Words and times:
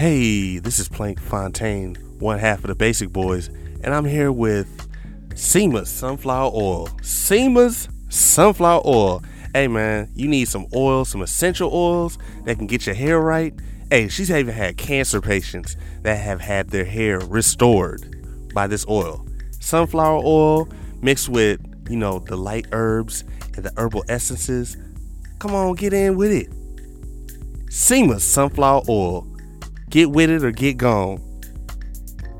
Hey, 0.00 0.56
this 0.56 0.78
is 0.78 0.88
Plank 0.88 1.20
Fontaine, 1.20 1.94
one 2.20 2.38
half 2.38 2.60
of 2.60 2.68
the 2.68 2.74
Basic 2.74 3.10
Boys, 3.10 3.48
and 3.84 3.92
I'm 3.92 4.06
here 4.06 4.32
with 4.32 4.88
SEMA's 5.34 5.90
Sunflower 5.90 6.52
Oil. 6.54 6.88
SEMA's 7.02 7.86
Sunflower 8.08 8.80
Oil. 8.86 9.22
Hey 9.52 9.68
man, 9.68 10.10
you 10.14 10.26
need 10.26 10.48
some 10.48 10.66
oil, 10.74 11.04
some 11.04 11.20
essential 11.20 11.70
oils 11.70 12.16
that 12.44 12.56
can 12.56 12.66
get 12.66 12.86
your 12.86 12.94
hair 12.94 13.20
right. 13.20 13.52
Hey, 13.90 14.08
she's 14.08 14.30
even 14.30 14.54
had 14.54 14.78
cancer 14.78 15.20
patients 15.20 15.76
that 16.00 16.16
have 16.16 16.40
had 16.40 16.70
their 16.70 16.86
hair 16.86 17.18
restored 17.18 18.54
by 18.54 18.66
this 18.66 18.86
oil. 18.88 19.26
Sunflower 19.58 20.22
oil 20.24 20.66
mixed 21.02 21.28
with, 21.28 21.60
you 21.90 21.98
know, 21.98 22.20
the 22.20 22.36
light 22.36 22.68
herbs 22.72 23.22
and 23.54 23.66
the 23.66 23.72
herbal 23.76 24.04
essences. 24.08 24.78
Come 25.40 25.54
on, 25.54 25.74
get 25.74 25.92
in 25.92 26.16
with 26.16 26.32
it. 26.32 26.48
SEMA's 27.70 28.24
Sunflower 28.24 28.84
Oil. 28.88 29.29
Get 29.90 30.10
with 30.12 30.30
it 30.30 30.44
or 30.44 30.52
get 30.52 30.76
gone. 30.76 31.20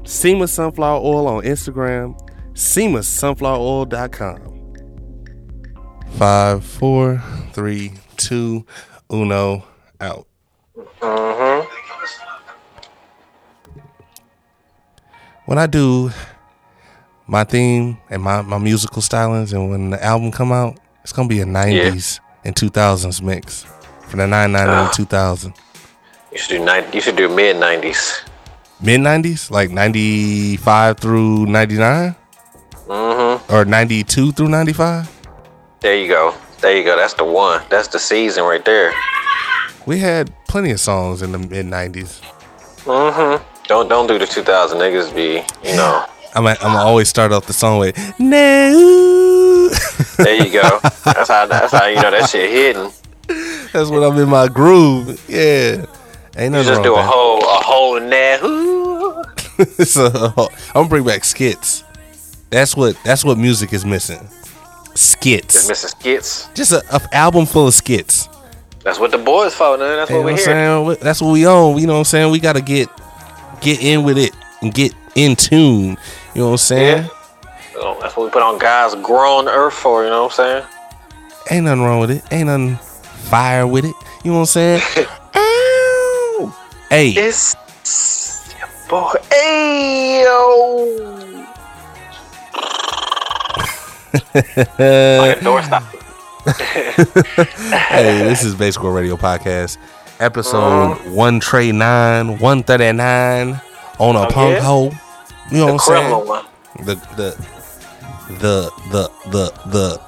SEMA 0.04 0.46
Sunflower 0.48 1.00
Oil 1.00 1.26
on 1.26 1.42
Instagram, 1.42 2.16
SEMASunflowerOil.com. 2.54 4.46
Five, 6.16 6.64
four, 6.64 7.22
three, 7.52 7.92
two, 8.16 8.64
uno, 9.12 9.64
out. 10.00 10.26
Mm-hmm. 10.76 11.68
When 15.46 15.58
I 15.58 15.66
do 15.66 16.12
my 17.26 17.42
theme 17.42 17.98
and 18.10 18.22
my, 18.22 18.42
my 18.42 18.58
musical 18.58 19.02
stylings 19.02 19.52
and 19.52 19.68
when 19.70 19.90
the 19.90 20.04
album 20.04 20.30
come 20.30 20.52
out, 20.52 20.78
it's 21.02 21.12
gonna 21.12 21.26
be 21.28 21.40
a 21.40 21.44
90s 21.44 22.20
and 22.44 22.54
2000s 22.54 23.20
mix. 23.22 23.64
From 24.08 24.18
the 24.18 24.26
99 24.28 24.68
and 24.68 24.88
the 24.88 24.92
2000. 24.92 25.52
You 26.32 26.38
should 26.38 26.58
do 26.58 26.64
nine. 26.64 26.84
You 26.92 27.00
should 27.00 27.16
do 27.16 27.28
mid 27.28 27.56
nineties. 27.56 28.20
Mid 28.82 29.00
90s? 29.00 29.50
Like 29.50 29.70
95 29.70 30.98
through 30.98 31.44
99? 31.46 32.16
Mm-hmm. 32.86 33.52
Or 33.52 33.64
92 33.66 34.32
through 34.32 34.48
95? 34.48 35.20
There 35.80 35.98
you 35.98 36.08
go. 36.08 36.34
There 36.62 36.74
you 36.74 36.82
go. 36.82 36.96
That's 36.96 37.12
the 37.12 37.24
one. 37.24 37.62
That's 37.68 37.88
the 37.88 37.98
season 37.98 38.44
right 38.44 38.64
there. 38.64 38.94
We 39.84 39.98
had 39.98 40.32
plenty 40.48 40.70
of 40.70 40.80
songs 40.80 41.20
in 41.20 41.32
the 41.32 41.38
mid 41.38 41.66
90s. 41.66 42.22
Mm-hmm. 42.84 43.44
Don't 43.66 43.88
don't 43.88 44.06
do 44.06 44.18
the 44.18 44.26
2000 44.26 44.78
niggas 44.78 45.14
be 45.14 45.44
you 45.68 45.76
know. 45.76 46.06
I'm 46.34 46.46
I'm 46.46 46.56
gonna 46.56 46.78
always 46.78 47.08
start 47.08 47.32
off 47.32 47.46
the 47.46 47.52
song 47.52 47.78
with 47.80 47.96
no. 48.18 49.68
There 50.16 50.44
you 50.44 50.50
go. 50.52 50.80
That's 51.04 51.28
how 51.28 51.46
that's 51.46 51.72
how 51.72 51.86
you 51.86 51.96
know 51.96 52.10
that 52.10 52.28
shit 52.30 52.50
hidden. 52.50 52.90
That's 53.72 53.90
when 53.90 54.02
I'm 54.02 54.18
in 54.18 54.28
my 54.28 54.48
groove. 54.48 55.22
Yeah, 55.28 55.86
ain't 56.36 56.44
You 56.44 56.50
nothing 56.50 56.66
just 56.68 56.78
wrong 56.78 56.82
do 56.84 56.94
a 56.96 57.02
whole 57.02 57.38
a 57.38 57.62
whole 57.62 57.96
in 57.96 58.10
there. 58.10 58.38
Ooh. 58.44 59.22
that. 59.58 59.66
so 59.86 60.06
I'm 60.68 60.72
gonna 60.74 60.88
bring 60.88 61.04
back 61.04 61.24
skits. 61.24 61.84
That's 62.50 62.76
what 62.76 62.96
that's 63.04 63.24
what 63.24 63.38
music 63.38 63.72
is 63.72 63.84
missing. 63.84 64.20
Just 64.20 65.12
Skits. 65.12 65.68
missing 65.68 65.90
skits. 65.90 66.48
Just 66.54 66.72
a, 66.72 66.82
a 66.94 67.00
album 67.14 67.46
full 67.46 67.68
of 67.68 67.74
skits. 67.74 68.28
That's 68.82 68.98
what 68.98 69.10
the 69.10 69.18
boys 69.18 69.54
for, 69.54 69.76
man. 69.78 69.96
That's 69.96 70.10
You 70.10 70.16
what 70.16 70.24
what 70.24 70.34
we 70.34 70.52
I'm 70.52 70.84
here. 70.86 70.96
That's 70.96 71.20
what 71.20 71.32
we 71.32 71.46
own. 71.46 71.78
You 71.78 71.86
know 71.86 71.92
what 71.94 71.98
I'm 72.00 72.04
saying? 72.04 72.32
We 72.32 72.40
gotta 72.40 72.60
get 72.60 72.88
get 73.60 73.82
in 73.82 74.02
with 74.02 74.18
it 74.18 74.32
and 74.62 74.72
get 74.74 74.94
in 75.14 75.36
tune. 75.36 75.96
You 76.34 76.40
know 76.42 76.46
what 76.46 76.50
I'm 76.52 76.56
saying? 76.58 77.10
So 77.74 77.96
that's 78.00 78.16
what 78.16 78.24
we 78.24 78.30
put 78.30 78.42
on 78.42 78.58
guys 78.58 78.94
grown 78.96 79.48
earth 79.48 79.74
for. 79.74 80.02
You 80.04 80.10
know 80.10 80.24
what 80.24 80.32
I'm 80.40 80.62
saying? 80.62 80.64
Ain't 81.50 81.64
nothing 81.64 81.82
wrong 81.82 82.00
with 82.00 82.10
it. 82.10 82.22
Ain't 82.32 82.46
nothing 82.46 82.76
fire 83.28 83.66
with 83.66 83.84
it. 83.84 83.94
You 84.24 84.32
know 84.32 84.40
what 84.40 84.56
I'm 84.56 84.80
saying? 84.80 84.82
Hey, 86.90 87.10
It's 87.10 87.54
your 88.58 88.68
boy. 88.88 89.14
Ayo. 89.30 91.06
like 94.34 95.36
a 95.36 95.40
doorstop. 95.40 95.84
hey, 97.90 98.18
this 98.24 98.42
is 98.44 98.54
Basic 98.56 98.82
Radio 98.82 99.16
Podcast, 99.16 99.78
episode 100.18 100.58
uh-huh. 100.92 101.10
one 101.10 101.38
tray 101.38 101.70
nine, 101.70 102.38
one 102.38 102.62
thirty 102.64 102.90
nine 102.92 103.60
on 103.98 104.16
a 104.16 104.22
Oh, 104.22 104.30
punk 104.30 104.54
yeah? 104.56 104.60
hole. 104.60 104.92
You 105.52 105.58
know 105.58 105.66
The 105.66 105.72
what 105.74 105.88
I'm 105.90 106.10
saying? 106.10 106.26
one. 106.26 106.44
The 106.86 106.94
the 107.16 107.46
the 108.40 108.70
the 108.90 109.10
the 109.30 109.52
the 109.70 110.00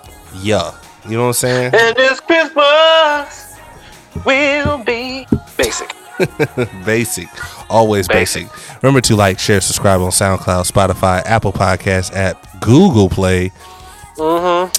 yeah. 0.42 0.72
You 1.08 1.16
know 1.16 1.22
what 1.22 1.26
I'm 1.28 1.32
saying? 1.34 1.74
And 1.74 1.96
this 1.96 2.20
Christmas 2.20 3.56
will 4.24 4.78
be 4.84 5.26
basic. 5.56 5.94
basic, 6.84 7.28
always 7.70 8.08
basic. 8.08 8.48
Basic. 8.50 8.82
Remember 8.82 9.00
to 9.02 9.16
like, 9.16 9.38
share, 9.38 9.60
subscribe 9.60 10.00
on 10.00 10.10
SoundCloud, 10.10 10.70
Spotify, 10.70 11.22
Apple 11.24 11.52
Podcasts, 11.52 12.14
app, 12.14 12.60
Google 12.60 13.08
Play, 13.08 13.50
Mm-hmm. 14.16 14.72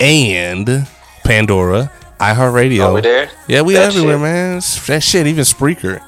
and 0.00 0.88
Pandora, 1.24 1.90
iHeartRadio. 2.18 2.86
Are 2.88 2.92
we 2.94 3.00
there? 3.00 3.30
Yeah, 3.46 3.62
we 3.62 3.74
That 3.74 3.88
everywhere, 3.94 4.14
shit. 4.14 4.20
man. 4.22 4.54
That 4.88 5.02
shit, 5.02 5.26
even 5.26 5.44
Spreaker. 5.44 6.00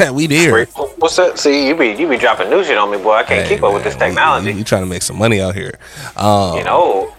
Yeah, 0.00 0.10
we 0.12 0.26
there. 0.26 0.64
What's 0.66 1.16
that? 1.16 1.38
See, 1.38 1.68
you 1.68 1.76
be 1.76 1.90
you 1.92 2.08
be 2.08 2.16
dropping 2.18 2.50
new 2.50 2.64
shit 2.64 2.76
on 2.76 2.90
me, 2.90 2.98
boy. 2.98 3.12
I 3.12 3.22
can't 3.22 3.46
Hey, 3.46 3.54
keep 3.54 3.62
up 3.62 3.72
with 3.74 3.84
this 3.84 3.94
man, 3.96 4.08
we- 4.10 4.14
technology. 4.16 4.52
You, 4.54 4.64
trying 4.64 4.82
to 4.82 4.88
make 4.88 5.02
some 5.02 5.16
money 5.18 5.40
out 5.40 5.54
here? 5.54 5.78
Um, 6.16 6.58
you 6.58 6.64
know, 6.64 7.14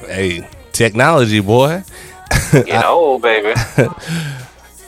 hey, 0.00 0.48
technology, 0.72 1.40
boy. 1.40 1.82
you 2.52 2.64
know, 2.66 3.18
baby. 3.20 3.54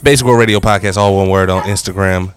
Basic 0.05 0.27
World 0.27 0.39
Radio 0.39 0.61
Podcast, 0.61 0.99
all 0.99 1.17
one 1.17 1.31
word 1.31 1.49
on 1.49 1.63
Instagram. 1.63 2.35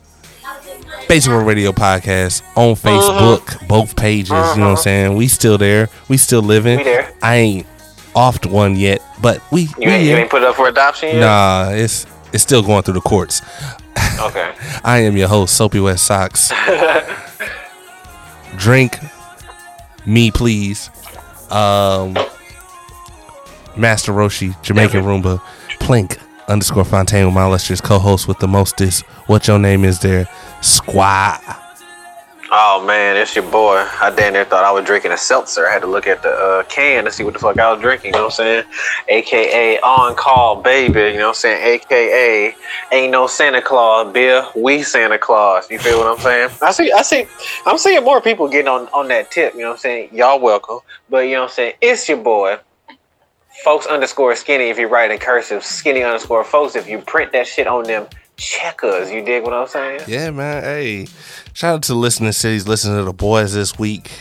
Basic 1.09 1.29
World 1.29 1.45
Radio 1.45 1.73
Podcast 1.73 2.41
on 2.55 2.75
Facebook, 2.75 3.67
both 3.67 3.93
pages. 3.97 4.29
You 4.29 4.35
know 4.35 4.45
what 4.45 4.61
I'm 4.61 4.77
saying? 4.77 5.17
We 5.17 5.27
still 5.27 5.57
there. 5.57 5.89
We 6.07 6.15
still 6.15 6.41
living. 6.41 6.77
We 6.77 6.85
there. 6.85 7.13
I 7.21 7.35
ain't 7.35 7.67
off 8.15 8.39
to 8.41 8.47
one 8.47 8.77
yet, 8.77 9.01
but 9.21 9.41
we. 9.51 9.63
You 9.63 9.73
we 9.79 9.85
ain't, 9.87 10.05
you 10.05 10.15
ain't 10.15 10.29
put 10.29 10.43
it 10.43 10.47
up 10.47 10.55
for 10.55 10.69
adoption 10.69 11.09
yet? 11.09 11.19
Nah, 11.19 11.71
it's 11.73 12.07
it's 12.31 12.41
still 12.41 12.63
going 12.63 12.83
through 12.83 12.93
the 12.93 13.01
courts. 13.01 13.41
Okay. 14.17 14.53
I 14.85 14.99
am 14.99 15.17
your 15.17 15.27
host, 15.27 15.57
Soapy 15.57 15.81
West 15.81 16.05
Socks. 16.05 16.53
Drink 18.55 18.97
me, 20.05 20.31
please. 20.31 20.89
Um, 21.51 22.17
Master 23.75 24.13
Roshi, 24.13 24.55
Jamaican 24.61 25.03
Roomba, 25.03 25.41
Plink 25.79 26.17
underscore 26.47 26.85
Fontaine 26.85 27.25
with 27.25 27.33
my 27.33 27.45
illustrious 27.45 27.81
co-host 27.81 28.27
with 28.27 28.39
the 28.39 28.47
mostest. 28.47 29.03
What 29.27 29.47
your 29.47 29.59
name 29.59 29.83
is 29.83 29.99
there? 29.99 30.27
Squad. 30.61 31.41
Oh 32.49 32.81
man, 32.87 33.17
it's 33.17 33.35
your 33.35 33.49
boy. 33.51 33.85
I 33.99 34.09
damn 34.15 34.31
near 34.31 34.45
thought 34.45 34.63
I 34.63 34.71
was 34.71 34.85
drinking 34.85 35.11
a 35.11 35.17
seltzer. 35.17 35.67
I 35.67 35.73
had 35.73 35.81
to 35.81 35.87
look 35.87 36.07
at 36.07 36.23
the 36.23 36.29
uh, 36.29 36.63
can 36.63 37.03
to 37.03 37.11
see 37.11 37.25
what 37.25 37.33
the 37.33 37.39
fuck 37.39 37.59
I 37.59 37.73
was 37.73 37.81
drinking. 37.81 38.13
You 38.13 38.19
know 38.19 38.25
what 38.25 38.39
I'm 38.39 38.63
saying? 38.63 38.63
AKA 39.09 39.79
on 39.81 40.15
call, 40.15 40.61
baby. 40.61 40.99
You 41.11 41.13
know 41.17 41.19
what 41.19 41.27
I'm 41.29 41.33
saying? 41.33 41.81
AKA 41.81 42.55
ain't 42.93 43.11
no 43.11 43.27
Santa 43.27 43.61
Claus, 43.61 44.13
Bill. 44.13 44.49
We 44.55 44.81
Santa 44.81 45.19
Claus. 45.19 45.69
You 45.69 45.77
feel 45.77 45.99
what 45.99 46.07
I'm 46.07 46.19
saying? 46.19 46.49
I 46.61 46.71
see. 46.71 46.89
I 46.89 47.01
see. 47.01 47.25
I'm 47.65 47.77
seeing 47.77 48.03
more 48.05 48.21
people 48.21 48.47
getting 48.47 48.69
on 48.69 48.87
on 48.93 49.09
that 49.09 49.29
tip. 49.29 49.53
You 49.53 49.61
know 49.61 49.69
what 49.69 49.73
I'm 49.73 49.79
saying? 49.79 50.09
Y'all 50.13 50.39
welcome. 50.39 50.79
But 51.09 51.25
you 51.25 51.33
know 51.33 51.41
what 51.41 51.49
I'm 51.49 51.55
saying? 51.55 51.73
It's 51.81 52.07
your 52.07 52.19
boy. 52.19 52.59
Folks 53.63 53.85
underscore 53.87 54.35
skinny 54.35 54.65
if 54.69 54.77
you 54.77 54.87
write 54.87 55.11
in 55.11 55.17
cursive. 55.19 55.63
Skinny 55.63 56.03
underscore 56.03 56.43
folks 56.43 56.75
if 56.75 56.87
you 56.87 56.99
print 56.99 57.31
that 57.33 57.47
shit 57.47 57.67
on 57.67 57.83
them 57.83 58.07
checkers. 58.37 59.11
You 59.11 59.23
dig 59.25 59.43
what 59.43 59.53
I'm 59.53 59.67
saying? 59.67 60.01
Yeah, 60.07 60.29
man. 60.31 60.63
Hey, 60.63 61.07
shout 61.53 61.75
out 61.75 61.83
to 61.83 61.95
listening 61.95 62.31
cities, 62.33 62.67
listening 62.67 62.97
to 62.97 63.03
the 63.03 63.13
boys 63.13 63.53
this 63.53 63.77
week. 63.79 64.11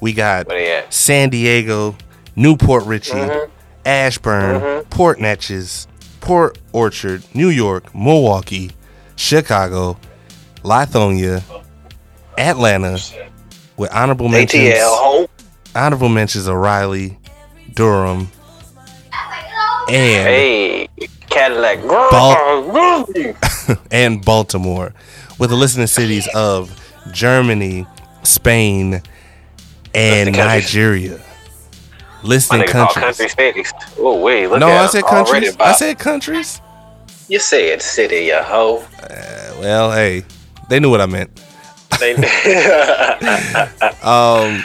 We 0.00 0.12
got 0.12 0.46
Where 0.46 0.58
they 0.58 0.72
at? 0.78 0.92
San 0.94 1.28
Diego, 1.28 1.96
New 2.34 2.56
Port 2.56 2.84
Richey, 2.84 3.12
Mm-hmm. 3.12 3.50
Ashburn, 3.84 4.84
Port 4.90 5.18
Neches, 5.18 5.86
Port 6.20 6.58
Orchard, 6.72 7.22
New 7.34 7.48
York, 7.48 7.94
Milwaukee, 7.94 8.70
Chicago, 9.16 9.98
Lithonia, 10.62 11.42
Atlanta, 12.36 12.98
with 13.76 13.90
honorable 13.94 14.28
mentions. 14.28 14.62
ATL. 14.62 14.78
Ho. 14.82 15.28
Honorable 15.74 16.08
mentions 16.10 16.46
of 16.46 16.54
Raleigh, 16.56 17.18
Durham, 17.74 18.30
and 19.90 20.28
Hey, 20.28 20.88
Cadillac. 21.30 21.82
Bal- 21.82 23.06
and 23.90 24.24
Baltimore, 24.24 24.92
with 25.38 25.50
the 25.50 25.56
listening 25.56 25.86
cities 25.86 26.28
of 26.34 26.70
Germany, 27.12 27.86
Spain, 28.22 29.02
and 29.94 30.32
Nigeria. 30.36 31.20
Listening 32.22 32.66
countries. 32.66 33.04
country 33.04 33.28
cities. 33.28 33.72
Oh 33.98 34.20
wait, 34.20 34.48
look 34.48 34.58
No, 34.58 34.68
I 34.68 34.86
said 34.88 35.04
countries. 35.04 35.56
I 35.60 35.72
said 35.72 35.98
countries. 35.98 36.60
you 37.28 37.38
said 37.38 37.80
city, 37.80 38.26
you 38.26 38.36
hoe. 38.42 38.84
Well, 39.60 39.92
hey, 39.92 40.24
they 40.68 40.80
knew 40.80 40.90
what 40.90 41.00
I 41.00 41.06
meant. 41.06 41.30
They- 42.00 42.14
Um, 44.02 44.62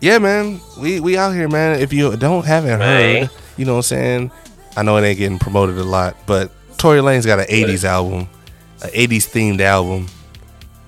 yeah, 0.00 0.18
man, 0.18 0.60
we 0.78 1.00
we 1.00 1.16
out 1.16 1.32
here, 1.32 1.48
man. 1.48 1.80
If 1.80 1.92
you 1.92 2.16
don't 2.16 2.44
haven't 2.44 2.80
heard, 2.80 3.30
you 3.56 3.64
know 3.64 3.72
what 3.74 3.78
I'm 3.78 3.82
saying. 3.82 4.30
I 4.76 4.82
know 4.82 4.96
it 4.98 5.04
ain't 5.06 5.18
getting 5.18 5.38
promoted 5.38 5.78
a 5.78 5.84
lot, 5.84 6.16
but 6.26 6.50
Tory 6.78 7.00
Lanez 7.00 7.24
got 7.26 7.38
an 7.40 7.46
'80s 7.46 7.84
album. 7.84 8.28
an 8.82 8.90
80s 8.90 9.26
themed 9.30 9.60
album. 9.60 10.06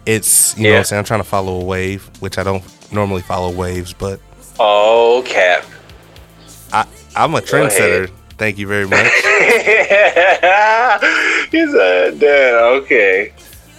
It's 0.05 0.57
you 0.57 0.65
know 0.65 0.71
what 0.73 0.79
I'm 0.79 0.85
saying. 0.85 0.99
I'm 0.99 1.05
trying 1.05 1.21
to 1.21 1.25
follow 1.29 1.61
a 1.61 1.65
wave, 1.65 2.09
which 2.21 2.39
I 2.39 2.43
don't 2.43 2.63
normally 2.93 3.23
follow 3.23 3.51
waves, 3.51 3.93
but 3.93 4.21
Oh, 4.61 5.23
cap. 5.27 5.65
I 6.73 6.87
I'm 7.17 7.35
a 7.35 7.41
trendsetter. 7.41 8.11
Thank 8.37 8.59
you 8.59 8.67
very 8.67 8.87
much. 8.87 9.07
He's 11.51 11.73
a 11.75 12.13
dad. 12.19 12.55
Okay. 12.83 13.33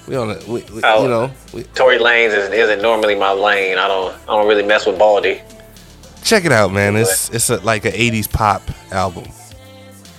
We 0.07 0.15
on 0.15 0.31
it. 0.31 0.45
We, 0.47 0.61
we, 0.73 0.81
Oh. 0.83 1.03
you 1.03 1.07
know, 1.09 1.31
we, 1.53 1.63
Tory 1.75 1.99
Lanez 1.99 2.33
is, 2.35 2.49
isn't 2.49 2.81
normally 2.81 3.15
my 3.15 3.31
lane. 3.31 3.77
I 3.77 3.87
don't. 3.87 4.13
I 4.23 4.35
don't 4.35 4.47
really 4.47 4.63
mess 4.65 4.85
with 4.85 4.97
Baldy. 4.97 5.41
check 6.23 6.45
it 6.45 6.51
out, 6.51 6.71
man. 6.73 6.95
It's 6.95 7.29
it's 7.29 7.49
a, 7.49 7.57
like 7.57 7.85
an 7.85 7.91
80s 7.93 8.31
pop 8.31 8.61
album. 8.91 9.25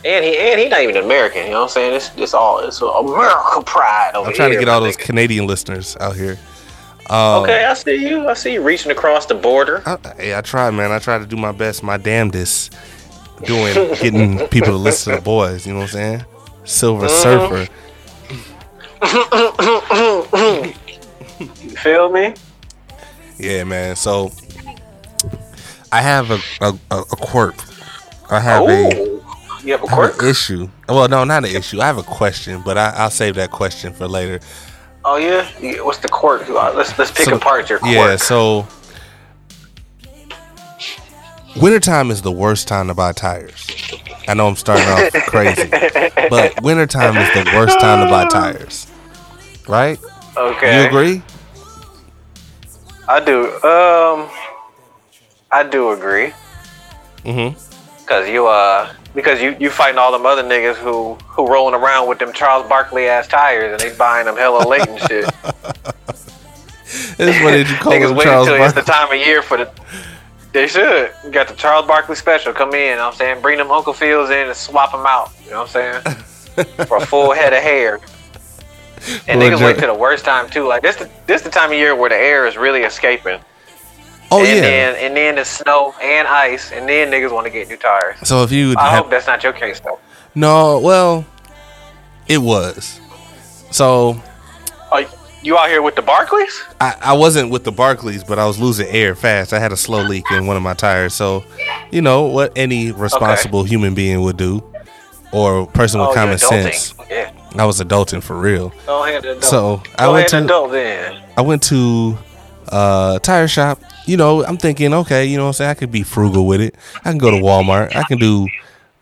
And 0.05 0.25
he 0.25 0.37
and 0.39 0.59
he 0.61 0.69
not 0.69 0.81
even 0.83 0.97
American. 0.97 1.45
You 1.45 1.51
know 1.51 1.59
what 1.61 1.63
I'm 1.65 1.69
saying? 1.71 1.95
It's 1.95 2.11
it's 2.17 2.35
all 2.35 2.59
it's 2.61 2.81
America 2.81 3.63
pride 3.67 4.13
over 4.15 4.29
I'm 4.29 4.35
trying 4.35 4.53
to 4.53 4.59
get 4.59 4.69
all 4.69 4.81
those 4.81 4.97
nigga. 4.97 5.01
Canadian 5.05 5.47
listeners 5.47 5.97
out 6.01 6.17
here. 6.17 6.39
Um, 7.11 7.43
Okay, 7.43 7.65
I 7.65 7.75
see 7.75 8.09
you. 8.09 8.29
I 8.29 8.35
see 8.35 8.53
you 8.55 8.63
reaching 8.63 8.93
across 8.93 9.27
the 9.27 9.35
border. 9.35 9.83
I, 9.85 9.99
hey, 10.17 10.35
I 10.37 10.41
try, 10.41 10.71
man. 10.71 10.91
I 10.93 10.99
try 11.01 11.19
to 11.19 11.27
do 11.27 11.37
my 11.37 11.53
best, 11.53 11.83
my 11.83 11.97
damnedest, 11.99 12.75
doing 13.45 13.75
getting 14.01 14.39
people 14.49 14.69
to 14.69 14.77
listen 14.77 15.13
to 15.13 15.19
the 15.19 15.25
boys. 15.25 15.67
You 15.67 15.73
know 15.75 15.81
what 15.81 15.95
I'm 15.95 16.21
saying? 16.21 16.25
Silver 16.65 17.07
Mm-hmm. 17.09 17.67
Surfer. 17.67 17.73
You 21.63 21.71
feel 21.77 22.11
me? 22.11 22.35
Yeah, 23.39 23.65
man. 23.65 23.97
So 23.97 24.31
I 25.93 26.01
have 26.03 26.31
a 26.31 26.39
a, 26.61 26.79
a, 26.91 27.01
a 27.01 27.17
quirk. 27.17 27.55
I 28.31 28.39
have 28.41 28.69
a, 28.69 29.03
Ooh, 29.03 29.25
you 29.65 29.73
have 29.73 29.83
a 29.83 29.87
I 29.87 29.91
have 29.91 29.99
quirk? 29.99 30.23
an 30.23 30.29
issue. 30.29 30.69
Well, 30.89 31.09
no, 31.09 31.25
not 31.25 31.45
an 31.45 31.55
issue. 31.55 31.81
I 31.81 31.87
have 31.87 31.99
a 31.99 32.03
question, 32.03 32.63
but 32.65 32.77
I, 32.79 32.91
I'll 32.97 33.11
save 33.11 33.35
that 33.37 33.51
question 33.51 33.93
for 33.93 34.07
later. 34.09 34.41
Oh 35.05 35.17
yeah. 35.17 35.47
What's 35.83 35.99
the 35.99 36.09
quirk? 36.09 36.49
Uh, 36.49 36.73
Let's 36.75 36.99
let's 36.99 37.11
pick 37.11 37.27
So- 37.27 37.37
apart 37.37 37.71
your 37.71 37.79
quirk. 37.79 37.93
Yeah, 37.93 38.17
so 38.17 38.67
wintertime 41.61 42.11
is 42.11 42.23
the 42.23 42.31
worst 42.31 42.69
time 42.69 42.89
to 42.89 42.95
buy 42.95 43.13
tires. 43.13 43.67
I 44.29 44.35
know 44.35 44.47
I'm 44.47 44.57
starting 44.57 44.87
off 44.87 45.13
crazy, 45.27 45.69
but 46.31 46.61
wintertime 46.63 47.17
is 47.17 47.29
the 47.35 47.51
worst 47.57 47.81
time 47.81 48.05
to 48.07 48.11
buy 48.11 48.27
tires. 48.29 48.87
Right? 49.69 49.99
okay. 50.37 50.83
You 50.83 50.89
agree? 50.89 51.23
I 53.09 53.21
do. 53.21 53.47
Um, 53.63 54.29
I 55.51 55.65
do 55.69 55.91
agree. 55.91 56.33
Mm-hmm. 57.25 57.59
Cause 58.07 58.29
you 58.29 58.47
uh 58.47 58.93
because 59.15 59.41
you 59.41 59.57
you 59.59 59.71
fighting 59.71 59.99
all 59.99 60.13
them 60.13 60.27
other 60.27 60.43
niggas 60.43 60.77
who 60.77 61.15
who 61.27 61.47
rolling 61.47 61.75
around 61.75 62.09
with 62.09 62.19
them 62.19 62.33
Charles 62.33 62.69
Barkley 62.69 63.09
ass 63.09 63.27
tires 63.27 63.73
and 63.73 63.81
they 63.81 63.97
buying 63.97 64.27
them 64.27 64.37
hella 64.37 64.67
late 64.69 64.87
and 64.89 65.01
shit. 65.01 65.31
This 67.17 67.37
is 67.37 67.43
what 67.43 67.51
did 67.53 67.69
you 67.69 67.77
call 67.77 67.93
niggas 67.93 68.11
him, 68.11 68.17
wait 68.17 68.27
until 68.27 68.55
it's 68.65 68.75
the 68.75 68.83
time 68.83 69.13
of 69.13 69.19
year 69.19 69.43
for 69.43 69.59
the. 69.59 69.71
They 70.53 70.67
should. 70.67 71.13
You 71.25 71.31
got 71.31 71.47
the 71.49 71.55
Charles 71.55 71.87
Barkley 71.87 72.17
special. 72.17 72.53
Come 72.53 72.75
in. 72.75 72.81
You 72.81 72.97
know 72.97 73.05
what 73.05 73.13
I'm 73.13 73.19
saying, 73.19 73.43
bring 73.43 73.59
them 73.59 73.71
Uncle 73.71 73.93
Fields 73.93 74.31
in 74.31 74.49
and 74.49 74.57
swap 74.57 74.91
them 74.91 75.05
out. 75.07 75.31
You 75.45 75.51
know 75.51 75.63
what 75.63 75.77
I'm 75.77 76.03
saying, 76.03 76.87
for 76.87 76.97
a 76.97 77.07
full 77.07 77.33
head 77.33 77.53
of 77.53 77.63
hair. 77.63 78.01
And 79.29 79.39
Well, 79.39 79.51
niggas 79.51 79.65
wait 79.65 79.79
to 79.79 79.87
the 79.87 79.95
worst 79.95 80.25
time 80.25 80.49
too. 80.51 80.67
Like 80.67 80.83
this, 80.83 80.97
the, 80.97 81.09
this 81.27 81.43
the 81.43 81.51
time 81.51 81.71
of 81.71 81.79
year 81.79 81.95
where 81.95 82.11
the 82.11 82.17
air 82.17 82.47
is 82.47 82.57
really 82.57 82.83
escaping. 82.83 83.39
Oh 84.33 84.41
and 84.41 84.49
yeah. 84.49 84.61
Then, 84.61 84.97
and 84.97 85.17
then 85.17 85.35
the 85.37 85.45
snow 85.45 85.95
and 86.01 86.29
ice, 86.29 86.73
and 86.73 86.89
then 86.89 87.11
niggas 87.11 87.33
want 87.33 87.47
to 87.47 87.51
get 87.51 87.69
new 87.69 87.77
tires. 87.77 88.17
So 88.23 88.43
if 88.43 88.53
you 88.53 88.75
I 88.79 88.91
have, 88.91 89.03
hope 89.05 89.11
that's 89.11 89.27
not 89.27 89.43
your 89.43 89.53
case 89.53 89.81
though. 89.81 89.99
no, 90.35 90.79
well, 90.79 91.27
it 92.29 92.39
was. 92.39 93.01
So 93.71 94.21
Oh, 94.93 95.05
you 95.43 95.57
out 95.57 95.69
here 95.69 95.83
with 95.83 95.95
the 95.95 96.03
Barkleys? 96.03 96.53
I, 96.81 96.97
I 97.01 97.13
wasn't 97.15 97.51
with 97.51 97.65
the 97.65 97.73
Barkleys, 97.73 98.27
but 98.27 98.39
I 98.39 98.47
was 98.47 98.59
losing 98.59 98.89
air 98.89 99.15
fast. 99.15 99.53
I 99.53 99.59
had 99.59 99.73
a 99.73 99.77
slow 99.77 100.03
leak 100.03 100.25
in 100.33 100.47
one 100.47 100.57
of 100.57 100.63
my 100.63 100.75
tires. 100.75 101.15
So, 101.15 101.45
you 101.91 102.03
know 102.03 102.25
what 102.25 102.53
any 102.57 102.93
responsible 102.93 103.65
human 103.65 103.95
being 103.95 104.21
would 104.23 104.37
do, 104.37 104.63
or 105.33 105.67
person 105.67 106.01
with 106.01 106.11
oh, 106.11 106.15
common 106.15 106.39
sense. 106.39 106.95
Yeah. 107.09 107.33
I 107.57 107.65
was 107.65 107.81
adulting 107.81 108.23
for 108.23 108.39
real. 108.39 108.73
Go 108.87 109.05
ahead 109.05 109.25
adult. 109.25 109.45
So 109.45 109.83
I 109.99 110.09
went 110.09 110.33
ahead 110.33 110.41
to 110.41 110.45
adult 110.45 110.73
then. 110.73 111.23
I 111.37 111.41
went 111.41 111.63
to 111.65 112.19
a 112.69 113.19
tire 113.23 113.49
shop. 113.49 113.81
You 114.11 114.17
know, 114.17 114.45
I'm 114.45 114.57
thinking, 114.57 114.93
okay, 114.93 115.25
you 115.25 115.37
know 115.37 115.45
what 115.45 115.51
I'm 115.51 115.53
saying? 115.53 115.71
I 115.71 115.75
could 115.75 115.93
be 115.93 116.03
frugal 116.03 116.45
with 116.45 116.61
it. 116.61 116.75
I 116.97 117.11
can 117.11 117.19
go 117.19 117.31
to 117.31 117.37
Walmart. 117.37 117.95
I 117.95 118.03
can 118.03 118.19
do 118.19 118.49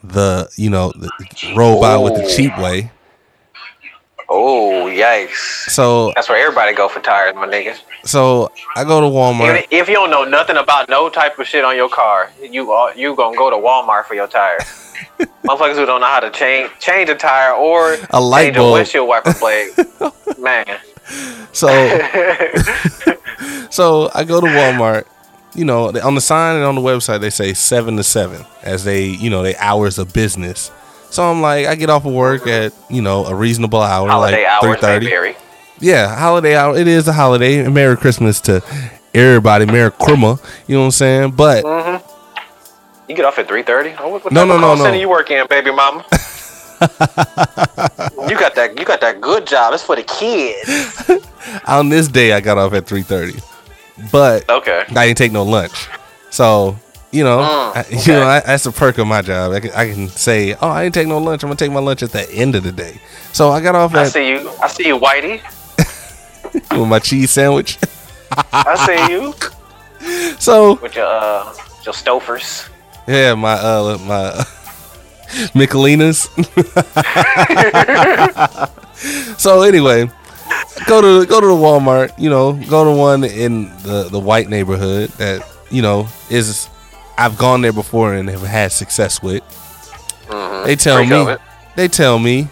the, 0.05 0.50
you 0.56 0.69
know, 0.69 0.93
the 0.94 1.08
roll 1.56 1.81
by 1.81 1.96
with 1.96 2.14
the 2.14 2.28
cheap 2.28 2.52
oh. 2.58 2.62
way. 2.62 2.90
Oh, 4.28 4.84
yikes. 4.87 5.70
So 5.70 6.12
That's 6.14 6.28
where 6.28 6.38
everybody 6.38 6.75
go 6.75 6.90
for 6.90 7.00
tires, 7.00 7.34
my 7.34 7.46
niggas. 7.46 7.81
so 8.05 8.52
I 8.76 8.84
go 8.84 9.00
to 9.00 9.06
Walmart. 9.06 9.60
If, 9.60 9.66
if 9.70 9.88
you 9.88 9.94
don't 9.94 10.10
know 10.10 10.25
nothing 10.25 10.58
about 10.58 10.90
no 10.90 11.08
type 11.08 11.38
of 11.38 11.46
shit 11.46 11.64
on 11.64 11.75
your 11.75 11.88
car, 11.88 12.31
you 12.43 12.70
are 12.72 12.94
you 12.94 13.16
gonna 13.16 13.34
go 13.34 13.49
to 13.49 13.56
Walmart 13.56 14.04
for 14.04 14.12
your 14.14 14.26
tires. 14.28 14.62
Motherfuckers 15.44 15.76
who 15.76 15.87
don't 15.87 16.02
know 16.02 16.06
how 16.06 16.20
to 16.20 16.31
change 16.31 16.70
change 16.81 17.08
a 17.08 17.14
tire 17.14 17.54
or 17.54 17.96
A 18.11 18.20
light 18.20 18.43
change 18.43 18.56
bulb. 18.56 18.69
a 18.69 18.72
windshield 18.75 19.08
wiper 19.08 19.32
blade, 19.40 19.70
man. 20.38 20.78
So 21.52 21.69
so 23.70 24.11
I 24.14 24.25
go 24.25 24.40
to 24.40 24.46
Walmart. 24.46 25.06
You 25.55 25.64
know, 25.64 25.88
on 25.88 26.14
the 26.14 26.20
sign 26.20 26.56
and 26.56 26.64
on 26.64 26.75
the 26.75 26.81
website 26.82 27.20
they 27.20 27.31
say 27.31 27.55
seven 27.55 27.96
to 27.96 28.05
seven 28.05 28.44
as 28.62 28.85
they, 28.85 29.06
you 29.06 29.31
know, 29.31 29.43
they 29.43 29.56
hours 29.56 29.99
of 29.99 30.12
business. 30.12 30.70
So 31.11 31.25
I'm 31.25 31.40
like, 31.40 31.67
I 31.67 31.75
get 31.75 31.88
off 31.88 32.05
of 32.05 32.12
work 32.12 32.46
at 32.46 32.75
you 32.90 33.00
know 33.00 33.25
a 33.25 33.35
reasonable 33.35 33.81
hour, 33.81 34.08
Holiday 34.08 34.44
like 34.44 34.61
three 34.61 34.76
thirty. 34.76 35.37
Yeah, 35.81 36.14
holiday 36.14 36.55
hour. 36.56 36.76
It 36.76 36.87
is 36.87 37.08
a 37.08 37.12
holiday. 37.12 37.61
and 37.61 37.73
Merry 37.73 37.96
Christmas 37.96 38.40
to 38.43 38.62
everybody. 39.14 39.64
Merry 39.64 39.90
Christmas. 39.90 40.40
You 40.67 40.75
know 40.75 40.81
what 40.81 40.87
I'm 40.87 40.90
saying? 40.93 41.31
But 41.32 41.64
mm-hmm. 41.64 42.08
You 43.08 43.17
get 43.17 43.25
off 43.25 43.38
at 43.38 43.49
three 43.49 43.62
thirty. 43.62 43.94
Oh, 43.99 44.08
what, 44.08 44.25
what 44.25 44.32
No, 44.35 44.44
no, 44.44 44.58
no, 44.58 44.75
no. 44.75 44.93
you 44.93 45.08
work 45.08 45.31
in, 45.31 45.46
baby 45.49 45.73
mama? 45.73 46.05
you 46.80 48.38
got 48.38 48.54
that. 48.54 48.75
You 48.78 48.84
got 48.84 49.00
that 49.00 49.20
good 49.20 49.46
job. 49.46 49.75
It's 49.75 49.82
for 49.82 49.96
the 49.96 50.02
kids. 50.02 51.10
on 51.66 51.88
this 51.88 52.08
day, 52.08 52.32
I 52.32 52.40
got 52.40 52.58
off 52.58 52.72
at 52.72 52.86
three 52.86 53.02
thirty. 53.02 53.38
But 54.12 54.48
Okay. 54.48 54.84
I 54.90 55.06
didn't 55.06 55.19
take 55.19 55.32
no 55.32 55.42
lunch. 55.42 55.88
So 56.30 56.76
you 57.10 57.25
know, 57.25 57.38
Mm, 57.38 57.76
I, 57.76 57.84
you 58.06 58.12
know, 58.12 58.26
I, 58.26 58.40
that's 58.40 58.66
a 58.66 58.72
perk 58.72 58.98
of 58.98 59.06
my 59.06 59.22
job. 59.22 59.52
I 59.52 59.60
can, 59.60 59.70
I 59.72 59.88
can 59.90 60.08
say, 60.08 60.54
oh, 60.60 60.69
I 60.69 60.84
didn't 60.84 60.94
take 60.94 61.08
no 61.08 61.19
lunch. 61.19 61.42
I'm 61.42 61.48
gonna 61.48 61.56
take 61.56 61.72
my 61.72 61.80
lunch 61.80 62.02
at 62.02 62.10
the 62.10 62.30
end 62.30 62.54
of 62.54 62.62
the 62.64 62.72
day. 62.72 63.00
So 63.32 63.48
I 63.50 63.60
got 63.60 63.75
off 63.75 63.94
I 63.94 64.04
see 64.04 64.28
you. 64.28 64.50
I 64.62 64.69
see 64.69 64.86
you, 64.86 64.98
Whitey. 64.98 65.40
with 66.78 66.88
my 66.88 66.99
cheese 66.99 67.30
sandwich. 67.30 67.78
I 68.52 68.76
see 68.87 69.12
you 69.12 69.35
so 70.38 70.75
with 70.80 70.94
your 70.97 71.06
uh 71.06 71.54
your 71.85 71.94
Stouffer's. 71.94 72.68
yeah, 73.06 73.35
my 73.35 73.54
uh 73.54 73.99
my 74.02 74.44
Michelinas. 75.54 76.28
so 79.38 79.62
anyway, 79.62 80.11
go 80.87 81.00
to 81.00 81.26
go 81.26 81.40
to 81.40 81.47
the 81.47 81.52
Walmart. 81.52 82.18
You 82.18 82.30
know, 82.30 82.52
go 82.68 82.85
to 82.85 82.90
one 82.99 83.25
in 83.25 83.64
the 83.82 84.08
the 84.11 84.18
white 84.18 84.49
neighborhood 84.49 85.11
that 85.18 85.47
you 85.70 85.82
know 85.82 86.08
is 86.30 86.68
I've 87.16 87.37
gone 87.37 87.61
there 87.62 87.73
before 87.73 88.14
and 88.14 88.28
have 88.28 88.42
had 88.42 88.73
success 88.73 89.23
with. 89.23 89.42
They 90.64 90.76
tell 90.76 91.04
me 91.04 91.37
they 91.76 91.88
tell 91.88 92.18
me 92.18 92.49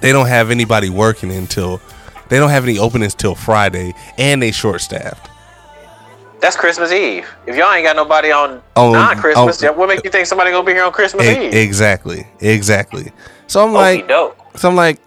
they 0.00 0.12
don't 0.12 0.28
have 0.28 0.50
anybody 0.50 0.90
working 0.90 1.32
until 1.32 1.80
they 2.28 2.38
don't 2.38 2.50
have 2.50 2.64
any 2.64 2.78
openings 2.78 3.14
till 3.14 3.34
Friday, 3.34 3.94
and 4.18 4.42
they 4.42 4.50
short 4.52 4.80
staffed. 4.80 5.30
That's 6.40 6.56
Christmas 6.56 6.92
Eve. 6.92 7.26
If 7.46 7.56
y'all 7.56 7.72
ain't 7.72 7.84
got 7.84 7.96
nobody 7.96 8.30
on 8.30 8.62
Oh, 8.76 8.92
non 8.92 9.16
Christmas, 9.18 9.62
oh. 9.64 9.72
what 9.72 9.88
make 9.88 10.04
you 10.04 10.10
think 10.10 10.26
somebody 10.26 10.50
gonna 10.52 10.64
be 10.64 10.72
here 10.72 10.84
on 10.84 10.92
Christmas 10.92 11.26
E- 11.26 11.46
Eve? 11.46 11.54
exactly, 11.54 12.26
exactly. 12.40 13.10
So 13.48 13.64
I'm 13.64 13.72
Like, 13.72 14.08
like. 14.08 14.36
So 14.56 14.68
I'm 14.68 14.76
like, 14.76 14.98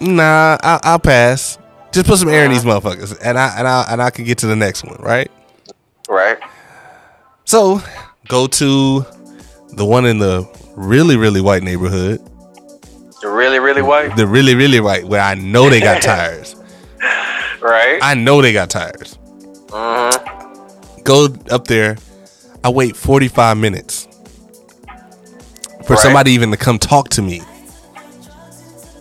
nah, 0.00 0.56
I, 0.62 0.80
I'll 0.82 0.98
pass. 0.98 1.58
Just 1.92 2.06
put 2.08 2.18
some 2.18 2.28
air 2.28 2.44
in 2.44 2.50
these 2.50 2.66
Uh-huh. 2.66 2.80
motherfuckers, 2.80 3.16
and 3.22 3.38
I 3.38 3.54
and 3.58 3.66
I 3.68 3.86
and 3.90 4.02
I 4.02 4.10
can 4.10 4.24
get 4.24 4.38
to 4.38 4.46
the 4.46 4.56
next 4.56 4.84
one, 4.84 4.96
right? 5.00 5.30
Right. 6.08 6.38
So 7.44 7.80
go 8.28 8.46
to 8.48 9.06
the 9.72 9.84
one 9.84 10.04
in 10.04 10.18
the 10.18 10.46
really 10.74 11.16
really 11.16 11.40
white 11.40 11.62
neighborhood, 11.62 12.20
You're 13.22 13.34
really, 13.34 13.60
really 13.60 13.82
white. 13.82 14.16
the 14.16 14.26
really 14.26 14.54
really 14.56 14.80
white 14.80 15.04
where 15.04 15.20
I 15.22 15.34
know 15.34 15.70
they 15.70 15.80
got 15.80 16.02
tires. 16.12 16.56
Right. 17.62 17.98
I 18.02 18.14
know 18.14 18.42
they 18.42 18.52
got 18.52 18.68
tires. 18.68 19.16
Mhm. 19.68 20.42
Go 21.06 21.28
up 21.50 21.66
there. 21.68 21.96
I 22.64 22.68
wait 22.68 22.96
45 22.96 23.56
minutes 23.56 24.08
for 25.84 25.92
Right. 25.94 25.98
somebody 26.02 26.32
even 26.32 26.50
to 26.50 26.56
come 26.56 26.78
talk 26.80 27.10
to 27.10 27.22
me 27.22 27.42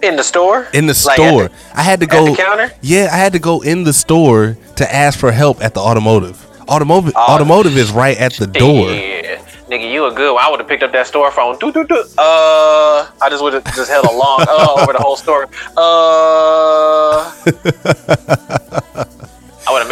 In 0.04 0.16
the 0.16 0.24
store. 0.24 0.68
in 0.72 0.86
the 0.86 0.94
Like, 1.06 1.16
store. 1.18 1.50
I 1.74 1.82
had 1.82 2.00
to 2.02 2.06
go. 2.06 2.26
the 2.30 2.36
counter. 2.36 2.72
Yeah, 2.82 3.10
I 3.12 3.18
had 3.18 3.34
to 3.34 3.40
go 3.40 3.62
in 3.62 3.84
the 3.86 3.94
store 3.94 4.56
to 4.76 4.96
ask 4.96 5.18
for 5.18 5.32
help 5.32 5.64
at 5.64 5.74
the 5.74 5.80
automotive. 5.82 6.46
Automotive 6.70 7.14
Oh, 7.16 7.34
automotive 7.34 7.76
is 7.76 7.92
right 7.92 8.18
at 8.18 8.34
the 8.34 8.46
door. 8.48 8.92
Yeah. 8.92 9.38
Nigga, 9.70 9.92
you 9.92 10.06
a 10.06 10.12
good 10.12 10.32
one. 10.32 10.44
I 10.46 10.52
would 10.52 10.60
have 10.60 10.70
picked 10.70 10.84
up 10.84 10.92
that 10.92 11.08
store 11.08 11.32
phone. 11.32 11.58
Doo, 11.58 11.72
doo, 11.72 11.86
doo. 11.88 12.04
Uh, 12.20 13.08
I 13.20 13.30
just 13.32 13.42
would 13.42 13.54
have 13.54 13.66
just 13.76 13.90
held 13.90 14.06
a 14.06 14.12
long 14.12 14.46
uh 14.48 14.76
over 14.78 14.94
the 14.94 15.00
whole 15.00 15.16
story. 15.16 15.48
Uh, 15.76 17.32
I 17.32 17.42
would 17.56 19.08
have 19.08 19.15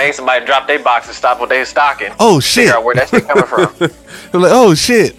made 0.03 0.13
somebody 0.15 0.45
drop 0.45 0.67
their 0.67 0.79
box 0.79 1.07
and 1.07 1.15
stop 1.15 1.39
what 1.39 1.49
they 1.49 1.63
stocking. 1.65 2.11
Oh 2.19 2.39
shit! 2.39 2.65
Figure 2.65 2.77
out 2.77 2.83
where 2.83 2.95
that 2.95 3.09
shit 3.09 3.25
coming 3.27 3.45
from. 3.45 3.89
Like, 4.33 4.51
oh 4.51 4.73
shit! 4.73 5.15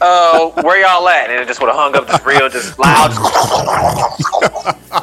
Uh, 0.00 0.48
where 0.62 0.80
y'all 0.80 1.08
at? 1.08 1.30
And 1.30 1.40
it 1.40 1.46
just 1.46 1.60
would 1.60 1.68
have 1.68 1.76
hung 1.76 1.94
up 1.94 2.08
this 2.08 2.24
real, 2.26 2.48
just 2.48 2.76
loud. 2.76 3.12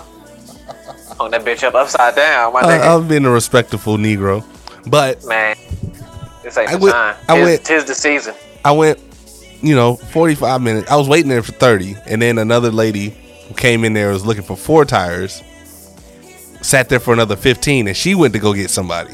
hung 1.18 1.32
that 1.32 1.46
bitch 1.46 1.64
up 1.64 1.74
upside 1.74 2.16
down, 2.16 2.52
my 2.52 2.62
nigga. 2.64 2.82
I've 2.82 3.08
been 3.08 3.24
a 3.26 3.32
respectful 3.32 3.96
Negro, 3.98 4.44
but 4.88 5.24
Man, 5.26 5.56
this 6.44 6.58
ain't 6.58 6.70
I 6.70 6.74
the 6.76 6.80
went- 6.80 6.94
time. 6.96 7.16
I 7.30 7.36
tis, 7.38 7.46
went- 7.46 7.64
tis 7.66 7.86
the 7.86 7.96
season. 7.96 8.36
I 8.66 8.72
went, 8.74 9.00
you 9.62 9.74
know, 9.76 9.96
45 9.96 10.62
minutes. 10.62 10.92
I 10.92 10.98
was 10.98 11.08
waiting 11.08 11.30
there 11.30 11.44
for 11.44 11.54
30, 11.54 11.96
and 12.08 12.22
then 12.22 12.38
another 12.38 12.72
lady 12.72 13.16
who 13.48 13.54
came 13.56 13.86
in 13.86 13.94
there 13.94 14.10
was 14.12 14.26
looking 14.26 14.44
for 14.44 14.58
four 14.58 14.84
tires. 14.84 15.42
Sat 16.66 16.90
there 16.90 17.00
for 17.00 17.14
another 17.14 17.36
15, 17.36 17.88
and 17.88 17.96
she 17.96 18.16
went 18.16 18.34
to 18.34 18.40
go 18.40 18.52
get 18.52 18.72
somebody. 18.72 19.14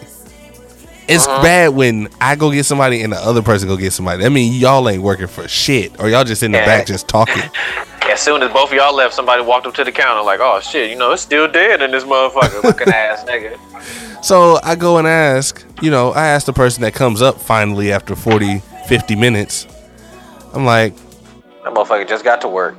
It's 1.09 1.27
Uh-huh. 1.27 1.41
bad 1.41 1.69
when 1.75 2.07
I 2.21 2.37
go 2.37 2.49
get 2.49 2.65
somebody 2.65 3.01
and 3.01 3.11
the 3.11 3.17
other 3.17 3.41
person 3.41 3.67
go 3.67 3.75
get 3.75 3.91
somebody. 3.91 4.23
I 4.23 4.29
mean, 4.29 4.53
y'all 4.53 4.87
ain't 4.87 5.03
working 5.03 5.27
for 5.27 5.45
shit, 5.49 5.91
or 5.99 6.07
y'all 6.07 6.23
just 6.23 6.43
in 6.43 6.53
the 6.53 6.59
Yeah. 6.59 6.65
back 6.65 6.85
just 6.85 7.09
talking. 7.09 7.43
As 8.09 8.21
soon 8.21 8.41
as 8.41 8.51
both 8.53 8.69
of 8.71 8.73
y'all 8.77 8.95
left, 8.95 9.13
somebody 9.13 9.41
walked 9.43 9.67
up 9.67 9.73
to 9.75 9.83
the 9.83 9.91
counter 9.91 10.21
like, 10.23 10.39
"Oh 10.41 10.61
shit, 10.61 10.89
you 10.89 10.95
know 10.95 11.11
it's 11.11 11.21
still 11.21 11.47
dead 11.49 11.81
in 11.81 11.91
this 11.91 12.05
motherfucker 12.05 12.63
looking 12.63 12.87
ass 12.89 13.23
nigga." 13.25 13.57
So 14.23 14.57
I 14.63 14.75
go 14.75 14.97
and 14.97 15.05
ask, 15.07 15.61
you 15.81 15.91
know, 15.91 16.11
I 16.11 16.27
ask 16.27 16.45
the 16.45 16.53
person 16.53 16.81
that 16.83 16.93
comes 16.93 17.21
up 17.21 17.39
finally 17.41 17.91
after 17.91 18.15
40, 18.15 18.61
50 18.87 19.15
minutes. 19.15 19.67
I'm 20.53 20.65
like, 20.65 20.93
That 21.65 21.73
motherfucker 21.73 22.07
just 22.07 22.23
got 22.23 22.39
to 22.41 22.47
work. 22.47 22.75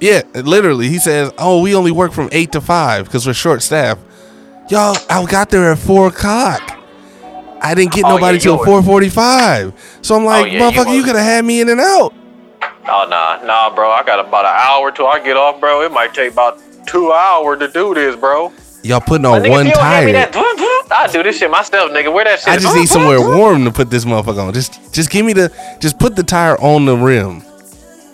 Yeah, 0.00 0.22
literally. 0.34 0.88
He 0.88 0.98
says, 0.98 1.32
oh, 1.38 1.62
we 1.62 1.74
only 1.74 1.90
work 1.90 2.12
from 2.12 2.28
8 2.32 2.52
to 2.52 2.60
5 2.60 3.04
because 3.06 3.26
we're 3.26 3.34
short 3.34 3.62
staffed. 3.62 4.00
Y'all, 4.70 4.96
I 5.10 5.24
got 5.26 5.50
there 5.50 5.72
at 5.72 5.78
4 5.78 6.08
o'clock. 6.08 6.78
I 7.60 7.74
didn't 7.74 7.92
get 7.92 8.04
Oh, 8.04 8.16
nobody 8.16 8.36
yeah, 8.36 8.42
till 8.42 8.56
445. 8.58 9.98
So 10.02 10.16
I'm 10.16 10.22
oh, 10.22 10.26
like, 10.26 10.52
yeah, 10.52 10.60
motherfucker, 10.60 10.94
you, 10.94 11.02
could 11.02 11.16
have 11.16 11.24
had 11.24 11.44
me 11.44 11.60
in 11.60 11.68
and 11.70 11.80
out. 11.80 12.12
Oh 12.86 13.06
nah, 13.08 13.42
nah, 13.44 13.74
bro. 13.74 13.90
I 13.90 14.02
got 14.02 14.20
about 14.20 14.44
an 14.44 14.52
hour 14.54 14.90
till 14.92 15.06
I 15.06 15.18
get 15.18 15.36
off, 15.36 15.58
bro. 15.58 15.82
It 15.82 15.92
might 15.92 16.12
take 16.12 16.32
about 16.32 16.60
two 16.86 17.12
hours 17.12 17.58
to 17.60 17.68
do 17.68 17.94
this, 17.94 18.14
bro. 18.16 18.52
Y'all 18.82 19.00
putting 19.00 19.24
on 19.24 19.40
nigga, 19.40 19.50
one 19.50 19.66
if 19.66 19.68
you 19.68 19.74
don't 19.74 19.84
hand 19.84 20.06
me 20.06 20.12
tire. 20.12 20.30
that, 20.30 20.88
I 20.92 21.10
do 21.10 21.22
this 21.22 21.38
shit 21.38 21.50
myself, 21.50 21.90
nigga. 21.90 22.12
Where 22.12 22.24
that 22.24 22.40
shit? 22.40 22.48
I 22.48 22.58
just 22.58 22.76
need 22.76 22.88
somewhere 22.90 23.18
warm 23.20 23.64
to 23.64 23.70
put 23.70 23.88
this 23.88 24.04
motherfucker 24.04 24.46
on. 24.48 24.52
Just 24.52 24.92
just 24.92 25.08
give 25.10 25.24
me 25.24 25.32
the 25.32 25.50
just 25.80 25.98
put 25.98 26.14
the 26.16 26.22
tire 26.22 26.60
on 26.60 26.84
the 26.84 26.94
rim. 26.94 27.42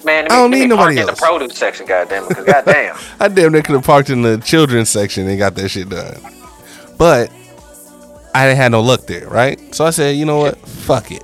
Man, 0.05 0.25
me, 0.25 0.31
I 0.31 0.37
don't 0.37 0.51
need 0.51 0.67
nobody 0.69 0.99
in 0.99 1.05
the 1.07 1.11
else. 1.11 1.21
produce 1.21 1.57
section, 1.57 1.87
goddamn. 1.87 2.27
Because 2.29 2.45
goddamn, 2.47 2.97
I 3.19 3.29
damn 3.29 3.53
near 3.53 3.63
could 3.63 3.75
have 3.75 3.85
parked 3.85 4.11
in 4.11 4.23
the 4.23 4.39
children's 4.39 4.89
section 4.91 5.29
and 5.29 5.39
got 5.39 5.55
that 5.57 5.69
shit 5.69 5.89
done. 5.89 6.17
But 6.97 7.31
I 8.35 8.47
didn't 8.47 8.59
have 8.59 8.73
no 8.73 8.81
luck 8.81 9.07
there, 9.07 9.27
right? 9.29 9.59
So 9.75 9.85
I 9.85 9.91
said, 9.91 10.17
you 10.17 10.25
know 10.25 10.39
what? 10.39 10.59
Fuck 10.59 11.11
it. 11.11 11.23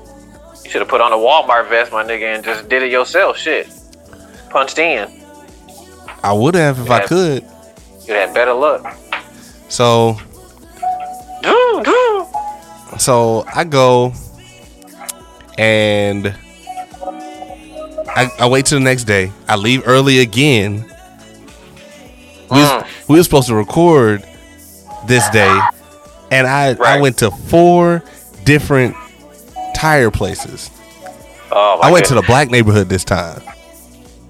you 0.65 0.71
should 0.71 0.81
have 0.83 0.89
put 0.89 1.01
on 1.01 1.13
a 1.13 1.17
Walmart 1.17 1.69
vest, 1.69 1.93
my 1.93 2.05
nigga, 2.05 2.35
and 2.35 2.45
just 2.45 2.69
did 2.69 2.83
it 2.83 2.91
yourself. 2.91 3.37
Shit, 3.39 3.69
punched 4.51 4.79
in. 4.79 5.09
I 6.23 6.33
would 6.33 6.55
have 6.55 6.79
if 6.81 6.91
I 6.91 6.99
Yeah. 7.01 7.07
could. 7.07 7.45
You 8.07 8.15
had 8.15 8.35
better 8.35 8.53
luck. 8.53 8.97
So 9.69 10.19
so 12.99 13.45
I 13.55 13.65
go 13.65 14.13
and 15.59 16.35
I, 18.09 18.31
I 18.41 18.49
wait 18.49 18.67
till 18.67 18.79
the 18.79 18.85
next 18.85 19.05
day. 19.05 19.33
I 19.49 19.57
leave 19.57 19.83
early 19.87 20.21
again. 20.21 20.85
We 22.51 22.59
was, 22.61 22.71
Mm. 22.85 23.09
we 23.09 23.17
were 23.19 23.23
supposed 23.25 23.49
to 23.49 23.55
record 23.55 24.23
this 25.07 25.29
day, 25.31 25.61
and 26.31 26.47
I 26.47 26.77
I 26.85 27.01
went 27.01 27.19
to 27.19 27.31
four 27.31 28.03
different 28.45 28.95
tire 29.75 30.11
places. 30.11 30.71
Oh 31.51 31.79
my 31.83 31.89
I 31.89 31.93
went 31.93 32.07
to 32.07 32.15
the 32.15 32.23
black 32.23 32.51
neighborhood 32.51 32.89
this 32.89 33.05
time. 33.05 33.43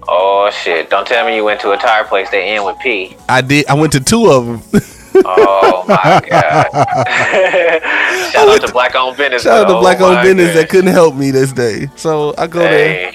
Oh 0.07 0.49
shit! 0.51 0.89
Don't 0.89 1.05
tell 1.07 1.25
me 1.27 1.35
you 1.35 1.43
went 1.43 1.59
to 1.61 1.71
a 1.71 1.77
tire 1.77 2.05
place 2.05 2.29
that 2.31 2.37
end 2.41 2.65
with 2.65 2.79
P. 2.79 3.15
I 3.29 3.41
did. 3.41 3.67
I 3.67 3.73
went 3.75 3.91
to 3.93 3.99
two 3.99 4.31
of 4.31 4.45
them. 4.71 4.81
Oh 5.25 5.83
my 5.87 6.21
god! 6.29 6.67
Shout 8.31 8.47
out 8.49 8.61
to 8.61 8.67
to- 8.67 8.73
Black 8.73 8.95
Owned 8.95 9.17
Business. 9.17 9.43
Shout 9.43 9.65
out 9.65 9.73
to 9.73 9.79
black 9.79 9.99
Oh 9.99 10.11
owned 10.13 10.21
business 10.23 10.53
that 10.55 10.69
couldn't 10.69 10.91
help 10.91 11.15
me 11.15 11.31
this 11.31 11.51
day. 11.51 11.87
So 11.95 12.33
I 12.37 12.47
go 12.47 12.59
there. 12.59 13.11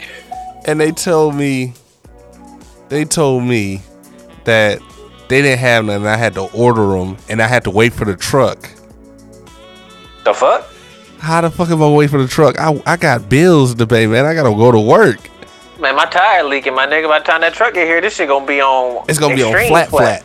And 0.64 0.80
they 0.80 0.92
told 0.92 1.34
me 1.34 1.74
they 2.88 3.04
told 3.04 3.44
me 3.44 3.80
that 4.44 4.80
they 5.28 5.40
didn't 5.40 5.60
have 5.60 5.84
none 5.86 5.96
and 5.96 6.08
I 6.08 6.16
had 6.16 6.34
to 6.34 6.42
order 6.52 6.98
them 6.98 7.16
and 7.28 7.40
I 7.40 7.46
had 7.46 7.64
to 7.64 7.70
wait 7.70 7.92
for 7.92 8.04
the 8.04 8.16
truck. 8.16 8.70
the 10.24 10.34
fuck? 10.34 10.68
How 11.18 11.40
the 11.40 11.50
fuck 11.50 11.70
am 11.70 11.82
I 11.82 11.88
wait 11.88 12.10
for 12.10 12.20
the 12.20 12.28
truck? 12.28 12.58
I, 12.58 12.82
I 12.84 12.96
got 12.96 13.28
bills 13.28 13.74
to 13.76 13.86
pay, 13.86 14.06
man. 14.06 14.24
I 14.26 14.34
gotta 14.34 14.54
go 14.54 14.72
to 14.72 14.80
work. 14.80 15.18
Man, 15.80 15.96
my 15.96 16.04
tire 16.06 16.44
leaking, 16.44 16.74
my 16.74 16.86
nigga. 16.86 17.08
By 17.08 17.20
the 17.20 17.24
time 17.24 17.40
that 17.40 17.54
truck 17.54 17.74
get 17.74 17.86
here, 17.86 18.00
this 18.00 18.14
shit 18.14 18.28
gonna 18.28 18.46
be 18.46 18.60
on. 18.60 19.04
It's 19.08 19.18
gonna 19.18 19.34
be 19.34 19.42
on 19.42 19.52
extreme 19.52 19.68
flat 19.68 19.88
flat. 19.88 20.24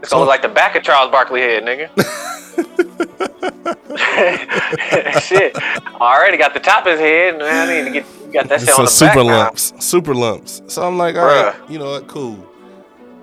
It's 0.00 0.10
gonna 0.10 0.20
look 0.20 0.28
like 0.28 0.42
the 0.42 0.48
back 0.48 0.76
of 0.76 0.82
Charles 0.82 1.10
Barkley 1.10 1.40
head, 1.40 1.64
nigga. 1.64 3.06
shit, 5.20 5.52
I 5.56 5.98
already 6.00 6.36
got 6.36 6.54
the 6.54 6.60
top 6.60 6.86
of 6.86 6.92
his 6.92 7.00
head. 7.00 7.38
Man, 7.38 7.68
I 7.68 7.72
need 7.78 7.84
to 7.84 7.90
get 7.90 8.32
got 8.32 8.48
that 8.48 8.60
shit 8.60 8.68
Some 8.70 8.80
on 8.80 8.84
the 8.86 8.90
super 8.90 9.14
back 9.16 9.26
now. 9.26 9.38
lumps. 9.44 9.72
Super 9.78 10.14
lumps. 10.14 10.62
So 10.68 10.82
I'm 10.86 10.98
like, 10.98 11.16
all 11.16 11.24
right, 11.26 11.54
you 11.68 11.78
know 11.78 11.90
what, 11.92 12.08
cool. 12.08 12.44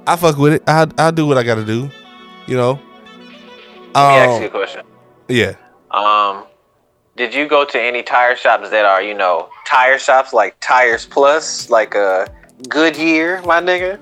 I 0.08 0.16
fuck 0.16 0.38
with 0.38 0.54
it. 0.54 0.64
I 0.68 0.88
I'll 0.98 1.12
do 1.12 1.26
what 1.28 1.38
I 1.38 1.44
gotta 1.44 1.66
do. 1.66 1.90
You 2.48 2.58
know? 2.58 2.80
Let 3.94 3.96
me 3.96 4.00
ask 4.18 4.42
you 4.42 4.44
a 4.44 4.46
Um, 4.46 4.52
question. 4.52 4.86
yeah. 5.30 5.56
Um, 5.92 6.46
did 7.16 7.34
you 7.34 7.48
go 7.48 7.64
to 7.66 7.82
any 7.82 8.04
tire 8.04 8.36
shops 8.36 8.70
that 8.70 8.86
are, 8.86 9.02
you 9.02 9.14
know, 9.14 9.50
tire 9.66 9.98
shops 9.98 10.34
like 10.34 10.56
Tires 10.60 11.06
Plus, 11.06 11.70
like 11.70 11.96
uh, 11.96 12.28
Goodyear, 12.68 13.42
my 13.44 13.62
nigga? 13.62 14.00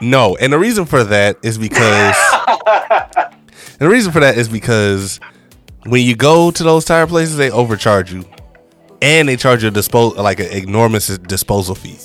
No, 0.00 0.36
and 0.36 0.52
the 0.52 0.58
reason 0.58 0.86
for 0.86 1.04
that 1.04 1.36
is 1.42 1.58
because 1.58 2.16
the 3.78 3.88
reason 3.88 4.12
for 4.12 4.20
that 4.20 4.38
is 4.38 4.48
because 4.48 5.20
when 5.86 6.04
you 6.04 6.16
go 6.16 6.50
to 6.50 6.62
those 6.62 6.84
tire 6.84 7.06
places, 7.06 7.36
they 7.36 7.50
overcharge 7.50 8.12
you, 8.12 8.24
and 9.00 9.28
they 9.28 9.36
charge 9.36 9.62
you 9.62 9.68
a 9.68 9.70
dispose 9.70 10.16
like 10.16 10.40
an 10.40 10.46
enormous 10.52 11.16
disposal 11.18 11.74
fee. 11.74 11.98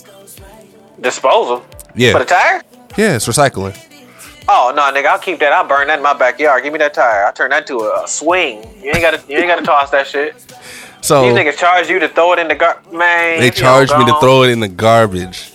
Disposal 1.01 1.65
Yeah. 1.95 2.13
for 2.13 2.19
the 2.19 2.25
tire? 2.25 2.61
yeah, 2.97 3.15
it's 3.15 3.27
recycling. 3.27 3.77
Oh 4.47 4.73
no, 4.75 4.81
nigga, 4.91 5.05
I'll 5.07 5.19
keep 5.19 5.39
that. 5.39 5.53
I'll 5.53 5.67
burn 5.67 5.87
that 5.87 5.99
in 5.99 6.03
my 6.03 6.13
backyard. 6.13 6.63
Give 6.63 6.73
me 6.73 6.79
that 6.79 6.93
tire. 6.93 7.25
I'll 7.25 7.33
turn 7.33 7.49
that 7.51 7.65
to 7.67 7.79
a, 7.79 8.03
a 8.03 8.07
swing. 8.07 8.61
You 8.81 8.89
ain't 8.91 9.01
gotta, 9.01 9.21
you 9.27 9.37
ain't 9.37 9.47
gotta 9.47 9.65
toss 9.65 9.89
that 9.91 10.05
shit. 10.07 10.35
So 11.01 11.23
these 11.23 11.33
niggas 11.33 11.57
charge 11.57 11.89
you 11.89 11.99
to 11.99 12.07
throw 12.09 12.33
it 12.33 12.39
in 12.39 12.47
the 12.49 12.55
gar. 12.55 12.81
Man, 12.91 13.39
they 13.39 13.51
charge 13.51 13.89
me 13.91 14.05
to 14.05 14.19
throw 14.19 14.43
it 14.43 14.49
in 14.49 14.59
the 14.59 14.67
garbage. 14.67 15.51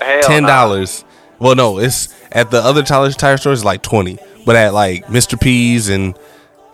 Hell 0.00 0.22
Ten 0.22 0.42
nah. 0.42 0.48
dollars. 0.48 1.04
Well, 1.38 1.54
no, 1.54 1.78
it's 1.78 2.14
at 2.32 2.50
the 2.50 2.58
other 2.58 2.82
tire 2.82 3.10
tire 3.10 3.36
stores 3.36 3.60
it's 3.60 3.64
like 3.64 3.82
twenty, 3.82 4.18
but 4.44 4.56
at 4.56 4.74
like 4.74 5.06
Mr. 5.06 5.40
P's 5.40 5.88
and 5.88 6.16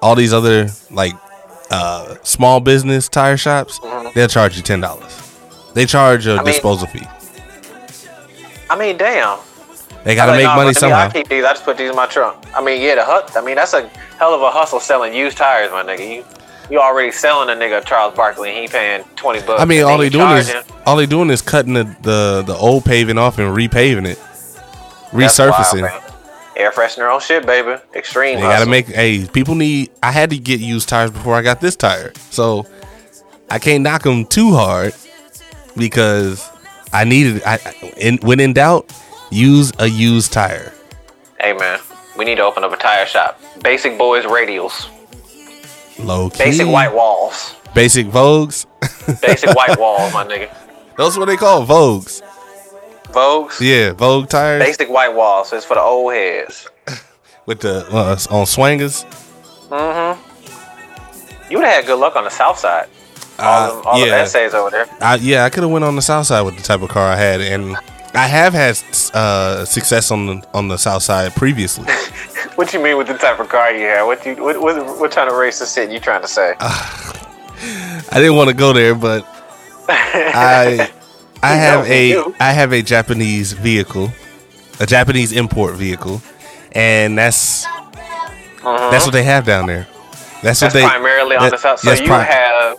all 0.02 0.14
these 0.14 0.32
other 0.32 0.68
like 0.90 1.12
uh, 1.70 2.16
small 2.22 2.60
business 2.60 3.08
tire 3.08 3.36
shops, 3.36 3.78
they'll 4.14 4.28
charge 4.28 4.56
you 4.56 4.62
ten 4.62 4.80
dollars. 4.80 5.16
They 5.74 5.86
charge 5.86 6.26
a 6.26 6.30
Mm-hmm. 6.30 6.44
Mean- 6.44 6.52
disposal 6.54 6.86
fee. 6.88 7.06
I 8.68 8.76
mean, 8.78 8.96
damn. 8.96 9.38
They 10.04 10.14
gotta 10.14 10.32
like, 10.32 10.44
make 10.44 10.56
money 10.56 10.72
somehow. 10.72 11.08
I 11.08 11.10
keep 11.10 11.28
these. 11.28 11.44
I 11.44 11.52
just 11.52 11.64
put 11.64 11.76
these 11.76 11.90
in 11.90 11.96
my 11.96 12.06
trunk. 12.06 12.36
I 12.56 12.62
mean, 12.64 12.80
yeah, 12.80 12.94
the 12.94 13.04
hut. 13.04 13.32
I 13.36 13.42
mean, 13.44 13.56
that's 13.56 13.74
a 13.74 13.86
hell 14.18 14.32
of 14.34 14.40
a 14.40 14.50
hustle 14.50 14.80
selling 14.80 15.12
used 15.12 15.36
tires, 15.36 15.70
my 15.72 15.82
nigga. 15.82 16.08
You 16.16 16.24
you 16.70 16.78
already 16.80 17.10
selling 17.12 17.50
a 17.50 17.60
nigga 17.60 17.84
Charles 17.84 18.14
Barkley, 18.14 18.48
and 18.50 18.58
he 18.58 18.68
paying 18.68 19.04
twenty 19.16 19.40
bucks. 19.44 19.60
I 19.60 19.64
mean, 19.66 19.82
all 19.84 19.98
they 19.98 20.08
doing 20.08 20.30
is 20.38 20.48
him. 20.48 20.62
all 20.86 20.96
they 20.96 21.04
doing 21.06 21.28
is 21.28 21.42
cutting 21.42 21.74
the, 21.74 21.84
the 22.00 22.42
the 22.46 22.54
old 22.56 22.84
paving 22.86 23.18
off 23.18 23.38
and 23.38 23.54
repaving 23.54 24.06
it, 24.06 24.18
wild, 25.12 25.12
resurfacing. 25.12 25.82
man. 25.82 26.00
Air 26.60 26.72
freshener 26.72 27.10
on 27.12 27.20
shit, 27.20 27.46
baby. 27.46 27.80
Extreme. 27.94 28.36
They 28.36 28.42
gotta 28.42 28.66
make. 28.68 28.86
Hey, 28.86 29.26
people 29.26 29.54
need. 29.54 29.90
I 30.02 30.12
had 30.12 30.28
to 30.28 30.38
get 30.38 30.60
used 30.60 30.90
tires 30.90 31.10
before 31.10 31.34
I 31.34 31.40
got 31.40 31.62
this 31.62 31.74
tire, 31.74 32.12
so 32.28 32.66
I 33.48 33.58
can't 33.58 33.82
knock 33.82 34.02
them 34.02 34.26
too 34.26 34.52
hard 34.52 34.94
because 35.74 36.46
I 36.92 37.04
needed. 37.04 37.42
I 37.46 37.58
in, 37.96 38.18
when 38.18 38.40
in 38.40 38.52
doubt, 38.52 38.92
use 39.30 39.72
a 39.78 39.86
used 39.86 40.34
tire. 40.34 40.74
Hey 41.40 41.54
man, 41.54 41.80
we 42.18 42.26
need 42.26 42.34
to 42.34 42.42
open 42.42 42.62
up 42.62 42.72
a 42.72 42.76
tire 42.76 43.06
shop. 43.06 43.40
Basic 43.62 43.96
boys 43.96 44.24
radials. 44.24 44.86
Low 45.98 46.28
key. 46.28 46.44
Basic 46.44 46.66
white 46.68 46.92
walls. 46.94 47.54
Basic 47.74 48.06
Vogues. 48.08 48.66
Basic 49.22 49.54
white 49.54 49.78
walls, 49.78 50.12
my 50.12 50.26
nigga. 50.26 50.54
Those 50.98 51.16
what 51.16 51.24
they 51.24 51.38
call 51.38 51.64
Vogues. 51.64 52.20
Vogues. 53.12 53.60
Yeah, 53.60 53.92
Vogue 53.92 54.28
tires 54.28 54.62
Basic 54.62 54.88
white 54.88 55.14
walls. 55.14 55.48
So 55.50 55.56
it's 55.56 55.66
for 55.66 55.74
the 55.74 55.80
old 55.82 56.12
heads. 56.12 56.68
with 57.46 57.60
the 57.60 57.86
uh, 57.90 58.16
on 58.30 58.44
swangers. 58.46 59.04
Mm-hmm. 59.68 60.20
You 61.50 61.58
would 61.58 61.66
have 61.66 61.76
had 61.76 61.86
good 61.86 61.98
luck 61.98 62.16
on 62.16 62.24
the 62.24 62.30
south 62.30 62.58
side. 62.58 62.88
all, 63.38 63.70
Uh, 63.70 63.74
them, 63.74 63.82
all 63.86 64.06
yeah. 64.06 64.14
essays 64.16 64.54
over 64.54 64.70
there. 64.70 64.86
I, 65.00 65.16
yeah, 65.16 65.44
I 65.44 65.50
could 65.50 65.62
have 65.62 65.72
went 65.72 65.84
on 65.84 65.96
the 65.96 66.02
south 66.02 66.26
side 66.26 66.42
with 66.42 66.56
the 66.56 66.62
type 66.62 66.82
of 66.82 66.88
car 66.90 67.08
I 67.10 67.16
had, 67.16 67.40
and 67.40 67.76
I 68.14 68.26
have 68.26 68.52
had 68.52 68.80
uh, 69.14 69.64
success 69.64 70.10
on 70.10 70.26
the 70.26 70.46
on 70.54 70.68
the 70.68 70.76
south 70.76 71.02
side 71.02 71.32
previously. 71.34 71.86
What 72.56 72.74
you 72.74 72.82
mean 72.82 72.98
with 72.98 73.06
the 73.06 73.14
type 73.16 73.38
of 73.40 73.48
car 73.48 73.72
you 73.72 73.86
have? 73.86 74.06
What 74.06 74.26
you 74.26 74.34
what 74.36 74.60
what, 74.60 74.76
what 75.00 75.10
kind 75.12 75.30
of 75.30 75.34
racist 75.34 75.74
shit 75.74 75.90
you 75.90 75.98
trying 75.98 76.20
to 76.20 76.28
say? 76.28 76.54
I 76.60 78.02
didn't 78.14 78.36
want 78.36 78.48
to 78.50 78.54
go 78.54 78.72
there, 78.74 78.94
but 78.94 79.24
I 79.88 80.90
I 81.42 81.54
have 81.54 81.86
know 81.86 81.92
a 81.92 82.08
you 82.08 82.14
do. 82.24 82.34
I 82.40 82.52
have 82.52 82.72
a 82.72 82.82
Japanese 82.82 83.52
vehicle, 83.52 84.10
a 84.78 84.86
Japanese 84.86 85.32
import 85.32 85.74
vehicle, 85.74 86.20
and 86.72 87.16
that's 87.18 87.64
that's 88.62 89.04
what 89.06 89.12
they 89.12 89.22
have 89.22 89.44
down 89.46 89.66
there. 89.66 89.86
That's, 89.90 89.94
Uh-huh. 90.32 90.40
That's 90.42 90.62
what 90.62 90.72
they 90.72 90.82
primarily 90.86 91.36
on 91.36 91.50
the 91.50 91.56
south. 91.58 91.80
So 91.80 91.90
yes, 91.90 92.00
you 92.00 92.06
pri- 92.06 92.22
have 92.24 92.76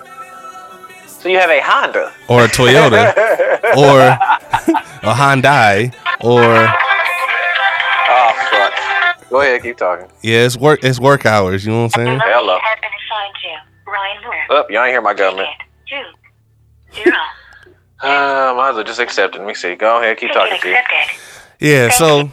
so 1.07 1.29
you 1.29 1.37
have 1.37 1.49
a 1.51 1.59
Honda. 1.61 2.11
or 2.27 2.43
a 2.45 2.47
Toyota 2.47 3.13
or 3.77 3.99
a 4.01 5.13
Hyundai 5.13 5.93
or 6.21 6.41
Oh 8.13 8.33
fuck. 8.51 9.29
Go 9.29 9.41
ahead, 9.41 9.61
keep 9.61 9.77
talking. 9.77 10.07
yeah, 10.21 10.39
it's 10.45 10.57
work 10.57 10.83
it's 10.83 10.99
work 10.99 11.25
hours. 11.25 11.65
You 11.65 11.71
know 11.71 11.83
what 11.83 11.97
I'm 11.97 12.05
saying? 12.05 12.19
Hello. 12.23 12.57
has 12.61 12.79
been 12.79 12.89
assigned 12.89 13.35
to 13.85 13.91
Ryan 13.91 14.23
Moore. 14.49 14.59
Up, 14.59 14.71
you 14.71 14.79
ain't 14.79 14.89
hear 14.89 15.01
my 15.01 15.13
government. 15.13 15.47
Ticket 15.87 16.05
two 16.95 17.03
zero. 17.03 17.15
Uh, 18.03 18.53
might 18.57 18.69
as 18.69 18.75
well 18.75 18.83
just 18.83 18.99
accept 18.99 19.35
it. 19.35 19.39
Let 19.39 19.47
me 19.47 19.53
see. 19.53 19.75
Go 19.75 19.99
ahead, 19.99 20.17
keep 20.17 20.31
talking 20.31 20.57
to 20.59 20.67
you. 20.69 20.75
accepted. 20.75 21.19
Yeah, 21.59 21.89
so 21.89 22.31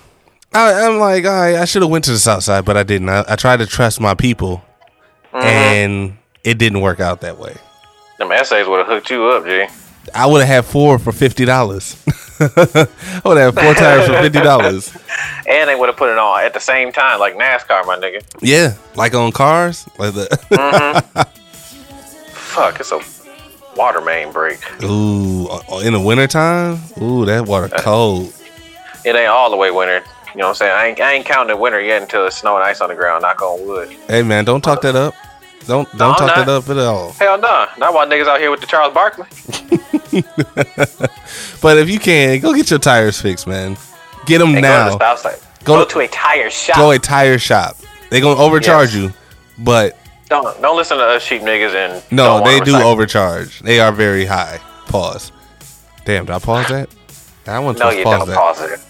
I, 0.54 0.72
I'm 0.86 0.98
like, 0.98 1.24
all 1.26 1.30
right, 1.32 1.56
I 1.56 1.64
should 1.66 1.82
have 1.82 1.90
went 1.90 2.04
to 2.06 2.10
the 2.12 2.18
south 2.18 2.42
side, 2.44 2.64
but 2.64 2.76
I 2.76 2.82
didn't. 2.82 3.08
I, 3.10 3.24
I 3.28 3.36
tried 3.36 3.58
to 3.58 3.66
trust 3.66 4.00
my 4.00 4.14
people, 4.14 4.62
Mm-hmm. 5.32 5.46
and 5.46 6.16
it 6.42 6.56
didn't 6.56 6.80
work 6.80 7.00
out 7.00 7.20
that 7.20 7.38
way. 7.38 7.54
Them 8.18 8.32
essays 8.32 8.66
would 8.66 8.78
have 8.78 8.86
hooked 8.86 9.10
you 9.10 9.26
up, 9.26 9.44
G. 9.44 9.66
I 10.14 10.24
would 10.24 10.38
have 10.40 10.48
had 10.48 10.64
four 10.64 10.98
for 10.98 11.12
fifty 11.12 11.44
dollars. 11.44 12.02
I 12.40 13.20
would 13.26 13.36
have 13.36 13.54
four 13.54 13.74
tires 13.74 14.06
for 14.06 14.14
fifty 14.22 14.40
dollars. 14.40 14.96
And 15.48 15.68
they 15.68 15.74
would 15.74 15.88
have 15.88 15.96
put 15.96 16.10
it 16.10 16.18
on 16.18 16.42
at 16.44 16.52
the 16.54 16.60
same 16.60 16.92
time, 16.92 17.18
like 17.20 17.34
NASCAR, 17.34 17.86
my 17.86 17.96
nigga. 17.96 18.22
Yeah, 18.40 18.74
like 18.96 19.14
on 19.14 19.32
cars, 19.32 19.86
like 19.98 20.12
the 20.14 20.26
Fuck, 22.32 22.80
it's 22.80 22.92
a 22.92 23.00
water 23.78 24.00
main 24.02 24.30
break. 24.32 24.58
ooh 24.82 25.46
uh, 25.46 25.78
in 25.78 25.92
the 25.94 26.00
wintertime. 26.00 26.80
Ooh, 27.00 27.24
that 27.24 27.46
water 27.46 27.68
cold. 27.78 28.34
It 29.04 29.14
ain't 29.16 29.28
all 29.28 29.50
the 29.50 29.56
way 29.56 29.70
winter. 29.70 30.02
You 30.34 30.40
know 30.40 30.48
what 30.48 30.50
I'm 30.50 30.54
saying? 30.56 30.72
I 30.72 30.86
ain't, 30.88 31.00
I 31.00 31.12
ain't 31.14 31.24
counting 31.24 31.56
the 31.56 31.60
winter 31.60 31.80
yet 31.80 32.02
until 32.02 32.26
it's 32.26 32.36
snow 32.36 32.56
and 32.56 32.64
ice 32.64 32.80
on 32.82 32.90
the 32.90 32.94
ground. 32.94 33.22
Knock 33.22 33.40
on 33.40 33.66
wood. 33.66 33.88
Hey 34.08 34.22
man, 34.22 34.44
don't 34.44 34.60
talk 34.60 34.82
that 34.82 34.94
up. 34.96 35.14
Don't 35.66 35.88
don't 35.96 36.12
I'm 36.20 36.28
talk 36.28 36.36
that 36.36 36.48
up 36.48 36.68
at 36.68 36.76
all. 36.78 37.12
Hell 37.12 37.38
no. 37.38 37.66
Not 37.78 37.94
why 37.94 38.04
niggas 38.06 38.26
out 38.26 38.40
here 38.40 38.50
with 38.50 38.60
the 38.60 38.66
Charles 38.66 38.92
Barkley. 38.92 39.26
But 41.60 41.76
if 41.78 41.90
you 41.90 41.98
can, 41.98 42.38
go 42.40 42.54
get 42.54 42.70
your 42.70 42.78
tires 42.78 43.20
fixed, 43.20 43.46
man. 43.46 43.76
Get 44.26 44.38
them 44.38 44.48
Hey, 44.50 44.54
go 44.54 44.60
to 44.60 44.98
now. 45.00 45.14
the. 45.16 45.40
Go 45.64 45.76
Go, 45.78 45.84
to- 45.84 45.90
to 45.94 45.98
a 46.00 46.08
tire 46.08 46.50
shop. 46.50 46.76
Go 46.76 46.90
a 46.92 46.98
tire 46.98 47.38
shop. 47.38 47.76
They 48.10 48.20
gonna 48.20 48.40
overcharge 48.40 48.94
Yes. 48.94 49.02
you, 49.02 49.12
but 49.58 49.98
don't 50.28 50.60
don't 50.62 50.76
listen 50.76 50.98
to 50.98 51.04
us 51.04 51.24
cheap 51.26 51.42
niggas 51.42 51.74
and 51.74 52.02
no, 52.12 52.42
they 52.44 52.60
do 52.60 52.72
recycle. 52.72 52.84
overcharge. 52.84 53.60
They 53.60 53.80
are 53.80 53.92
very 53.92 54.24
high. 54.24 54.60
Pause. 54.86 55.32
Damn, 56.04 56.24
did 56.26 56.34
I 56.34 56.38
pause 56.38 56.68
that? 56.68 56.88
I 57.46 57.58
want 57.60 57.78
to 57.78 57.84
No, 57.84 57.90
you 57.90 58.04
pause 58.04 58.18
don't 58.20 58.28
that. 58.28 58.36
pause 58.36 58.60
it. 58.62 58.80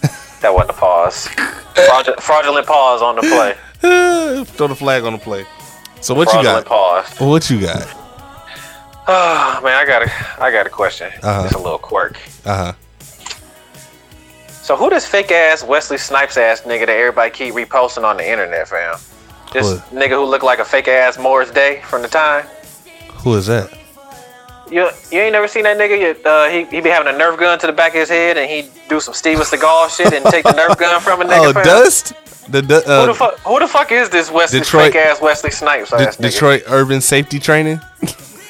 That 0.43 0.55
wasn't 0.55 0.71
a 0.71 0.75
pause. 0.75 1.29
Fraudulent, 1.29 2.23
fraudulent 2.23 2.67
pause 2.67 3.03
on 3.03 3.17
the 3.17 3.23
play. 3.23 3.55
Throw 4.45 4.67
the 4.69 4.75
flag 4.77 5.05
on 5.05 5.13
the 5.15 5.19
play. 5.19 5.45
So 6.01 6.15
what 6.15 6.27
you 6.29 6.33
fraudulent 6.35 6.67
got? 6.67 7.05
pause. 7.07 7.19
What 7.21 7.51
you 7.51 7.61
got? 7.61 7.87
Oh 9.11 9.61
man, 9.65 9.75
I 9.77 9.85
got 9.87 10.03
a 10.03 10.43
I 10.43 10.51
got 10.53 10.67
a 10.67 10.71
question. 10.71 11.11
Uh-huh. 11.23 11.43
It's 11.47 11.55
a 11.55 11.59
little 11.59 11.79
quirk. 11.79 12.19
Uh 12.45 12.73
huh. 12.73 12.73
So 14.63 14.77
who 14.77 14.91
this 14.91 15.07
fake 15.07 15.31
ass 15.33 15.65
Wesley 15.65 15.97
Snipes 15.99 16.37
ass 16.37 16.63
nigga 16.63 16.81
that 16.87 16.91
everybody 16.91 17.31
keep 17.31 17.55
reposting 17.55 18.05
on 18.05 18.17
the 18.19 18.29
internet, 18.31 18.69
fam? 18.69 18.97
This 19.53 19.65
What? 19.67 19.91
nigga 19.91 20.11
who 20.11 20.25
looked 20.25 20.45
like 20.45 20.59
a 20.59 20.65
fake 20.65 20.89
ass 20.89 21.19
Morris 21.19 21.51
Day 21.51 21.81
from 21.85 22.03
the 22.03 22.09
time. 22.09 22.45
Who 23.23 23.35
is 23.35 23.47
that? 23.47 23.71
You 24.71 24.91
you 25.11 25.21
ain't 25.21 25.33
never 25.33 25.49
seen 25.49 25.63
that 25.65 25.79
nigga? 25.79 25.99
You, 25.99 26.31
Uh, 26.31 26.49
he 26.51 26.65
he 26.67 26.81
be 26.83 26.91
having 26.91 27.13
a 27.13 27.17
Nerf 27.19 27.39
gun 27.39 27.59
to 27.61 27.67
the 27.67 27.73
back 27.73 27.93
of 27.95 28.01
his 28.01 28.11
head 28.11 28.37
and 28.37 28.51
he 28.51 28.69
do 28.89 29.01
some 29.01 29.15
Steven 29.15 29.43
Seagal 29.45 29.97
shit 29.97 30.13
and 30.13 30.25
take 30.27 30.45
the 30.45 30.51
Nerf 30.53 30.77
gun 30.77 31.01
from 31.01 31.23
a 31.23 31.25
nigga. 31.31 31.47
Oh, 31.49 31.53
fam. 31.55 31.65
Dust. 31.65 32.13
The 32.51 32.63
du- 32.63 32.75
Who 32.77 32.81
the 32.83 33.11
uh, 33.11 33.15
fuck? 33.15 33.39
Who 33.41 33.59
the 33.59 33.67
fuck 33.69 33.93
is 33.93 34.09
this 34.11 34.31
Wesley 34.31 34.61
Detroit- 34.61 34.93
fake 34.93 34.97
ass 35.03 35.21
Wesley 35.23 35.51
Snipes 35.51 35.91
nigga? 35.91 36.17
Detroit 36.21 36.63
Urban 36.69 37.01
Safety 37.01 37.39
Training. 37.39 37.81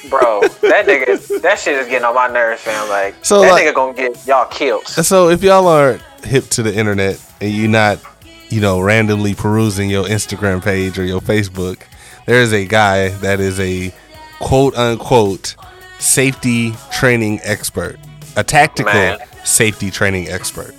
bro. 0.09 0.41
That 0.61 0.85
nigga, 0.87 1.41
that 1.41 1.59
shit 1.59 1.75
is 1.77 1.87
getting 1.87 2.05
on 2.05 2.15
my 2.15 2.27
nerves, 2.27 2.61
fam. 2.61 2.87
Like 2.89 3.15
So, 3.25 3.41
that 3.41 3.51
like- 3.51 3.63
nigga 3.65 3.73
gonna 3.73 3.93
get 3.93 4.25
y'all 4.27 4.45
killed. 4.47 4.87
So 4.87 5.29
if 5.29 5.41
y'all 5.43 5.67
aren't 5.67 6.01
hip 6.25 6.45
to 6.49 6.63
the 6.63 6.73
internet 6.73 7.19
and 7.41 7.51
you 7.51 7.67
not, 7.69 7.99
you 8.49 8.61
know, 8.61 8.79
randomly 8.79 9.33
perusing 9.35 9.89
your 9.89 10.05
Instagram 10.05 10.63
page 10.63 10.97
or 10.99 11.05
your 11.05 11.21
Facebook, 11.21 11.81
there 12.25 12.41
is 12.41 12.51
a 12.53 12.65
guy 12.65 13.09
that 13.09 13.39
is 13.39 13.59
a 13.59 13.93
quote 14.39 14.75
unquote 14.77 15.55
safety 15.99 16.73
training 16.91 17.39
expert, 17.43 17.99
a 18.35 18.43
tactical 18.43 18.93
Man. 18.93 19.19
safety 19.43 19.91
training 19.91 20.29
expert, 20.29 20.73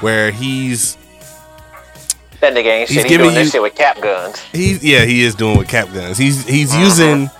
where 0.00 0.30
he's 0.30 0.96
That 2.40 2.54
nigga 2.54 2.64
ain't 2.66 2.88
He's 2.88 3.00
shit. 3.00 3.08
Giving 3.08 3.26
doing 3.26 3.34
this 3.34 3.46
you- 3.46 3.50
shit 3.52 3.62
with 3.62 3.74
cap 3.74 4.00
guns. 4.00 4.38
he's 4.52 4.82
yeah 4.84 5.04
he 5.04 5.22
is 5.22 5.34
doing 5.34 5.58
with 5.58 5.68
cap 5.68 5.92
guns. 5.92 6.16
He's 6.18 6.46
he's 6.46 6.70
Uh-huh. 6.72 6.84
using 6.84 7.30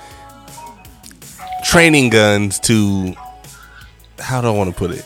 training 1.64 2.10
guns 2.10 2.58
to 2.60 3.14
how 4.18 4.40
do 4.40 4.48
I 4.48 4.50
want 4.50 4.70
to 4.72 4.76
put 4.76 4.90
it? 4.90 5.04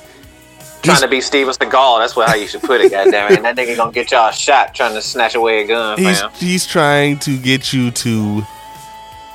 Trying 0.84 1.00
to 1.00 1.08
be 1.08 1.20
Steven 1.20 1.52
Seagal. 1.54 1.98
That's 2.00 2.14
what 2.16 2.28
how 2.28 2.34
you 2.34 2.46
should 2.46 2.62
put 2.62 2.80
it, 2.80 2.90
goddamn 2.90 3.32
it. 3.32 3.36
And 3.36 3.44
that 3.44 3.56
nigga 3.56 3.76
gonna 3.76 3.92
get 3.92 4.10
y'all 4.10 4.30
shot 4.30 4.74
trying 4.74 4.94
to 4.94 5.02
snatch 5.02 5.34
away 5.34 5.62
a 5.62 5.66
gun, 5.66 5.98
he's 5.98 6.20
fam. 6.20 6.30
he's 6.34 6.66
trying 6.66 7.18
to 7.20 7.38
get 7.38 7.72
you 7.72 7.90
to 7.90 8.42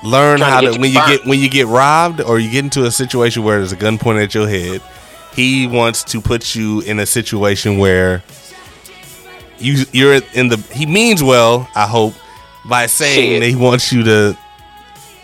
learn 0.03 0.37
Trying 0.39 0.39
to 0.39 0.45
how 0.45 0.61
to, 0.73 0.79
when 0.79 0.91
you 0.91 0.99
burnt. 0.99 1.09
get 1.21 1.25
when 1.27 1.39
you 1.39 1.49
get 1.49 1.67
robbed 1.67 2.21
or 2.21 2.39
you 2.39 2.49
get 2.49 2.63
into 2.63 2.85
a 2.85 2.91
situation 2.91 3.43
where 3.43 3.57
there's 3.57 3.71
a 3.73 3.75
gun 3.75 3.97
pointed 3.97 4.23
at 4.23 4.33
your 4.33 4.47
head 4.47 4.81
he 5.35 5.67
wants 5.67 6.03
to 6.05 6.21
put 6.21 6.55
you 6.55 6.79
in 6.81 6.99
a 6.99 7.05
situation 7.05 7.77
where 7.77 8.23
you 9.57 9.83
you're 9.91 10.21
in 10.35 10.47
the 10.47 10.55
he 10.73 10.85
means 10.85 11.21
well 11.21 11.67
i 11.75 11.85
hope 11.85 12.13
by 12.69 12.85
saying 12.85 13.31
Shit. 13.33 13.41
that 13.41 13.47
he 13.49 13.55
wants 13.57 13.91
you 13.91 14.03
to 14.05 14.37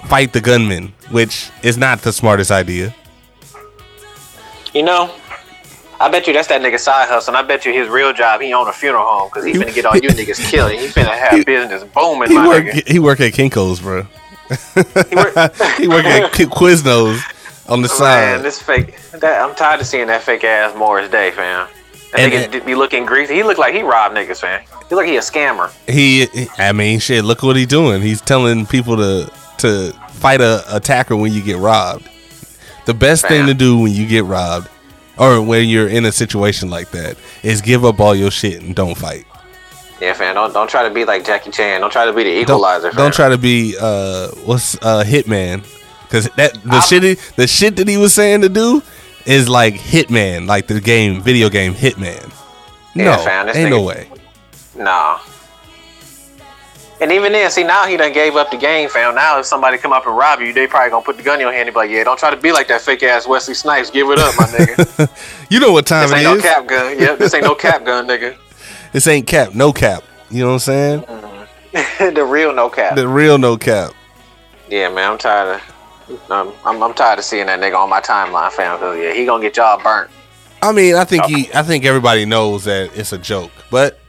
fight 0.09 0.33
the 0.33 0.41
gunman 0.41 0.91
which 1.09 1.49
is 1.63 1.77
not 1.77 2.01
the 2.01 2.11
smartest 2.11 2.51
idea 2.51 2.93
You 4.73 4.83
know, 4.83 5.09
I 6.06 6.10
bet 6.12 6.28
you 6.28 6.34
that's 6.34 6.48
that 6.50 6.62
nigga 6.62 6.80
side 6.80 7.10
hustle. 7.10 7.36
And 7.36 7.44
I 7.44 7.48
bet 7.48 7.65
you 7.65 7.74
his 7.74 7.88
real 7.89 8.13
job, 8.13 8.41
he 8.41 8.54
own 8.54 8.68
a 8.68 8.74
funeral 8.74 9.04
home 9.06 9.30
because 9.30 9.44
he 9.46 9.54
He- 9.54 9.58
finna 9.60 9.74
get 9.74 9.86
all 9.86 9.96
you 10.04 10.10
niggas 10.10 10.50
killed 10.50 10.72
and 10.72 10.80
he 10.80 10.88
finna 10.88 11.18
have 11.18 11.46
business 11.46 11.84
booming, 11.84 12.30
he 12.30 12.36
my 12.36 12.48
work 12.48 12.65
nigga. 12.65 12.88
he 12.88 13.00
work 13.00 13.20
at 13.22 13.34
kinko's 13.34 13.80
bro 13.82 14.04
He 15.10 15.15
work- 15.15 15.34
he 15.78 15.88
work 15.88 16.06
at 16.06 16.32
quiznos 16.32 17.20
on 17.68 17.82
the 17.82 17.88
Man, 17.88 17.98
side 17.98 18.41
this 18.44 18.62
fake. 18.62 19.00
That, 19.13 19.41
I'm 19.41 19.56
tired 19.56 19.82
of 19.82 19.88
seeing 19.88 20.08
that 20.08 20.22
fake 20.22 20.44
ass 20.44 20.76
Morris 20.78 21.10
Day, 21.10 21.32
fam. 21.32 21.68
That 22.12 22.20
And- 22.20 22.34
nigga 22.34 22.52
d- 22.52 22.60
be 22.60 22.76
looking 22.76 23.06
greasy. 23.06 23.34
He 23.36 23.44
look 23.44 23.58
like 23.58 23.74
he 23.74 23.82
robbed 23.82 24.15
niggas, 24.15 24.41
fam. 24.41 24.62
He 24.62 24.96
look 24.96 25.04
like 25.04 25.08
he 25.10 25.18
a 25.18 25.22
scammer. 25.22 25.72
He, 25.89 26.28
I 26.60 26.72
mean, 26.74 27.00
shit. 27.00 27.26
Look 27.26 27.41
what 27.41 27.56
he 27.56 27.65
doing. 27.65 28.02
He's 28.04 28.22
telling 28.22 28.65
people 28.68 28.98
to 28.98 29.32
to 29.58 29.91
fight 30.12 30.41
a 30.41 30.63
attacker 30.76 31.15
when 31.15 31.34
you 31.34 31.41
get 31.41 31.58
robbed. 31.58 32.08
The 32.86 32.94
best 32.94 33.28
thing 33.28 33.48
to 33.48 33.56
do 33.56 33.80
when 33.80 33.91
you 33.94 34.06
get 34.06 34.26
robbed, 34.26 34.68
or 35.17 35.41
when 35.41 35.67
you're 35.67 35.88
in 35.88 36.06
a 36.06 36.12
situation 36.12 36.69
like 36.69 36.91
that, 36.91 37.17
is 37.43 37.62
give 37.62 37.86
up 37.86 37.99
all 37.99 38.15
your 38.15 38.32
shit 38.32 38.62
and 38.62 38.75
don't 38.75 38.97
fight. 38.97 39.25
Yeah, 40.01 40.13
fam. 40.13 40.36
Don't 40.36 40.54
don't 40.54 40.69
try 40.69 40.88
to 40.88 40.93
be 40.93 41.06
like 41.06 41.25
Jackie 41.25 41.51
Chan. 41.51 41.82
Don't 41.82 41.91
try 41.91 42.06
to 42.06 42.13
be 42.13 42.23
the 42.23 42.32
Don't, 42.34 42.41
equalizer. 42.43 42.91
don't 42.91 43.13
try 43.13 43.30
to 43.30 43.38
be 43.38 43.75
uh 43.80 44.28
what's 44.45 44.75
uh 44.82 45.04
hitman, 45.06 45.63
because 46.04 46.30
that 46.36 46.54
the 46.63 46.69
I'm- 46.71 46.82
shit 46.82 47.04
he, 47.04 47.13
the 47.38 47.47
shit 47.47 47.78
that 47.78 47.88
he 47.88 47.97
was 47.97 48.13
saying 48.13 48.41
to 48.41 48.49
do 48.49 48.82
is 49.25 49.47
like 49.49 49.75
hitman, 49.75 50.47
like 50.47 50.67
the 50.67 50.82
game 50.82 51.21
video 51.21 51.49
game 51.49 51.73
hitman. 51.73 52.32
Yeah, 52.93 53.15
No, 53.15 53.17
fam, 53.23 53.49
ain't 53.56 53.69
no 53.69 53.82
way. 53.82 54.10
Nah. 54.78 55.19
And 57.01 57.12
even 57.12 57.34
then, 57.34 57.51
see 57.51 57.63
now 57.63 57.86
he 57.86 57.97
done 57.97 58.13
gave 58.13 58.36
up 58.38 58.51
the 58.51 58.58
game, 58.58 58.88
fam. 58.89 59.15
Now 59.15 59.38
if 59.39 59.45
somebody 59.45 59.77
come 59.77 59.91
up 59.91 60.08
and 60.08 60.15
rob 60.15 60.39
you, 60.39 60.53
they 60.53 60.65
probably 60.65 60.91
gonna 60.91 61.03
put 61.03 61.17
the 61.17 61.23
gun 61.23 61.36
in 61.36 61.41
your 61.41 61.51
hand 61.51 61.67
and 61.67 61.73
be 61.73 61.79
like, 61.79 61.89
"Yeah, 61.89 62.05
don't 62.05 62.17
try 62.17 62.29
to 62.29 62.38
be 62.38 62.53
like 62.53 62.69
that 62.69 62.81
fake 62.81 63.03
ass 63.03 63.27
Wesley 63.27 63.53
Snipes. 63.53 63.89
Give 63.89 64.10
it 64.12 64.19
up, 64.19 64.34
my 64.38 64.45
nigga. 64.45 65.10
You 65.49 65.60
know 65.60 65.71
what 65.71 65.86
time 65.86 66.10
this 66.10 66.12
it 66.12 66.15
ain't 66.15 66.23
no 66.23 66.36
is? 66.36 66.41
cap 66.41 66.65
gun. 66.65 66.99
Yep, 66.99 67.19
this 67.19 67.34
ain't 67.34 67.43
no 67.43 67.53
cap 67.53 67.86
gun, 67.86 68.08
nigga. 68.08 68.36
This 68.93 69.08
ain't 69.08 69.27
cap, 69.27 69.53
no 69.53 69.73
cap. 69.73 70.03
You 70.31 70.39
know 70.39 70.53
what 70.53 70.53
I'm 70.53 70.60
saying? 70.60 71.01
the 72.15 72.23
real 72.23 72.53
no 72.53 72.69
cap. 72.69 72.95
The 72.95 73.05
real 73.08 73.38
no 73.38 73.58
cap. 73.58 73.91
Yeah, 74.69 74.88
man, 74.89 75.12
I'm 75.12 75.17
tired 75.17 75.62
of. 76.10 76.31
Um, 76.31 76.53
I'm, 76.63 76.81
I'm 76.81 76.93
tired 76.93 77.19
of 77.19 77.25
seeing 77.25 77.47
that 77.47 77.60
nigga 77.60 77.77
on 77.77 77.89
my 77.89 77.99
timeline, 77.99 78.51
fam. 78.53 78.79
Cause 78.79 78.97
yeah, 78.97 79.13
he 79.13 79.25
gonna 79.25 79.43
get 79.43 79.58
y'all 79.58 79.81
burnt. 79.84 80.10
I 80.62 80.71
mean, 80.71 80.95
I 80.95 81.03
think 81.03 81.25
he, 81.25 81.49
I 81.53 81.62
think 81.62 81.84
everybody 81.84 82.25
knows 82.25 82.63
that 82.63 82.91
it's 82.97 83.12
a 83.12 83.17
joke, 83.17 83.51
but 83.69 83.99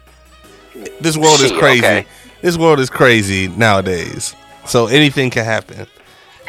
this 1.00 1.16
world 1.16 1.40
is 1.40 1.50
crazy. 1.52 1.84
okay. 1.84 2.06
This 2.42 2.56
world 2.56 2.80
is 2.80 2.90
crazy 2.90 3.48
nowadays. 3.48 4.34
So 4.66 4.86
anything 4.86 5.30
can 5.30 5.44
happen. 5.44 5.86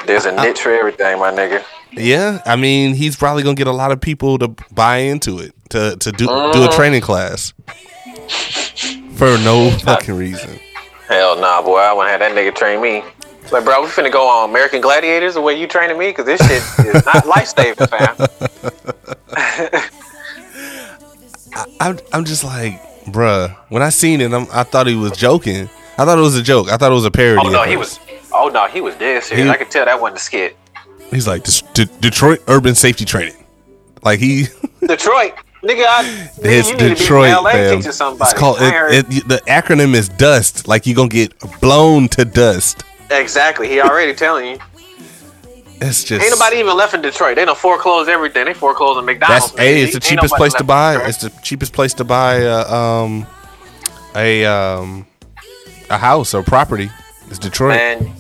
There's 0.06 0.26
a 0.26 0.32
niche 0.32 0.60
for 0.62 0.72
everything, 0.72 1.20
my 1.20 1.32
nigga. 1.32 1.64
Yeah, 1.92 2.42
I 2.46 2.56
mean, 2.56 2.94
he's 2.96 3.16
probably 3.16 3.44
gonna 3.44 3.56
get 3.56 3.68
a 3.68 3.72
lot 3.72 3.92
of 3.92 4.00
people 4.02 4.38
to 4.40 4.50
buy 4.72 4.98
into 4.98 5.40
it 5.40 5.54
to 5.70 5.96
to 5.98 6.12
do 6.12 6.26
do 6.26 6.32
Mm. 6.32 6.68
a 6.72 6.76
training 6.76 7.02
class 7.02 7.54
for 9.16 9.38
no 9.40 9.70
fucking 9.84 10.16
reason. 10.16 10.60
Hell 11.08 11.40
nah, 11.40 11.62
boy. 11.62 11.78
I 11.78 11.94
want 11.94 12.08
to 12.08 12.12
have 12.12 12.20
that 12.20 12.34
nigga 12.34 12.54
train 12.56 12.82
me. 12.82 13.04
Like, 13.52 13.64
bro, 13.64 13.82
we 13.82 13.88
finna 13.88 14.12
go 14.12 14.28
on 14.28 14.50
American 14.50 14.82
Gladiators 14.82 15.36
the 15.36 15.42
way 15.42 15.58
you 15.58 15.68
training 15.68 15.98
me? 15.98 16.10
Because 16.10 16.26
this 16.26 16.42
shit 16.46 16.62
is 16.96 17.06
not 17.06 17.26
life 17.36 17.48
saving, 17.48 17.88
fam. 17.88 18.16
I'm 21.80 21.98
I'm 22.14 22.26
just 22.26 22.44
like, 22.44 22.80
bruh. 23.08 23.56
When 23.70 23.82
I 23.82 23.90
seen 23.90 24.22
it, 24.22 24.32
I'm, 24.34 24.48
I 24.52 24.64
thought 24.64 24.88
he 24.88 24.96
was 24.96 25.12
joking. 25.14 25.70
I 25.98 26.06
thought 26.06 26.18
it 26.18 26.22
was 26.22 26.38
a 26.38 26.44
joke. 26.44 26.70
I 26.72 26.78
thought 26.78 26.92
it 26.92 26.96
was 26.96 27.06
a 27.06 27.12
parody. 27.12 27.48
Oh, 27.48 27.50
no, 27.50 27.64
he 27.64 27.76
was. 27.78 28.00
Oh, 28.34 28.50
no, 28.50 28.68
he 28.68 28.82
was 28.82 28.96
dead 28.96 29.24
serious. 29.24 29.46
He- 29.46 29.50
I 29.50 29.58
could 29.58 29.72
tell 29.72 29.86
that 29.86 30.00
wasn't 30.00 30.18
a 30.20 30.22
skit. 30.24 30.58
He's 31.10 31.28
like 31.28 31.44
"Des- 31.46 31.66
De- 31.74 31.86
Detroit 32.02 32.40
Urban 32.48 32.76
Safety 32.76 33.06
Training. 33.06 33.36
Like 34.04 34.20
he, 34.20 34.46
Detroit. 34.86 35.34
Nigga, 35.64 35.86
I, 35.88 36.30
it's 36.44 36.70
need 36.70 36.78
Detroit, 36.78 37.30
to 37.30 37.34
be 37.34 37.38
in 37.40 37.44
LA 37.44 37.52
fam. 37.52 37.78
It's 37.80 38.34
called 38.34 38.58
it, 38.60 39.06
it, 39.10 39.28
The 39.28 39.42
acronym 39.48 39.96
is 39.96 40.08
DUST. 40.10 40.68
Like 40.68 40.86
you 40.86 40.94
gonna 40.94 41.10
get 41.10 41.34
blown 41.62 42.10
to 42.10 42.26
dust. 42.26 42.84
exactly. 43.10 43.68
He 43.68 43.82
already 43.82 44.14
telling 44.14 44.46
you. 44.52 44.58
It's 45.80 46.04
just 46.04 46.24
Ain't 46.24 46.32
nobody 46.32 46.58
even 46.58 46.76
left 46.76 46.94
in 46.94 47.02
Detroit. 47.02 47.36
They 47.36 47.46
don't 47.46 47.58
foreclose 47.58 48.08
everything. 48.08 48.46
They 48.46 48.54
foreclosing 48.54 49.06
McDonald's. 49.06 49.52
That's 49.52 49.60
hey, 49.60 49.84
it's 49.84 49.94
the 49.94 50.00
cheapest 50.00 50.36
place 50.36 50.54
to 50.56 50.64
buy. 50.64 50.98
It's 51.08 51.20
the 51.20 51.30
cheapest 51.44 51.74
place 51.74 51.94
to 51.96 52.04
buy 52.04 52.46
uh, 52.46 52.74
um 52.74 53.28
a 54.16 54.46
um 54.46 55.06
a 55.90 55.98
house 55.98 56.34
or 56.34 56.42
property. 56.44 56.90
It's 57.30 57.38
Detroit. 57.40 57.76
Man, 57.76 58.14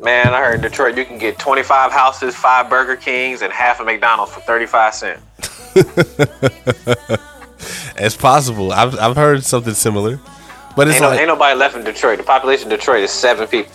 man, 0.00 0.28
I 0.32 0.40
heard 0.40 0.56
in 0.56 0.60
Detroit 0.62 0.96
you 0.96 1.04
can 1.04 1.18
get 1.18 1.38
25 1.38 1.92
houses, 1.92 2.34
five 2.34 2.70
Burger 2.70 2.96
Kings, 2.96 3.42
and 3.42 3.52
half 3.52 3.80
a 3.80 3.84
McDonald's 3.84 4.32
for 4.32 4.40
35 4.40 4.94
cents. 4.94 5.20
It's 7.96 8.16
possible. 8.16 8.72
I've 8.72 8.98
I've 8.98 9.16
heard 9.16 9.44
something 9.44 9.74
similar, 9.74 10.20
but 10.76 10.88
it's 10.88 10.96
Ain't, 10.96 11.02
no, 11.02 11.08
like 11.10 11.20
ain't 11.20 11.28
nobody 11.28 11.56
left 11.58 11.76
in 11.76 11.84
Detroit. 11.84 12.18
The 12.18 12.24
population 12.24 12.70
of 12.70 12.78
Detroit 12.78 13.02
is 13.02 13.10
seven 13.10 13.46
people. 13.46 13.72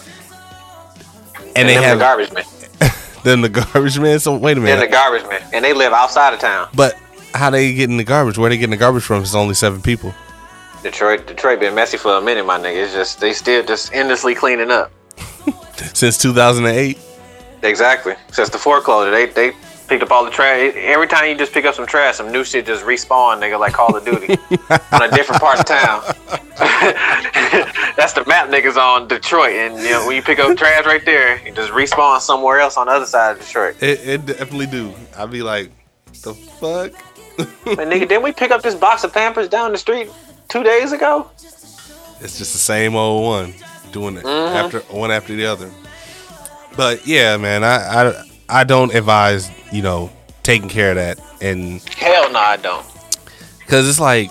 and 1.56 1.68
they 1.68 1.76
have 1.76 1.98
the 1.98 2.04
garbage 2.04 2.32
men. 2.32 2.44
Then 3.30 3.42
the 3.42 3.50
garbage 3.50 4.00
man. 4.00 4.20
So 4.20 4.36
wait 4.36 4.58
a 4.58 4.62
Then 4.62 4.80
the 4.80 4.88
garbage 4.88 5.24
man, 5.30 5.42
and 5.54 5.64
they 5.64 5.74
live 5.74 5.94
outside 5.94 6.34
of 6.34 6.40
town. 6.40 6.68
but 6.76 6.96
how 7.34 7.50
they 7.52 7.74
getting 7.74 7.98
the 7.98 8.04
garbage? 8.04 8.38
Where 8.38 8.50
they 8.50 8.58
getting 8.58 8.72
the 8.72 8.78
garbage 8.78 9.04
from? 9.04 9.22
It's 9.22 9.36
only 9.36 9.54
seven 9.54 9.82
people. 9.82 10.14
Detroit, 10.82 11.28
Detroit 11.28 11.60
been 11.60 11.76
messy 11.76 11.98
for 11.98 12.14
a 12.16 12.22
minute, 12.22 12.46
my 12.46 12.58
nigga. 12.58 12.84
It's 12.84 12.94
just 12.94 13.20
they 13.20 13.34
still 13.34 13.64
just 13.64 13.94
endlessly 13.94 14.34
cleaning 14.34 14.72
up. 14.72 14.92
Since 15.94 16.18
2008, 16.18 16.98
Exactly. 17.62 18.16
Since 18.32 18.50
the 18.50 18.58
foreclosure, 18.58 19.12
they 19.12 19.26
they 19.28 19.52
picked 19.90 20.04
up 20.04 20.12
all 20.12 20.24
the 20.24 20.32
trash. 20.32 20.74
Every 20.76 21.08
time 21.08 21.28
you 21.30 21.36
just 21.36 21.52
pick 21.52 21.66
up 21.66 21.76
some 21.76 21.86
trash, 21.86 22.16
some 22.18 22.32
new 22.32 22.44
shit 22.44 22.66
just 22.66 22.86
respawn, 22.86 23.40
nigga, 23.42 23.60
like 23.60 23.74
Call 23.74 23.96
of 23.96 24.06
Duty 24.06 24.34
on 24.92 25.02
a 25.02 25.12
different 25.12 25.42
part 25.42 25.60
of 25.60 25.66
town. 25.66 26.04
That's 27.98 28.14
the 28.14 28.24
map 28.28 28.50
niggas 28.50 28.78
on 28.78 29.08
Detroit, 29.08 29.54
and 29.54 29.78
you 29.80 29.90
know 29.90 30.06
when 30.08 30.16
you 30.16 30.22
pick 30.22 30.40
up 30.40 30.56
trash 30.58 30.86
right 30.86 31.04
there, 31.04 31.46
you 31.46 31.52
just 31.54 31.72
respawn 31.72 32.22
somewhere 32.22 32.60
else 32.60 32.78
on 32.78 32.88
the 32.88 32.94
other 32.94 33.06
side 33.06 33.32
of 33.38 33.40
Detroit. 33.46 33.82
it, 33.82 34.00
it 34.08 34.26
definitely 34.26 34.68
do. 34.68 34.94
I'd 35.18 35.32
be 35.32 35.42
like, 35.42 35.72
the 36.24 36.34
fuck. 36.34 36.94
Man, 37.66 37.90
nigga, 37.90 38.08
didn't 38.08 38.24
we 38.24 38.32
pick 38.32 38.52
up 38.52 38.62
this 38.62 38.76
box 38.76 39.04
of 39.04 39.14
Pampers 39.14 39.48
down 39.50 39.72
the 39.72 39.78
street 39.78 40.10
two 40.50 40.64
days 40.64 40.92
ago? 40.92 41.30
It's 42.22 42.38
just 42.38 42.52
the 42.54 42.60
same 42.60 42.96
old 42.96 43.24
one 43.24 43.54
doing 43.92 44.18
it 44.18 44.24
Mm-hmm. 44.26 44.56
after 44.56 44.80
one 44.94 45.10
after 45.12 45.36
the 45.36 45.46
other. 45.46 45.72
But 46.76 47.08
yeah, 47.08 47.38
man, 47.38 47.64
I, 47.64 47.78
I 48.10 48.29
I 48.50 48.64
don't 48.64 48.94
advise 48.94 49.50
you 49.72 49.82
know 49.82 50.12
taking 50.44 50.70
care 50.70 50.90
of 50.92 50.96
that 50.96 51.20
and 51.42 51.82
Hell 51.90 52.32
no, 52.32 52.40
I 52.40 52.58
don't. 52.58 52.86
because 53.60 53.88
it's 53.88 54.00
like 54.00 54.30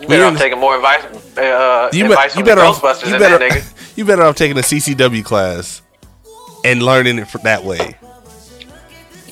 You 0.00 0.06
better 0.08 0.24
off 0.24 0.36
taking 0.38 0.58
more 0.60 0.76
advice. 0.76 1.04
Uh, 1.36 1.90
you, 1.92 2.04
advice 2.06 2.34
be, 2.34 2.40
you 2.40 2.44
from 2.44 2.44
better 2.44 2.60
the 2.60 2.66
off 2.66 2.82
Ghostbusters 2.82 3.04
you 3.06 3.10
than 3.12 3.20
better 3.20 3.38
that 3.38 3.50
nigga. 3.52 3.96
you 3.96 4.04
better 4.04 4.22
off 4.22 4.36
taking 4.36 4.58
a 4.58 4.62
CCW 4.62 5.24
class 5.24 5.82
and 6.64 6.82
learning 6.82 7.18
it 7.18 7.28
for 7.28 7.38
that 7.38 7.64
way. 7.64 7.96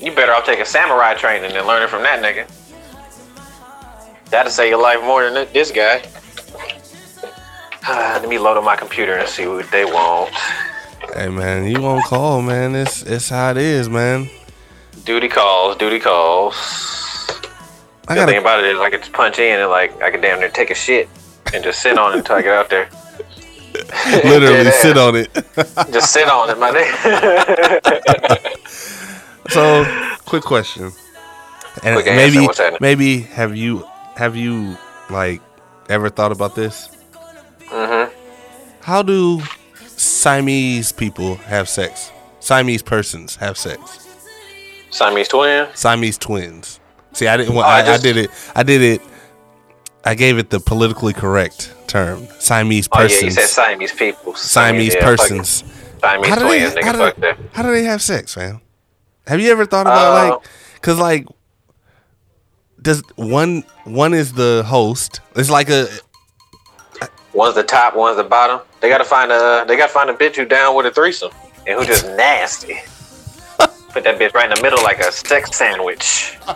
You 0.01 0.13
better 0.15 0.33
off 0.33 0.45
taking 0.47 0.65
samurai 0.65 1.15
training 1.15 1.53
and 1.53 1.67
learning 1.67 1.89
from 1.89 2.03
that 2.03 2.23
nigga. 2.23 2.47
That'll 4.31 4.51
save 4.51 4.71
your 4.71 4.83
life 4.83 5.03
more 5.03 5.29
than 5.29 5.47
this 5.53 5.71
guy. 5.71 6.03
Let 7.89 8.29
me 8.29 8.39
load 8.39 8.57
up 8.57 8.65
my 8.65 8.77
computer 8.77 9.15
and 9.15 9.29
see 9.29 9.47
what 9.47 9.71
they 9.71 9.85
want. 9.85 10.33
Hey 11.15 11.29
man, 11.29 11.69
you 11.69 11.81
won't 11.81 12.05
call, 12.07 12.43
man. 12.43 12.75
It's 12.75 13.03
it's 13.03 13.29
how 13.29 13.53
it 13.53 13.57
is, 13.57 13.89
man. 13.89 14.29
Duty 15.05 15.29
calls, 15.29 15.77
duty 15.77 16.01
calls. 16.01 16.57
I 18.09 18.15
The 18.17 18.27
thing 18.27 18.27
gotta 18.27 18.39
about 18.41 18.65
it 18.65 18.75
is 18.75 18.81
I 18.81 18.91
could 18.91 19.01
just 19.01 19.13
punch 19.13 19.39
in 19.39 19.61
and 19.61 19.71
like 19.71 20.03
I 20.03 20.11
could 20.11 20.23
damn 20.23 20.41
near 20.41 20.49
take 20.49 20.71
a 20.71 20.75
shit 20.75 21.09
and 21.53 21.63
just 21.63 21.81
sit 21.81 21.97
on 21.99 22.15
it 22.15 22.19
until 22.19 22.35
I 22.35 22.43
get 22.43 22.53
out 22.53 22.69
there. 22.69 22.89
literally 24.25 24.71
sit 24.73 24.99
on 24.99 25.17
it. 25.17 25.33
Just 25.93 26.13
sit 26.13 26.29
on 26.29 26.49
it, 26.51 26.59
my 26.59 26.71
nigga. 26.71 28.41
So, 29.51 29.85
quick 30.25 30.43
question. 30.43 30.91
And 31.83 32.01
Quick 32.01 32.07
maybe 32.07 32.49
maybe 32.81 33.21
have 33.21 33.55
you 33.55 33.85
have 34.17 34.37
you 34.37 34.77
like 35.11 35.43
ever 35.89 36.09
thought 36.09 36.33
about 36.33 36.55
this? 36.55 36.89
Mhm. 37.69 38.11
How 38.81 39.03
do 39.03 39.43
Siamese 39.97 40.93
people 40.93 41.37
have 41.37 41.69
sex? 41.69 42.11
Siamese 42.41 42.83
persons 42.83 43.37
have 43.37 43.57
sex. 43.57 44.07
Siamese 44.91 45.29
twin. 45.29 45.69
Siamese 45.75 46.19
twins. 46.19 46.81
See, 47.13 47.27
I 47.27 47.37
didn't. 47.37 47.57
Oh, 47.57 47.61
I, 47.61 47.81
I 47.81 47.95
I 47.95 47.99
did 47.99 48.17
it. 48.17 48.31
I 48.55 48.63
did 48.63 48.83
it. 48.83 49.01
I 50.05 50.15
gave 50.15 50.39
it 50.39 50.51
the 50.51 50.61
politically 50.61 51.13
correct 51.13 51.75
term. 51.87 52.27
Siamese 52.39 52.89
Oh 52.93 52.99
yeah, 53.01 53.05
you 53.05 53.09
persons. 53.09 53.35
said 53.35 53.47
Siamese 53.49 53.93
people. 53.93 54.35
Siamese 54.35 54.95
yeah, 54.95 55.05
persons. 55.05 55.65
Siamese 56.01 56.29
How 56.29 56.35
do, 56.37 56.49
they, 56.49 56.59
twins, 56.71 56.85
how, 56.85 56.93
do 56.93 57.21
they, 57.21 57.35
how 57.53 57.63
do 57.63 57.71
they 57.71 57.85
have 57.85 58.03
sex, 58.03 58.37
man? 58.37 58.61
Have 59.27 59.41
you 59.41 59.51
ever 59.51 59.65
thought 59.65 59.87
about 59.87 60.13
Uh, 60.27 60.35
like, 60.35 60.43
cause 60.83 60.99
like, 60.99 61.27
does 62.83 63.03
one 63.17 63.65
one 63.85 64.13
is 64.13 64.35
the 64.35 64.65
host? 64.67 65.21
It's 65.35 65.49
like 65.49 65.71
a 65.71 65.89
One's 67.35 67.57
the 67.57 67.65
top, 67.65 67.97
one's 67.97 68.17
the 68.17 68.25
bottom. 68.25 68.61
They 68.81 68.89
gotta 68.89 69.05
find 69.05 69.33
a 69.33 69.65
they 69.67 69.77
gotta 69.77 69.93
find 69.93 70.09
a 70.09 70.15
bitch 70.15 70.37
who 70.37 70.45
down 70.45 70.77
with 70.77 70.87
a 70.87 70.91
threesome 70.91 71.33
and 71.67 71.79
who 71.79 71.85
just 71.85 72.07
nasty. 72.17 72.77
Put 73.91 74.05
that 74.05 74.19
bitch 74.19 74.35
right 74.35 74.51
in 74.51 74.55
the 74.55 74.63
middle 74.63 74.83
like 74.83 74.99
a 74.99 75.13
sex 75.13 75.57
sandwich. 75.57 76.37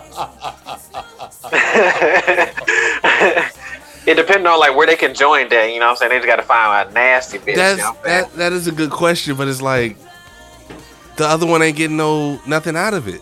it 4.07 4.15
depends 4.17 4.47
on 4.47 4.59
like 4.59 4.77
where 4.77 4.87
they 4.87 4.97
can 4.97 5.15
join 5.15 5.49
that, 5.49 5.73
you 5.73 5.81
know 5.81 5.87
what 5.87 5.91
I'm 5.91 5.97
saying? 5.97 6.11
They 6.11 6.17
just 6.19 6.27
gotta 6.27 6.43
find 6.43 6.89
a 6.89 6.93
nasty 6.93 7.39
bitch. 7.39 7.57
that's 7.57 7.79
you 7.79 7.85
know 7.85 7.91
what 7.91 7.99
I'm 7.99 8.05
saying? 8.05 8.23
that 8.23 8.37
that 8.37 8.53
is 8.53 8.67
a 8.67 8.73
good 8.73 8.91
question, 8.91 9.37
but 9.37 9.49
it's 9.49 9.63
like 9.63 9.97
the 11.17 11.27
other 11.27 11.47
one 11.47 11.63
ain't 11.63 11.77
getting 11.77 11.97
no 11.97 12.41
nothing 12.47 12.77
out 12.77 12.95
of 12.95 13.09
it. 13.09 13.21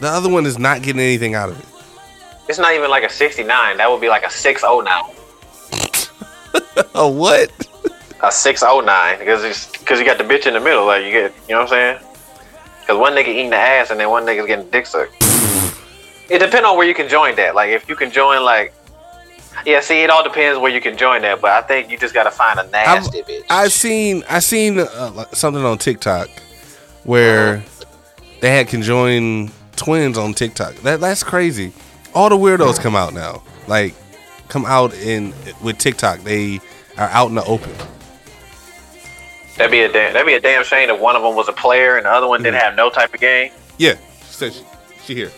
The 0.00 0.08
other 0.08 0.28
one 0.28 0.46
is 0.46 0.58
not 0.58 0.82
getting 0.82 1.00
anything 1.00 1.34
out 1.34 1.48
of 1.48 1.58
it. 1.58 1.66
It's 2.48 2.58
not 2.58 2.74
even 2.74 2.90
like 2.90 3.04
a 3.04 3.08
69. 3.08 3.76
That 3.76 3.90
would 3.90 4.00
be 4.00 4.08
like 4.08 4.24
a 4.24 4.30
609. 4.30 5.11
Oh 6.94 7.08
what? 7.08 7.50
A 8.22 8.30
609 8.30 9.18
because 9.18 9.42
it's 9.44 9.66
because 9.72 9.98
you 9.98 10.04
got 10.04 10.18
the 10.18 10.24
bitch 10.24 10.46
in 10.46 10.54
the 10.54 10.60
middle. 10.60 10.86
Like 10.86 11.04
you 11.04 11.10
get, 11.10 11.34
you 11.48 11.54
know 11.54 11.62
what 11.62 11.72
I'm 11.72 11.98
saying? 11.98 11.98
Because 12.80 12.98
one 12.98 13.14
nigga 13.14 13.28
eating 13.28 13.50
the 13.50 13.56
ass 13.56 13.90
and 13.90 13.98
then 13.98 14.10
one 14.10 14.24
nigga's 14.24 14.46
getting 14.46 14.68
dick 14.70 14.86
sucked. 14.86 15.14
it 16.30 16.38
depends 16.38 16.66
on 16.66 16.76
where 16.76 16.86
you 16.86 16.94
can 16.94 17.08
join 17.08 17.34
that. 17.36 17.54
Like 17.54 17.70
if 17.70 17.88
you 17.88 17.96
can 17.96 18.10
join 18.10 18.44
like, 18.44 18.74
yeah. 19.64 19.80
See, 19.80 20.02
it 20.02 20.10
all 20.10 20.22
depends 20.22 20.58
where 20.58 20.70
you 20.70 20.80
can 20.80 20.96
join 20.96 21.22
that. 21.22 21.40
But 21.40 21.50
I 21.50 21.62
think 21.62 21.90
you 21.90 21.98
just 21.98 22.14
gotta 22.14 22.30
find 22.30 22.60
a 22.60 22.68
nasty 22.68 23.22
bitch. 23.22 23.44
I 23.50 23.68
seen 23.68 24.22
I 24.28 24.38
seen 24.40 24.78
uh, 24.78 25.24
something 25.32 25.64
on 25.64 25.78
TikTok 25.78 26.28
where 27.04 27.64
they 28.40 28.50
had 28.50 28.68
conjoined 28.68 29.50
twins 29.76 30.18
on 30.18 30.34
TikTok. 30.34 30.74
That 30.76 31.00
that's 31.00 31.22
crazy. 31.22 31.72
All 32.14 32.28
the 32.28 32.36
weirdos 32.36 32.78
come 32.78 32.94
out 32.94 33.14
now. 33.14 33.42
Like 33.66 33.94
come 34.52 34.66
out 34.66 34.92
in 34.92 35.32
with 35.62 35.78
TikTok. 35.78 36.20
They 36.20 36.60
are 36.98 37.08
out 37.08 37.30
in 37.30 37.34
the 37.34 37.44
open. 37.44 37.72
that'd 39.56 39.72
be 39.72 39.80
a 39.80 39.90
damn. 39.90 40.12
That'd 40.12 40.26
be 40.26 40.34
a 40.34 40.40
damn 40.40 40.62
shame 40.62 40.90
if 40.90 41.00
one 41.00 41.16
of 41.16 41.22
them 41.22 41.34
was 41.34 41.48
a 41.48 41.54
player 41.54 41.96
and 41.96 42.04
the 42.04 42.10
other 42.10 42.28
one 42.28 42.42
didn't 42.42 42.60
have 42.60 42.76
no 42.76 42.90
type 42.90 43.14
of 43.14 43.20
game. 43.20 43.50
Yeah, 43.78 43.94
she 44.26 44.32
said 44.34 44.52
she, 44.52 44.64
she 45.04 45.14
here. 45.14 45.30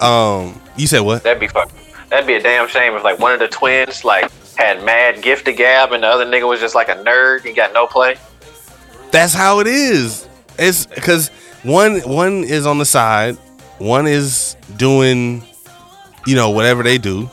Um, 0.00 0.60
you 0.76 0.86
said 0.86 1.00
what? 1.00 1.24
That'd 1.24 1.40
be 1.40 1.48
fuck. 1.48 1.68
That'd 2.10 2.28
be 2.28 2.34
a 2.34 2.40
damn 2.40 2.68
shame 2.68 2.94
if 2.94 3.02
like 3.02 3.18
one 3.18 3.32
of 3.32 3.40
the 3.40 3.48
twins 3.48 4.04
like 4.04 4.30
had 4.54 4.84
mad 4.84 5.20
gift 5.20 5.46
to 5.46 5.52
gab 5.52 5.90
and 5.90 6.04
the 6.04 6.06
other 6.06 6.24
nigga 6.24 6.46
was 6.48 6.60
just 6.60 6.76
like 6.76 6.88
a 6.88 6.94
nerd. 6.94 7.44
He 7.44 7.52
got 7.52 7.72
no 7.72 7.88
play. 7.88 8.16
That's 9.10 9.34
how 9.34 9.58
it 9.58 9.66
is. 9.66 10.28
It's 10.60 10.86
because 10.86 11.30
one 11.64 12.00
one 12.02 12.44
is 12.44 12.66
on 12.66 12.78
the 12.78 12.84
side, 12.84 13.34
one 13.78 14.06
is 14.06 14.56
doing, 14.76 15.42
you 16.24 16.36
know, 16.36 16.50
whatever 16.50 16.84
they 16.84 16.98
do. 16.98 17.28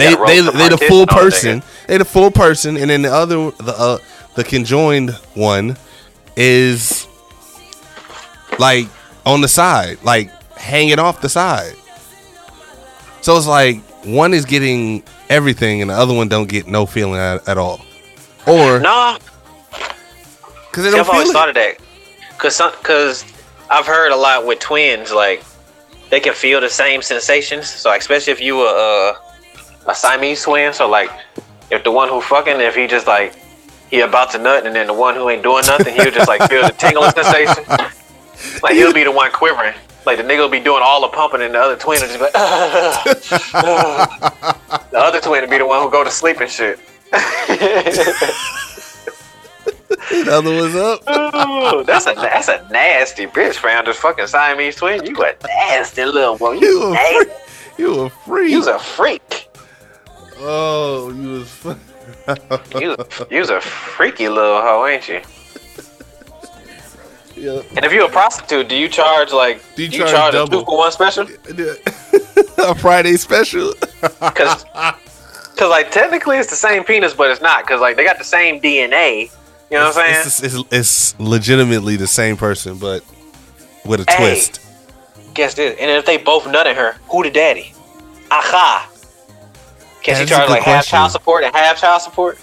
They 0.00 0.14
they 0.14 0.40
they 0.40 0.68
the 0.68 0.78
full 0.88 1.06
person. 1.06 1.62
They 1.86 1.98
the 1.98 2.04
full 2.04 2.30
person, 2.30 2.76
and 2.76 2.90
then 2.90 3.02
the 3.02 3.12
other 3.12 3.50
the 3.52 3.74
uh, 3.76 3.98
the 4.34 4.44
conjoined 4.44 5.10
one 5.34 5.76
is 6.36 7.06
like 8.58 8.86
on 9.26 9.40
the 9.40 9.48
side, 9.48 10.02
like 10.02 10.30
hanging 10.56 10.98
off 10.98 11.20
the 11.20 11.28
side. 11.28 11.74
So 13.20 13.36
it's 13.36 13.46
like 13.46 13.82
one 14.04 14.32
is 14.32 14.44
getting 14.44 15.02
everything 15.28 15.80
and 15.82 15.90
the 15.90 15.94
other 15.94 16.14
one 16.14 16.28
don't 16.28 16.48
get 16.48 16.66
no 16.66 16.86
feeling 16.86 17.20
at, 17.20 17.46
at 17.48 17.58
all. 17.58 17.80
Or 18.46 18.80
Nah, 18.80 19.18
because 20.70 20.84
they 20.84 20.90
See, 20.90 20.96
don't 20.96 21.00
I've 21.00 21.06
feel 21.06 21.14
always 21.14 21.30
it. 21.30 21.32
thought 21.32 21.48
of 21.50 21.54
that, 21.56 21.76
cause 22.38 22.60
cause 22.82 23.24
I've 23.68 23.86
heard 23.86 24.12
a 24.12 24.16
lot 24.16 24.46
with 24.46 24.58
twins, 24.58 25.12
like 25.12 25.44
they 26.08 26.20
can 26.20 26.34
feel 26.34 26.60
the 26.60 26.68
same 26.70 27.02
sensations. 27.02 27.68
So 27.68 27.90
like, 27.90 28.00
especially 28.00 28.32
if 28.32 28.40
you 28.40 28.56
were 28.56 28.66
a, 29.14 29.29
a 29.86 29.94
Siamese 29.94 30.42
twin, 30.44 30.72
so 30.72 30.88
like 30.88 31.10
if 31.70 31.82
the 31.84 31.90
one 31.92 32.08
who 32.08 32.20
fucking, 32.20 32.60
if 32.60 32.74
he 32.74 32.86
just 32.86 33.06
like 33.06 33.34
he 33.90 34.00
about 34.00 34.30
to 34.32 34.38
nut, 34.38 34.66
and 34.66 34.74
then 34.74 34.86
the 34.86 34.94
one 34.94 35.14
who 35.14 35.28
ain't 35.30 35.42
doing 35.42 35.64
nothing, 35.66 35.94
he'll 35.94 36.10
just 36.10 36.28
like 36.28 36.48
feel 36.48 36.62
the 36.62 36.70
tingling 36.72 37.10
sensation. 37.12 37.64
Like 38.62 38.74
he'll 38.74 38.92
be 38.94 39.04
the 39.04 39.12
one 39.12 39.30
quivering. 39.32 39.74
Like 40.06 40.16
the 40.16 40.22
nigga 40.22 40.38
will 40.38 40.48
be 40.48 40.60
doing 40.60 40.82
all 40.82 41.00
the 41.02 41.08
pumping, 41.08 41.42
and 41.42 41.54
the 41.54 41.58
other 41.60 41.76
twin 41.76 42.00
will 42.00 42.08
just 42.08 42.18
be 42.18 42.24
like, 42.24 42.32
the 44.90 44.98
other 44.98 45.20
twin 45.20 45.42
will 45.42 45.50
be 45.50 45.58
the 45.58 45.66
one 45.66 45.82
who 45.82 45.90
go 45.90 46.02
to 46.04 46.10
sleep 46.10 46.40
and 46.40 46.50
shit. 46.50 46.78
The 50.10 50.32
other 50.32 50.52
one's 50.54 50.74
up. 50.74 51.00
Ooh, 51.08 51.84
that's 51.84 52.06
a 52.06 52.14
that's 52.14 52.48
a 52.48 52.66
nasty 52.70 53.26
bitch, 53.26 53.56
fam. 53.56 53.84
This 53.84 53.96
fucking 53.98 54.26
Siamese 54.26 54.76
twin. 54.76 55.04
You 55.04 55.14
a 55.22 55.34
nasty 55.46 56.04
little 56.04 56.36
boy. 56.36 56.52
You 56.54 56.60
You 56.68 56.82
a 56.86 56.90
nasty. 56.92 57.14
freak. 57.14 57.28
You 57.78 58.00
a 58.00 58.10
freak. 58.10 58.50
You's 58.50 58.66
a 58.66 58.78
freak. 58.78 59.48
Oh, 60.40 61.12
you 61.14 61.28
was. 61.30 61.48
fu- 61.50 61.76
You 62.80 62.96
you's 63.30 63.50
a 63.50 63.60
freaky 63.60 64.28
little 64.28 64.60
hoe, 64.60 64.86
ain't 64.86 65.08
you? 65.08 65.20
yeah. 67.36 67.62
And 67.76 67.84
if 67.84 67.92
you're 67.92 68.06
a 68.06 68.10
prostitute, 68.10 68.68
do 68.68 68.76
you 68.76 68.88
charge 68.88 69.32
like 69.32 69.62
Do 69.76 69.82
you 69.84 69.88
do 69.88 69.98
charge 69.98 70.10
you 70.10 70.16
charge 70.16 70.34
a 70.34 70.36
double? 70.38 70.60
two 70.60 70.64
for 70.66 70.78
one 70.78 70.92
special? 70.92 71.26
a 72.58 72.74
Friday 72.74 73.16
special. 73.16 73.74
Because 74.00 74.64
cause 75.58 75.68
like 75.70 75.90
technically 75.90 76.38
it's 76.38 76.48
the 76.48 76.56
same 76.56 76.84
penis, 76.84 77.12
but 77.12 77.30
it's 77.30 77.42
not. 77.42 77.66
Cause 77.66 77.80
like 77.80 77.96
they 77.96 78.04
got 78.04 78.16
the 78.18 78.24
same 78.24 78.60
DNA. 78.60 79.30
You 79.70 79.76
know 79.78 79.84
what 79.86 79.96
I'm 79.98 80.14
saying? 80.14 80.26
It's, 80.26 80.42
it's, 80.42 80.64
it's 80.72 81.20
legitimately 81.20 81.96
the 81.96 82.06
same 82.06 82.36
person, 82.38 82.78
but 82.78 83.04
with 83.84 84.00
a 84.00 84.10
Hey. 84.10 84.16
twist. 84.16 84.60
Guess 85.34 85.54
this. 85.54 85.78
And 85.78 85.90
if 85.90 86.06
they 86.06 86.16
both 86.16 86.44
nutted 86.44 86.74
her, 86.76 86.96
who 87.10 87.22
the 87.22 87.30
daddy? 87.30 87.72
Aha. 88.30 88.89
Can 90.02 90.16
she 90.16 90.26
charge 90.26 90.48
like 90.48 90.62
half 90.62 90.86
child 90.86 91.12
support 91.12 91.44
and 91.44 91.54
half 91.54 91.80
child 91.80 92.02
support? 92.02 92.38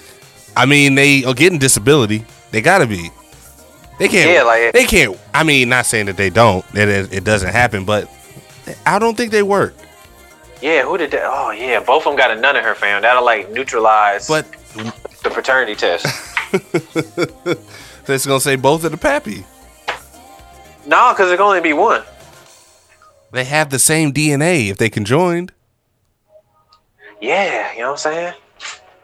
I 0.55 0.65
mean, 0.65 0.95
they 0.95 1.23
are 1.23 1.33
getting 1.33 1.59
disability. 1.59 2.25
They 2.51 2.61
gotta 2.61 2.87
be. 2.87 3.09
They 3.99 4.07
can't. 4.07 4.29
Yeah, 4.31 4.43
like- 4.43 4.73
they 4.73 4.85
can't. 4.85 5.17
I 5.33 5.43
mean, 5.43 5.69
not 5.69 5.85
saying 5.85 6.05
that 6.07 6.17
they 6.17 6.29
don't. 6.29 6.65
That 6.73 6.87
it, 6.87 7.13
it 7.13 7.23
doesn't 7.23 7.49
happen, 7.51 7.83
but 7.85 8.09
I 8.85 8.99
don't 8.99 9.15
think 9.17 9.31
they 9.31 9.43
work. 9.43 9.73
Yeah, 10.61 10.83
who 10.83 10.97
did 10.97 11.11
that? 11.11 11.23
Oh 11.25 11.51
yeah, 11.51 11.79
both 11.79 12.05
of 12.05 12.11
them 12.11 12.15
got 12.15 12.31
a 12.31 12.35
nut 12.39 12.55
in 12.55 12.63
her 12.63 12.73
fam. 12.75 13.01
That'll 13.03 13.23
like 13.25 13.51
neutralize 13.51 14.27
But 14.27 14.51
the 15.23 15.29
paternity 15.29 15.75
test. 15.75 16.05
that's 18.05 18.25
gonna 18.25 18.39
say 18.39 18.55
both 18.55 18.83
of 18.83 18.91
the 18.91 18.97
pappy. 18.97 19.45
no, 20.87 21.13
because 21.13 21.31
it 21.31 21.37
can 21.37 21.45
only 21.45 21.61
be 21.61 21.73
one. 21.73 22.01
They 23.31 23.43
have 23.43 23.69
the 23.69 23.79
same 23.79 24.13
DNA 24.13 24.69
if 24.69 24.77
they 24.77 24.89
conjoined. 24.89 25.51
Yeah, 27.21 27.71
you 27.73 27.79
know 27.79 27.91
what 27.91 28.05
I'm 28.05 28.13
saying? 28.13 28.33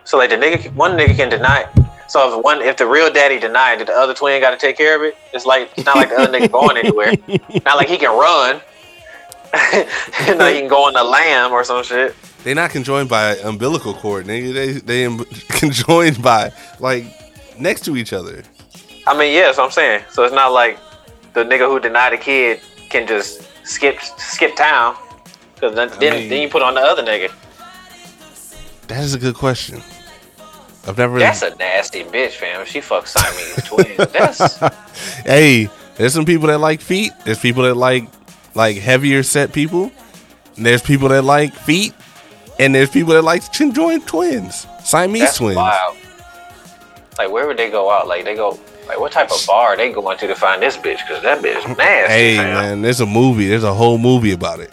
So 0.04 0.18
like 0.18 0.30
the 0.30 0.36
nigga, 0.36 0.74
one 0.76 0.92
nigga 0.98 1.16
can 1.16 1.30
deny. 1.30 1.62
it. 1.62 1.86
So 2.10 2.38
if 2.38 2.44
one, 2.44 2.62
if 2.62 2.78
the 2.78 2.86
real 2.86 3.12
daddy 3.12 3.40
denied 3.40 3.82
it, 3.82 3.88
the 3.88 3.94
other 3.94 4.14
twin 4.14 4.40
got 4.42 4.52
to 4.52 4.58
take 4.58 4.78
care 4.78 4.96
of 4.96 5.02
it. 5.02 5.18
It's 5.34 5.46
like 5.46 5.72
it's 5.76 5.86
not 5.86 5.96
like 5.96 6.10
the 6.10 6.18
other 6.18 6.38
nigga 6.40 6.52
going 6.52 6.78
anywhere. 6.78 7.14
Not 7.66 7.78
like 7.78 7.88
he 7.88 7.98
can 7.98 8.12
run. 8.12 8.62
no, 10.38 10.48
he 10.52 10.60
can 10.60 10.68
go 10.68 10.86
on 10.86 10.94
the 10.94 11.04
lamb 11.04 11.52
or 11.52 11.64
some 11.64 11.84
shit. 11.84 12.16
They're 12.44 12.56
not 12.56 12.72
conjoined 12.72 13.08
by 13.08 13.38
umbilical 13.38 13.94
cord, 13.94 14.26
nigga. 14.26 14.54
They 14.54 14.72
they 14.74 15.06
am- 15.06 15.24
conjoined 15.50 16.22
by 16.22 16.52
like 16.80 17.06
next 17.58 17.86
to 17.86 17.96
each 17.96 18.14
other. 18.14 18.44
I 19.08 19.18
mean, 19.18 19.34
yeah, 19.34 19.44
that's 19.44 19.58
what 19.58 19.66
I'm 19.66 19.72
saying. 19.72 20.04
So 20.12 20.24
it's 20.24 20.34
not 20.34 20.52
like 20.52 20.78
the 21.34 21.44
nigga 21.44 21.68
who 21.68 21.80
denied 21.80 22.14
the 22.14 22.18
kid 22.18 22.60
can 22.90 23.08
just 23.08 23.48
skip 23.66 24.00
skip 24.18 24.56
town. 24.56 24.96
Because 25.56 25.76
then, 25.76 25.90
then, 26.00 26.14
mean- 26.14 26.30
then 26.30 26.42
you 26.42 26.50
put 26.50 26.62
on 26.62 26.74
the 26.76 26.82
other 26.82 27.04
nigga. 27.04 27.32
That 28.88 29.04
is 29.04 29.14
a 29.14 29.20
good 29.20 29.36
question. 29.36 29.82
I've 30.86 30.98
never. 30.98 31.18
That's 31.20 31.42
a 31.42 31.56
nasty 31.56 32.04
bitch, 32.04 32.32
fam. 32.32 32.62
If 32.62 32.68
she 32.68 32.80
fucks 32.80 33.08
Siamese 33.08 33.64
twins, 33.98 34.12
that's 34.12 34.58
hey, 35.26 35.70
there's 35.96 36.14
some 36.14 36.26
people 36.26 36.48
that 36.48 36.60
like 36.60 36.82
feet. 36.82 37.12
There's 37.24 37.40
people 37.40 37.64
that 37.64 37.76
like 37.76 38.08
like 38.54 38.78
heavier 38.78 39.24
set 39.24 39.54
people. 39.54 39.92
There's 40.58 40.82
people 40.82 41.08
that 41.10 41.24
like 41.24 41.54
feet, 41.54 41.94
and 42.60 42.76
there's 42.76 42.90
people 42.90 43.14
that 43.14 43.24
like 43.24 43.52
conjoined 43.54 44.06
twins, 44.08 44.68
Siamese 44.84 45.22
that's 45.22 45.38
twins. 45.38 45.56
wild. 45.56 45.98
Like 47.18 47.32
where 47.32 47.48
would 47.48 47.58
they 47.58 47.70
go 47.70 47.90
out? 47.90 48.08
Like 48.08 48.26
they 48.26 48.36
go 48.36 48.60
like 48.88 49.00
what 49.00 49.12
type 49.14 49.32
of 49.32 49.44
bar 49.48 49.78
they 49.78 49.92
going 49.92 50.18
to 50.18 50.28
to 50.28 50.36
find 50.36 50.62
this 50.62 50.76
bitch? 50.76 51.00
Because 51.08 51.24
that 51.24 51.42
bitch 51.42 51.66
nasty. 51.78 52.14
Hey 52.14 52.36
fam. 52.36 52.54
man, 52.54 52.82
there's 52.82 53.00
a 53.00 53.06
movie. 53.06 53.48
There's 53.48 53.64
a 53.64 53.74
whole 53.74 53.98
movie 53.98 54.32
about 54.34 54.60
it 54.60 54.72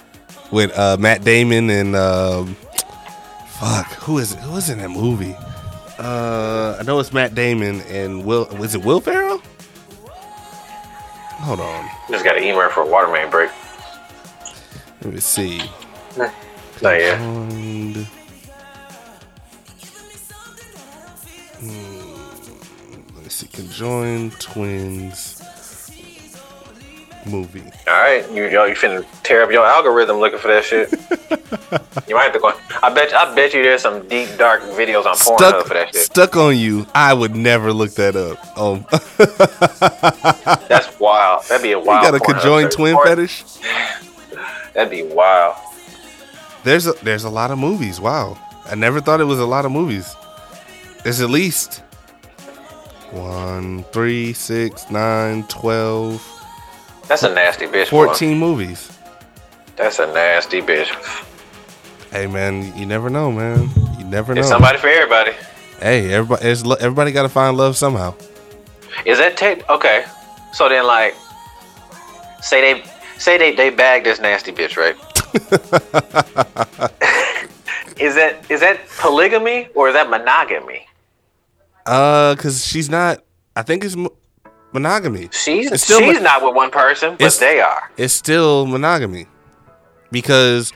with 0.50 0.76
uh, 0.76 0.96
Matt 0.98 1.22
Damon 1.22 1.70
and 1.70 1.94
um, 1.94 2.56
fuck, 3.60 3.86
who 4.04 4.18
is 4.18 4.32
it? 4.32 4.38
Who 4.40 4.56
is 4.56 4.68
in 4.70 4.78
that 4.78 4.90
movie? 4.90 5.36
Uh, 5.98 6.76
I 6.80 6.82
know 6.82 6.98
it's 6.98 7.12
Matt 7.12 7.34
Damon 7.34 7.82
and 7.82 8.24
Will. 8.24 8.46
Was 8.58 8.74
it 8.74 8.82
Will 8.84 9.00
Ferrell? 9.00 9.42
Hold 11.42 11.60
on, 11.60 11.88
Just 12.10 12.24
got 12.24 12.36
an 12.36 12.42
email 12.44 12.68
for 12.70 12.82
a 12.82 12.86
water 12.86 13.10
main 13.10 13.30
break. 13.30 13.50
let 15.02 15.14
me 15.14 15.20
see. 15.20 15.60
Oh 16.18 16.30
yeah. 16.82 17.16
Conjoined- 17.18 18.06
Hmm, 21.60 23.14
let 23.14 23.24
me 23.24 23.28
see. 23.28 23.46
Conjoined 23.48 24.32
twins 24.40 25.42
movie. 27.26 27.62
All 27.88 27.94
right, 28.00 28.28
you 28.32 28.46
yo, 28.48 28.64
you 28.64 28.74
finna 28.74 29.04
tear 29.22 29.42
up 29.42 29.50
your 29.50 29.64
algorithm 29.66 30.18
looking 30.18 30.38
for 30.38 30.48
that 30.48 30.64
shit. 30.64 30.90
you 32.08 32.14
might 32.14 32.24
have 32.24 32.32
to 32.32 32.38
go. 32.40 32.52
I 32.82 32.92
bet. 32.92 33.12
I 33.14 33.34
bet 33.34 33.54
you 33.54 33.62
there's 33.62 33.82
some 33.82 34.06
deep 34.08 34.28
dark 34.36 34.62
videos 34.62 35.06
on 35.06 35.14
Pornhub 35.16 35.38
Stuck, 35.38 35.66
for 35.66 35.74
that 35.74 35.94
shit. 35.94 36.04
stuck 36.04 36.36
on 36.36 36.56
you. 36.56 36.86
I 36.94 37.14
would 37.14 37.34
never 37.34 37.72
look 37.72 37.92
that 37.94 38.16
up. 38.16 38.38
Um, 38.58 38.86
That's 40.68 40.98
wild. 41.00 41.44
That'd 41.48 41.62
be 41.62 41.72
a 41.72 41.78
wild. 41.78 42.04
you 42.04 42.10
got 42.10 42.20
a 42.20 42.32
conjoined 42.32 42.70
twin 42.70 42.94
Porn- 42.94 43.06
fetish? 43.08 43.44
That'd 44.74 44.90
be 44.90 45.02
wild. 45.02 45.56
There's 46.62 46.86
a, 46.86 46.92
there's 47.02 47.24
a 47.24 47.30
lot 47.30 47.50
of 47.50 47.58
movies. 47.58 48.00
Wow, 48.00 48.38
I 48.66 48.74
never 48.74 49.00
thought 49.00 49.20
it 49.20 49.24
was 49.24 49.38
a 49.40 49.46
lot 49.46 49.64
of 49.64 49.72
movies. 49.72 50.14
There's 51.02 51.20
at 51.20 51.30
least 51.30 51.82
one, 53.12 53.82
three, 53.84 54.32
six, 54.34 54.90
nine, 54.90 55.44
twelve, 55.44 56.22
That's 57.10 57.24
a 57.24 57.34
nasty 57.34 57.66
bitch. 57.66 57.88
fourteen 57.88 58.38
movies. 58.38 58.96
That's 59.74 59.98
a 59.98 60.06
nasty 60.06 60.60
bitch. 60.60 60.86
Hey 62.12 62.28
man, 62.28 62.72
you 62.78 62.86
never 62.86 63.10
know, 63.10 63.32
man. 63.32 63.68
You 63.98 64.04
never 64.04 64.32
know. 64.32 64.38
It's 64.38 64.48
somebody 64.48 64.78
for 64.78 64.86
everybody. 64.86 65.32
Hey, 65.80 66.12
everybody, 66.12 66.48
everybody 66.80 67.10
got 67.10 67.22
to 67.22 67.28
find 67.28 67.56
love 67.56 67.76
somehow. 67.76 68.14
Is 69.04 69.18
that 69.18 69.36
tech? 69.36 69.68
Okay. 69.68 70.04
So 70.52 70.68
then, 70.68 70.86
like, 70.86 71.16
say 72.42 72.60
they 72.60 72.84
say 73.18 73.36
they 73.36 73.56
they 73.56 73.70
bag 73.70 74.04
this 74.04 74.20
nasty 74.20 74.52
bitch, 74.52 74.76
right? 74.76 74.94
is 78.00 78.14
that 78.14 78.48
is 78.48 78.60
that 78.60 78.78
polygamy 79.00 79.66
or 79.74 79.88
is 79.88 79.94
that 79.94 80.08
monogamy? 80.08 80.86
Uh, 81.86 82.36
cause 82.36 82.64
she's 82.64 82.88
not. 82.88 83.24
I 83.56 83.62
think 83.62 83.82
it's 83.82 83.96
monogamy. 84.72 85.28
She's 85.32 85.70
It's 85.72 85.82
still 85.82 86.00
she's 86.00 86.14
mon- 86.14 86.22
not 86.22 86.42
with 86.44 86.54
one 86.54 86.70
person, 86.70 87.16
but 87.18 87.32
they 87.34 87.60
are. 87.60 87.90
It's 87.96 88.14
still 88.14 88.66
monogamy 88.66 89.26
because 90.10 90.72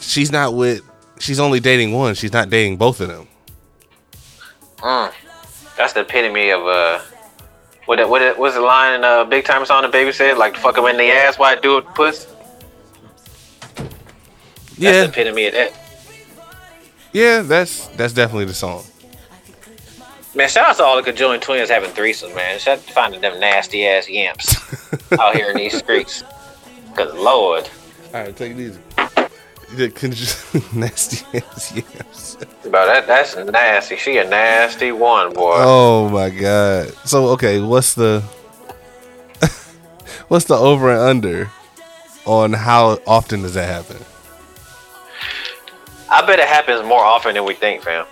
she's 0.00 0.30
not 0.32 0.54
with. 0.54 0.82
She's 1.18 1.38
only 1.40 1.60
dating 1.60 1.92
one. 1.92 2.14
She's 2.14 2.32
not 2.32 2.48
dating 2.50 2.76
both 2.78 3.00
of 3.00 3.08
them. 3.08 3.28
Mm. 4.78 5.12
That's 5.76 5.92
the 5.92 6.00
epitome 6.00 6.50
of 6.50 6.66
uh. 6.66 7.00
What 7.86 7.96
that, 7.96 8.08
what 8.08 8.22
it, 8.22 8.38
what's 8.38 8.54
the 8.54 8.60
line 8.60 8.94
in 8.94 9.04
uh, 9.04 9.24
Big 9.24 9.44
Time 9.44 9.64
Song 9.66 9.82
the 9.82 9.88
baby 9.88 10.12
said? 10.12 10.38
Like 10.38 10.56
fuck 10.56 10.78
him 10.78 10.84
in 10.86 10.96
the 10.96 11.10
ass, 11.10 11.38
why 11.38 11.56
do 11.56 11.78
it, 11.78 11.86
puss? 11.94 12.26
That's 13.74 14.78
Yeah, 14.78 15.02
the 15.02 15.08
epitome 15.08 15.46
of 15.46 15.52
that. 15.54 15.72
yeah. 17.12 17.42
That's 17.42 17.88
that's 17.88 18.12
definitely 18.12 18.44
the 18.46 18.54
song. 18.54 18.84
Man, 20.34 20.48
shout 20.48 20.68
out 20.70 20.76
to 20.76 20.84
all 20.84 20.96
the 20.96 21.02
conjoined 21.02 21.42
twins 21.42 21.70
having 21.70 21.90
threesomes, 21.90 22.34
man. 22.36 22.58
Shout 22.60 22.78
out 22.78 22.86
to 22.86 22.92
finding 22.92 23.20
them 23.20 23.40
nasty 23.40 23.86
ass 23.86 24.08
yamps 24.08 24.56
out 25.18 25.34
here 25.34 25.50
in 25.50 25.56
these 25.56 25.76
streets. 25.76 26.22
Cause 26.94 27.12
Lord, 27.14 27.68
All 28.14 28.20
right, 28.22 28.36
take 28.36 28.52
it 28.52 28.60
easy. 28.60 28.80
The 29.74 29.90
con- 29.90 30.10
nasty 30.78 31.24
ass 31.36 31.72
yes. 31.74 32.36
bro, 32.62 32.86
that 32.86 33.06
that's 33.06 33.36
nasty. 33.36 33.96
She 33.96 34.18
a 34.18 34.24
nasty 34.28 34.92
one, 34.92 35.32
boy. 35.32 35.54
Oh 35.56 36.08
my 36.08 36.30
god. 36.30 36.92
So 37.06 37.26
okay, 37.30 37.60
what's 37.60 37.94
the 37.94 38.20
what's 40.28 40.44
the 40.44 40.56
over 40.56 40.90
and 40.92 41.00
under 41.00 41.50
on 42.24 42.52
how 42.52 42.98
often 43.06 43.42
does 43.42 43.54
that 43.54 43.68
happen? 43.68 44.04
I 46.08 46.24
bet 46.26 46.38
it 46.40 46.48
happens 46.48 46.84
more 46.86 47.04
often 47.04 47.34
than 47.34 47.44
we 47.44 47.54
think, 47.54 47.82
fam. 47.82 48.06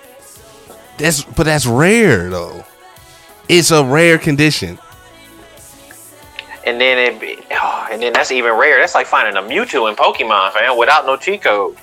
That's 0.99 1.23
but 1.23 1.45
that's 1.45 1.67
rare 1.67 2.29
though. 2.29 2.65
It's 3.49 3.71
a 3.71 3.83
rare 3.85 4.19
condition. 4.19 4.79
And 6.67 6.79
then 6.79 6.99
it, 6.99 7.19
be, 7.21 7.39
oh, 7.53 7.89
and 7.91 8.03
then 8.03 8.13
that's 8.13 8.31
even 8.31 8.53
rare. 8.53 8.79
That's 8.79 8.95
like 8.95 9.07
finding 9.07 9.37
a 9.37 9.47
Mewtwo 9.47 9.89
in 9.89 9.97
Pokemon, 9.97 10.53
fam, 10.53 10.77
without 10.77 11.07
no 11.07 11.17
cheat 11.17 11.41
code. 11.43 11.77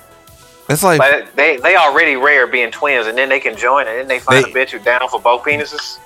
It's 0.68 0.82
like 0.84 1.00
Like 1.00 1.34
they 1.34 1.56
they 1.56 1.74
already 1.76 2.14
rare 2.16 2.46
being 2.46 2.70
twins, 2.70 3.06
and 3.08 3.18
then 3.18 3.28
they 3.28 3.40
can 3.40 3.56
join, 3.56 3.86
and 3.88 3.98
then 3.98 4.08
they 4.08 4.18
find 4.20 4.44
They- 4.44 4.50
a 4.50 4.54
bitch 4.54 4.70
who 4.70 4.78
down 4.78 5.08
for 5.08 5.20
both 5.20 5.42
penises. 5.42 5.98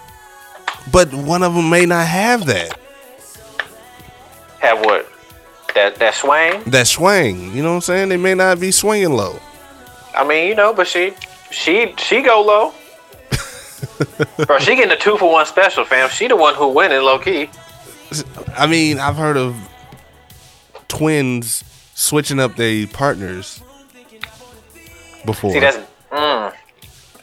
but 0.90 1.12
one 1.12 1.42
of 1.42 1.55
them 1.55 1.68
may 1.68 1.85
not 1.85 2.07
have 2.07 2.46
that. 2.46 2.79
Have 4.61 4.81
what? 4.81 5.07
That 5.75 5.96
that 5.96 6.14
swing. 6.14 6.62
That 6.66 6.87
swing. 6.87 7.55
You 7.55 7.62
know 7.62 7.70
what 7.70 7.75
I'm 7.77 7.81
saying? 7.83 8.09
They 8.09 8.16
may 8.16 8.35
not 8.35 8.61
be 8.61 8.70
swinging 8.70 9.12
low. 9.12 9.38
I 10.14 10.25
mean, 10.27 10.49
you 10.49 10.55
know, 10.55 10.73
but 10.75 10.87
she 10.87 11.12
she 11.51 11.94
she 11.99 12.23
go 12.23 12.42
low. 12.42 12.75
Bro, 14.46 14.58
she 14.60 14.76
getting 14.76 14.92
a 14.92 14.96
two 14.96 15.16
for 15.16 15.30
one 15.30 15.46
special, 15.46 15.84
fam. 15.84 16.08
She 16.10 16.28
the 16.28 16.36
one 16.36 16.54
who 16.54 16.68
winning 16.68 17.02
low 17.02 17.18
key. 17.18 17.50
I 18.56 18.66
mean, 18.66 18.98
I've 18.98 19.16
heard 19.16 19.36
of 19.36 19.56
twins 20.88 21.64
switching 21.94 22.40
up 22.40 22.56
their 22.56 22.86
partners 22.86 23.62
before. 25.24 25.52
See, 25.52 25.60
that's 25.60 25.76
mm, 26.10 26.54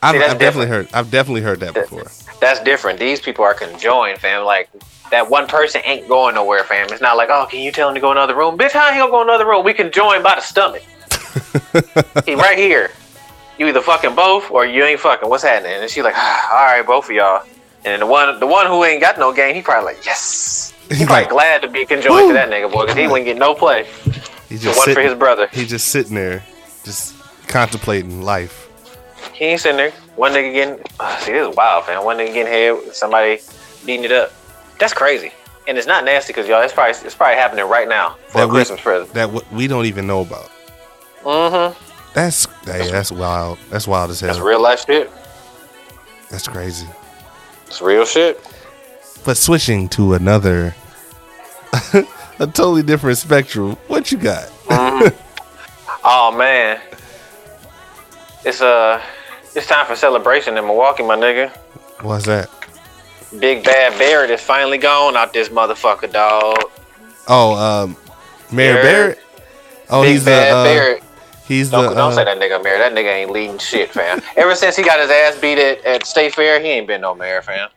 I've, 0.01 0.13
see, 0.13 0.19
that's 0.19 0.33
I've 0.33 0.39
definitely 0.39 0.67
heard. 0.67 0.87
I've 0.93 1.11
definitely 1.11 1.41
heard 1.41 1.59
that 1.61 1.73
before. 1.73 2.11
that's 2.39 2.59
different. 2.61 2.99
These 2.99 3.21
people 3.21 3.43
are 3.43 3.53
conjoined, 3.53 4.19
fam. 4.19 4.45
Like 4.45 4.69
that 5.11 5.29
one 5.29 5.47
person 5.47 5.81
ain't 5.83 6.07
going 6.07 6.35
nowhere, 6.35 6.63
fam. 6.63 6.87
It's 6.91 7.01
not 7.01 7.17
like, 7.17 7.29
oh, 7.29 7.47
can 7.49 7.61
you 7.61 7.71
tell 7.71 7.89
him 7.89 7.95
to 7.95 8.01
go 8.01 8.11
in 8.11 8.17
another 8.17 8.35
room? 8.35 8.57
Bitch, 8.57 8.71
how 8.71 8.91
he 8.91 8.99
gonna 8.99 9.11
go 9.11 9.21
in 9.21 9.29
another 9.29 9.47
room? 9.47 9.63
We 9.63 9.73
can 9.73 9.91
join 9.91 10.23
by 10.23 10.35
the 10.35 10.41
stomach. 10.41 10.83
he 12.25 12.35
right 12.35 12.57
here. 12.57 12.91
You 13.57 13.67
either 13.67 13.81
fucking 13.81 14.15
both 14.15 14.51
or 14.51 14.65
you 14.65 14.83
ain't 14.83 14.99
fucking. 14.99 15.27
What's 15.29 15.43
happening? 15.43 15.73
And 15.81 15.89
she's 15.89 16.03
like, 16.03 16.13
ah, 16.15 16.49
all 16.59 16.65
right, 16.77 16.85
both 16.85 17.05
of 17.05 17.11
y'all. 17.15 17.43
And 17.85 18.01
the 18.01 18.05
one, 18.05 18.39
the 18.39 18.47
one 18.47 18.67
who 18.67 18.83
ain't 18.83 19.01
got 19.01 19.17
no 19.17 19.33
game, 19.33 19.55
he 19.55 19.61
probably 19.61 19.93
like, 19.93 20.05
yes. 20.05 20.73
He 20.89 20.95
He's 20.95 21.05
probably 21.05 21.23
like, 21.23 21.29
glad 21.31 21.61
to 21.63 21.67
be 21.67 21.85
conjoined 21.85 22.29
to 22.29 22.33
that 22.33 22.49
nigga 22.49 22.71
boy, 22.71 22.83
because 22.83 22.97
he 22.97 23.07
wouldn't 23.07 23.25
get 23.25 23.37
no 23.37 23.53
play. 23.53 23.85
he's 24.49 24.61
The 24.61 24.67
just 24.67 24.77
one 24.87 24.93
for 24.93 25.01
his 25.01 25.13
brother. 25.15 25.47
he's 25.51 25.69
just 25.69 25.87
sitting 25.89 26.15
there, 26.15 26.43
just 26.83 27.13
contemplating 27.47 28.21
life. 28.21 28.63
He 29.33 29.45
ain't 29.45 29.61
sitting 29.61 29.77
there. 29.77 29.91
One 30.15 30.31
nigga 30.33 30.53
getting, 30.53 30.77
see, 31.19 31.31
this 31.33 31.49
is 31.49 31.55
wild, 31.55 31.87
man. 31.87 32.03
One 32.05 32.17
nigga 32.17 32.33
getting 32.33 32.51
head 32.51 32.71
with 32.73 32.95
somebody 32.95 33.39
beating 33.85 34.05
it 34.05 34.11
up. 34.11 34.31
That's 34.79 34.93
crazy. 34.93 35.31
And 35.67 35.77
it's 35.77 35.87
not 35.87 36.05
nasty 36.05 36.31
because 36.31 36.47
y'all, 36.47 36.61
it's 36.61 36.73
probably 36.73 36.91
it's 37.05 37.15
probably 37.15 37.35
happening 37.35 37.65
right 37.67 37.89
now 37.89 38.15
for 38.29 38.43
a 38.43 38.47
we, 38.47 38.53
Christmas 38.53 38.79
present. 38.79 39.13
that 39.13 39.25
w- 39.25 39.45
we 39.51 39.67
don't 39.67 39.85
even 39.85 40.07
know 40.07 40.21
about. 40.21 40.49
Mm-hmm. 41.23 41.86
That's 42.17 42.47
hey, 42.65 42.89
that's 42.89 43.11
wild. 43.11 43.59
That's 43.69 43.87
wild 43.87 44.09
as 44.09 44.21
hell. 44.21 44.29
That's 44.29 44.39
real 44.39 44.59
life 44.59 44.83
shit. 44.87 45.11
That's 46.31 46.47
crazy. 46.47 46.87
It's 47.67 47.79
real 47.79 48.05
shit. 48.05 48.43
But 49.23 49.37
switching 49.37 49.87
to 49.89 50.15
another, 50.15 50.73
a 51.93 52.47
totally 52.47 52.81
different 52.81 53.19
spectrum. 53.19 53.73
What 53.85 54.11
you 54.11 54.17
got? 54.17 54.51
Oh 56.03 56.35
man, 56.35 56.81
it's 58.43 58.61
uh, 58.61 58.99
it's 59.53 59.67
time 59.67 59.85
for 59.85 59.95
celebration 59.95 60.57
in 60.57 60.65
Milwaukee, 60.65 61.03
my 61.03 61.15
nigga. 61.15 61.55
What's 62.01 62.25
that? 62.25 62.49
Big 63.37 63.63
Bad 63.63 63.95
Barrett 63.99 64.31
is 64.31 64.41
finally 64.41 64.79
gone 64.79 65.15
out 65.15 65.33
this 65.33 65.49
motherfucker, 65.49 66.11
dog. 66.11 66.57
Oh, 67.27 67.53
um, 67.53 67.95
Mayor 68.51 68.81
Barrett. 68.81 68.83
Barrett. 68.83 69.19
Oh, 69.91 70.01
Big 70.01 70.13
he's 70.13 70.25
Bad 70.25 70.51
uh, 70.51 70.63
Barrett. 70.63 71.03
He's 71.47 71.69
the 71.71 71.77
Don't, 71.81 71.95
don't 71.95 72.11
uh, 72.11 72.15
say 72.15 72.23
that 72.25 72.37
nigga 72.37 72.63
mayor. 72.63 72.77
That 72.77 72.93
nigga 72.93 73.11
ain't 73.13 73.31
leading 73.31 73.57
shit, 73.57 73.91
fam. 73.91 74.21
Ever 74.35 74.55
since 74.55 74.75
he 74.75 74.83
got 74.83 74.99
his 74.99 75.09
ass 75.09 75.39
beat 75.39 75.57
at, 75.57 75.83
at 75.85 76.05
State 76.05 76.33
Fair, 76.35 76.59
he 76.59 76.67
ain't 76.67 76.87
been 76.87 77.01
no 77.01 77.15
mayor, 77.15 77.41
fam. 77.41 77.69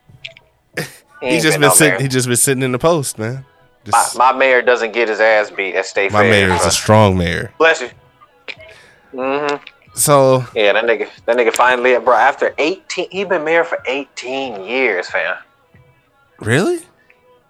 He 1.20 1.26
ain't 1.26 1.42
just 1.42 1.54
been 1.56 1.61
been 1.61 1.68
no 1.68 1.74
sitting. 1.74 1.92
mayor. 1.94 2.00
He 2.02 2.09
just 2.09 2.26
been 2.28 2.37
sitting 2.37 2.62
in 2.62 2.72
the 2.72 2.78
post, 2.78 3.18
man. 3.18 3.44
My, 3.87 3.92
Just, 3.92 4.16
my 4.18 4.33
mayor 4.33 4.62
doesn't 4.62 4.92
get 4.92 5.09
his 5.09 5.20
ass 5.20 5.50
beat 5.50 5.74
at 5.74 5.85
State 5.85 6.12
my 6.12 6.20
Fair. 6.22 6.30
My 6.30 6.46
mayor 6.48 6.56
is 6.59 6.64
a 6.66 6.70
strong 6.70 7.18
mayor. 7.18 7.52
Bless 7.59 7.83
you. 7.83 7.90
Mm-hmm. 9.12 9.56
So 9.94 10.44
Yeah, 10.54 10.72
that 10.72 10.85
nigga, 10.85 11.09
that 11.26 11.37
nigga 11.37 11.52
finally, 11.54 11.98
bro. 11.98 12.14
After 12.14 12.54
eighteen, 12.59 13.09
he 13.11 13.24
been 13.24 13.44
mayor 13.44 13.64
for 13.64 13.78
eighteen 13.87 14.64
years, 14.64 15.11
fam. 15.11 15.37
really, 16.38 16.80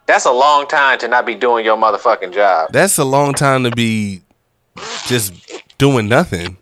That's 0.06 0.24
a 0.24 0.33
long 0.33 0.66
time 0.66 0.98
to 1.00 1.09
not 1.09 1.24
be 1.26 1.35
doing 1.35 1.64
your 1.64 1.76
motherfucking 1.76 2.33
job. 2.33 2.72
that's 2.72 2.98
a 2.98 3.04
long 3.04 3.35
time 3.35 3.62
to 3.64 3.70
be 3.70 4.22
just 5.06 5.33
doing 5.81 6.09
nothing, 6.09 6.57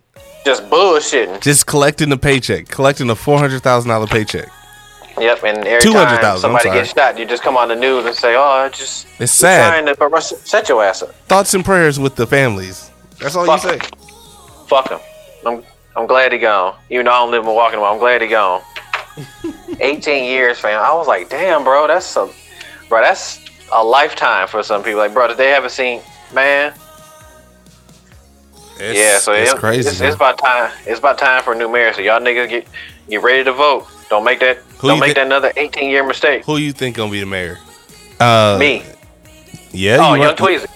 Just 0.45 0.63
bullshitting. 0.69 1.41
just 1.41 1.67
collecting 1.67 2.11
a 2.11 2.17
paycheck, 2.17 2.67
collecting 2.69 3.09
a 3.11 3.15
four 3.15 3.37
hundred 3.37 3.61
thousand 3.61 3.89
dollar 3.89 4.07
paycheck. 4.07 4.49
Yep, 5.19 5.43
and 5.43 5.57
every 5.67 5.81
200,000, 5.81 6.21
time 6.21 6.31
I'm 6.33 6.37
somebody 6.39 6.69
gets 6.69 6.93
shot, 6.93 7.19
you 7.19 7.25
just 7.25 7.43
come 7.43 7.57
on 7.57 7.67
the 7.67 7.75
news 7.75 8.05
and 8.05 8.15
say, 8.15 8.35
"Oh, 8.35 8.41
I 8.41 8.69
just 8.69 9.05
It's 9.19 9.33
sad. 9.33 9.83
trying 9.83 9.85
to 9.93 10.21
set 10.21 10.69
your 10.69 10.81
ass 10.83 11.03
up." 11.03 11.13
Thoughts 11.27 11.53
and 11.53 11.63
prayers 11.65 11.99
with 11.99 12.15
the 12.15 12.25
families. 12.25 12.89
That's 13.19 13.35
all 13.35 13.45
Fuck 13.45 13.63
you 13.63 13.69
say. 13.69 13.75
'em. 13.75 14.65
Fuck 14.67 14.89
him. 14.89 14.99
I'm 15.45 15.63
I'm 15.97 16.07
glad 16.07 16.31
he 16.31 16.37
gone. 16.39 16.75
Even 16.89 17.05
though 17.05 17.11
I 17.11 17.17
don't 17.19 17.31
live 17.31 17.41
in 17.41 17.45
Milwaukee, 17.47 17.75
I'm 17.77 17.99
glad 17.99 18.21
he 18.21 18.27
gone. 18.29 18.61
18 19.81 20.23
years, 20.23 20.57
fam. 20.59 20.81
I 20.81 20.93
was 20.93 21.07
like, 21.07 21.29
damn, 21.29 21.63
bro, 21.65 21.87
that's 21.87 22.15
a, 22.15 22.29
bro, 22.87 23.01
that's 23.01 23.39
a 23.73 23.83
lifetime 23.83 24.47
for 24.47 24.63
some 24.63 24.83
people. 24.83 24.99
Like, 24.99 25.13
bro, 25.13 25.27
did 25.27 25.37
they 25.37 25.51
ever 25.53 25.67
seen, 25.69 26.01
man? 26.33 26.73
It's, 28.79 28.97
yeah, 28.97 29.19
so 29.19 29.33
it's 29.33 29.51
it- 29.53 29.57
crazy. 29.59 29.89
It's, 29.89 29.99
it's 30.01 30.15
about 30.15 30.37
time. 30.37 30.71
It's 30.85 30.99
about 30.99 31.17
time 31.17 31.43
for 31.43 31.53
a 31.53 31.57
new 31.57 31.69
mayor. 31.69 31.93
So 31.93 32.01
y'all 32.01 32.19
niggas 32.21 32.49
get 32.49 32.67
get 33.09 33.21
ready 33.21 33.43
to 33.43 33.51
vote. 33.53 33.87
Don't 34.09 34.23
make 34.23 34.39
that. 34.39 34.57
Who 34.79 34.87
don't 34.87 34.99
make 34.99 35.09
thi- 35.09 35.13
that 35.15 35.25
another 35.25 35.51
18 35.57 35.89
year 35.89 36.05
mistake. 36.05 36.45
Who 36.45 36.57
you 36.57 36.71
think 36.71 36.95
gonna 36.97 37.11
be 37.11 37.19
the 37.19 37.25
mayor? 37.25 37.57
Uh, 38.19 38.57
Me. 38.59 38.83
Yeah. 39.71 39.97
Oh, 40.01 40.13
you 40.15 40.23
Young 40.23 40.35
Tweezy. 40.35 40.67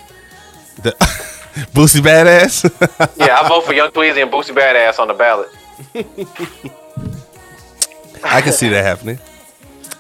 The, 0.84 0.92
Boosie 1.74 2.02
Badass. 2.02 2.64
Yeah, 3.18 3.40
I 3.42 3.48
vote 3.48 3.64
for 3.66 3.74
Young 3.74 3.90
Tweezy 3.92 4.22
and 4.22 4.32
Boosie 4.32 4.56
Badass 4.56 5.00
on 5.00 5.08
the 5.08 5.14
ballot. 5.14 5.50
I 8.24 8.42
can 8.42 8.54
see 8.54 8.70
that 8.70 8.84
happening. 8.84 9.20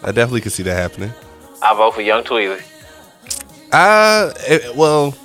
I 0.04 0.12
definitely 0.12 0.42
can 0.42 0.52
see 0.52 0.63
that 0.63 0.76
happening. 0.76 1.12
I 1.62 1.74
vote 1.76 1.96
for 1.96 2.02
Young 2.02 2.24
Tweezy. 2.24 2.62
Uh, 3.72 4.34
eh, 4.48 4.60
well, 4.76 5.16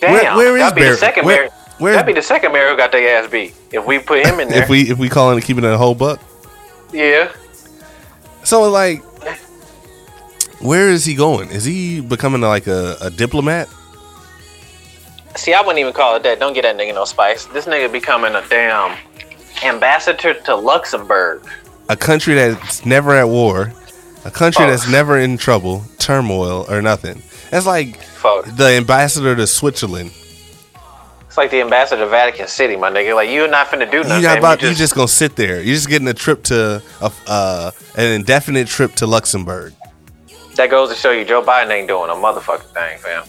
Damn, 0.00 0.36
Where- 0.36 0.52
where 0.52 0.66
is 0.66 0.72
Barry- 0.72 0.90
the 0.90 0.96
second 0.96 1.24
where- 1.24 1.48
that'd 1.92 2.06
be 2.06 2.12
the 2.12 2.22
second 2.22 2.52
mayor 2.52 2.70
who 2.70 2.76
got 2.76 2.92
their 2.92 3.22
ass 3.22 3.30
beat. 3.30 3.54
If 3.72 3.84
we 3.86 3.98
put 3.98 4.24
him 4.26 4.40
in 4.40 4.48
there, 4.50 4.62
if 4.62 4.68
we 4.68 4.90
if 4.90 4.98
we 4.98 5.08
calling 5.08 5.38
it 5.38 5.44
keeping 5.44 5.64
it 5.64 5.70
a 5.72 5.78
whole 5.78 5.94
buck, 5.94 6.20
yeah. 6.92 7.30
so 8.44 8.62
like, 8.70 9.02
where 10.60 10.88
is 10.90 11.04
he 11.04 11.14
going? 11.14 11.50
Is 11.50 11.64
he 11.64 12.00
becoming 12.00 12.40
like 12.40 12.66
a, 12.66 12.96
a 13.00 13.10
diplomat? 13.10 13.68
See, 15.36 15.52
I 15.52 15.60
wouldn't 15.60 15.78
even 15.80 15.92
call 15.92 16.16
it 16.16 16.22
that. 16.22 16.38
Don't 16.38 16.52
get 16.54 16.62
that 16.62 16.76
nigga 16.76 16.94
no 16.94 17.04
spice. 17.04 17.44
This 17.46 17.66
nigga 17.66 17.90
becoming 17.90 18.34
a 18.34 18.42
damn 18.48 18.96
ambassador 19.64 20.34
to 20.34 20.54
Luxembourg. 20.54 21.42
A 21.88 21.96
country 21.96 22.34
that's 22.34 22.86
never 22.86 23.14
at 23.14 23.28
war, 23.28 23.72
a 24.24 24.30
country 24.30 24.64
Oh. 24.64 24.70
that's 24.70 24.88
never 24.88 25.18
in 25.18 25.36
trouble, 25.36 25.84
turmoil, 25.98 26.64
or 26.70 26.80
nothing. 26.80 27.20
That's 27.50 27.66
like 27.66 28.00
Fuck. 28.02 28.46
the 28.56 28.68
ambassador 28.76 29.34
to 29.36 29.46
Switzerland. 29.46 30.12
It's 31.34 31.36
like 31.36 31.50
the 31.50 31.62
ambassador 31.62 32.04
to 32.04 32.08
Vatican 32.08 32.46
City, 32.46 32.76
my 32.76 32.88
nigga. 32.92 33.12
Like 33.16 33.28
you're 33.28 33.48
not 33.48 33.66
finna 33.66 33.90
do 33.90 33.96
You're 33.96 34.06
nothing. 34.06 34.22
not 34.22 34.38
about. 34.38 34.62
you 34.62 34.68
You're 34.68 34.76
just 34.76 34.94
gonna 34.94 35.08
sit 35.08 35.34
there. 35.34 35.56
You're 35.60 35.74
just 35.74 35.88
getting 35.88 36.06
a 36.06 36.14
trip 36.14 36.44
to 36.44 36.80
a, 37.00 37.10
uh, 37.26 37.72
an 37.96 38.12
indefinite 38.12 38.68
trip 38.68 38.92
to 38.94 39.06
Luxembourg. 39.08 39.74
that 40.54 40.70
goes 40.70 40.90
to 40.90 40.94
show 40.94 41.10
you 41.10 41.24
Joe 41.24 41.42
Biden 41.42 41.70
ain't 41.70 41.88
doing 41.88 42.08
a 42.08 42.12
motherfucking 42.14 42.72
thing, 42.72 42.98
fam. 43.00 43.24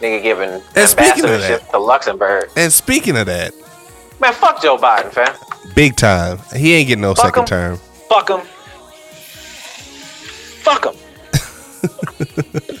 Nigga 0.00 0.22
giving 0.22 0.48
And 0.48 0.62
of 0.62 0.74
ambassadorship 0.98 1.68
to 1.72 1.78
Luxembourg. 1.78 2.48
And 2.56 2.72
speaking 2.72 3.18
of 3.18 3.26
that, 3.26 3.52
Man, 4.18 4.32
fuck 4.32 4.62
Joe 4.62 4.78
Biden, 4.78 5.12
fam. 5.12 5.36
big 5.74 5.96
time. 5.96 6.38
He 6.56 6.72
ain't 6.72 6.88
getting 6.88 7.02
no 7.02 7.12
Fuck 7.14 7.26
second 7.26 7.40
him. 7.42 7.46
term. 7.48 7.76
Fuck 8.08 8.30
him. 8.30 8.40
Fuck 10.64 10.86
him. 10.86 10.94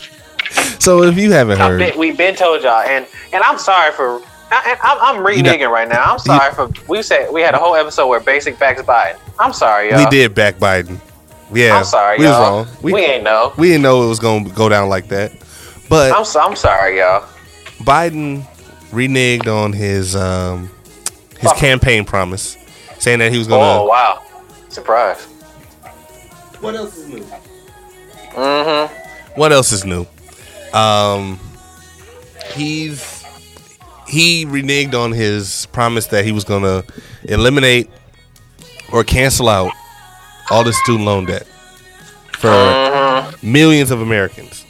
So 0.80 1.02
if 1.02 1.18
you 1.18 1.30
haven't 1.32 1.58
heard, 1.58 1.78
been, 1.78 1.98
we 1.98 2.10
been 2.12 2.34
told 2.34 2.62
y'all, 2.62 2.80
and 2.80 3.06
and 3.34 3.42
I'm 3.44 3.58
sorry 3.58 3.92
for. 3.92 4.22
I, 4.50 4.76
I- 4.82 4.92
I'm, 5.10 5.24
I'm 5.24 5.36
You 5.36 5.42
know- 5.42 5.70
right 5.70 5.88
now. 5.88 6.04
I'm 6.12 6.18
sorry 6.18 6.52
for. 6.54 6.70
We 6.88 7.02
said 7.02 7.32
we 7.32 7.40
had 7.42 7.54
a 7.54 7.58
whole 7.58 7.74
episode 7.76 8.08
where 8.08 8.20
basic 8.20 8.56
facts 8.56 8.82
Biden. 8.82 9.18
I'm 9.38 9.52
sorry, 9.52 9.90
y'all. 9.90 9.98
we 9.98 10.06
did 10.10 10.34
back 10.34 10.56
Biden. 10.56 10.98
Yeah, 11.52 11.76
I'm 11.78 11.84
sorry, 11.84 12.18
we 12.18 12.24
y'all. 12.24 12.58
was 12.60 12.66
wrong. 12.68 12.76
We, 12.82 12.92
We, 12.92 13.00
ain't 13.02 13.24
know. 13.24 13.52
we 13.58 13.68
didn't 13.68 13.82
know 13.82 14.04
it 14.04 14.08
was 14.08 14.20
gonna 14.20 14.48
go 14.50 14.68
down 14.68 14.88
like 14.88 15.08
that. 15.08 15.32
But 15.88 16.12
I'm 16.12 16.24
so, 16.24 16.40
I'm 16.40 16.54
sorry, 16.54 16.98
y'all. 16.98 17.26
Biden 17.80 18.42
reneged 18.90 19.46
on 19.48 19.72
his 19.72 20.14
um 20.14 20.70
his 21.40 21.50
Fuck. 21.50 21.56
campaign 21.56 22.04
promise, 22.04 22.56
saying 22.98 23.18
that 23.20 23.32
he 23.32 23.38
was 23.38 23.48
gonna. 23.48 23.80
Oh 23.80 23.86
wow, 23.86 24.22
surprise. 24.68 25.24
What 26.60 26.74
else 26.76 26.96
is 26.96 27.08
new? 27.08 27.24
Mm-hmm. 28.32 29.40
What 29.40 29.52
else 29.52 29.72
is 29.72 29.84
new? 29.84 30.06
Um, 30.72 31.40
he's 32.54 33.19
he 34.10 34.44
reneged 34.44 34.94
on 34.94 35.12
his 35.12 35.66
promise 35.72 36.06
that 36.08 36.24
he 36.24 36.32
was 36.32 36.44
gonna 36.44 36.82
eliminate 37.24 37.88
or 38.92 39.04
cancel 39.04 39.48
out 39.48 39.70
all 40.50 40.64
the 40.64 40.72
student 40.72 41.04
loan 41.06 41.24
debt 41.26 41.46
for 42.32 42.48
Mm-hmm. 42.48 43.52
millions 43.52 43.90
of 43.90 44.00
Americans. 44.00 44.64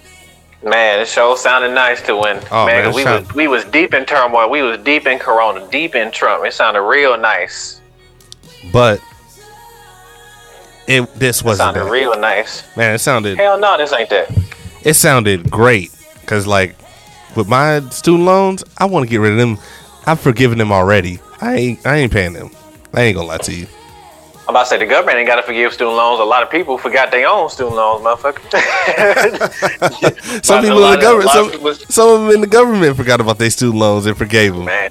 Man, 0.63 0.99
the 0.99 1.07
show 1.07 1.35
sounded 1.37 1.73
nice 1.73 2.03
to 2.03 2.15
win. 2.17 2.39
Oh, 2.51 2.67
man, 2.67 2.83
man, 2.85 2.91
it 2.91 2.95
we 2.95 3.03
sound- 3.03 3.27
was 3.29 3.35
we 3.35 3.49
was 3.49 3.65
deep 3.67 3.95
in 3.95 4.05
turmoil. 4.05 4.51
We 4.51 4.61
was 4.63 4.79
deep 4.81 5.07
in 5.07 5.19
Corona, 5.19 5.67
deep 5.71 5.95
in 5.95 6.11
Trump. 6.11 6.45
It 6.45 6.53
sounded 6.53 6.83
real 6.83 7.17
nice. 7.17 7.81
But 8.73 9.01
it 10.87 11.03
this 11.15 11.43
wasn't 11.43 11.67
sounded 11.69 11.85
that. 11.85 11.91
real 11.91 12.19
nice. 12.19 12.65
man. 12.77 12.95
It 12.95 12.99
sounded 12.99 13.39
Hell 13.39 13.59
no, 13.59 13.77
this 13.79 13.93
ain't 13.93 14.11
that. 14.11 14.31
it 14.85 14.95
sounded 14.95 15.51
great 15.51 15.91
because 16.21 16.47
like 16.47 16.77
with 17.37 17.49
my 17.49 17.81
student 17.91 18.25
loans, 18.25 18.65
I 18.79 18.85
want 18.87 19.05
to 19.07 19.11
get 19.11 19.19
rid 19.19 19.33
of 19.33 19.39
them. 19.39 19.59
I've 20.07 20.21
forgiven 20.21 20.59
them 20.59 20.73
already. 20.73 21.21
I 21.41 21.55
ain't 21.57 21.87
I 21.87 21.97
ain't 21.97 22.13
paying 22.13 22.33
them. 22.33 22.51
I 22.93 23.03
ain't 23.03 23.17
gonna 23.17 23.29
lie 23.29 23.39
to 23.39 23.55
you. 23.55 23.67
I'm 24.49 24.57
about 24.57 24.65
to 24.65 24.69
say 24.71 24.79
the 24.79 24.87
government 24.87 25.17
ain't 25.19 25.29
got 25.29 25.37
to 25.37 25.43
forgive 25.45 25.73
student 25.73 25.97
loans. 25.97 26.19
A 26.19 26.25
lot 26.25 26.43
of 26.43 26.51
people 26.51 26.77
forgot 26.77 27.13
their 27.13 27.29
own 27.29 27.49
student 27.51 27.77
loans, 27.77 28.03
motherfucker. 28.05 28.41
Some 30.45 30.63
people 30.63 30.85
in 30.85 30.91
the 30.91 31.01
government, 31.01 31.31
some, 31.31 31.51
people- 31.53 31.75
some 31.75 32.09
of 32.09 32.21
them 32.23 32.31
in 32.35 32.41
the 32.41 32.47
government 32.49 32.97
forgot 32.97 33.21
about 33.21 33.39
their 33.39 33.51
student 33.51 33.79
loans 33.79 34.07
and 34.07 34.17
forgave 34.19 34.55
them. 34.55 34.65
Man. 34.65 34.91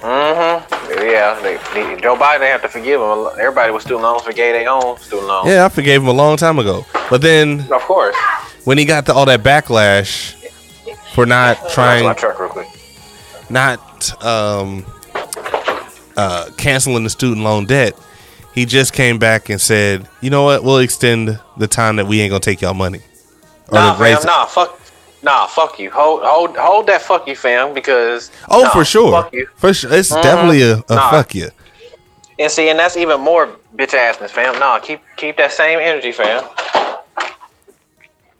Mm-hmm. 0.00 1.02
Yeah, 1.02 1.38
they, 1.42 1.56
they, 1.74 2.00
Joe 2.00 2.16
Biden 2.16 2.40
they 2.40 2.48
have 2.48 2.62
to 2.62 2.68
forgive 2.68 3.00
him. 3.00 3.26
Everybody 3.38 3.72
with 3.72 3.82
student 3.82 4.02
loans 4.04 4.22
forgave 4.22 4.54
their 4.54 4.68
own 4.70 4.96
student 4.98 5.28
loans. 5.28 5.48
Yeah, 5.48 5.64
I 5.66 5.68
forgave 5.68 6.00
him 6.02 6.08
a 6.08 6.12
long 6.12 6.36
time 6.38 6.58
ago. 6.58 6.86
But 7.10 7.20
then 7.20 7.60
Of 7.72 7.82
course. 7.82 8.16
when 8.64 8.78
he 8.78 8.84
got 8.86 9.04
the, 9.06 9.12
all 9.14 9.26
that 9.26 9.42
backlash 9.42 10.34
for 11.14 11.26
not 11.26 11.70
trying, 11.70 12.04
my 12.04 12.12
truck 12.14 12.38
real 12.38 12.48
quick. 12.48 12.68
not 13.48 14.24
um, 14.24 14.84
uh, 16.16 16.50
canceling 16.56 17.04
the 17.04 17.10
student 17.10 17.42
loan 17.44 17.66
debt, 17.66 17.94
he 18.54 18.64
just 18.66 18.92
came 18.92 19.18
back 19.18 19.48
and 19.48 19.60
said, 19.60 20.08
"You 20.20 20.30
know 20.30 20.42
what? 20.42 20.62
We'll 20.64 20.78
extend 20.78 21.38
the 21.56 21.66
time 21.68 21.96
that 21.96 22.06
we 22.06 22.20
ain't 22.20 22.30
gonna 22.30 22.40
take 22.40 22.60
y'all 22.60 22.74
money." 22.74 23.00
Or 23.68 23.74
Nah, 23.78 23.94
fam, 23.94 24.18
it. 24.18 24.24
nah, 24.24 24.44
fuck, 24.44 24.78
nah, 25.22 25.46
fuck 25.46 25.78
you. 25.78 25.90
Hold, 25.90 26.22
hold, 26.22 26.56
hold 26.56 26.86
that 26.88 27.00
fuck 27.02 27.26
you, 27.26 27.34
fam, 27.36 27.72
because 27.74 28.30
Oh, 28.50 28.62
nah, 28.64 28.70
for 28.70 28.84
sure, 28.84 29.22
fuck 29.22 29.32
you. 29.32 29.48
for 29.56 29.72
sure. 29.72 29.92
It's 29.92 30.10
definitely 30.10 30.62
a, 30.62 30.78
a 30.88 30.94
Nah. 30.96 31.10
fuck 31.10 31.34
you. 31.34 31.50
And 32.38 32.50
see, 32.50 32.68
and 32.68 32.78
that's 32.78 32.96
even 32.96 33.20
more 33.20 33.46
bitch 33.76 33.90
assness, 33.96 34.30
fam. 34.30 34.58
Nah, 34.58 34.80
keep, 34.80 35.00
keep 35.16 35.36
that 35.36 35.52
same 35.52 35.78
energy, 35.78 36.10
fam. 36.12 36.42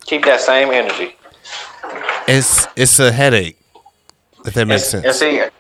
Keep 0.04 0.24
that 0.26 0.40
same 0.40 0.70
energy. 0.70 1.16
It's 2.26 2.66
it's 2.76 2.98
a 2.98 3.12
headache. 3.12 3.58
If 4.46 4.54
that 4.54 4.66
makes 4.66 4.92
and, 4.94 5.02
sense. 5.02 5.22
And 5.22 5.32
see, 5.32 5.50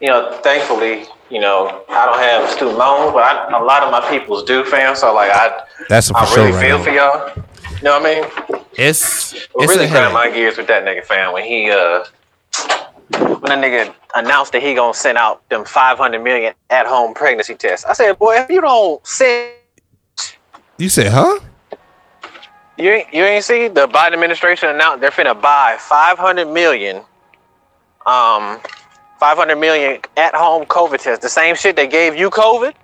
you 0.00 0.08
know, 0.08 0.38
thankfully, 0.42 1.04
you 1.30 1.40
know, 1.40 1.84
I 1.88 2.06
don't 2.06 2.18
have 2.18 2.50
student 2.50 2.76
loans, 2.78 3.12
but 3.12 3.22
I, 3.22 3.58
a 3.58 3.62
lot 3.62 3.82
of 3.82 3.90
my 3.90 4.08
peoples 4.10 4.44
do, 4.44 4.64
fam. 4.64 4.96
So 4.96 5.14
like, 5.14 5.30
I, 5.32 5.62
That's 5.88 6.10
for 6.10 6.18
I 6.18 6.24
sure. 6.26 6.44
really 6.44 6.52
right 6.52 6.66
feel 6.66 6.78
now. 6.78 6.84
for 6.84 6.90
y'all. 6.90 7.44
You 7.76 7.82
know 7.84 8.00
what 8.00 8.06
I 8.06 8.20
mean? 8.20 8.64
It's 8.76 9.32
it's 9.34 9.54
really 9.56 9.86
a 9.86 9.90
grind 9.90 10.14
my 10.14 10.30
gears 10.30 10.56
with 10.56 10.66
that 10.68 10.84
nigga, 10.84 11.04
fam, 11.04 11.32
when 11.32 11.44
he 11.44 11.70
uh 11.70 12.04
when 13.18 13.42
that 13.42 13.58
nigga 13.58 13.94
announced 14.14 14.52
that 14.52 14.62
he 14.62 14.74
gonna 14.74 14.94
send 14.94 15.18
out 15.18 15.46
them 15.48 15.64
500 15.64 16.22
million 16.22 16.54
at 16.70 16.86
home 16.86 17.14
pregnancy 17.14 17.54
tests. 17.54 17.84
I 17.84 17.92
said, 17.92 18.18
boy, 18.18 18.36
if 18.36 18.50
you 18.50 18.60
don't 18.60 19.04
send, 19.06 19.52
You 20.78 20.88
said, 20.88 21.08
huh? 21.12 21.40
You 22.78 22.90
ain't, 22.90 23.12
you 23.12 23.22
ain't 23.22 23.44
see 23.44 23.68
the 23.68 23.86
Biden 23.86 24.14
administration 24.14 24.70
announced 24.70 25.00
they're 25.00 25.10
finna 25.10 25.40
buy 25.40 25.76
500 25.78 26.46
million, 26.48 26.96
um, 28.06 28.60
500 29.20 29.56
million 29.56 30.00
at 30.16 30.34
home 30.34 30.64
COVID 30.66 30.98
tests. 30.98 31.22
The 31.22 31.28
same 31.28 31.54
shit 31.54 31.76
they 31.76 31.86
gave 31.86 32.16
you 32.16 32.30
COVID. 32.30 32.74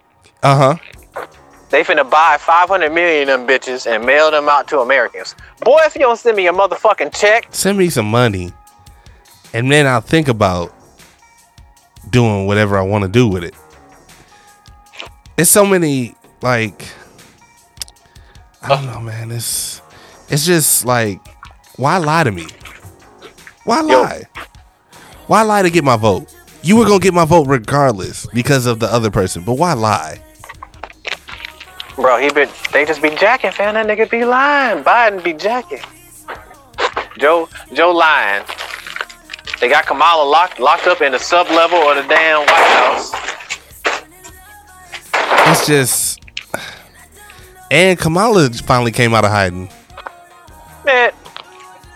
Uh 0.42 0.76
huh. 0.76 1.26
They 1.70 1.82
finna 1.84 2.08
buy 2.08 2.38
500 2.40 2.92
million 2.92 3.28
of 3.28 3.40
them 3.40 3.48
bitches 3.48 3.86
and 3.86 4.04
mail 4.04 4.30
them 4.30 4.48
out 4.48 4.68
to 4.68 4.80
Americans. 4.80 5.34
Boy, 5.60 5.80
if 5.84 5.94
you 5.94 6.02
don't 6.02 6.16
send 6.16 6.36
me 6.36 6.46
a 6.46 6.52
motherfucking 6.52 7.18
check, 7.18 7.48
Send 7.50 7.76
me 7.76 7.90
some 7.90 8.10
money, 8.10 8.52
and 9.52 9.70
then 9.70 9.86
I'll 9.86 10.00
think 10.00 10.28
about 10.28 10.74
doing 12.10 12.46
whatever 12.46 12.78
I 12.78 12.82
want 12.82 13.02
to 13.02 13.08
do 13.08 13.28
with 13.28 13.44
it. 13.44 13.54
It's 15.36 15.50
so 15.50 15.66
many 15.66 16.14
like 16.40 16.84
I 18.62 18.68
don't 18.68 18.86
know, 18.86 19.00
man. 19.00 19.30
It's 19.30 19.80
it's 20.28 20.44
just 20.44 20.84
like 20.84 21.20
why 21.76 21.98
lie 21.98 22.24
to 22.24 22.32
me? 22.32 22.46
Why 23.64 23.80
lie? 23.80 24.22
Why 25.26 25.42
lie 25.42 25.62
to 25.62 25.70
get 25.70 25.84
my 25.84 25.96
vote? 25.96 26.34
You 26.62 26.76
were 26.76 26.84
gonna 26.84 26.98
get 26.98 27.14
my 27.14 27.24
vote 27.24 27.46
regardless 27.46 28.26
because 28.26 28.66
of 28.66 28.80
the 28.80 28.92
other 28.92 29.10
person, 29.10 29.44
but 29.44 29.54
why 29.54 29.74
lie? 29.74 30.22
Bro, 31.96 32.18
he 32.18 32.30
been 32.30 32.48
they 32.72 32.84
just 32.84 33.02
be 33.02 33.10
jacking, 33.10 33.52
fam. 33.52 33.74
That 33.74 33.86
nigga 33.86 34.10
be 34.10 34.24
lying. 34.24 34.82
Biden 34.84 35.22
be 35.22 35.32
jacking. 35.32 35.82
Joe 37.18 37.48
Joe 37.72 37.90
lying. 37.90 38.44
They 39.60 39.68
got 39.68 39.86
Kamala 39.86 40.28
locked 40.28 40.60
locked 40.60 40.86
up 40.86 41.00
in 41.00 41.12
the 41.12 41.18
sub 41.18 41.48
level 41.48 41.78
of 41.78 41.96
the 41.96 42.08
damn 42.08 42.40
White 42.40 42.70
House. 42.78 43.12
It's 45.50 45.66
just 45.66 46.17
and 47.70 47.98
Kamala 47.98 48.50
finally 48.50 48.92
came 48.92 49.14
out 49.14 49.24
of 49.24 49.30
hiding. 49.30 49.68
Man, 50.84 51.12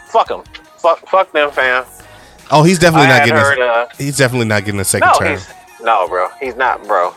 fuck 0.09 0.29
them. 0.29 0.43
Fuck 0.79 1.07
fuck 1.09 1.33
them, 1.33 1.51
fam. 1.51 1.85
Oh, 2.51 2.63
he's 2.63 2.79
definitely 2.79 3.07
I 3.07 3.19
not 3.19 3.27
getting. 3.27 3.43
heard, 3.43 3.59
a, 3.59 3.65
uh, 3.65 3.89
he's 3.97 4.17
definitely 4.19 4.47
not 4.47 4.65
getting 4.65 4.81
a 4.81 4.85
second 4.85 5.09
no, 5.09 5.19
term. 5.19 5.41
no, 5.83 6.09
bro. 6.09 6.29
He's 6.41 6.57
not, 6.57 6.87
bro. 6.87 7.15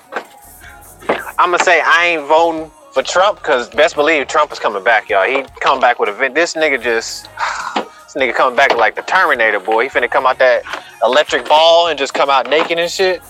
I'ma 1.37 1.57
say 1.57 1.81
I 1.83 2.05
ain't 2.05 2.27
voting 2.27 2.71
for 2.93 3.03
Trump 3.03 3.39
because 3.39 3.69
best 3.69 3.95
believe 3.95 4.27
Trump 4.27 4.51
is 4.53 4.59
coming 4.59 4.83
back, 4.83 5.09
y'all. 5.09 5.25
He 5.25 5.43
come 5.59 5.81
back 5.81 5.99
with 5.99 6.07
a 6.07 6.13
vent. 6.13 6.35
This 6.35 6.53
nigga 6.53 6.81
just 6.81 7.25
this 7.75 8.13
nigga 8.15 8.33
coming 8.33 8.55
back 8.55 8.75
like 8.77 8.95
the 8.95 9.01
Terminator, 9.01 9.59
boy. 9.59 9.83
He 9.83 9.89
finna 9.89 10.09
come 10.09 10.25
out 10.25 10.39
that 10.39 10.63
electric 11.03 11.47
ball 11.49 11.89
and 11.89 11.99
just 11.99 12.13
come 12.13 12.29
out 12.29 12.49
naked 12.49 12.79
and 12.79 12.89
shit. 12.89 13.21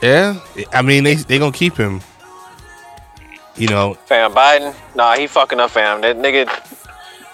Yeah, 0.00 0.38
I 0.72 0.82
mean 0.82 1.02
they 1.02 1.14
they 1.14 1.38
gonna 1.38 1.50
keep 1.50 1.76
him. 1.76 2.00
You 3.56 3.68
know, 3.68 3.94
Fam, 4.06 4.32
Biden, 4.34 4.74
nah, 4.94 5.16
he 5.16 5.26
fucking 5.26 5.58
up, 5.60 5.70
fam. 5.70 6.02
That 6.02 6.16
nigga, 6.18 6.46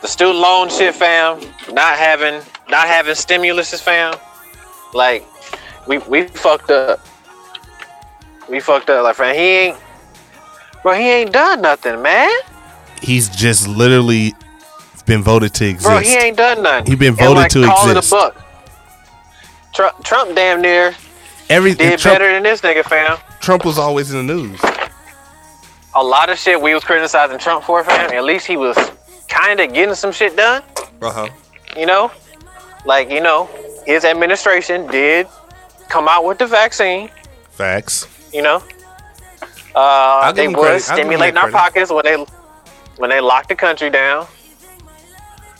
the 0.01 0.07
student 0.09 0.39
loan 0.39 0.69
shit, 0.69 0.95
fam. 0.95 1.41
Not 1.73 1.97
having, 1.99 2.41
not 2.69 2.87
having 2.87 3.15
stimulus, 3.17 3.79
fam. 3.81 4.15
Like, 4.95 5.27
we 5.89 5.99
we 5.99 6.29
fucked 6.29 6.71
up. 6.71 7.01
We 8.49 8.61
fucked 8.61 8.89
up, 8.91 9.03
like, 9.03 9.17
fam. 9.17 9.35
He 9.35 9.41
ain't, 9.41 9.77
bro. 10.83 10.95
He 10.95 11.09
ain't 11.11 11.33
done 11.33 11.61
nothing, 11.63 12.01
man. 12.03 12.31
he's 13.03 13.29
just 13.29 13.67
literally 13.67 14.33
been 15.07 15.23
voted 15.23 15.53
to 15.55 15.67
exist. 15.69 15.89
Bro, 15.89 15.99
he 16.01 16.15
ain't 16.17 16.37
done 16.37 16.63
nothing. 16.63 16.87
He 16.87 16.95
been 16.95 17.09
And, 17.09 17.19
voted 17.19 17.37
like, 17.37 17.51
to 17.53 17.63
it 17.65 17.69
a 17.69 17.99
exist. 17.99 18.11
buck. 18.13 18.37
Trump, 19.75 20.05
Trump, 20.05 20.37
damn 20.37 20.61
near 20.61 20.95
Every 21.51 21.75
did 21.75 21.99
Trump, 21.99 22.19
better 22.19 22.31
than 22.33 22.43
this 22.45 22.61
nigga, 22.61 22.85
fam. 22.85 23.19
Trump 23.41 23.65
was 23.65 23.79
always 23.79 24.13
in 24.13 24.25
the 24.25 24.35
news. 24.35 24.61
A 25.95 26.03
lot 26.03 26.31
of 26.31 26.39
shit 26.39 26.61
we 26.61 26.73
was 26.75 26.85
criticizing 26.85 27.39
Trump 27.39 27.65
for, 27.65 27.85
fam. 27.85 28.13
At 28.13 28.25
least 28.25 28.47
he 28.47 28.57
was 28.57 28.77
kind 29.29 29.61
of 29.61 29.73
getting 29.73 29.95
some 29.95 30.13
shit 30.13 30.37
done. 30.37 30.63
Uh 31.03 31.11
huh. 31.11 31.29
you 31.77 31.87
know, 31.87 32.11
like 32.87 33.11
you 33.11 33.21
know, 33.21 33.49
his 33.85 34.05
administration 34.05 34.87
did 34.87 35.27
come 35.89 36.09
out 36.09 36.25
with 36.25 36.39
the 36.39 36.47
vaccine. 36.47 37.11
Facts. 37.51 38.07
You 38.33 38.43
know, 38.43 38.63
uh, 39.75 40.33
they 40.33 40.49
was 40.49 40.57
I'll 40.57 40.63
give 40.63 40.75
him 40.75 40.81
stimulating 40.81 41.37
our 41.37 41.51
pockets 41.51 41.91
when 41.91 42.05
they 42.05 42.17
when 42.97 43.11
they 43.11 43.21
locked 43.21 43.49
the 43.49 43.57
country 43.57 43.91
down. 43.91 44.27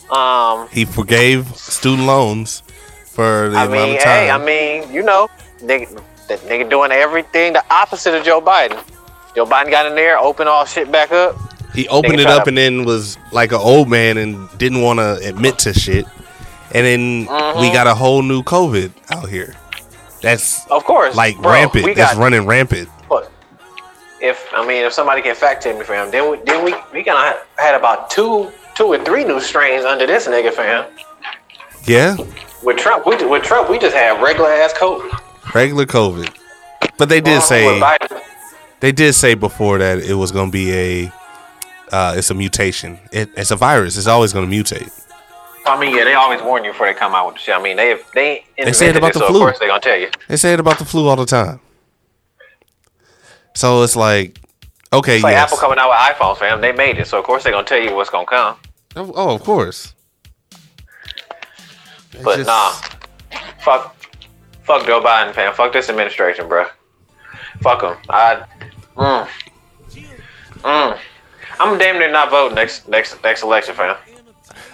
Um, 0.09 0.67
He 0.71 0.85
forgave 0.85 1.55
student 1.55 2.07
loans 2.07 2.61
for 3.05 3.49
the 3.49 3.57
I 3.57 3.65
amount 3.65 3.71
mean, 3.71 3.97
of 3.97 4.03
time. 4.03 4.11
hey, 4.25 4.29
I 4.31 4.37
mean, 4.83 4.91
you 4.93 5.03
know, 5.03 5.29
nigga, 5.59 6.01
that 6.27 6.39
nigga 6.41 6.69
doing 6.69 6.91
everything 6.91 7.53
the 7.53 7.63
opposite 7.73 8.13
of 8.15 8.23
Joe 8.25 8.41
Biden. 8.41 8.81
Joe 9.35 9.45
Biden 9.45 9.71
got 9.71 9.85
in 9.87 9.95
there, 9.95 10.17
opened 10.17 10.49
all 10.49 10.65
shit 10.65 10.91
back 10.91 11.11
up. 11.11 11.35
he 11.73 11.87
opened 11.87 12.19
it 12.19 12.27
up 12.27 12.43
to- 12.43 12.49
and 12.49 12.57
then 12.57 12.85
was 12.85 13.17
like 13.31 13.51
an 13.51 13.57
old 13.59 13.89
man 13.89 14.17
and 14.17 14.47
didn't 14.59 14.81
want 14.83 14.99
to 14.99 15.15
admit 15.27 15.57
to 15.59 15.73
shit. 15.73 16.05
And 16.71 16.85
then 16.85 17.19
we 17.59 17.69
Mhm. 17.69 17.73
got 17.73 17.87
a 17.87 17.95
whole 17.95 18.21
new 18.21 18.43
COVID 18.43 18.91
out 19.11 19.27
here. 19.29 19.55
That's 20.21 20.65
Of 20.69 20.83
course, 20.85 21.15
like 21.15 21.37
bro, 21.39 21.51
rampant. 21.51 21.85
We 21.85 21.93
That's 21.95 22.13
got 22.13 22.21
running 22.21 22.45
rampant. 22.45 22.89
If 24.21 24.45
I 24.55 24.65
mean, 24.65 24.83
if 24.85 24.93
somebody 24.93 25.21
can 25.21 25.35
fact 25.35 25.63
check 25.63 25.77
me, 25.77 25.83
fam, 25.83 26.09
then 26.11 26.29
we 26.29 26.37
then 26.45 26.63
we 26.63 26.73
we 26.93 27.03
gonna 27.03 27.35
had 27.57 27.75
about 27.75 28.09
two 28.09 28.51
two 28.75 28.85
or 28.93 28.97
three 29.03 29.23
new 29.25 29.41
strains 29.41 29.83
under 29.83 30.05
this 30.07 30.27
nigga, 30.27 30.53
fam. 30.53 30.85
Yeah, 31.85 32.15
With 32.61 32.77
Trump, 32.77 33.05
we 33.05 33.17
with 33.25 33.43
Trump, 33.43 33.69
we 33.69 33.77
just 33.79 33.93
had 33.95 34.21
regular 34.21 34.49
ass 34.49 34.73
COVID. 34.73 35.11
regular 35.53 35.85
COVID. 35.85 36.29
But 36.97 37.09
they 37.09 37.19
did 37.19 37.39
Uh, 37.39 37.41
say 37.41 37.65
with 37.65 37.83
Biden, 37.83 38.21
they 38.83 38.91
did 38.91 39.13
say 39.13 39.33
before 39.33 39.77
that 39.77 39.99
it 39.99 40.15
was 40.15 40.33
going 40.33 40.49
to 40.49 40.51
be 40.51 40.73
a 40.73 41.13
uh, 41.93 42.15
it's 42.17 42.29
a 42.29 42.33
mutation. 42.33 42.99
It, 43.13 43.29
it's 43.37 43.49
a 43.49 43.55
virus. 43.55 43.95
It's 43.95 44.07
always 44.07 44.33
going 44.33 44.49
to 44.49 44.53
mutate. 44.53 44.91
I 45.65 45.79
mean, 45.79 45.95
yeah, 45.95 46.03
they 46.03 46.15
always 46.15 46.41
warn 46.41 46.65
you 46.65 46.71
before 46.73 46.87
they 46.87 46.93
come 46.93 47.15
out 47.15 47.27
with 47.27 47.35
the 47.35 47.39
shit. 47.39 47.55
I 47.55 47.61
mean, 47.63 47.77
they 47.77 47.97
they 48.13 48.45
They 48.57 48.73
say 48.73 48.89
it 48.89 48.97
about 48.97 49.11
it, 49.11 49.13
the 49.13 49.19
so 49.21 49.27
flu. 49.27 49.37
Of 49.37 49.41
course, 49.43 49.59
they 49.59 49.67
gonna 49.67 49.79
tell 49.79 49.97
you. 49.97 50.09
They 50.27 50.35
say 50.35 50.51
it 50.51 50.59
about 50.59 50.79
the 50.79 50.83
flu 50.85 51.07
all 51.07 51.15
the 51.15 51.25
time. 51.25 51.61
So 53.55 53.83
it's 53.83 53.95
like, 53.95 54.37
okay, 54.91 55.15
It's 55.15 55.23
like 55.23 55.31
yes. 55.31 55.43
Apple 55.47 55.59
coming 55.59 55.79
out 55.79 55.87
with 55.89 55.99
iPhones, 55.99 56.37
fam. 56.39 56.59
They 56.59 56.73
made 56.73 56.97
it, 56.97 57.07
so 57.07 57.17
of 57.19 57.23
course 57.23 57.45
they 57.45 57.51
gonna 57.51 57.65
tell 57.65 57.79
you 57.81 57.95
what's 57.95 58.09
gonna 58.09 58.25
come. 58.25 58.57
Oh, 58.97 59.13
oh, 59.15 59.33
of 59.35 59.43
course. 59.43 59.93
It's 62.11 62.21
But 62.21 62.35
just- 62.35 62.47
nah, 62.47 62.71
fuck, 63.63 63.95
fuck 64.63 64.85
Joe 64.85 65.01
Biden, 65.01 65.33
fam. 65.33 65.53
Fuck 65.53 65.71
this 65.71 65.87
administration, 65.89 66.49
bro. 66.49 66.65
Fuck 67.61 67.81
them. 67.81 67.97
I, 68.09 68.43
mm, 68.95 69.27
mm. 70.61 70.97
I'm 71.59 71.77
damn 71.77 71.99
near 71.99 72.11
not 72.11 72.29
voting 72.29 72.55
next 72.55 72.87
next 72.87 73.21
next 73.23 73.43
election, 73.43 73.75
fam. 73.75 73.95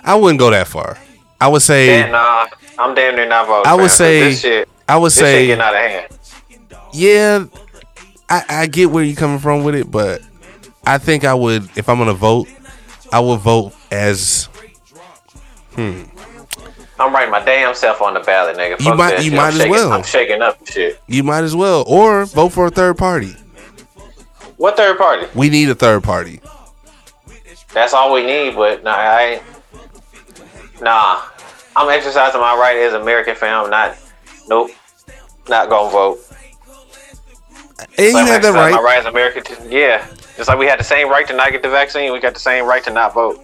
I 0.04 0.16
wouldn't 0.16 0.40
go 0.40 0.50
that 0.50 0.68
far. 0.68 0.98
I 1.42 1.48
would 1.48 1.62
say, 1.62 2.10
nah, 2.10 2.48
I'm 2.78 2.96
damn 2.96 3.16
near 3.16 3.28
not 3.28 3.48
voting. 3.48 3.70
I 3.72 3.76
would 3.76 3.92
fam, 3.92 4.32
say- 4.32 4.34
shit, 4.34 4.70
I 4.88 4.98
would 4.98 5.12
say, 5.12 5.48
getting 5.48 5.62
out 5.62 5.74
of 5.76 5.82
hand. 5.82 6.08
yeah, 6.94 7.46
I, 8.30 8.44
I 8.50 8.68
get 8.68 8.92
where 8.92 9.04
you're 9.04 9.16
coming 9.16 9.40
from 9.40 9.64
with 9.64 9.76
it, 9.76 9.90
but 9.90 10.22
I 10.86 10.98
think 10.98 11.24
I 11.26 11.34
would, 11.34 11.70
if 11.78 11.88
I'm 11.90 11.98
gonna 11.98 12.14
vote, 12.14 12.48
I 13.12 13.20
would 13.20 13.40
vote 13.40 13.74
as 13.92 14.48
Hmm. 15.76 16.04
I'm 17.00 17.14
writing 17.14 17.32
my 17.32 17.40
damn 17.46 17.74
self 17.74 18.02
on 18.02 18.14
the 18.16 18.20
ballot, 18.20 18.58
nigga. 18.58 18.72
Fuck 18.78 18.82
You 18.86 18.96
might- 18.96 19.18
you 19.20 19.24
shit. 19.26 19.34
might 19.34 19.42
I'm 19.44 19.48
as 19.54 19.58
shaking, 19.58 19.72
well. 19.72 19.94
I'm 19.94 20.04
shaking 20.04 20.42
up 20.42 20.68
shit. 20.68 21.02
you 21.08 21.24
might 21.24 21.44
as 21.46 21.56
well, 21.56 21.84
or 21.88 22.26
vote 22.26 22.50
for 22.50 22.66
a 22.66 22.70
third 22.70 22.98
party. 22.98 23.36
What 24.60 24.76
third 24.76 24.98
party? 24.98 25.26
We 25.34 25.50
need 25.50 25.70
a 25.70 25.74
third 25.74 26.04
party. 26.04 26.42
That's 27.74 27.94
all 27.94 28.14
we 28.14 28.26
need, 28.26 28.56
but 28.56 28.84
nah, 28.84 28.92
I. 28.92 29.42
Nah, 30.82 31.22
I'm 31.78 31.90
exercising 31.90 32.42
my 32.42 32.58
right 32.58 32.76
as 32.76 32.94
American 32.94 33.36
fam. 33.36 33.70
Not, 33.70 33.96
nope, 34.50 34.72
not 35.48 35.70
gonna 35.70 35.90
vote. 35.90 36.20
And 37.98 38.08
you 38.08 38.18
have 38.18 38.28
that 38.28 38.36
exercise 38.36 38.54
My 38.54 38.72
right. 38.72 38.84
right 38.84 39.00
as 39.00 39.06
American. 39.06 39.44
To, 39.46 39.70
yeah, 39.70 40.06
just 40.36 40.50
like 40.50 40.60
we 40.60 40.66
had 40.66 40.78
the 40.78 40.84
same 40.84 41.08
right 41.08 41.26
to 41.28 41.34
not 41.34 41.54
get 41.54 41.64
the 41.64 41.70
vaccine, 41.70 42.12
we 42.12 42.20
got 42.20 42.34
the 42.34 42.42
same 42.42 42.66
right 42.66 42.84
to 42.84 42.92
not 42.92 43.14
vote. 43.14 43.42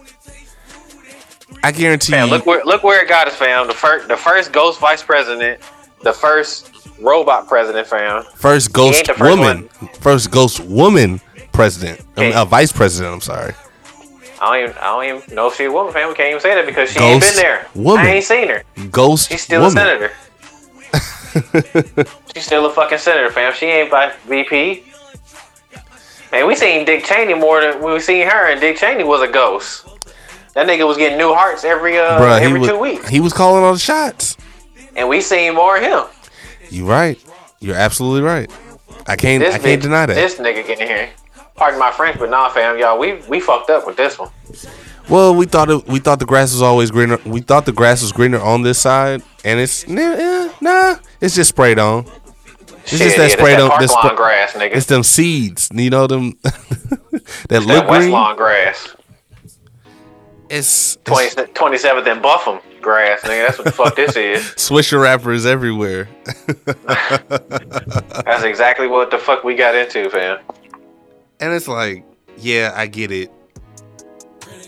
I 1.64 1.72
guarantee 1.72 2.12
Fam, 2.12 2.28
you. 2.28 2.34
look 2.34 2.44
where 2.44 2.62
look 2.66 2.84
where 2.84 3.02
it 3.02 3.08
got 3.08 3.26
us, 3.26 3.36
fam. 3.36 3.68
The 3.68 3.72
first 3.72 4.08
the 4.08 4.18
first 4.18 4.52
ghost 4.52 4.80
vice 4.80 5.02
president, 5.02 5.62
the 6.02 6.12
first 6.12 6.75
robot 7.00 7.48
president, 7.48 7.86
fam. 7.86 8.24
First 8.34 8.72
ghost 8.72 9.06
first 9.06 9.20
woman, 9.20 9.68
first 10.00 10.30
ghost 10.30 10.60
woman 10.60 11.20
president, 11.52 12.00
I 12.16 12.20
mean, 12.20 12.32
uh, 12.34 12.44
vice 12.44 12.72
president. 12.72 13.14
I'm 13.14 13.20
sorry. 13.20 13.54
I 14.40 14.58
don't 14.58 14.70
even 14.70 14.78
I 14.78 14.84
don't 14.84 15.22
even 15.22 15.34
know 15.34 15.48
if 15.48 15.56
she's 15.56 15.66
a 15.68 15.72
woman, 15.72 15.92
fam. 15.92 16.08
We 16.08 16.14
can't 16.14 16.30
even 16.30 16.40
say 16.40 16.54
that 16.54 16.66
because 16.66 16.90
she 16.92 16.98
ain't 17.00 17.22
been 17.22 17.36
there. 17.36 17.66
woman. 17.74 18.04
I 18.06 18.10
ain't 18.16 18.24
seen 18.24 18.48
her. 18.48 18.62
Ghost 18.90 19.30
She's 19.30 19.42
still 19.42 19.62
woman. 19.62 19.78
a 19.78 19.80
senator. 19.80 20.12
She's 22.34 22.44
still 22.46 22.66
a 22.66 22.72
fucking 22.72 22.98
senator, 22.98 23.30
fam. 23.30 23.52
She 23.54 23.66
ain't 23.66 23.90
by 23.90 24.12
VP. 24.26 24.84
Man, 26.32 26.46
we 26.46 26.54
seen 26.54 26.84
Dick 26.84 27.04
Cheney 27.04 27.34
more 27.34 27.60
than 27.60 27.82
we 27.82 27.98
seen 28.00 28.26
her, 28.26 28.50
and 28.50 28.60
Dick 28.60 28.76
Cheney 28.76 29.04
was 29.04 29.22
a 29.26 29.30
ghost. 29.32 29.86
That 30.54 30.66
nigga 30.66 30.86
was 30.86 30.96
getting 30.96 31.18
new 31.18 31.34
hearts 31.34 31.64
every 31.64 31.98
uh 31.98 32.18
Bruh, 32.18 32.40
every 32.40 32.60
he 32.60 32.66
two 32.66 32.78
weeks, 32.78 33.08
he 33.08 33.20
was 33.20 33.32
calling 33.32 33.62
all 33.62 33.72
the 33.74 33.78
shots. 33.78 34.36
and 34.96 35.08
we 35.08 35.20
seen 35.20 35.54
more 35.54 35.76
of 35.76 35.82
him. 35.82 36.04
You 36.70 36.86
right. 36.86 37.18
You're 37.60 37.76
absolutely 37.76 38.22
right. 38.22 38.50
I 39.06 39.16
can't. 39.16 39.42
This 39.42 39.54
I 39.54 39.58
can't 39.58 39.80
nigga- 39.80 39.82
deny 39.84 40.06
that. 40.06 40.14
This 40.14 40.36
nigga 40.36 40.66
getting 40.66 40.86
here. 40.88 41.10
Pardon 41.54 41.78
my 41.80 41.90
French, 41.90 42.18
but 42.18 42.28
nah, 42.30 42.50
fam, 42.50 42.78
y'all, 42.78 42.98
we 42.98 43.14
we 43.28 43.40
fucked 43.40 43.70
up 43.70 43.86
with 43.86 43.96
this 43.96 44.18
one. 44.18 44.30
well, 45.08 45.34
we 45.34 45.46
thought 45.46 45.70
it, 45.70 45.86
we 45.86 46.00
thought 46.00 46.18
the 46.18 46.26
grass 46.26 46.52
was 46.52 46.60
always 46.60 46.90
greener. 46.90 47.18
We 47.24 47.40
thought 47.40 47.64
the 47.64 47.72
grass 47.72 48.02
was 48.02 48.12
greener 48.12 48.40
on 48.40 48.60
this 48.62 48.78
side, 48.78 49.22
and 49.44 49.58
it's 49.58 49.88
nah, 49.88 50.50
nah 50.60 50.96
it's 51.20 51.34
just 51.34 51.48
sprayed 51.50 51.78
on. 51.78 52.04
It's 52.82 52.90
Shit, 52.90 53.00
just 53.00 53.16
that 53.16 53.30
yeah, 53.30 53.36
sprayed 53.36 53.58
on. 53.58 53.70
This 53.80 53.90
spray, 53.90 54.14
grass, 54.14 54.52
nigga. 54.52 54.76
it's 54.76 54.86
them 54.86 55.02
seeds. 55.02 55.70
You 55.72 55.88
know 55.88 56.06
them 56.06 56.34
that 56.42 57.22
that 57.48 57.62
look 57.64 57.88
West 57.88 58.00
green. 58.00 58.10
lawn 58.12 58.36
grass. 58.36 58.94
It's, 60.48 60.96
20, 61.04 61.24
it's 61.24 61.34
27th 61.34 62.06
and 62.06 62.22
Buffum 62.22 62.60
grass, 62.86 63.20
nigga. 63.22 63.46
That's 63.46 63.58
what 63.58 63.64
the 63.64 63.72
fuck 63.72 63.96
this 63.96 64.14
is. 64.16 64.42
Swisher 64.56 65.02
wrappers 65.02 65.44
everywhere. 65.44 66.08
That's 68.24 68.44
exactly 68.44 68.86
what 68.86 69.10
the 69.10 69.18
fuck 69.18 69.42
we 69.42 69.56
got 69.56 69.74
into, 69.74 70.08
fam. 70.08 70.38
And 71.40 71.52
it's 71.52 71.66
like, 71.66 72.04
yeah, 72.38 72.72
I 72.76 72.86
get 72.86 73.10
it. 73.10 73.32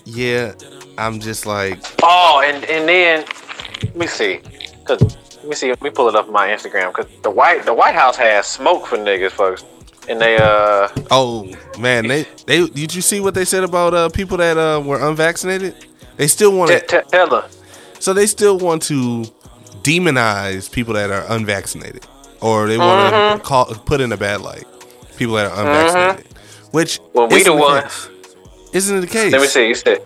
Yeah, 0.05 0.55
I'm 0.99 1.21
just 1.21 1.47
like, 1.47 1.79
Oh, 2.03 2.43
and 2.45 2.64
and 2.64 2.89
then 2.89 3.25
let 3.85 3.97
me 3.97 4.07
see, 4.09 4.41
cause 4.85 5.01
let 5.37 5.47
me 5.47 5.55
see, 5.55 5.69
let 5.69 5.81
me 5.81 5.91
pull 5.91 6.09
it 6.09 6.16
up 6.16 6.27
on 6.27 6.33
my 6.33 6.49
Instagram, 6.49 6.93
cause 6.93 7.07
the 7.23 7.31
white 7.31 7.64
the 7.64 7.75
White 7.75 7.95
House 7.95 8.16
has 8.16 8.47
smoke 8.47 8.87
for 8.87 8.97
niggas, 8.97 9.31
folks, 9.31 9.64
and 10.09 10.21
they 10.21 10.39
uh 10.39 10.89
oh 11.12 11.49
man, 11.79 12.09
they 12.09 12.27
they 12.47 12.66
did 12.66 12.95
you 12.95 13.03
see 13.03 13.21
what 13.21 13.35
they 13.35 13.45
said 13.45 13.62
about 13.62 13.95
uh 13.95 14.09
people 14.09 14.39
that 14.39 14.57
uh 14.59 14.81
were 14.85 15.07
unvaccinated? 15.09 15.75
They 16.16 16.27
still 16.27 16.57
want 16.57 16.71
t- 16.73 16.81
to, 16.81 17.03
t- 17.03 17.09
tell 17.11 17.31
her. 17.31 17.49
So 18.01 18.13
they 18.13 18.27
still 18.27 18.59
want 18.59 18.83
to 18.85 19.25
demonize 19.83 20.71
people 20.71 20.95
that 20.95 21.11
are 21.11 21.25
unvaccinated, 21.29 22.07
or 22.41 22.67
they 22.67 22.79
want 22.79 23.13
to 23.13 23.19
Mm-hmm. 23.19 23.43
call 23.43 23.67
put 23.67 24.01
in 24.01 24.13
a 24.13 24.17
bad 24.17 24.41
light 24.41 24.65
people 25.17 25.35
that 25.35 25.51
are 25.51 25.61
unvaccinated. 25.61 26.33
Which 26.71 27.01
Well, 27.13 27.29
we 27.29 27.43
the 27.43 27.55
ones. 27.55 28.09
Isn't 28.73 28.99
it 28.99 29.01
the 29.01 29.07
case? 29.07 29.33
Let 29.33 29.41
me 29.41 29.47
see. 29.49 29.67
You 29.69 29.75
said 29.75 30.03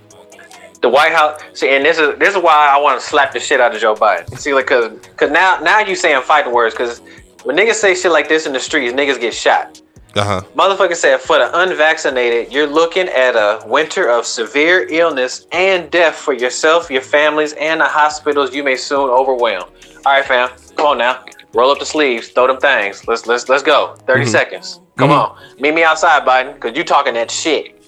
the 0.81 0.89
White 0.89 1.13
House. 1.13 1.41
See, 1.55 1.69
and 1.69 1.85
this 1.85 1.99
is 1.99 2.19
this 2.19 2.35
is 2.35 2.43
why 2.43 2.71
I 2.73 2.81
want 2.81 3.01
to 3.01 3.07
slap 3.07 3.33
the 3.33 3.41
shit 3.41 3.61
out 3.61 3.75
of 3.75 3.81
Joe 3.81 3.95
Biden. 3.95 4.39
See, 4.39 4.55
like, 4.55 4.67
cause, 4.67 4.93
cause 5.17 5.31
now 5.31 5.59
now 5.61 5.81
you 5.81 5.95
saying 5.97 6.23
fighting 6.23 6.53
words, 6.53 6.75
cause 6.75 7.01
when 7.45 7.57
niggas 7.57 7.75
say 7.75 7.95
shit 7.95 8.13
like 8.13 8.29
this 8.29 8.47
in 8.47 8.53
the 8.53 8.61
streets, 8.61 8.95
niggas 8.95 9.21
get 9.21 9.35
shot. 9.35 9.82
Uh 10.15 10.25
huh. 10.25 10.41
Motherfucker 10.55 10.95
said 10.95 11.21
for 11.21 11.39
the 11.39 11.51
unvaccinated, 11.59 12.53
you're 12.53 12.67
looking 12.67 13.09
at 13.09 13.35
a 13.35 13.67
winter 13.67 14.09
of 14.11 14.27
severe 14.27 14.87
illness 14.91 15.47
and 15.53 15.91
death 15.91 16.17
for 16.17 16.35
yourself, 16.35 16.91
your 16.91 17.01
families, 17.01 17.55
and 17.55 17.81
the 17.81 17.87
hospitals 17.87 18.55
you 18.55 18.63
may 18.63 18.77
soon 18.77 19.09
overwhelm. 19.09 19.71
All 20.05 20.13
right, 20.13 20.25
fam, 20.25 20.51
come 20.77 20.87
on 20.87 20.99
now, 20.99 21.25
roll 21.55 21.71
up 21.71 21.79
the 21.79 21.87
sleeves, 21.87 22.29
throw 22.29 22.47
them 22.47 22.59
things. 22.59 23.07
Let's 23.09 23.27
let's 23.27 23.49
let's 23.49 23.63
go. 23.63 23.95
30 24.07 24.27
seconds. 24.27 24.81
Come 24.99 25.09
Mhm. 25.11 25.19
on, 25.19 25.39
meet 25.59 25.73
me 25.75 25.83
outside, 25.83 26.27
Biden, 26.27 26.61
cause 26.61 26.73
you 26.77 26.85
talking 26.85 27.15
that 27.15 27.31
shit. 27.31 27.79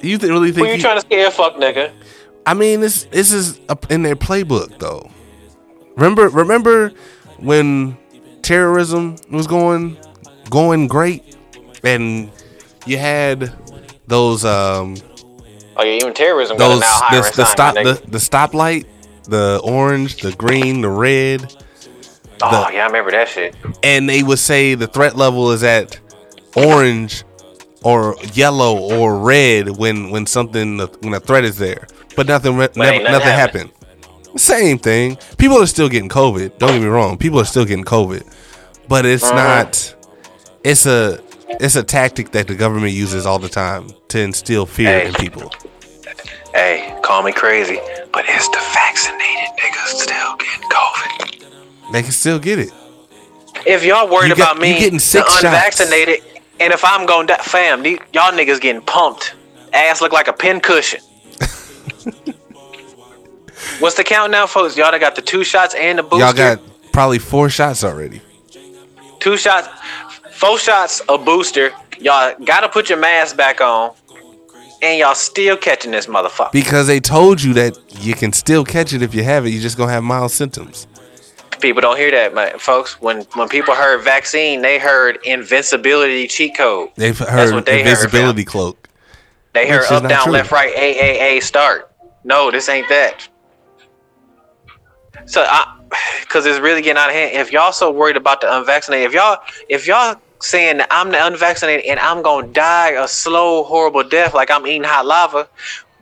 You 0.00 0.18
th- 0.18 0.30
really 0.30 0.48
Who 0.48 0.52
think? 0.54 0.66
you 0.68 0.74
you- 0.74 0.80
trying 0.80 0.96
to 0.96 1.00
scare, 1.00 1.30
fuck 1.32 1.56
nigga? 1.56 1.90
I 2.46 2.54
mean, 2.54 2.80
this 2.80 3.04
this 3.10 3.32
is 3.32 3.58
in 3.90 4.02
their 4.04 4.14
playbook 4.14 4.78
though. 4.78 5.10
Remember, 5.96 6.28
remember 6.28 6.92
when 7.38 7.96
terrorism 8.42 9.16
was 9.30 9.48
going 9.48 9.96
going 10.50 10.86
great, 10.88 11.36
and 11.84 12.30
you 12.86 12.98
had 12.98 13.52
those 14.06 14.44
um 14.44 14.96
Oh 15.76 15.84
yeah, 15.84 15.92
even 15.96 16.14
terrorism 16.14 16.56
those 16.56 16.80
the, 16.80 17.32
the 17.36 17.44
stop 17.44 17.74
the, 17.74 18.00
the 18.08 18.18
stoplight, 18.18 18.86
the 19.24 19.60
orange, 19.62 20.16
the 20.22 20.32
green, 20.32 20.80
the 20.80 20.88
red, 20.88 21.54
Oh 22.42 22.68
yeah, 22.72 22.82
I 22.84 22.86
remember 22.86 23.10
that 23.10 23.28
shit. 23.28 23.54
and 23.82 24.08
they 24.08 24.22
would 24.22 24.38
say 24.38 24.74
the 24.74 24.86
threat 24.86 25.16
level 25.16 25.50
is 25.52 25.62
at 25.62 25.98
orange 26.54 27.24
or 27.82 28.16
yellow 28.32 28.78
or 28.78 29.18
red 29.18 29.68
when 29.76 30.10
when 30.10 30.26
something 30.26 30.78
when 31.00 31.14
a 31.14 31.20
threat 31.20 31.44
is 31.44 31.58
there, 31.58 31.86
but 32.16 32.26
nothing 32.26 32.56
re- 32.56 32.68
never, 32.74 32.98
nothing, 32.98 33.04
nothing 33.12 33.28
happened. 33.28 33.70
Same 34.36 34.78
thing. 34.78 35.16
People 35.38 35.56
are 35.62 35.66
still 35.66 35.88
getting 35.88 36.08
COVID. 36.10 36.58
Don't 36.58 36.72
get 36.72 36.80
me 36.82 36.86
wrong. 36.88 37.16
People 37.16 37.40
are 37.40 37.44
still 37.46 37.64
getting 37.64 37.84
COVID, 37.84 38.22
but 38.88 39.06
it's 39.06 39.24
Uh-huh. 39.24 39.34
not. 39.34 39.94
It's 40.68 40.84
a 40.86 41.20
it's 41.60 41.76
a 41.76 41.82
tactic 41.84 42.32
that 42.32 42.48
the 42.48 42.54
government 42.56 42.92
uses 42.92 43.24
all 43.24 43.38
the 43.38 43.48
time 43.48 43.90
to 44.08 44.20
instill 44.20 44.66
fear 44.66 45.00
Hey. 45.00 45.06
in 45.08 45.14
people. 45.14 45.52
Hey, 46.52 46.98
call 47.02 47.22
me 47.22 47.32
crazy, 47.32 47.78
but 48.12 48.24
it's 48.26 48.48
the 48.48 48.58
vaccinated 48.74 49.48
niggas 49.60 50.00
still 50.02 50.36
getting 50.36 50.68
COVID. 50.68 51.92
They 51.92 52.02
can 52.02 52.10
still 52.12 52.38
get 52.40 52.58
it. 52.58 52.70
If 53.64 53.84
y'all 53.84 54.08
worried 54.08 54.30
You 54.30 54.34
got- 54.36 54.52
about 54.56 54.60
me, 54.60 54.72
getting 54.78 54.94
the 54.94 55.00
six 55.00 55.30
shots. 55.30 55.44
unvaccinated, 55.44 56.22
and 56.60 56.72
if 56.72 56.84
I'm 56.84 57.06
going 57.06 57.26
to 57.28 57.36
fam, 57.36 57.82
these, 57.82 57.98
y'all 58.12 58.32
niggas 58.32 58.60
getting 58.60 58.82
pumped. 58.82 59.34
Ass 59.72 60.00
look 60.00 60.12
like 60.12 60.26
a 60.28 60.32
pin 60.32 60.60
cushion. 60.60 61.00
What's 63.78 63.96
the 63.96 64.04
count 64.04 64.30
now, 64.32 64.46
folks? 64.46 64.76
Y'all 64.76 64.90
done 64.90 65.00
got 65.00 65.14
the 65.16 65.22
two 65.22 65.44
shots 65.44 65.74
and 65.74 65.98
the 65.98 66.02
booster. 66.02 66.24
Y'all 66.24 66.32
got 66.32 66.60
probably 66.92 67.18
four 67.18 67.48
shots 67.50 67.84
already. 67.84 68.20
two 69.20 69.36
shots, 69.36 69.68
four 70.36 70.58
shots, 70.58 71.02
a 71.08 71.18
booster. 71.18 71.72
Y'all 71.98 72.34
gotta 72.44 72.68
put 72.68 72.88
your 72.88 72.98
mask 72.98 73.36
back 73.36 73.60
on, 73.60 73.94
and 74.82 74.98
y'all 74.98 75.14
still 75.14 75.56
catching 75.56 75.90
this 75.90 76.06
motherfucker. 76.06 76.52
Because 76.52 76.86
they 76.86 77.00
told 77.00 77.42
you 77.42 77.54
that 77.54 77.78
you 78.04 78.14
can 78.14 78.32
still 78.32 78.64
catch 78.64 78.92
it 78.92 79.02
if 79.02 79.14
you 79.14 79.24
have 79.24 79.46
it. 79.46 79.50
You 79.50 79.60
just 79.60 79.76
gonna 79.76 79.92
have 79.92 80.04
mild 80.04 80.30
symptoms. 80.30 80.86
People 81.60 81.80
don't 81.80 81.96
hear 81.96 82.10
that, 82.10 82.34
man. 82.34 82.58
Folks, 82.58 83.00
when 83.00 83.22
when 83.34 83.48
people 83.48 83.74
heard 83.74 84.04
vaccine, 84.04 84.60
they 84.60 84.78
heard 84.78 85.18
invincibility 85.24 86.26
cheat 86.28 86.56
code. 86.56 86.90
They've 86.96 87.18
heard 87.18 87.54
what 87.54 87.64
they 87.64 87.82
heard, 87.82 88.46
cloak. 88.46 88.88
They 89.54 89.66
heard 89.66 89.90
up, 89.90 90.06
down, 90.06 90.24
true. 90.24 90.32
left, 90.34 90.52
right, 90.52 90.72
A, 90.76 91.00
A, 91.00 91.38
A, 91.38 91.40
start. 91.40 91.90
No, 92.24 92.50
this 92.50 92.68
ain't 92.68 92.88
that. 92.90 93.26
So 95.24 95.42
I 95.48 95.76
because 96.20 96.44
it's 96.44 96.58
really 96.58 96.82
getting 96.82 97.00
out 97.00 97.08
of 97.08 97.14
hand. 97.14 97.36
If 97.36 97.52
y'all 97.52 97.72
so 97.72 97.90
worried 97.90 98.16
about 98.16 98.42
the 98.42 98.54
unvaccinated, 98.54 99.06
if 99.06 99.14
y'all 99.14 99.38
if 99.68 99.86
y'all 99.86 100.16
saying 100.40 100.78
that 100.78 100.88
I'm 100.90 101.10
the 101.10 101.24
unvaccinated 101.26 101.86
and 101.86 101.98
I'm 102.00 102.22
gonna 102.22 102.46
die 102.48 102.90
a 102.90 103.08
slow, 103.08 103.64
horrible 103.64 104.02
death 104.04 104.34
like 104.34 104.50
I'm 104.50 104.66
eating 104.66 104.84
hot 104.84 105.06
lava, 105.06 105.48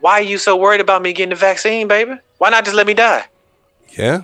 why 0.01 0.13
are 0.13 0.21
you 0.21 0.37
so 0.37 0.55
worried 0.55 0.81
about 0.81 1.01
me 1.01 1.13
getting 1.13 1.29
the 1.29 1.35
vaccine, 1.35 1.87
baby? 1.87 2.13
Why 2.37 2.49
not 2.49 2.65
just 2.65 2.75
let 2.75 2.85
me 2.87 2.93
die? 2.93 3.25
Yeah. 3.97 4.21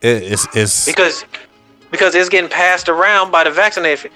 It, 0.00 0.22
it's 0.32 0.46
it's 0.56 0.86
Because 0.86 1.24
because 1.90 2.14
it's 2.14 2.28
getting 2.28 2.50
passed 2.50 2.88
around 2.88 3.30
by 3.30 3.44
the 3.44 3.50
vaccinated. 3.50 4.10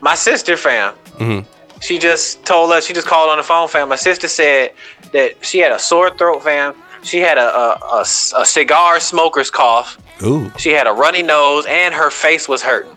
My 0.00 0.14
sister, 0.14 0.56
fam, 0.56 0.94
Mhm. 1.18 1.44
she 1.80 1.98
just 1.98 2.44
told 2.44 2.72
us. 2.72 2.84
She 2.86 2.92
just 2.92 3.06
called 3.06 3.30
on 3.30 3.36
the 3.38 3.42
phone, 3.44 3.68
fam. 3.68 3.88
My 3.88 3.96
sister 3.96 4.28
said 4.28 4.72
that 5.12 5.44
she 5.44 5.58
had 5.58 5.72
a 5.72 5.78
sore 5.78 6.10
throat, 6.10 6.42
fam. 6.42 6.74
She 7.02 7.18
had 7.18 7.38
a 7.38 7.56
a, 7.56 7.78
a, 7.98 8.00
a 8.36 8.44
cigar 8.44 9.00
smoker's 9.00 9.50
cough. 9.50 9.98
ooh. 10.22 10.52
She 10.58 10.70
had 10.70 10.86
a 10.86 10.92
runny 10.92 11.22
nose 11.22 11.64
and 11.66 11.92
her 11.94 12.10
face 12.10 12.48
was 12.48 12.62
hurting. 12.62 12.92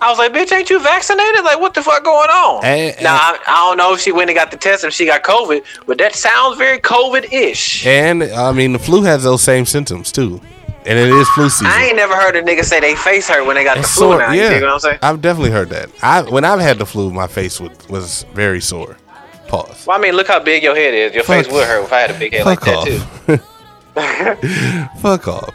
I 0.00 0.10
was 0.10 0.18
like, 0.18 0.32
bitch, 0.32 0.52
ain't 0.54 0.68
you 0.68 0.78
vaccinated? 0.78 1.42
Like, 1.42 1.58
what 1.58 1.72
the 1.72 1.82
fuck 1.82 2.04
going 2.04 2.28
on? 2.28 2.64
Eh, 2.64 2.92
eh. 2.98 3.02
now, 3.02 3.14
I, 3.16 3.38
I 3.46 3.54
don't 3.68 3.78
know 3.78 3.94
if 3.94 4.00
she 4.00 4.12
went 4.12 4.28
and 4.28 4.36
got 4.36 4.50
the 4.50 4.56
test 4.58 4.84
and 4.84 4.92
she 4.92 5.06
got 5.06 5.22
COVID, 5.22 5.64
but 5.86 5.96
that 5.98 6.14
sounds 6.14 6.58
very 6.58 6.78
COVID-ish. 6.78 7.86
And 7.86 8.22
I 8.24 8.52
mean, 8.52 8.72
the 8.74 8.78
flu 8.78 9.02
has 9.04 9.22
those 9.24 9.42
same 9.42 9.64
symptoms 9.64 10.12
too, 10.12 10.40
and 10.84 10.98
it 10.98 11.08
is 11.08 11.26
flu 11.30 11.48
season. 11.48 11.68
I 11.68 11.86
ain't 11.86 11.96
never 11.96 12.14
heard 12.14 12.36
a 12.36 12.42
nigga 12.42 12.62
say 12.62 12.78
they 12.78 12.94
face 12.94 13.26
hurt 13.28 13.46
when 13.46 13.56
they 13.56 13.64
got 13.64 13.78
the 13.78 13.84
flu 13.84 14.10
sore. 14.10 14.18
now. 14.18 14.32
You 14.32 14.42
yeah, 14.42 14.60
what 14.60 14.70
I'm 14.70 14.78
saying? 14.80 14.98
I've 15.02 15.22
definitely 15.22 15.50
heard 15.52 15.70
that. 15.70 15.88
I 16.02 16.22
when 16.22 16.44
I've 16.44 16.60
had 16.60 16.78
the 16.78 16.86
flu, 16.86 17.10
my 17.10 17.26
face 17.26 17.58
was, 17.58 17.70
was 17.88 18.24
very 18.34 18.60
sore. 18.60 18.98
Pause. 19.48 19.86
Well, 19.86 19.96
I 19.96 20.00
mean, 20.00 20.14
look 20.14 20.26
how 20.26 20.40
big 20.40 20.62
your 20.62 20.74
head 20.74 20.92
is. 20.92 21.14
Your 21.14 21.24
Fuck- 21.24 21.44
face 21.44 21.52
would 21.52 21.66
hurt 21.66 21.84
if 21.84 21.92
I 21.92 22.00
had 22.00 22.10
a 22.10 22.18
big 22.18 22.34
head 22.34 22.44
like 22.44 22.60
Fuck 22.60 22.84
that, 23.26 23.38
too. 24.96 24.98
Fuck 25.00 25.28
off. 25.28 25.54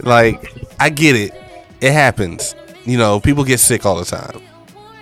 Like 0.00 0.52
I 0.78 0.90
get 0.90 1.16
it. 1.16 1.32
It 1.80 1.92
happens. 1.92 2.54
You 2.84 2.96
know, 2.98 3.20
people 3.20 3.44
get 3.44 3.60
sick 3.60 3.84
all 3.86 3.96
the 3.96 4.04
time. 4.04 4.40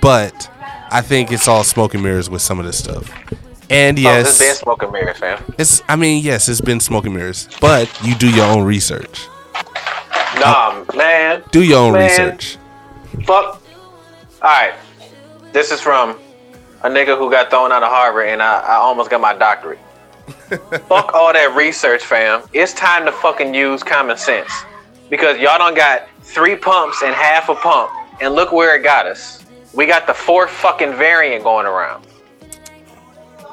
But 0.00 0.50
I 0.90 1.00
think 1.00 1.32
it's 1.32 1.48
all 1.48 1.64
smoke 1.64 1.94
and 1.94 2.02
mirrors 2.02 2.28
with 2.30 2.42
some 2.42 2.58
of 2.58 2.66
this 2.66 2.78
stuff. 2.78 3.10
And 3.70 3.98
Oh, 3.98 4.02
yes, 4.02 4.38
this 4.38 4.48
been 4.48 4.56
smoking 4.56 4.92
mirrors, 4.92 5.18
fam. 5.18 5.42
it's. 5.58 5.82
I 5.88 5.96
mean, 5.96 6.24
yes, 6.24 6.48
it's 6.48 6.60
been 6.60 6.80
smoke 6.80 7.04
and 7.04 7.14
mirrors. 7.14 7.48
But 7.60 7.90
you 8.02 8.14
do 8.14 8.30
your 8.30 8.46
own 8.46 8.64
research. 8.64 9.26
Nah, 10.40 10.84
man. 10.94 11.42
Do 11.50 11.62
your 11.62 11.78
own 11.78 11.92
Man. 11.94 12.08
research. 12.08 12.56
Fuck. 13.24 13.62
Alright. 14.40 14.74
This 15.52 15.70
is 15.72 15.80
from 15.80 16.18
a 16.82 16.88
nigga 16.88 17.18
who 17.18 17.30
got 17.30 17.50
thrown 17.50 17.72
out 17.72 17.82
of 17.82 17.88
Harvard 17.90 18.28
and 18.28 18.40
I, 18.42 18.60
I 18.60 18.74
almost 18.74 19.10
got 19.10 19.20
my 19.20 19.34
doctorate. 19.34 19.78
Fuck 20.88 21.12
all 21.14 21.32
that 21.32 21.54
research, 21.56 22.04
fam. 22.04 22.42
It's 22.52 22.72
time 22.74 23.04
to 23.06 23.12
fucking 23.12 23.54
use 23.54 23.82
common 23.82 24.16
sense. 24.16 24.52
Because 25.10 25.38
y'all 25.38 25.58
don't 25.58 25.76
got 25.76 26.08
three 26.22 26.56
pumps 26.56 27.02
and 27.02 27.14
half 27.14 27.48
a 27.48 27.54
pump. 27.54 27.90
And 28.20 28.34
look 28.34 28.52
where 28.52 28.76
it 28.76 28.82
got 28.82 29.06
us. 29.06 29.44
We 29.74 29.86
got 29.86 30.06
the 30.06 30.14
fourth 30.14 30.50
fucking 30.50 30.92
variant 30.94 31.44
going 31.44 31.66
around. 31.66 32.06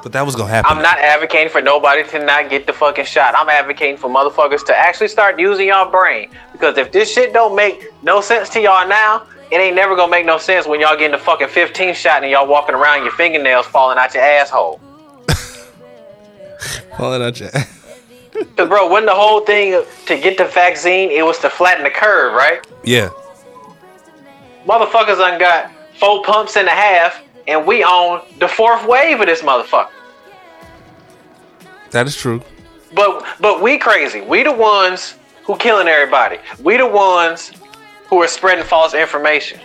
But 0.02 0.12
that 0.12 0.24
was 0.24 0.36
gonna 0.36 0.50
happen. 0.50 0.70
I'm 0.76 0.82
not 0.82 0.98
advocating 0.98 1.48
for 1.48 1.60
nobody 1.60 2.04
to 2.10 2.24
not 2.24 2.48
get 2.48 2.66
the 2.66 2.72
fucking 2.72 3.06
shot. 3.06 3.34
I'm 3.36 3.48
advocating 3.48 3.96
for 3.96 4.08
motherfuckers 4.08 4.64
to 4.66 4.76
actually 4.76 5.08
start 5.08 5.38
using 5.38 5.68
y'all 5.68 5.90
brain. 5.90 6.30
Because 6.52 6.78
if 6.78 6.92
this 6.92 7.12
shit 7.12 7.32
don't 7.32 7.56
make 7.56 7.84
no 8.02 8.20
sense 8.20 8.48
to 8.50 8.60
y'all 8.60 8.86
now, 8.86 9.26
it 9.50 9.56
ain't 9.56 9.74
never 9.76 9.96
gonna 9.96 10.10
make 10.10 10.26
no 10.26 10.38
sense 10.38 10.66
when 10.66 10.80
y'all 10.80 10.96
getting 10.96 11.12
the 11.12 11.18
fucking 11.18 11.48
15 11.48 11.94
shot 11.94 12.22
and 12.22 12.30
y'all 12.30 12.46
walking 12.46 12.74
around 12.74 13.02
your 13.02 13.12
fingernails 13.12 13.66
falling 13.66 13.98
out 13.98 14.14
your 14.14 14.22
asshole. 14.22 14.80
Calling 16.96 17.22
out 17.22 17.38
your- 17.40 17.50
Cause 18.56 18.68
bro, 18.68 18.90
when 18.90 19.06
the 19.06 19.14
whole 19.14 19.40
thing 19.40 19.82
to 20.06 20.18
get 20.18 20.36
the 20.36 20.44
vaccine, 20.44 21.10
it 21.10 21.24
was 21.24 21.38
to 21.40 21.50
flatten 21.50 21.84
the 21.84 21.90
curve, 21.90 22.32
right? 22.34 22.66
yeah. 22.84 23.10
Motherfuckers 24.66 25.18
done 25.18 25.38
got 25.38 25.70
four 25.98 26.22
pumps 26.24 26.56
and 26.56 26.66
a 26.66 26.72
half, 26.72 27.22
and 27.46 27.64
we 27.64 27.84
on 27.84 28.26
the 28.40 28.48
fourth 28.48 28.86
wave 28.86 29.20
of 29.20 29.26
this 29.26 29.42
motherfucker. 29.42 29.90
That 31.92 32.06
is 32.06 32.16
true. 32.16 32.42
But 32.94 33.24
but 33.40 33.62
we 33.62 33.78
crazy. 33.78 34.20
We 34.20 34.42
the 34.42 34.52
ones 34.52 35.14
who 35.44 35.56
killing 35.56 35.86
everybody. 35.86 36.38
We 36.62 36.76
the 36.76 36.86
ones 36.86 37.52
who 38.08 38.20
are 38.22 38.28
spreading 38.28 38.64
false 38.64 38.92
information. 38.94 39.60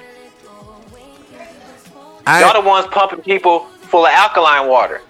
Y'all 2.27 2.53
the 2.53 2.67
ones 2.67 2.85
pumping 2.91 3.21
people 3.21 3.65
full 3.65 4.05
of 4.05 4.11
alkaline 4.13 4.69
water 4.69 5.01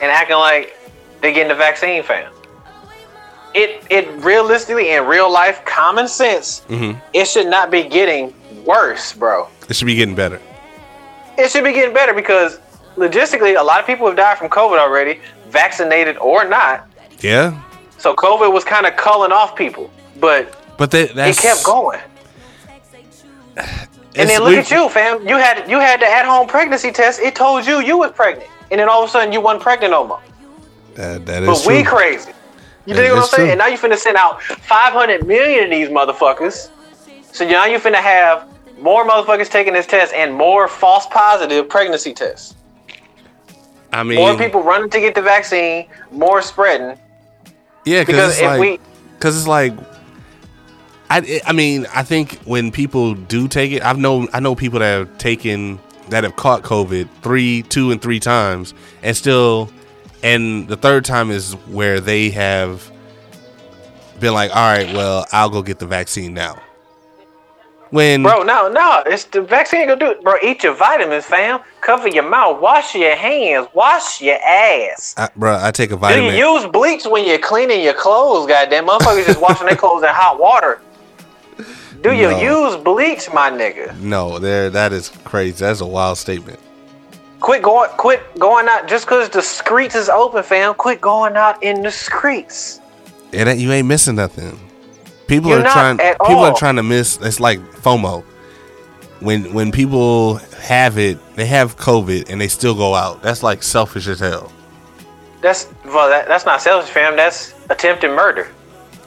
and 0.00 0.10
acting 0.10 0.36
like 0.36 0.76
they're 1.20 1.32
getting 1.32 1.48
the 1.48 1.54
vaccine, 1.54 2.02
fam. 2.02 2.32
It 3.54 3.82
it 3.90 4.08
realistically 4.24 4.90
in 4.90 5.06
real 5.06 5.30
life, 5.32 5.64
common 5.64 6.08
sense, 6.08 6.62
Mhm. 6.68 7.00
it 7.12 7.26
should 7.28 7.46
not 7.46 7.70
be 7.70 7.82
getting 7.84 8.34
worse, 8.64 9.12
bro. 9.12 9.48
it 9.68 9.76
should 9.76 9.86
be 9.86 9.94
getting 9.94 10.14
better. 10.14 10.40
It 11.38 11.50
should 11.50 11.64
be 11.64 11.72
getting 11.72 11.94
better 11.94 12.12
because 12.14 12.58
logistically, 12.96 13.58
a 13.58 13.62
lot 13.62 13.80
of 13.80 13.86
people 13.86 14.06
have 14.06 14.16
died 14.16 14.38
from 14.38 14.48
COVID 14.48 14.78
already, 14.78 15.20
vaccinated 15.48 16.16
or 16.18 16.44
not. 16.44 16.86
Yeah. 17.20 17.52
So 17.98 18.14
COVID 18.14 18.52
was 18.52 18.64
kind 18.64 18.86
of 18.86 18.96
culling 18.96 19.32
off 19.32 19.56
people, 19.56 19.90
but 20.20 20.52
But 20.76 20.90
that's 20.90 21.38
it 21.38 21.40
kept 21.40 21.64
going. 21.64 22.00
And 24.16 24.28
then 24.30 24.42
look 24.42 24.54
at 24.54 24.70
you, 24.70 24.88
fam. 24.88 25.26
You 25.26 25.36
had 25.38 25.68
you 25.68 25.78
had 25.80 26.00
the 26.00 26.06
at-home 26.08 26.46
pregnancy 26.46 26.92
test. 26.92 27.20
It 27.20 27.34
told 27.34 27.66
you 27.66 27.80
you 27.80 27.98
was 27.98 28.12
pregnant, 28.12 28.48
and 28.70 28.78
then 28.80 28.88
all 28.88 29.02
of 29.02 29.08
a 29.08 29.12
sudden 29.12 29.32
you 29.32 29.40
wasn't 29.40 29.62
pregnant 29.62 29.90
no 29.92 30.06
more. 30.06 30.20
That, 30.94 31.26
that 31.26 31.42
is 31.42 31.48
But 31.48 31.62
true. 31.64 31.76
we 31.76 31.82
crazy. 31.82 32.32
You 32.86 32.94
dig 32.94 33.10
what 33.10 33.22
I'm 33.22 33.26
saying? 33.28 33.46
true. 33.46 33.50
And 33.50 33.58
now 33.58 33.66
you 33.66 33.78
finna 33.78 33.96
send 33.96 34.16
out 34.16 34.42
500 34.42 35.26
million 35.26 35.64
of 35.64 35.70
these 35.70 35.88
motherfuckers. 35.88 36.70
So 37.32 37.48
now 37.48 37.66
you 37.66 37.78
finna 37.78 37.96
have 37.96 38.48
more 38.78 39.06
motherfuckers 39.06 39.48
taking 39.50 39.72
this 39.72 39.86
test 39.86 40.12
and 40.12 40.34
more 40.34 40.68
false 40.68 41.06
positive 41.06 41.68
pregnancy 41.68 42.12
tests. 42.12 42.54
I 43.92 44.02
mean, 44.02 44.18
More 44.18 44.36
people 44.36 44.62
running 44.62 44.90
to 44.90 45.00
get 45.00 45.14
the 45.14 45.22
vaccine, 45.22 45.86
more 46.10 46.42
spreading. 46.42 46.98
yeah, 47.84 48.00
because 48.02 48.38
if 48.38 48.44
like, 48.44 48.60
we 48.60 48.80
because 49.14 49.36
it's 49.38 49.46
like, 49.46 49.72
I, 51.08 51.40
I 51.46 51.52
mean, 51.52 51.86
I 51.94 52.02
think 52.02 52.40
when 52.40 52.72
people 52.72 53.14
do 53.14 53.46
take 53.46 53.70
it, 53.72 53.82
I've 53.82 53.98
known, 53.98 54.28
I 54.32 54.40
know 54.40 54.54
people 54.54 54.80
that 54.80 54.98
have 54.98 55.18
taken 55.18 55.78
that 56.08 56.24
have 56.24 56.36
caught 56.36 56.62
COVID 56.62 57.08
three, 57.22 57.62
two, 57.62 57.90
and 57.92 58.02
three 58.02 58.20
times, 58.20 58.74
and 59.02 59.16
still, 59.16 59.70
and 60.24 60.66
the 60.66 60.76
third 60.76 61.04
time 61.04 61.30
is 61.30 61.52
where 61.68 62.00
they 62.00 62.30
have 62.30 62.90
been 64.18 64.32
like, 64.34 64.50
all 64.50 64.56
right, 64.76 64.92
well, 64.94 65.26
I'll 65.32 65.50
go 65.50 65.62
get 65.62 65.78
the 65.78 65.86
vaccine 65.86 66.34
now. 66.34 66.60
When 67.90 68.24
Bro, 68.24 68.42
no, 68.42 68.68
no, 68.68 69.04
it's 69.06 69.24
the 69.24 69.42
vaccine 69.42 69.86
gonna 69.86 70.00
do 70.00 70.10
it. 70.10 70.24
Bro, 70.24 70.36
eat 70.42 70.64
your 70.64 70.74
vitamins, 70.74 71.26
fam. 71.26 71.60
Cover 71.80 72.08
your 72.08 72.28
mouth. 72.28 72.60
Wash 72.60 72.94
your 72.96 73.14
hands. 73.14 73.68
Wash 73.72 74.20
your 74.20 74.36
ass. 74.36 75.14
I, 75.16 75.28
bro, 75.36 75.56
I 75.60 75.70
take 75.70 75.92
a 75.92 75.96
vitamin. 75.96 76.32
Do 76.32 76.36
you 76.36 76.54
use 76.54 76.66
bleach 76.66 77.04
when 77.04 77.24
you're 77.24 77.38
cleaning 77.38 77.82
your 77.84 77.94
clothes, 77.94 78.48
goddamn? 78.48 78.88
Motherfuckers 78.88 79.26
just 79.26 79.40
washing 79.40 79.66
their 79.66 79.76
clothes 79.76 80.02
in 80.02 80.08
hot 80.08 80.40
water. 80.40 80.80
Do 82.02 82.12
you 82.12 82.30
No. 82.30 82.70
use 82.72 82.82
bleach, 82.82 83.32
my 83.32 83.50
nigga? 83.50 83.96
no, 84.00 84.38
there, 84.40 84.70
that 84.70 84.92
is 84.92 85.10
crazy. 85.24 85.58
That's 85.64 85.80
a 85.80 85.86
wild 85.86 86.18
statement. 86.18 86.58
Quit 87.40 87.62
going 87.62 87.90
quit 87.90 88.38
going 88.38 88.68
out 88.68 88.88
just 88.88 89.06
cause 89.06 89.28
the 89.28 89.42
streets 89.42 89.94
is 89.94 90.08
open, 90.08 90.42
fam. 90.42 90.74
Quit 90.74 91.00
going 91.00 91.36
out 91.36 91.62
in 91.62 91.82
the 91.82 91.90
streets. 91.90 92.80
It 93.32 93.48
ain't, 93.48 93.58
you 93.58 93.72
ain't 93.72 93.88
missing 93.88 94.16
nothing. 94.16 94.58
People 95.26 95.50
You're 95.50 95.66
are 95.66 95.72
trying. 95.72 95.98
People 95.98 96.36
all. 96.36 96.44
are 96.44 96.54
trying 96.54 96.76
to 96.76 96.82
miss. 96.82 97.18
It's 97.20 97.40
like 97.40 97.58
FOMO. 97.58 98.22
When 99.20 99.52
when 99.52 99.72
people 99.72 100.36
have 100.60 100.98
it, 100.98 101.18
they 101.34 101.46
have 101.46 101.76
COVID, 101.76 102.30
and 102.30 102.40
they 102.40 102.48
still 102.48 102.74
go 102.74 102.94
out. 102.94 103.22
That's 103.22 103.42
like 103.42 103.62
selfish 103.62 104.06
as 104.06 104.20
hell. 104.20 104.52
That's 105.40 105.68
well 105.84 106.08
that, 106.08 106.28
that's 106.28 106.46
not 106.46 106.62
selfish, 106.62 106.90
fam. 106.90 107.16
That's 107.16 107.54
attempted 107.70 108.10
murder. 108.10 108.50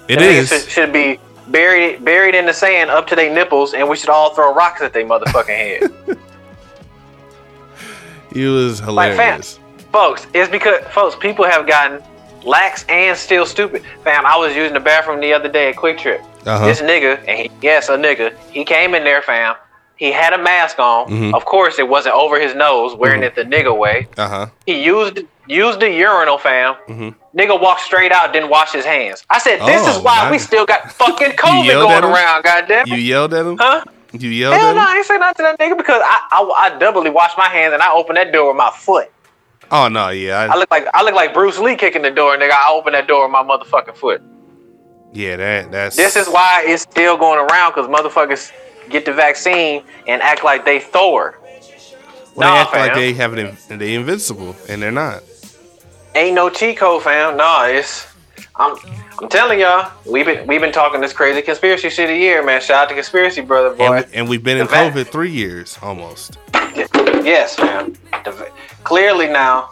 It 0.07 0.21
is. 0.21 0.49
Should, 0.49 0.69
should 0.69 0.93
be 0.93 1.19
buried 1.49 2.03
buried 2.03 2.36
in 2.36 2.45
the 2.45 2.53
sand 2.53 2.89
up 2.89 3.07
to 3.07 3.15
their 3.15 3.34
nipples, 3.34 3.73
and 3.73 3.88
we 3.88 3.95
should 3.95 4.09
all 4.09 4.34
throw 4.34 4.53
rocks 4.53 4.82
at 4.82 4.93
their 4.93 5.05
motherfucking 5.05 5.47
head. 5.47 6.17
It 8.38 8.47
was 8.49 8.81
Like, 8.81 9.11
fam, 9.15 9.17
hilarious. 9.41 9.59
folks, 9.91 10.27
it's 10.33 10.49
because 10.51 10.83
folks, 10.91 11.15
people 11.15 11.45
have 11.45 11.67
gotten 11.67 12.01
lax 12.43 12.85
and 12.88 13.17
still 13.17 13.45
stupid. 13.45 13.83
Fam, 14.03 14.25
I 14.25 14.38
was 14.38 14.55
using 14.55 14.73
the 14.73 14.79
bathroom 14.79 15.19
the 15.19 15.33
other 15.33 15.49
day 15.49 15.69
at 15.69 15.75
Quick 15.75 15.97
Trip. 15.97 16.21
Uh-huh. 16.45 16.65
This 16.65 16.81
nigga, 16.81 17.19
and 17.27 17.38
he, 17.39 17.51
yes, 17.61 17.89
a 17.89 17.97
nigga, 17.97 18.33
he 18.51 18.63
came 18.63 18.95
in 18.95 19.03
there, 19.03 19.21
fam. 19.21 19.55
He 19.97 20.11
had 20.11 20.31
a 20.33 20.38
mask 20.38 20.77
on. 20.77 21.09
Mhm. 21.09 21.33
Of 21.33 21.43
course, 21.45 21.79
it 21.79 21.88
wasn't 21.89 22.13
over 22.15 22.39
his 22.39 22.53
nose, 22.53 22.93
wearing 22.93 23.23
it 23.23 23.33
the 23.35 23.41
nigga 23.43 23.75
way. 23.75 24.07
Uh 24.17 24.27
huh. 24.29 24.45
He 24.67 24.81
used 24.83 25.21
used 25.47 25.79
the 25.79 25.89
urinal, 25.89 26.38
fam. 26.38 26.75
Mhm. 26.88 27.15
Nigga 27.35 27.59
walked 27.59 27.81
straight 27.81 28.11
out, 28.11 28.31
didn't 28.33 28.49
wash 28.49 28.71
his 28.73 28.85
hands. 28.85 29.23
I 29.29 29.39
said, 29.39 29.59
this 29.65 29.81
Oh, 29.88 29.97
is 29.97 30.03
why 30.03 30.29
we 30.29 30.38
still 30.38 30.65
got 30.65 30.91
fucking 30.91 31.31
COVID 31.43 31.67
going 31.71 32.03
around, 32.03 32.43
goddamn. 32.43 32.85
You 32.88 32.95
yelled 32.97 33.33
at 33.33 33.45
him. 33.45 33.57
huh? 33.59 33.83
You 34.22 34.30
yelled 34.30 34.55
Hell 34.55 34.70
at 34.70 34.76
no. 34.76 34.82
I 34.82 34.95
ain't 34.97 35.05
say 35.05 35.18
nothing 35.18 35.45
to 35.45 35.55
that 35.57 35.59
nigga 35.59 35.78
because 35.78 36.01
I, 36.03 36.28
I 36.32 36.70
I 36.74 36.80
doubly 36.80 37.09
washed 37.09 37.38
my 37.38 37.47
hands 37.47 37.74
and 37.74 37.82
I 37.82 37.91
opened 37.93 38.18
that 38.18 38.32
door 38.32 38.49
with 38.49 38.57
my 38.57 38.72
foot. 38.72 39.11
Oh 39.72 39.88
no, 39.88 40.09
yeah. 40.09 40.47
I 40.51 40.57
look 40.57 40.72
like 40.72 40.88
I 40.93 41.03
look 41.03 41.13
like 41.13 41.34
Bruce 41.34 41.59
Lee 41.59 41.76
kicking 41.76 42.01
the 42.01 42.11
door, 42.11 42.38
nigga. 42.38 42.51
I 42.51 42.72
open 42.72 42.93
that 42.93 43.07
door 43.07 43.24
with 43.26 43.32
my 43.32 43.43
motherfucking 43.43 43.95
foot. 43.95 44.22
Yeah, 45.13 45.36
that 45.38 45.72
that's 45.72 45.95
This 45.95 46.15
is 46.15 46.28
why 46.28 46.63
it's 46.65 46.84
still 46.84 47.18
going 47.18 47.39
around 47.39 47.72
because 47.74 47.88
motherfuckers 47.88 48.51
get 48.89 49.05
the 49.05 49.13
vaccine 49.13 49.84
and 50.07 50.22
act 50.22 50.43
like 50.43 50.63
they 50.65 50.80
Thor. 50.80 51.39
well, 52.36 52.49
Nah, 52.49 52.53
they 52.53 52.59
act 52.59 52.74
like 52.74 52.93
they 52.95 53.13
have 53.13 53.38
it 53.38 53.57
in, 53.70 53.78
they 53.78 53.95
invincible, 53.95 54.55
and 54.70 54.82
they're 54.82 54.91
not. 54.91 55.24
Ain't 56.15 56.36
no 56.36 56.49
cheat 56.49 56.78
code, 56.78 57.03
fam. 57.03 57.38
Nah, 57.38 57.65
it's 57.65 58.07
I'm 58.55 58.75
I'm 59.19 59.29
telling 59.29 59.59
y'all, 59.59 59.91
we've 60.05 60.25
been 60.25 60.47
we've 60.47 60.61
been 60.61 60.71
talking 60.71 61.01
this 61.01 61.13
crazy 61.13 61.41
conspiracy 61.41 61.89
shit 61.89 62.09
a 62.09 62.15
year, 62.15 62.43
man. 62.43 62.61
Shout 62.61 62.83
out 62.83 62.89
to 62.89 62.95
conspiracy 62.95 63.41
brother 63.41 63.75
boy. 63.75 63.97
And, 63.97 64.05
and 64.13 64.29
we've 64.29 64.43
been 64.43 64.57
in 64.57 64.65
The 64.65 64.71
vac- 64.71 64.93
COVID 64.93 65.07
three 65.07 65.31
years 65.31 65.77
almost. 65.81 66.38
Yes, 66.53 67.57
man. 67.59 67.95
The 68.23 68.51
clearly 68.83 69.27
now, 69.27 69.71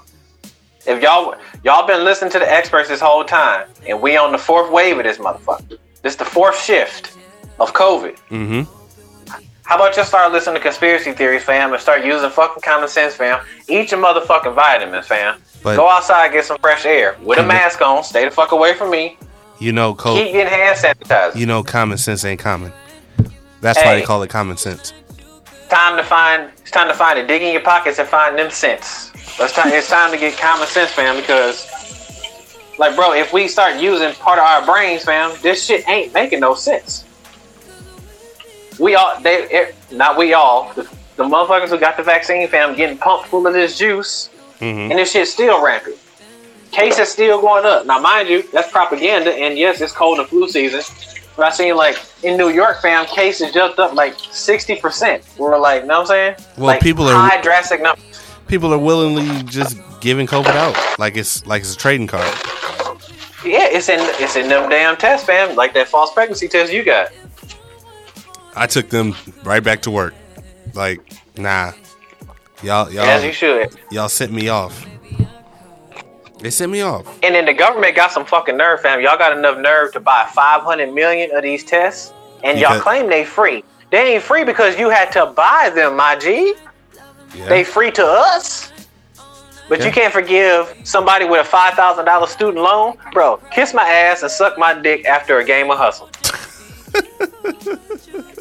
if 0.85 1.01
y'all 1.01 1.35
y'all 1.63 1.87
been 1.87 2.03
listening 2.03 2.31
to 2.31 2.39
the 2.39 2.51
experts 2.51 2.89
this 2.89 2.99
whole 3.01 3.23
time, 3.23 3.67
and 3.87 4.01
we 4.01 4.17
on 4.17 4.31
the 4.31 4.37
fourth 4.37 4.71
wave 4.71 4.97
of 4.97 5.03
this 5.03 5.17
motherfucker. 5.17 5.77
This 6.01 6.15
the 6.15 6.25
fourth 6.25 6.59
shift 6.61 7.17
of 7.59 7.73
COVID. 7.73 8.17
Mm-hmm. 8.29 8.84
How 9.65 9.75
about 9.77 9.95
just 9.95 10.09
start 10.09 10.31
listening 10.31 10.55
to 10.55 10.61
conspiracy 10.61 11.11
theories, 11.13 11.43
fam, 11.43 11.73
and 11.73 11.81
start 11.81 12.05
using 12.05 12.29
fucking 12.29 12.61
common 12.61 12.87
sense, 12.87 13.15
fam? 13.15 13.43
Eat 13.67 13.91
your 13.91 13.99
motherfucking 14.01 14.53
vitamins, 14.53 15.07
fam. 15.07 15.41
But- 15.63 15.75
Go 15.77 15.89
outside, 15.89 16.31
get 16.31 16.45
some 16.45 16.57
fresh 16.59 16.85
air 16.85 17.17
with 17.23 17.39
a 17.39 17.43
mask 17.43 17.81
on. 17.81 18.03
Stay 18.03 18.25
the 18.25 18.31
fuck 18.31 18.51
away 18.51 18.75
from 18.75 18.91
me. 18.91 19.17
You 19.57 19.71
know, 19.71 19.95
Keep 19.95 20.33
getting 20.33 20.47
hand 20.47 20.77
sanitizer. 20.77 21.35
you 21.35 21.45
know, 21.45 21.63
common 21.63 21.97
sense 21.97 22.23
ain't 22.25 22.39
common. 22.39 22.71
That's 23.61 23.79
why 23.83 23.95
they 23.95 24.01
call 24.03 24.21
it 24.21 24.29
common 24.29 24.57
sense. 24.57 24.93
time 25.69 25.97
to 25.97 26.03
find. 26.03 26.51
It's 26.61 26.69
time 26.71 26.87
to 26.87 26.93
find 26.93 27.17
it. 27.17 27.25
Dig 27.27 27.41
in 27.41 27.51
your 27.53 27.61
pockets 27.63 27.97
and 27.97 28.07
find 28.07 28.37
them 28.37 28.51
cents. 28.51 29.11
It's 29.39 29.53
time. 29.53 29.69
It's 29.73 29.89
time 29.89 30.11
to 30.11 30.17
get 30.17 30.37
common 30.37 30.67
sense, 30.67 30.91
fam. 30.91 31.15
Because, 31.15 31.67
like, 32.77 32.95
bro, 32.95 33.13
if 33.13 33.33
we 33.33 33.47
start 33.47 33.77
using 33.81 34.13
part 34.15 34.37
of 34.37 34.45
our 34.45 34.63
brains, 34.65 35.03
fam, 35.05 35.31
this 35.41 35.65
shit 35.65 35.87
ain't 35.89 36.13
making 36.13 36.41
no 36.41 36.53
sense. 36.53 37.03
We 38.79 38.95
all, 38.95 39.19
they, 39.21 39.43
it, 39.49 39.75
not 39.91 40.17
we 40.17 40.33
all, 40.33 40.71
the, 40.73 40.83
the 41.15 41.23
motherfuckers 41.23 41.69
who 41.69 41.79
got 41.79 41.97
the 41.97 42.03
vaccine, 42.03 42.47
fam, 42.47 42.75
getting 42.75 42.97
pumped 42.97 43.27
full 43.27 43.45
of 43.47 43.53
this 43.53 43.77
juice, 43.77 44.29
Mm-hmm. 44.59 44.89
and 44.91 44.91
this 44.99 45.11
shit's 45.11 45.31
still 45.33 45.61
rampant. 45.63 45.97
Cases 46.71 47.09
still 47.09 47.41
going 47.41 47.65
up. 47.65 47.85
Now, 47.85 47.99
mind 47.99 48.29
you, 48.29 48.41
that's 48.53 48.71
propaganda, 48.71 49.31
and 49.33 49.57
yes, 49.57 49.81
it's 49.81 49.91
cold 49.91 50.17
and 50.19 50.27
flu 50.29 50.47
season. 50.49 50.81
But 51.35 51.47
I 51.47 51.49
seen 51.51 51.75
like 51.75 52.01
in 52.23 52.37
New 52.37 52.47
York, 52.49 52.81
fam, 52.81 53.05
cases 53.05 53.51
jumped 53.51 53.79
up 53.79 53.93
like 53.93 54.15
sixty 54.31 54.77
percent. 54.77 55.23
We're 55.37 55.57
like, 55.59 55.81
you 55.81 55.87
know 55.87 55.95
what 55.95 56.01
I'm 56.03 56.07
saying? 56.07 56.35
Well, 56.57 56.67
like, 56.67 56.81
people 56.81 57.05
are- 57.05 57.29
high 57.29 57.41
drastic 57.41 57.81
numbers. 57.81 58.03
People 58.47 58.73
are 58.73 58.77
willingly 58.77 59.43
just 59.43 59.77
giving 59.99 60.25
COVID 60.25 60.55
out 60.55 60.99
like 60.99 61.17
it's 61.17 61.45
like 61.45 61.61
it's 61.63 61.73
a 61.73 61.77
trading 61.77 62.07
card. 62.07 62.23
Yeah, 63.43 63.67
it's 63.69 63.89
in 63.89 63.99
it's 64.23 64.37
in 64.37 64.47
them 64.47 64.69
damn 64.69 64.95
tests, 64.95 65.25
fam. 65.27 65.55
Like 65.57 65.73
that 65.73 65.89
false 65.89 66.13
pregnancy 66.13 66.47
test 66.47 66.71
you 66.71 66.83
got. 66.83 67.09
I 68.55 68.67
took 68.67 68.89
them 68.89 69.15
right 69.43 69.63
back 69.63 69.81
to 69.83 69.91
work. 69.91 70.13
Like, 70.73 71.01
nah, 71.37 71.71
y'all, 72.63 72.91
y'all, 72.91 73.03
As 73.05 73.23
you 73.23 73.31
should. 73.33 73.69
y'all 73.91 74.09
sent 74.09 74.31
me 74.31 74.49
off. 74.49 74.85
They 76.39 76.49
sent 76.49 76.71
me 76.71 76.81
off. 76.81 77.07
And 77.23 77.33
then 77.33 77.45
the 77.45 77.53
government 77.53 77.95
got 77.95 78.11
some 78.11 78.25
fucking 78.25 78.57
nerve, 78.57 78.81
fam. 78.81 79.01
Y'all 79.01 79.17
got 79.17 79.37
enough 79.37 79.57
nerve 79.57 79.93
to 79.93 79.99
buy 79.99 80.29
500 80.33 80.93
million 80.93 81.35
of 81.35 81.41
these 81.43 81.63
tests, 81.63 82.13
and 82.43 82.59
y'all 82.59 82.69
Because- 82.71 82.83
claim 82.83 83.09
they 83.09 83.23
free. 83.25 83.63
They 83.91 84.15
ain't 84.15 84.23
free 84.23 84.43
because 84.43 84.77
you 84.77 84.89
had 84.89 85.11
to 85.13 85.27
buy 85.27 85.71
them, 85.73 85.95
my 85.95 86.15
G. 86.15 86.53
Yeah. 87.33 87.47
They 87.47 87.63
free 87.63 87.91
to 87.91 88.05
us. 88.05 88.71
But 89.69 89.79
Yeah. 89.79 89.85
you 89.87 89.91
can't 89.91 90.13
forgive 90.13 90.73
somebody 90.83 91.25
with 91.25 91.41
a 91.41 91.43
five 91.43 91.73
thousand 91.73 92.05
dollar 92.05 92.27
student 92.27 92.57
loan, 92.63 92.97
bro. 93.13 93.37
Kiss 93.51 93.73
my 93.73 93.87
ass 93.87 94.21
and 94.21 94.29
suck 94.31 94.57
my 94.59 94.73
dick 94.73 95.05
after 95.05 95.39
a 95.39 95.43
game 95.43 95.71
of 95.71 95.77
hustle. 95.77 96.09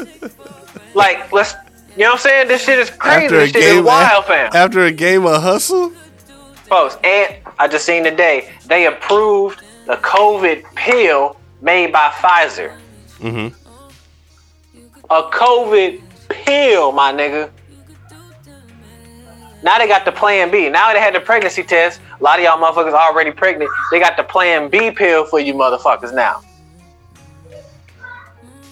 like, 0.95 1.33
let's, 1.33 1.55
you 1.97 2.03
know 2.05 2.11
what 2.11 2.13
I'm 2.15 2.19
saying? 2.19 2.49
This 2.49 2.65
shit 2.65 2.79
is 2.79 2.91
crazy. 2.91 3.25
after 3.27 3.37
a 3.37 3.41
This 3.41 3.51
shit 3.53 3.63
game, 3.63 3.79
is 3.79 3.85
wild, 3.85 4.25
fam. 4.27 4.51
after 4.55 4.81
a 4.85 4.93
game 4.93 5.27
of 5.27 5.43
hustle. 5.43 5.91
Folks, 6.69 6.97
and 7.05 7.37
I 7.59 7.69
just 7.69 7.85
seen 7.85 8.05
today 8.05 8.51
they 8.67 8.87
approved 8.87 9.63
the 9.87 9.97
COVID 9.97 10.65
pill 10.75 11.37
made 11.61 11.93
by 11.93 12.09
Pfizer. 12.11 12.77
Mm-hmm. 13.21 13.55
A 15.11 15.23
COVID 15.31 16.01
pill, 16.29 16.91
my 16.93 17.13
nigga. 17.13 17.51
Now 19.63 19.79
they 19.79 19.87
got 19.87 20.05
the 20.05 20.13
plan 20.13 20.51
B. 20.51 20.69
Now 20.69 20.93
they 20.93 21.01
had 21.01 21.15
the 21.15 21.21
pregnancy 21.21 21.63
test. 21.63 22.01
A 22.21 22.23
lot 22.23 22.39
of 22.39 22.45
y'all 22.45 22.59
motherfuckers 22.59 22.93
already 22.93 23.31
pregnant. 23.31 23.71
They 23.91 23.99
got 24.01 24.17
the 24.17 24.25
plan 24.25 24.69
B 24.71 24.91
pill 24.91 25.25
for 25.27 25.41
you 25.41 25.55
motherfuckers 25.55 26.15
now. 26.15 26.43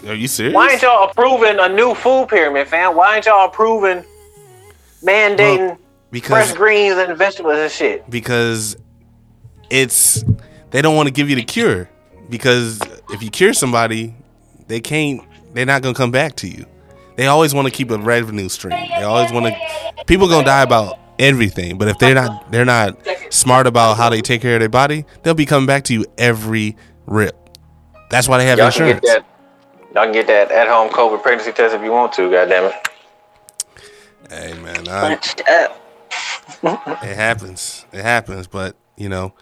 Are 0.07 0.14
you 0.14 0.28
serious? 0.28 0.55
Why 0.55 0.70
ain't 0.70 0.82
y'all 0.82 1.09
approving 1.11 1.59
a 1.61 1.68
new 1.68 1.94
food 1.94 2.28
pyramid, 2.28 2.68
fam? 2.68 2.96
Why 2.96 3.16
ain't 3.16 3.26
y'all 3.26 3.46
approving 3.48 4.05
mandating 5.03 5.68
Well, 5.68 5.78
because 6.11 6.46
fresh 6.48 6.57
greens 6.57 6.96
and 6.96 7.16
vegetables 7.16 7.57
and 7.57 7.70
shit? 7.70 8.09
because 8.11 8.76
it's 9.70 10.24
they 10.70 10.82
don't 10.82 10.96
want 10.96 11.07
to 11.07 11.12
give 11.12 11.30
you 11.30 11.36
the 11.36 11.42
cure 11.44 11.88
because 12.28 12.80
if 13.11 13.22
you 13.22 13.30
cure 13.30 13.53
somebody, 13.53 14.14
they 14.68 14.80
can't. 14.80 15.22
They're 15.55 15.66
not 15.66 15.82
gonna 15.82 15.94
come 15.94 16.11
back 16.11 16.36
to 16.36 16.48
you. 16.48 16.64
They 17.16 17.26
always 17.26 17.53
want 17.55 17.66
to 17.68 17.70
keep 17.72 17.90
a 17.90 17.98
revenue 17.98 18.48
stream. 18.48 18.70
They 18.96 19.03
always 19.05 19.30
want 19.30 19.46
to. 19.46 20.05
People 20.07 20.28
gonna 20.28 20.44
die 20.46 20.62
about 20.62 20.98
everything, 21.18 21.76
but 21.78 21.88
if 21.88 21.98
they're 21.98 22.14
not, 22.14 22.50
they're 22.50 22.64
not 22.64 22.96
smart 23.30 23.66
about 23.66 23.96
how 23.98 24.09
they 24.09 24.22
take 24.22 24.40
care 24.40 24.55
of 24.57 24.61
their 24.61 24.68
body. 24.70 25.05
They'll 25.22 25.34
be 25.34 25.44
coming 25.46 25.66
back 25.66 25.84
to 25.84 25.94
you 25.94 26.07
every 26.16 26.76
rip. 27.07 27.36
That's 28.11 28.28
why 28.28 28.38
they 28.38 28.46
have 28.46 28.59
Y'all 28.59 28.66
insurance. 28.68 29.00
get 29.00 29.22
that. 29.22 29.26
Y'all 29.95 30.05
can 30.05 30.12
get 30.12 30.26
that 30.28 30.51
at-home 30.51 30.88
COVID 30.88 31.22
pregnancy 31.22 31.53
test 31.53 31.74
if 31.74 31.82
you 31.82 31.90
want 31.93 32.12
to. 32.14 32.30
Goddamn 32.30 32.64
it. 32.72 32.88
Hey 34.30 34.55
man, 34.55 34.88
I, 34.88 35.01
Bunched 35.09 35.43
up. 35.49 35.78
it 37.03 37.16
happens. 37.16 37.84
It 37.93 38.03
happens, 38.03 38.47
but 38.47 38.74
you 38.97 39.09
know, 39.11 39.34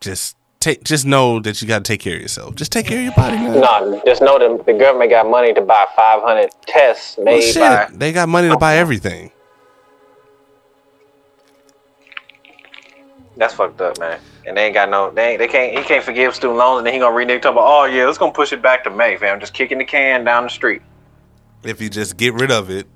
just 0.00 0.36
take, 0.58 0.82
just 0.82 1.06
know 1.06 1.38
that 1.40 1.62
you 1.62 1.68
got 1.68 1.84
to 1.84 1.88
take 1.92 2.00
care 2.00 2.16
of 2.16 2.22
yourself. 2.22 2.54
Just 2.56 2.72
take 2.72 2.86
care 2.86 2.98
of 2.98 3.04
your 3.04 3.14
body, 3.14 3.36
man. 3.36 3.60
No, 3.60 4.02
just 4.04 4.20
know 4.22 4.38
that 4.38 4.66
the 4.66 4.72
government 4.72 5.10
got 5.10 5.28
money 5.30 5.54
to 5.54 5.60
buy 5.60 5.86
500 5.94 6.50
tests 6.66 7.16
Well, 7.16 7.26
made 7.26 7.42
shit, 7.42 7.56
by. 7.60 7.88
they 7.92 8.12
got 8.12 8.28
money 8.28 8.48
to 8.48 8.56
buy 8.58 8.76
everything. 8.76 9.30
That's 13.36 13.54
fucked 13.54 13.80
up, 13.80 13.98
man. 13.98 14.20
And 14.46 14.56
they 14.56 14.66
ain't 14.66 14.74
got 14.74 14.88
no. 14.88 15.10
They 15.10 15.36
they 15.36 15.48
can't. 15.48 15.76
He 15.76 15.84
can't 15.84 16.04
forgive 16.04 16.34
student 16.34 16.58
loans, 16.58 16.78
and 16.78 16.86
then 16.86 16.94
he 16.94 17.00
gonna 17.00 17.14
renege 17.14 17.42
talking 17.42 17.58
about. 17.58 17.66
Oh 17.66 17.84
yeah, 17.84 18.06
let's 18.06 18.18
gonna 18.18 18.32
push 18.32 18.52
it 18.52 18.62
back 18.62 18.84
to 18.84 18.90
May, 18.90 19.16
fam. 19.16 19.38
Just 19.38 19.54
kicking 19.54 19.78
the 19.78 19.84
can 19.84 20.24
down 20.24 20.44
the 20.44 20.50
street. 20.50 20.82
If 21.62 21.80
you 21.80 21.90
just 21.90 22.16
get 22.16 22.34
rid 22.34 22.50
of 22.50 22.70
it. 22.70 22.86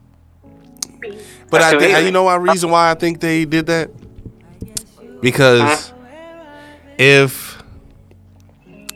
But 1.51 1.61
That's 1.61 1.75
I 1.75 1.79
think 1.79 2.07
you 2.07 2.13
know 2.13 2.23
why 2.23 2.37
reason 2.37 2.71
why 2.71 2.91
I 2.91 2.95
think 2.95 3.21
they 3.21 3.45
did 3.45 3.67
that 3.67 3.91
because 5.25 5.93
if 6.99 7.63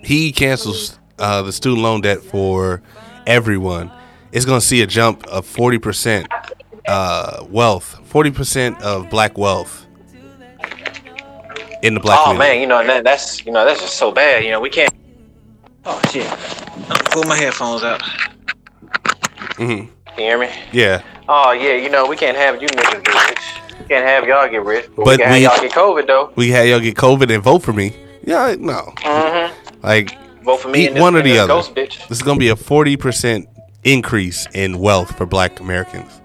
he 0.03 0.31
cancels 0.31 0.99
uh, 1.19 1.41
the 1.41 1.53
student 1.53 1.83
loan 1.83 2.03
debt 2.03 2.23
for 2.23 2.83
everyone, 3.27 3.91
it's 4.31 4.45
to 4.61 4.67
see 4.67 4.83
a 4.83 4.87
jump 4.87 5.27
of 5.27 5.47
forty 5.47 5.79
percent 5.79 6.29
uh, 6.87 7.47
wealth, 7.49 8.01
forty 8.05 8.31
percent 8.31 8.81
of 8.83 9.09
black 9.09 9.39
wealth 9.39 9.87
in 11.83 11.95
the 11.95 12.01
black 12.01 12.19
oh 12.21 12.25
community. 12.33 12.51
man, 12.53 12.61
you 12.61 12.67
know 12.67 12.85
that, 12.87 13.05
that's 13.05 13.45
you 13.47 13.53
know 13.53 13.65
that's 13.65 13.81
just 13.81 13.97
so 13.97 14.11
bad. 14.13 14.45
You 14.45 14.51
know 14.51 14.61
we 14.61 14.71
can't. 14.71 14.93
Oh 15.85 16.01
shit! 16.11 16.27
I'm 16.91 17.05
pull 17.07 17.25
my 17.25 17.37
headphones 17.37 17.83
out. 17.83 18.01
Mhm. 19.57 19.89
Can 20.07 20.19
you 20.19 20.25
hear 20.25 20.39
me? 20.39 20.49
Yeah, 20.73 21.03
Oh 21.29 21.53
yeah, 21.53 21.75
you 21.75 21.89
know 21.91 22.07
we 22.07 22.17
can't 22.17 22.37
have 22.37 22.61
you 22.61 22.69
niggas 22.69 23.05
get 23.05 23.29
rich. 23.29 23.39
We 23.81 23.85
can't 23.87 24.07
have 24.07 24.27
y'all 24.27 24.49
get 24.49 24.65
rich. 24.65 24.87
But, 24.97 25.05
But 25.05 25.07
we 25.07 25.17
can 25.25 25.33
we- 25.33 25.43
have 25.43 25.53
y'all 25.59 25.69
get 25.69 25.73
COVID 25.77 26.07
though. 26.07 26.33
we 26.37 26.51
had 26.51 26.69
y'all 26.69 26.81
get 26.81 26.97
COVID 26.97 27.33
and 27.35 27.43
vote 27.43 27.63
for 27.63 27.73
me. 27.73 27.95
Yeah, 28.25 28.57
no, 28.59 28.93
Mm-hmm. 28.99 29.81
like 29.87 30.17
Vote 30.43 30.59
for 30.61 30.69
me. 30.69 30.85
Eat 30.85 30.87
and 30.89 30.97
this- 30.97 31.01
one 31.03 31.15
or 31.17 31.23
the 31.23 31.39
other. 31.39 31.49
Ghost 31.55 31.75
bitch. 31.75 32.07
This 32.09 32.19
is 32.19 32.23
going 32.23 32.37
to 32.39 32.41
be 32.41 32.49
a 32.49 32.55
40% 32.55 33.47
increase 33.85 34.47
in 34.55 34.79
wealth 34.79 35.17
for 35.17 35.27
black 35.27 35.61
Americans. 35.61 36.21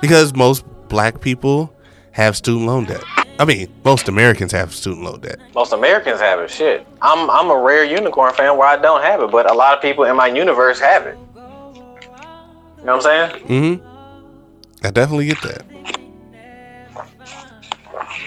Because 0.00 0.34
most 0.34 0.64
black 0.88 1.20
people 1.20 1.72
have 2.12 2.36
student 2.36 2.66
loan 2.66 2.84
debt. 2.84 3.02
I 3.38 3.44
mean, 3.44 3.68
most 3.84 4.08
Americans 4.08 4.52
have 4.52 4.74
student 4.74 5.04
loan 5.04 5.20
debt. 5.20 5.40
Most 5.54 5.72
Americans 5.72 6.20
have 6.20 6.38
it. 6.40 6.50
Shit, 6.50 6.86
I'm 7.00 7.28
I'm 7.30 7.50
a 7.50 7.56
rare 7.56 7.84
unicorn 7.84 8.32
fan 8.34 8.56
where 8.56 8.68
I 8.68 8.76
don't 8.76 9.02
have 9.02 9.22
it, 9.22 9.30
but 9.30 9.50
a 9.50 9.54
lot 9.54 9.74
of 9.76 9.82
people 9.82 10.04
in 10.04 10.16
my 10.16 10.28
universe 10.28 10.78
have 10.80 11.06
it. 11.06 11.18
You 11.34 11.40
know 12.86 12.96
what 12.96 13.06
I'm 13.06 13.30
saying? 13.30 13.46
Mm-hmm. 13.46 14.86
I 14.86 14.90
definitely 14.90 15.26
get 15.26 15.40
that. 15.42 15.64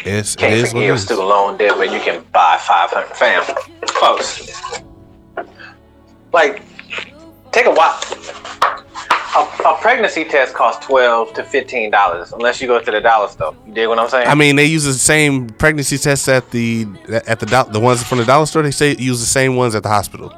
It's, 0.06 0.36
it 0.36 0.38
Can't 0.38 0.54
is 0.54 0.64
it 0.66 0.72
forgive 0.72 1.00
student 1.00 1.28
loan 1.28 1.58
debt, 1.58 1.74
but 1.78 1.92
you 1.92 2.00
can 2.00 2.24
buy 2.32 2.58
500. 2.62 3.16
Fam, 3.16 3.44
folks, 3.88 4.82
like, 6.32 6.62
take 7.52 7.66
a 7.66 7.72
walk. 7.72 8.04
A 9.36 9.40
a 9.40 9.78
pregnancy 9.82 10.24
test 10.24 10.54
costs 10.54 10.86
twelve 10.86 11.34
to 11.34 11.44
fifteen 11.44 11.92
dollars, 11.92 12.32
unless 12.32 12.62
you 12.62 12.68
go 12.68 12.80
to 12.80 12.92
the 12.92 13.02
dollar 13.02 13.28
store. 13.28 13.56
You 13.68 13.74
dig 13.74 13.88
what 13.90 14.00
I'm 14.00 14.08
saying? 14.10 14.28
I 14.28 14.36
mean, 14.36 14.56
they 14.56 14.66
use 14.66 14.86
the 14.86 14.94
same 14.94 15.50
pregnancy 15.50 15.98
tests 15.98 16.28
at 16.30 16.50
the 16.52 16.88
at 17.28 17.40
the 17.40 17.46
do- 17.46 17.72
the 17.72 17.80
ones 17.80 18.02
from 18.04 18.20
the 18.20 18.26
dollar 18.26 18.46
store. 18.46 18.62
They 18.64 18.72
say 18.72 18.96
use 18.96 19.20
the 19.20 19.26
same 19.26 19.56
ones 19.58 19.76
at 19.76 19.84
the 19.84 19.90
hospital. 19.90 20.34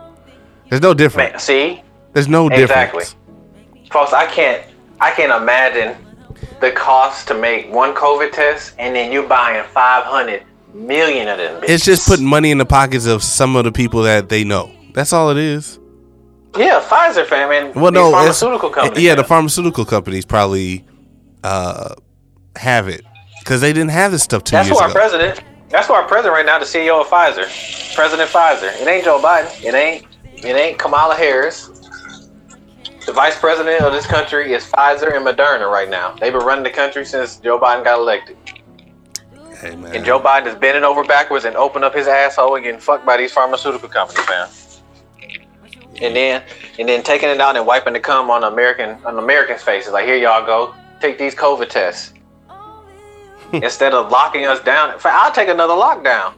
There's 0.70 0.82
no 0.82 0.93
difference. 0.93 1.32
Man, 1.34 1.39
see, 1.39 1.82
There's 2.14 2.28
no 2.28 2.48
Exactly. 2.48 3.02
difference. 3.02 3.16
Exactly, 3.76 3.89
folks, 3.91 4.14
I 4.14 4.26
can't, 4.26 4.64
I 5.00 5.12
can't 5.12 5.32
imagine 5.41 5.95
the 6.60 6.72
cost 6.72 7.28
to 7.28 7.34
make 7.36 7.72
one 7.72 7.93
COVID 7.93 8.32
test, 8.32 8.74
and 8.80 8.95
then 8.95 9.12
you 9.12 9.24
buying 9.24 9.64
five 9.74 10.06
hundred 10.06 10.43
million 10.74 11.28
of 11.28 11.38
them. 11.38 11.64
It's 11.68 11.86
just 11.86 12.08
putting 12.08 12.26
money 12.26 12.50
in 12.52 12.58
the 12.58 12.66
pockets 12.66 13.06
of 13.06 13.22
some 13.24 13.56
of 13.56 13.64
the 13.64 13.72
people 13.72 14.02
that 14.04 14.30
they 14.30 14.43
know. 14.43 14.72
That's 14.93 15.14
all 15.14 15.30
it 15.30 15.38
is. 15.38 15.78
Yeah, 16.58 16.82
Pfizer, 16.82 17.26
fam, 17.26 17.51
and 17.51 17.76
Well, 17.76 17.91
no, 17.91 18.12
pharmaceutical 18.12 18.70
company. 18.70 19.03
Yeah, 19.03 19.16
the 19.16 19.24
pharmaceutical 19.24 19.86
companies 19.86 20.26
probably 20.26 20.86
uh, 21.43 21.95
have 22.55 22.88
it 22.88 23.05
because 23.39 23.62
they 23.62 23.74
didn't 23.74 23.91
have 23.91 24.12
this 24.12 24.24
stuff 24.24 24.43
two 24.43 24.55
That's 24.55 24.68
years 24.68 24.78
who 24.78 24.84
our 24.84 24.89
ago. 24.89 24.99
president. 24.99 25.43
That's 25.70 25.88
who 25.88 25.93
our 25.93 26.08
president 26.08 26.34
right 26.34 26.45
now, 26.45 26.60
the 26.60 26.66
CEO 26.66 27.01
of 27.01 27.08
Pfizer, 27.08 27.45
President 27.95 28.30
Pfizer. 28.30 28.74
It 28.82 28.88
ain't 28.88 29.03
Joe 29.03 29.20
Biden. 29.22 29.64
It 29.64 29.74
ain't. 29.74 30.05
It 30.38 30.55
ain't 30.55 30.78
Kamala 30.78 31.16
Harris. 31.16 31.70
The 33.05 33.14
vice 33.14 33.39
president 33.39 33.82
of 33.82 33.93
this 33.93 34.05
country 34.05 34.53
is 34.53 34.64
Pfizer 34.66 35.16
and 35.16 35.26
Moderna 35.26 35.72
right 35.72 35.89
now. 35.89 36.12
They've 36.20 36.34
been 36.34 36.45
running 36.45 36.64
the 36.64 36.70
country 36.70 37.05
since 37.05 37.38
Joe 37.38 37.58
Biden 37.60 37.84
got 37.84 37.99
elected. 37.99 38.38
Hey 39.62 39.76
man, 39.76 39.95
And 39.95 40.05
Joe 40.05 40.20
Biden 40.20 40.47
is 40.47 40.55
bending 40.55 40.84
over 40.84 41.03
backwards 41.03 41.45
and 41.45 41.55
opening 41.55 41.86
up 41.86 41.95
his 41.95 42.05
asshole 42.08 42.55
and 42.55 42.64
getting 42.64 42.80
fucked 42.80 43.05
by 43.05 43.18
these 43.18 43.32
pharmaceutical 43.32 43.89
companies, 43.89 44.28
man. 44.30 44.47
And 46.02 46.16
then 46.16 46.43
and 46.78 46.88
then 46.88 47.04
taking 47.04 47.30
it 47.30 47.39
out 47.39 47.56
and 47.56 47.66
wiping 47.66 47.93
the 47.93 48.00
cum 48.00 48.30
on 48.30 48.43
American 48.43 49.04
on 49.06 49.18
Americans' 49.18 49.64
faces. 49.64 49.93
Like, 49.93 50.06
here 50.06 50.16
y'all 50.18 50.45
go. 50.45 50.74
Take 51.00 51.18
these 51.18 51.36
COVID 51.36 51.70
tests. 51.70 52.14
Instead 53.54 53.93
of 53.93 54.12
locking 54.12 54.45
us 54.45 54.60
down. 54.62 54.91
Fact, 55.00 55.16
I'll 55.16 55.32
take 55.32 55.48
another 55.48 55.74
lockdown. 55.74 56.34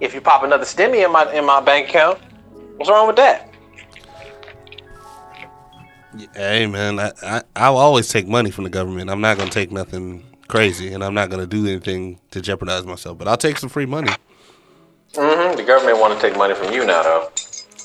If 0.00 0.14
you 0.14 0.20
pop 0.20 0.42
another 0.42 0.64
stimmy 0.64 1.04
in 1.04 1.12
my 1.12 1.32
in 1.32 1.44
my 1.44 1.60
bank 1.60 1.88
account, 1.88 2.18
what's 2.76 2.90
wrong 2.90 3.06
with 3.06 3.16
that? 3.16 3.50
hey 6.34 6.66
man, 6.66 6.98
I, 6.98 7.12
I 7.22 7.42
I'll 7.54 7.76
always 7.76 8.08
take 8.08 8.26
money 8.26 8.50
from 8.50 8.64
the 8.64 8.70
government. 8.70 9.10
I'm 9.10 9.20
not 9.20 9.38
gonna 9.38 9.50
take 9.50 9.70
nothing 9.70 10.24
crazy, 10.48 10.92
and 10.92 11.04
I'm 11.04 11.14
not 11.14 11.30
gonna 11.30 11.46
do 11.46 11.66
anything 11.66 12.18
to 12.30 12.40
jeopardize 12.40 12.84
myself. 12.84 13.18
But 13.18 13.28
I'll 13.28 13.36
take 13.36 13.58
some 13.58 13.68
free 13.68 13.86
money. 13.86 14.12
hmm 15.14 15.56
The 15.56 15.64
government 15.66 15.98
want 15.98 16.18
to 16.18 16.26
take 16.28 16.36
money 16.36 16.54
from 16.54 16.72
you 16.72 16.84
now, 16.84 17.02
though. 17.02 17.30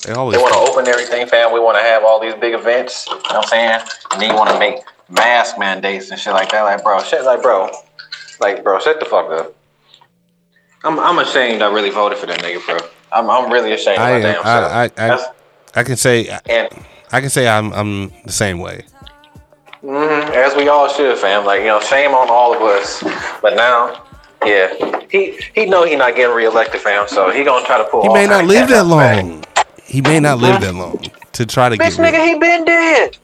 They 0.04 0.14
always. 0.14 0.38
They 0.38 0.41
want 0.41 0.54
to 0.54 0.60
open 0.60 0.88
everything, 0.88 1.28
fam. 1.28 1.54
We 1.54 1.60
want 1.60 1.78
to 1.78 1.84
have 1.84 2.04
all 2.04 2.20
these 2.20 2.34
big 2.36 2.54
events. 2.54 3.06
You 3.08 3.16
know 3.16 3.20
what 3.22 3.36
I'm 3.36 3.43
saying? 3.43 3.82
And 4.12 4.22
then 4.22 4.30
you 4.32 4.36
want 4.36 4.49
to 4.49 4.60
make 4.60 4.80
mask 5.10 5.58
mandates 5.60 6.10
and 6.12 6.20
shit 6.20 6.34
like 6.34 6.52
that. 6.52 6.64
Like, 6.64 6.84
bro, 6.84 7.02
shit, 7.04 7.24
like, 7.24 7.41
bro, 7.41 7.70
like, 8.39 8.64
bro, 8.64 8.80
shut 8.80 8.99
the 8.99 9.06
fuck 9.06 9.30
up. 9.32 9.56
I'm, 10.84 10.99
I'm 10.99 11.20
ashamed. 11.20 11.62
I 11.62 11.72
really 11.72 11.91
voted 11.91 12.18
for 12.18 12.26
that 12.26 12.39
nigga, 12.39 12.66
bro. 12.66 12.80
I'm, 13.12 13.30
I'm 13.30 13.52
really 13.52 13.74
ashamed 13.74 13.99
of 13.99 14.04
I, 14.04 14.10
my 14.10 14.16
am- 14.18 14.22
damn 14.24 14.43
self. 14.43 14.72
I, 14.72 14.84
I, 14.97 15.14
I, 15.14 15.28
I 15.76 15.84
can 15.84 15.95
say 15.97 16.28
and 16.49 16.70
I 17.12 17.22
can 17.22 17.30
say 17.30 17.47
I'm 17.47 17.72
I'm 17.74 18.10
the 18.26 18.32
same 18.32 18.60
way. 18.60 18.84
mhm, 19.84 20.30
as 20.32 20.56
we 20.56 20.68
all 20.70 20.88
should, 20.89 21.18
fam. 21.18 21.45
Like, 21.45 21.60
you 21.62 21.68
know, 21.68 21.80
shame 21.82 22.12
on 22.12 22.30
all 22.30 22.56
of 22.56 22.62
us. 22.62 23.04
But 23.41 23.56
now, 23.56 24.04
yeah, 24.45 24.74
he 25.10 25.38
he 25.54 25.66
know 25.66 25.86
he 25.86 25.95
not 25.95 26.16
getting 26.16 26.36
reelected, 26.36 26.82
fam. 26.82 27.08
So 27.08 27.30
he 27.30 27.43
gonna 27.43 27.66
try 27.66 27.78
to 27.78 27.84
pull. 27.84 28.04
He 28.04 28.10
may 28.10 28.26
not 28.26 28.45
live 28.45 28.70
that 28.70 28.78
out 28.80 28.84
the 28.89 28.95
bag. 28.95 29.26
long. 29.26 29.43
He 29.91 30.01
may 30.01 30.21
not 30.21 30.39
live 30.39 30.61
that 30.61 30.73
long 30.73 31.11
to 31.33 31.45
try 31.45 31.67
to 31.67 31.75
Bitch, 31.75 31.97
get. 31.97 32.13
Bitch, 32.13 32.13
nigga, 32.13 32.25
he 32.25 32.39
been 32.39 32.63
dead. 32.63 33.17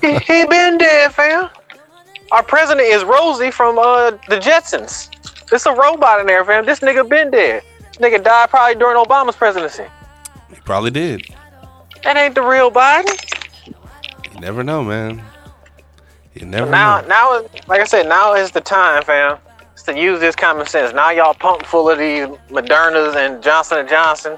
he, 0.02 0.18
he 0.18 0.44
been 0.46 0.78
dead, 0.78 1.14
fam. 1.14 1.48
Our 2.32 2.42
president 2.42 2.88
is 2.88 3.04
Rosie 3.04 3.52
from 3.52 3.78
uh 3.78 4.10
the 4.28 4.40
Jetsons. 4.40 5.08
It's 5.52 5.64
a 5.66 5.72
robot 5.72 6.18
in 6.18 6.26
there, 6.26 6.44
fam. 6.44 6.66
This 6.66 6.80
nigga 6.80 7.08
been 7.08 7.30
dead. 7.30 7.62
This 7.78 7.98
nigga 7.98 8.22
died 8.22 8.50
probably 8.50 8.74
during 8.74 8.96
Obama's 9.02 9.36
presidency. 9.36 9.84
He 10.50 10.56
probably 10.64 10.90
did. 10.90 11.32
That 12.02 12.16
ain't 12.16 12.34
the 12.34 12.42
real 12.42 12.72
Biden. 12.72 13.16
You 13.64 14.40
never 14.40 14.64
know, 14.64 14.82
man. 14.82 15.22
You 16.34 16.46
never 16.46 16.68
Now, 16.68 17.00
know. 17.00 17.06
now, 17.06 17.48
like 17.68 17.80
I 17.80 17.84
said, 17.84 18.08
now 18.08 18.34
is 18.34 18.50
the 18.50 18.60
time, 18.60 19.04
fam. 19.04 19.38
To 19.84 19.96
use 19.98 20.18
this 20.18 20.34
common 20.34 20.66
sense. 20.66 20.92
Now 20.92 21.10
y'all 21.10 21.32
pumped 21.32 21.64
full 21.64 21.88
of 21.88 21.98
these 21.98 22.26
Modernas 22.50 23.14
and 23.16 23.42
Johnson 23.42 23.78
and 23.78 23.88
Johnson 23.88 24.36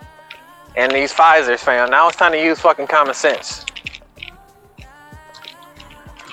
and 0.77 0.93
these 0.93 1.13
Pfizer's, 1.13 1.63
fam. 1.63 1.91
Now 1.91 2.09
it's 2.09 2.17
time 2.17 2.33
to 2.33 2.43
use 2.43 2.61
fucking 2.61 2.87
common 2.87 3.15
sense. 3.15 3.65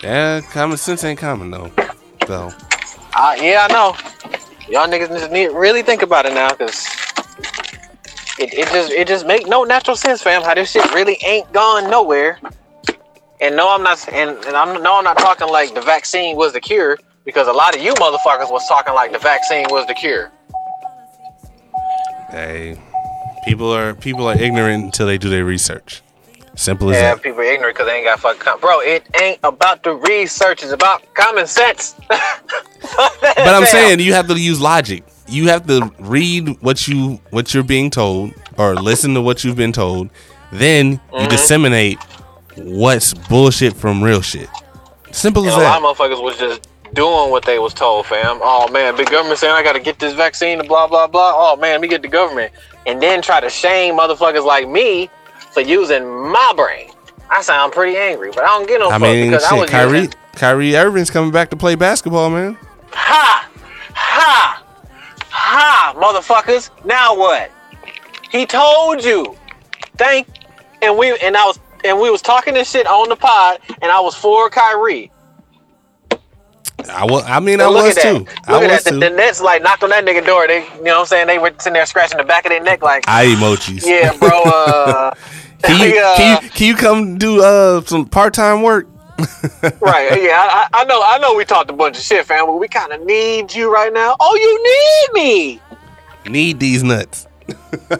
Yeah, 0.03 0.41
common 0.51 0.77
sense 0.77 1.03
ain't 1.03 1.19
common 1.19 1.51
though. 1.51 1.71
So 2.27 2.51
Uh, 3.15 3.35
yeah, 3.39 3.67
I 3.69 3.73
know. 3.73 3.95
Y'all 4.69 4.87
niggas 4.87 5.09
just 5.09 5.31
need 5.31 5.47
really 5.47 5.81
think 5.81 6.01
about 6.01 6.25
it 6.25 6.33
now, 6.33 6.49
cause 6.53 6.87
it, 8.37 8.53
it 8.53 8.67
just 8.67 8.91
it 8.91 9.07
just 9.07 9.25
make 9.25 9.47
no 9.47 9.63
natural 9.63 9.95
sense, 9.97 10.21
fam. 10.21 10.43
How 10.43 10.53
this 10.53 10.71
shit 10.71 10.93
really 10.93 11.17
ain't 11.25 11.51
gone 11.53 11.89
nowhere. 11.89 12.39
And 13.39 13.55
no, 13.55 13.73
I'm 13.73 13.83
not. 13.83 14.07
And, 14.11 14.31
and 14.45 14.55
I'm 14.55 14.81
no, 14.83 14.97
I'm 14.97 15.03
not 15.03 15.17
talking 15.17 15.47
like 15.47 15.73
the 15.73 15.81
vaccine 15.81 16.35
was 16.35 16.53
the 16.53 16.59
cure, 16.59 16.97
because 17.25 17.47
a 17.47 17.53
lot 17.53 17.75
of 17.75 17.81
you 17.81 17.93
motherfuckers 17.95 18.51
was 18.51 18.67
talking 18.67 18.93
like 18.93 19.11
the 19.11 19.19
vaccine 19.19 19.65
was 19.69 19.87
the 19.87 19.93
cure. 19.93 20.31
hey, 22.29 22.79
people 23.47 23.71
are 23.73 23.93
people 23.95 24.27
are 24.27 24.37
ignorant 24.39 24.83
until 24.85 25.07
they 25.07 25.17
do 25.17 25.29
their 25.29 25.45
research. 25.45 26.01
Simple 26.55 26.89
as 26.89 26.95
Yeah, 26.95 27.13
that. 27.13 27.21
people 27.23 27.39
are 27.41 27.43
ignorant 27.43 27.75
because 27.75 27.87
they 27.87 27.97
ain't 27.97 28.05
got 28.05 28.19
fucking. 28.19 28.41
Com- 28.41 28.59
Bro, 28.59 28.79
it 28.81 29.05
ain't 29.21 29.39
about 29.43 29.83
the 29.83 29.93
research. 29.93 30.63
It's 30.63 30.71
about 30.71 31.03
common 31.13 31.47
sense. 31.47 31.95
But 33.21 33.53
I'm 33.55 33.65
saying 33.65 33.99
you 33.99 34.13
have 34.13 34.27
to 34.27 34.39
use 34.39 34.59
logic. 34.61 35.03
You 35.27 35.49
have 35.49 35.67
to 35.67 35.91
read 35.99 36.49
what 36.61 36.87
you 36.87 37.19
what 37.31 37.53
you're 37.53 37.63
being 37.63 37.89
told 37.89 38.33
or 38.57 38.75
listen 38.75 39.13
to 39.15 39.21
what 39.21 39.43
you've 39.43 39.55
been 39.55 39.71
told. 39.73 40.09
Then 40.51 40.91
you 40.93 40.99
Mm-hmm. 41.13 41.29
disseminate 41.29 41.99
what's 42.55 43.13
bullshit 43.13 43.75
from 43.75 44.03
real 44.03 44.21
shit. 44.21 44.49
Simple 45.11 45.45
as 45.47 45.53
And 45.53 45.61
a 45.61 45.65
lot 45.65 45.81
that. 45.81 45.87
of 45.89 45.97
motherfuckers 45.97 46.23
was 46.23 46.37
just 46.37 46.67
doing 46.93 47.29
what 47.29 47.43
they 47.45 47.59
was 47.59 47.73
told, 47.73 48.05
fam. 48.05 48.39
Oh 48.41 48.67
man, 48.71 48.95
big 48.95 49.09
government 49.11 49.39
saying 49.39 49.53
I 49.53 49.63
gotta 49.63 49.79
get 49.79 49.99
this 49.99 50.13
vaccine 50.13 50.59
and 50.59 50.67
blah 50.67 50.87
blah 50.87 51.07
blah. 51.07 51.33
Oh 51.35 51.55
man, 51.57 51.73
let 51.73 51.81
me 51.81 51.87
get 51.87 52.01
the 52.01 52.07
government. 52.07 52.51
And 52.87 53.01
then 53.01 53.21
try 53.21 53.39
to 53.39 53.49
shame 53.49 53.97
motherfuckers 53.97 54.45
like 54.45 54.67
me 54.67 55.09
for 55.51 55.61
using 55.61 56.07
my 56.31 56.53
brain. 56.55 56.89
I 57.29 57.41
sound 57.41 57.73
pretty 57.73 57.97
angry, 57.97 58.31
but 58.31 58.43
I 58.43 58.47
don't 58.47 58.67
get 58.67 58.79
no 58.79 58.87
I 58.87 58.93
fuck 58.93 59.01
mean, 59.01 59.31
because 59.31 59.43
I 59.43 59.53
was 59.53 59.69
Kyrie 59.69 59.99
using 59.99 60.13
Kyrie 60.33 60.75
Irving's 60.75 61.09
coming 61.09 61.31
back 61.31 61.49
to 61.49 61.57
play 61.57 61.75
basketball, 61.75 62.29
man. 62.29 62.57
ha 62.91 63.49
ha 63.93 64.63
ha 65.29 65.93
motherfuckers. 65.97 66.69
Now 66.85 67.15
what? 67.17 67.51
He 68.31 68.45
told 68.45 69.03
you. 69.03 69.35
Thank 69.97 70.27
and 70.81 70.97
we 70.97 71.17
and 71.19 71.35
I 71.35 71.45
was 71.45 71.59
and 71.83 71.99
we 71.99 72.09
was 72.09 72.21
talking 72.21 72.53
this 72.53 72.69
shit 72.69 72.87
on 72.87 73.09
the 73.09 73.15
pod 73.15 73.59
and 73.81 73.91
I 73.91 73.99
was 73.99 74.15
for 74.15 74.49
Kyrie. 74.49 75.11
I 76.93 77.05
was. 77.05 77.23
I 77.25 77.39
mean, 77.39 77.59
I 77.59 77.65
Well, 77.65 77.73
look 77.73 77.95
was 77.95 77.95
too. 77.95 78.13
Look 78.19 78.29
I 78.47 78.63
at 78.65 78.71
was 78.71 78.83
that. 78.83 78.89
too. 78.91 78.99
The, 78.99 79.09
the 79.09 79.15
Nets 79.15 79.41
like 79.41 79.63
knocked 79.63 79.83
on 79.83 79.89
that 79.89 80.05
nigga 80.05 80.25
door. 80.25 80.47
They, 80.47 80.63
you 80.77 80.83
know 80.83 80.93
what 80.93 80.99
I'm 80.99 81.05
saying? 81.07 81.27
They 81.27 81.39
were 81.39 81.51
sitting 81.57 81.73
there 81.73 81.85
scratching 81.85 82.17
the 82.17 82.23
back 82.23 82.45
of 82.45 82.49
their 82.51 82.61
neck 82.61 82.81
like, 82.83 83.05
I 83.07 83.25
emojis. 83.25 83.83
yeah, 83.85 84.15
bro. 84.17 84.29
Uh, 84.43 85.13
Can 85.63 85.89
you, 85.89 85.99
uh, 85.99 86.15
can 86.17 86.43
you 86.43 86.49
can 86.51 86.67
you 86.67 86.75
come 86.75 87.17
do 87.17 87.41
uh 87.43 87.81
some 87.81 88.05
part 88.05 88.35
time 88.35 88.61
work? 88.61 88.87
right? 89.81 90.21
Yeah, 90.21 90.37
I, 90.39 90.67
I 90.71 90.83
know. 90.85 91.01
I 91.03 91.17
know. 91.17 91.33
We 91.35 91.45
talked 91.45 91.71
a 91.71 91.73
bunch 91.73 91.97
of 91.97 92.03
shit, 92.03 92.23
fam, 92.27 92.45
but 92.45 92.57
we 92.57 92.67
kind 92.67 92.93
of 92.93 93.03
need 93.03 93.55
you 93.55 93.73
right 93.73 93.91
now. 93.91 94.15
Oh, 94.19 94.35
you 94.35 95.17
need 95.17 95.23
me. 95.23 96.31
Need 96.31 96.59
these 96.59 96.83
nuts. 96.83 97.25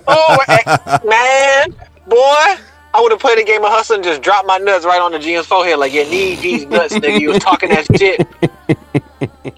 Oh, 0.08 0.38
eh, 0.50 0.98
man, 1.04 1.74
boy. 2.06 2.62
I 2.98 3.02
would 3.02 3.12
have 3.12 3.22
played 3.22 3.38
a 3.38 3.44
game 3.44 3.64
of 3.64 3.70
hustle 3.70 3.96
and 3.96 4.04
just 4.04 4.24
dropped 4.24 4.48
my 4.48 4.58
nuts 4.58 4.84
right 4.84 5.00
on 5.00 5.12
the 5.12 5.20
GM's 5.20 5.46
forehead. 5.46 5.78
Like, 5.78 5.94
you 5.94 6.04
need 6.06 6.40
these 6.40 6.66
nuts, 6.66 6.96
nigga. 6.96 7.20
You 7.20 7.30
was 7.30 7.38
talking 7.40 7.70
that 7.70 7.86
shit. 7.96 8.28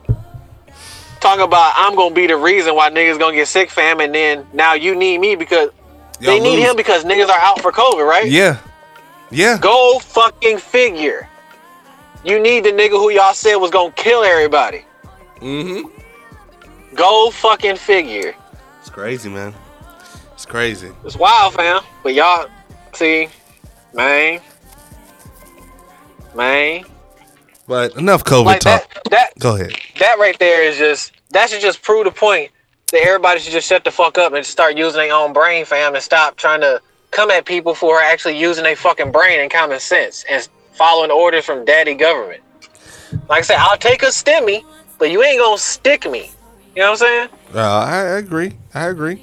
Talking 1.22 1.44
about 1.44 1.74
I'm 1.76 1.96
gonna 1.98 2.16
be 2.16 2.28
the 2.28 2.38
reason 2.38 2.76
why 2.76 2.90
niggas 2.90 3.20
gonna 3.20 3.36
get 3.36 3.50
sick, 3.50 3.70
fam, 3.70 4.00
and 4.00 4.16
then 4.16 4.48
now 4.54 4.74
you 4.74 4.96
need 4.96 5.18
me 5.20 5.36
because 5.36 5.70
they 6.22 6.36
Y'all 6.38 6.42
need 6.42 6.56
lose. 6.60 6.70
him 6.70 6.76
because 6.78 7.04
niggas 7.04 7.28
are 7.28 7.40
out 7.42 7.60
for 7.62 7.74
COVID, 7.74 8.08
right? 8.08 8.26
Yeah, 8.32 8.58
yeah. 9.30 9.58
Go 9.60 10.00
fucking 10.00 10.60
figure. 10.60 11.28
You 12.24 12.40
need 12.42 12.64
the 12.64 12.70
nigga 12.70 12.92
who 12.92 13.10
y'all 13.10 13.34
said 13.34 13.56
was 13.58 13.70
gonna 13.70 13.92
kill 13.92 14.24
everybody. 14.24 14.86
Mm-hmm. 15.42 16.96
Go 16.96 17.32
fucking 17.32 17.76
figure. 17.76 18.34
It's 18.80 18.90
crazy, 18.90 19.28
man. 19.28 19.54
It's 20.34 20.46
crazy. 20.46 20.92
It's 21.04 21.18
wild, 21.18 21.54
fam. 21.54 21.82
But 22.02 22.14
y'all, 22.14 22.48
see, 22.94 23.30
man, 23.94 24.42
man, 26.36 26.84
But 27.68 27.96
enough 27.98 28.24
COVID 28.24 28.46
like 28.46 28.62
talk. 28.62 28.94
that, 28.94 29.04
that, 29.12 29.40
Go 29.40 29.56
ahead. 29.56 29.74
that 30.00 30.18
right 30.20 30.38
there 30.40 30.64
is 30.64 30.78
just 30.78 31.12
that 31.32 31.50
should 31.50 31.62
just 31.62 31.82
prove 31.82 32.06
the 32.06 32.12
point 32.12 32.52
that 32.92 33.02
everybody 33.06 33.40
should 33.40 33.54
just 33.54 33.68
shut 33.68 33.84
the 33.84 33.92
fuck 33.92 34.18
up 34.18 34.34
and 34.34 34.46
start 34.46 34.76
using 34.78 35.00
their 35.00 35.14
own 35.14 35.34
brain, 35.34 35.66
fam, 35.66 35.94
and 35.94 36.04
stop 36.04 36.36
trying 36.38 36.62
to 36.62 36.82
come 37.12 37.30
at 37.32 37.46
people 37.46 37.74
for 37.76 38.00
actually 38.00 38.38
using 38.40 38.64
their 38.64 38.76
fucking 38.76 39.12
brain 39.12 39.40
and 39.40 39.52
common 39.52 39.80
sense 39.80 40.26
and 40.30 40.48
following 40.74 41.12
orders 41.12 41.46
from 41.46 41.66
daddy 41.66 41.94
government. 41.94 42.42
Like 43.28 43.40
I 43.40 43.42
said, 43.42 43.58
I'll 43.60 43.78
take 43.78 44.02
a 44.04 44.08
stimmy, 44.08 44.64
but 44.98 45.12
you 45.12 45.24
ain't 45.24 45.40
gonna 45.40 45.58
stick 45.58 46.10
me. 46.10 46.32
You 46.76 46.84
know 46.84 46.92
what 46.92 47.02
I'm 47.02 47.08
saying? 47.08 47.30
Uh, 47.54 47.60
I, 47.60 47.96
I 47.98 48.18
agree. 48.18 48.54
I 48.74 48.86
agree. 48.88 49.22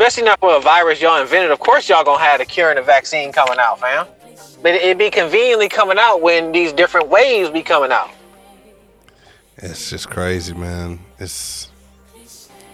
Especially 0.00 0.22
not 0.22 0.40
for 0.40 0.56
a 0.56 0.60
virus 0.60 0.98
y'all 1.02 1.20
invented. 1.20 1.50
Of 1.50 1.58
course, 1.58 1.86
y'all 1.90 2.02
gonna 2.02 2.24
have 2.24 2.40
a 2.40 2.46
cure 2.46 2.70
and 2.70 2.78
a 2.78 2.82
vaccine 2.82 3.32
coming 3.32 3.58
out, 3.58 3.80
fam. 3.80 4.06
But 4.62 4.76
it'd 4.76 4.96
be 4.96 5.10
conveniently 5.10 5.68
coming 5.68 5.98
out 5.98 6.22
when 6.22 6.52
these 6.52 6.72
different 6.72 7.08
waves 7.08 7.50
be 7.50 7.62
coming 7.62 7.92
out. 7.92 8.08
It's 9.58 9.90
just 9.90 10.08
crazy, 10.08 10.54
man. 10.54 11.00
It's 11.18 11.68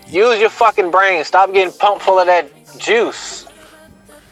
Use 0.07 0.39
your 0.39 0.51
fucking 0.51 0.93
brain. 0.93 1.24
Stop 1.24 1.53
getting 1.53 1.77
pumped 1.77 2.05
full 2.05 2.20
of 2.20 2.27
that 2.27 2.49
juice. 2.79 3.49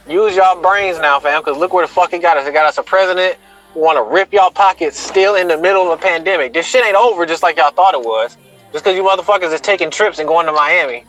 Use 0.09 0.37
y'all 0.37 0.63
brains 0.63 1.01
now, 1.01 1.19
fam. 1.19 1.41
Because 1.43 1.59
look 1.59 1.73
where 1.73 1.85
the 1.85 1.93
fuck 1.93 2.13
it 2.13 2.23
got 2.23 2.37
us. 2.37 2.47
It 2.47 2.53
got 2.53 2.67
us 2.67 2.79
a 2.79 2.85
president 2.85 3.37
who 3.73 3.81
want 3.81 3.97
to 3.97 4.05
rip 4.05 4.33
y'all 4.33 4.53
pockets 4.53 4.97
still 4.97 5.35
in 5.35 5.49
the 5.49 5.59
middle 5.59 5.83
of 5.91 5.99
a 5.99 6.01
pandemic. 6.01 6.53
This 6.53 6.67
shit 6.67 6.87
ain't 6.87 6.95
over 6.95 7.27
just 7.27 7.43
like 7.43 7.57
y'all 7.57 7.73
thought 7.73 7.95
it 7.95 8.03
was. 8.03 8.37
Just 8.71 8.85
because 8.85 8.97
you 8.97 9.03
motherfuckers 9.03 9.53
is 9.53 9.61
taking 9.61 9.91
trips 9.91 10.21
and 10.21 10.29
going 10.29 10.47
to 10.47 10.53
Miami. 10.53 11.05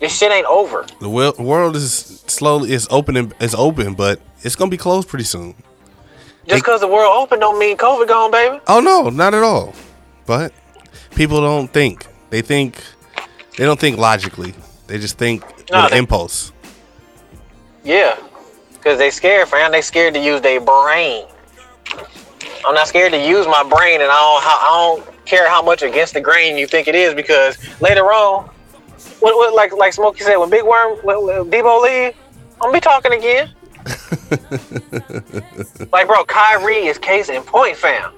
This 0.00 0.16
shit 0.16 0.30
ain't 0.30 0.46
over. 0.46 0.86
the 1.00 1.08
world 1.08 1.74
is 1.76 2.22
slowly 2.26 2.72
it's 2.72 2.86
opening. 2.90 3.32
It's 3.40 3.54
open, 3.54 3.94
but 3.94 4.20
it's 4.42 4.54
gonna 4.56 4.70
be 4.70 4.76
closed 4.76 5.08
pretty 5.08 5.24
soon. 5.24 5.54
Just 6.46 6.62
because 6.62 6.80
the 6.80 6.88
world 6.88 7.12
open 7.16 7.40
don't 7.40 7.58
mean 7.58 7.76
COVID 7.76 8.08
gone, 8.08 8.30
baby. 8.30 8.60
Oh 8.68 8.80
no, 8.80 9.10
not 9.10 9.34
at 9.34 9.42
all. 9.42 9.74
But 10.26 10.52
people 11.14 11.40
don't 11.40 11.68
think. 11.72 12.06
They 12.30 12.42
think 12.42 12.80
they 13.56 13.64
don't 13.64 13.78
think 13.80 13.98
logically. 13.98 14.54
They 14.86 14.98
just 14.98 15.18
think 15.18 15.42
No, 15.70 15.82
with 15.82 15.90
they- 15.92 15.98
impulse. 15.98 16.52
Yeah. 17.84 18.16
Because 18.74 18.98
they 18.98 19.10
scared, 19.10 19.48
fam. 19.48 19.72
They 19.72 19.82
scared 19.82 20.14
to 20.14 20.20
use 20.20 20.40
their 20.40 20.60
brain. 20.60 21.26
I'm 22.66 22.74
not 22.74 22.86
scared 22.86 23.12
to 23.12 23.18
use 23.18 23.46
my 23.46 23.62
brain, 23.62 24.00
and 24.00 24.10
I 24.10 24.16
don't, 24.16 24.44
I 24.46 24.68
don't 25.04 25.24
care 25.26 25.48
how 25.48 25.60
much 25.62 25.82
against 25.82 26.14
the 26.14 26.20
grain 26.20 26.56
you 26.56 26.66
think 26.66 26.86
it 26.88 26.94
is, 26.94 27.14
because 27.14 27.58
later 27.80 28.04
on, 28.12 28.48
what, 29.20 29.36
what, 29.36 29.54
like 29.54 29.72
like 29.72 29.92
Smokey 29.92 30.20
said, 30.20 30.36
when 30.36 30.50
Big 30.50 30.64
Worm, 30.64 30.98
when, 30.98 31.26
when 31.26 31.50
Debo 31.50 31.82
leave, 31.82 32.14
I'm 32.54 32.70
gonna 32.70 32.72
be 32.72 32.80
talking 32.80 33.12
again. 33.12 33.52
like, 35.92 36.06
bro, 36.06 36.24
Kyrie 36.24 36.86
is 36.86 36.98
case 36.98 37.28
in 37.28 37.42
point, 37.42 37.76
fam. 37.76 38.12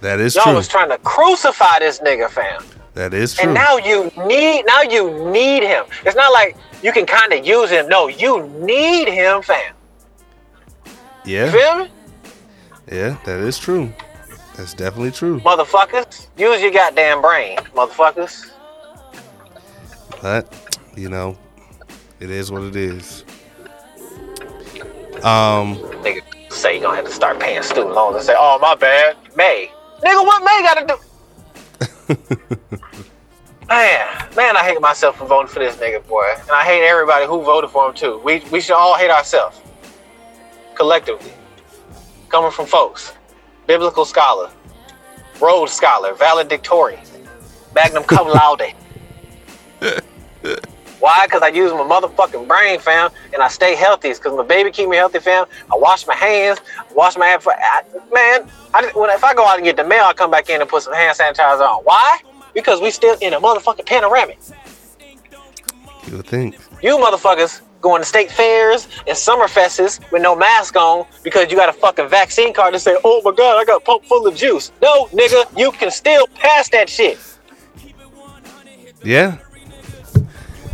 That 0.00 0.20
is 0.20 0.34
true. 0.34 0.42
Y'all 0.46 0.54
was 0.54 0.68
trying 0.68 0.88
to 0.90 0.98
crucify 0.98 1.80
this 1.80 2.00
nigga, 2.00 2.28
fam. 2.28 2.62
that 2.94 3.14
is 3.14 3.34
true. 3.34 3.44
And 3.44 3.54
now 3.54 3.76
you 3.76 4.10
need 4.26 4.64
now 4.66 4.82
you 4.82 5.30
need 5.30 5.62
him. 5.62 5.84
It's 6.04 6.16
not 6.16 6.32
like 6.32 6.56
you 6.82 6.92
can 6.92 7.06
kind 7.06 7.32
of 7.32 7.46
use 7.46 7.70
him. 7.70 7.88
No, 7.88 8.08
you 8.08 8.46
need 8.60 9.08
him, 9.08 9.42
fam. 9.42 9.74
You 11.24 11.36
yeah, 11.36 11.52
feel 11.52 11.84
me? 11.84 11.90
yeah, 12.90 13.16
that 13.24 13.40
is 13.40 13.58
true. 13.58 13.92
That's 14.56 14.74
definitely 14.74 15.10
true. 15.10 15.40
Motherfuckers, 15.40 16.28
use 16.36 16.60
your 16.60 16.70
goddamn 16.70 17.20
brain, 17.20 17.56
motherfuckers. 17.74 18.50
But 20.22 20.52
you 20.96 21.08
know, 21.08 21.36
it 22.18 22.30
is 22.30 22.50
what 22.52 22.62
it 22.62 22.76
is. 22.76 23.24
Um, 25.22 25.76
Nigga 26.02 26.22
say 26.50 26.76
you 26.76 26.82
gonna 26.82 26.96
have 26.96 27.06
to 27.06 27.12
start 27.12 27.38
paying 27.40 27.62
student 27.62 27.94
loans 27.94 28.16
and 28.16 28.24
say, 28.24 28.34
oh 28.36 28.58
my 28.60 28.74
bad, 28.74 29.16
May. 29.36 29.70
Nigga, 30.02 30.24
what 30.24 30.42
May 30.42 30.62
gotta 30.62 30.86
do? 30.86 30.96
man, 33.68 34.28
man, 34.36 34.56
I 34.56 34.64
hate 34.64 34.80
myself 34.80 35.18
for 35.18 35.26
voting 35.26 35.48
for 35.48 35.58
this 35.58 35.76
nigga, 35.76 36.06
boy. 36.06 36.24
And 36.40 36.50
I 36.50 36.64
hate 36.64 36.86
everybody 36.86 37.26
who 37.26 37.42
voted 37.42 37.70
for 37.70 37.88
him 37.88 37.94
too. 37.94 38.20
We 38.24 38.40
we 38.50 38.60
should 38.60 38.76
all 38.76 38.96
hate 38.96 39.10
ourselves. 39.10 39.60
Collectively. 40.74 41.32
Coming 42.28 42.50
from 42.50 42.66
folks. 42.66 43.12
Biblical 43.66 44.04
scholar, 44.04 44.50
Rhodes 45.40 45.72
scholar, 45.72 46.14
valedictorian, 46.14 47.00
magnum 47.74 48.04
cum 48.04 48.26
laude. 48.26 48.74
Why? 51.00 51.24
Because 51.24 51.42
I 51.42 51.48
use 51.48 51.72
my 51.72 51.78
motherfucking 51.78 52.46
brain, 52.46 52.78
fam, 52.78 53.10
and 53.32 53.42
I 53.42 53.48
stay 53.48 53.74
healthy. 53.74 54.10
Because 54.10 54.36
my 54.36 54.44
baby 54.44 54.70
keep 54.70 54.88
me 54.88 54.96
healthy, 54.96 55.18
fam. 55.18 55.46
I 55.72 55.76
wash 55.76 56.06
my 56.06 56.14
hands, 56.14 56.60
wash 56.94 57.16
my 57.16 57.26
hands. 57.26 57.46
I, 57.46 57.82
man, 58.12 58.50
I 58.74 58.82
just, 58.82 58.94
when 58.94 59.08
if 59.10 59.24
I 59.24 59.34
go 59.34 59.46
out 59.46 59.56
and 59.56 59.64
get 59.64 59.76
the 59.76 59.84
mail, 59.84 60.04
I 60.04 60.12
come 60.12 60.30
back 60.30 60.50
in 60.50 60.60
and 60.60 60.68
put 60.68 60.82
some 60.82 60.92
hand 60.92 61.16
sanitizer 61.16 61.60
on. 61.60 61.82
Why? 61.84 62.20
Because 62.54 62.80
we 62.80 62.90
still 62.90 63.16
in 63.20 63.32
a 63.32 63.40
motherfucking 63.40 63.86
panoramic. 63.86 64.38
you 66.06 66.18
would 66.18 66.26
think. 66.26 66.58
You 66.82 66.98
motherfuckers 66.98 67.62
going 67.80 68.02
to 68.02 68.06
state 68.06 68.30
fairs 68.30 68.86
and 69.06 69.16
summer 69.16 69.46
fests 69.46 70.00
with 70.12 70.22
no 70.22 70.36
mask 70.36 70.76
on 70.76 71.06
because 71.22 71.50
you 71.50 71.56
got 71.56 71.68
a 71.68 71.72
fucking 71.72 72.08
vaccine 72.08 72.52
card 72.52 72.74
to 72.74 72.78
say, 72.78 72.96
oh 73.04 73.22
my 73.24 73.32
god, 73.32 73.58
I 73.58 73.64
got 73.64 73.80
a 73.80 73.84
pump 73.84 74.04
full 74.04 74.26
of 74.26 74.36
juice. 74.36 74.70
No, 74.82 75.06
nigga, 75.06 75.58
you 75.58 75.72
can 75.72 75.90
still 75.90 76.26
pass 76.34 76.68
that 76.70 76.88
shit. 76.88 77.18
Yeah, 79.02 79.38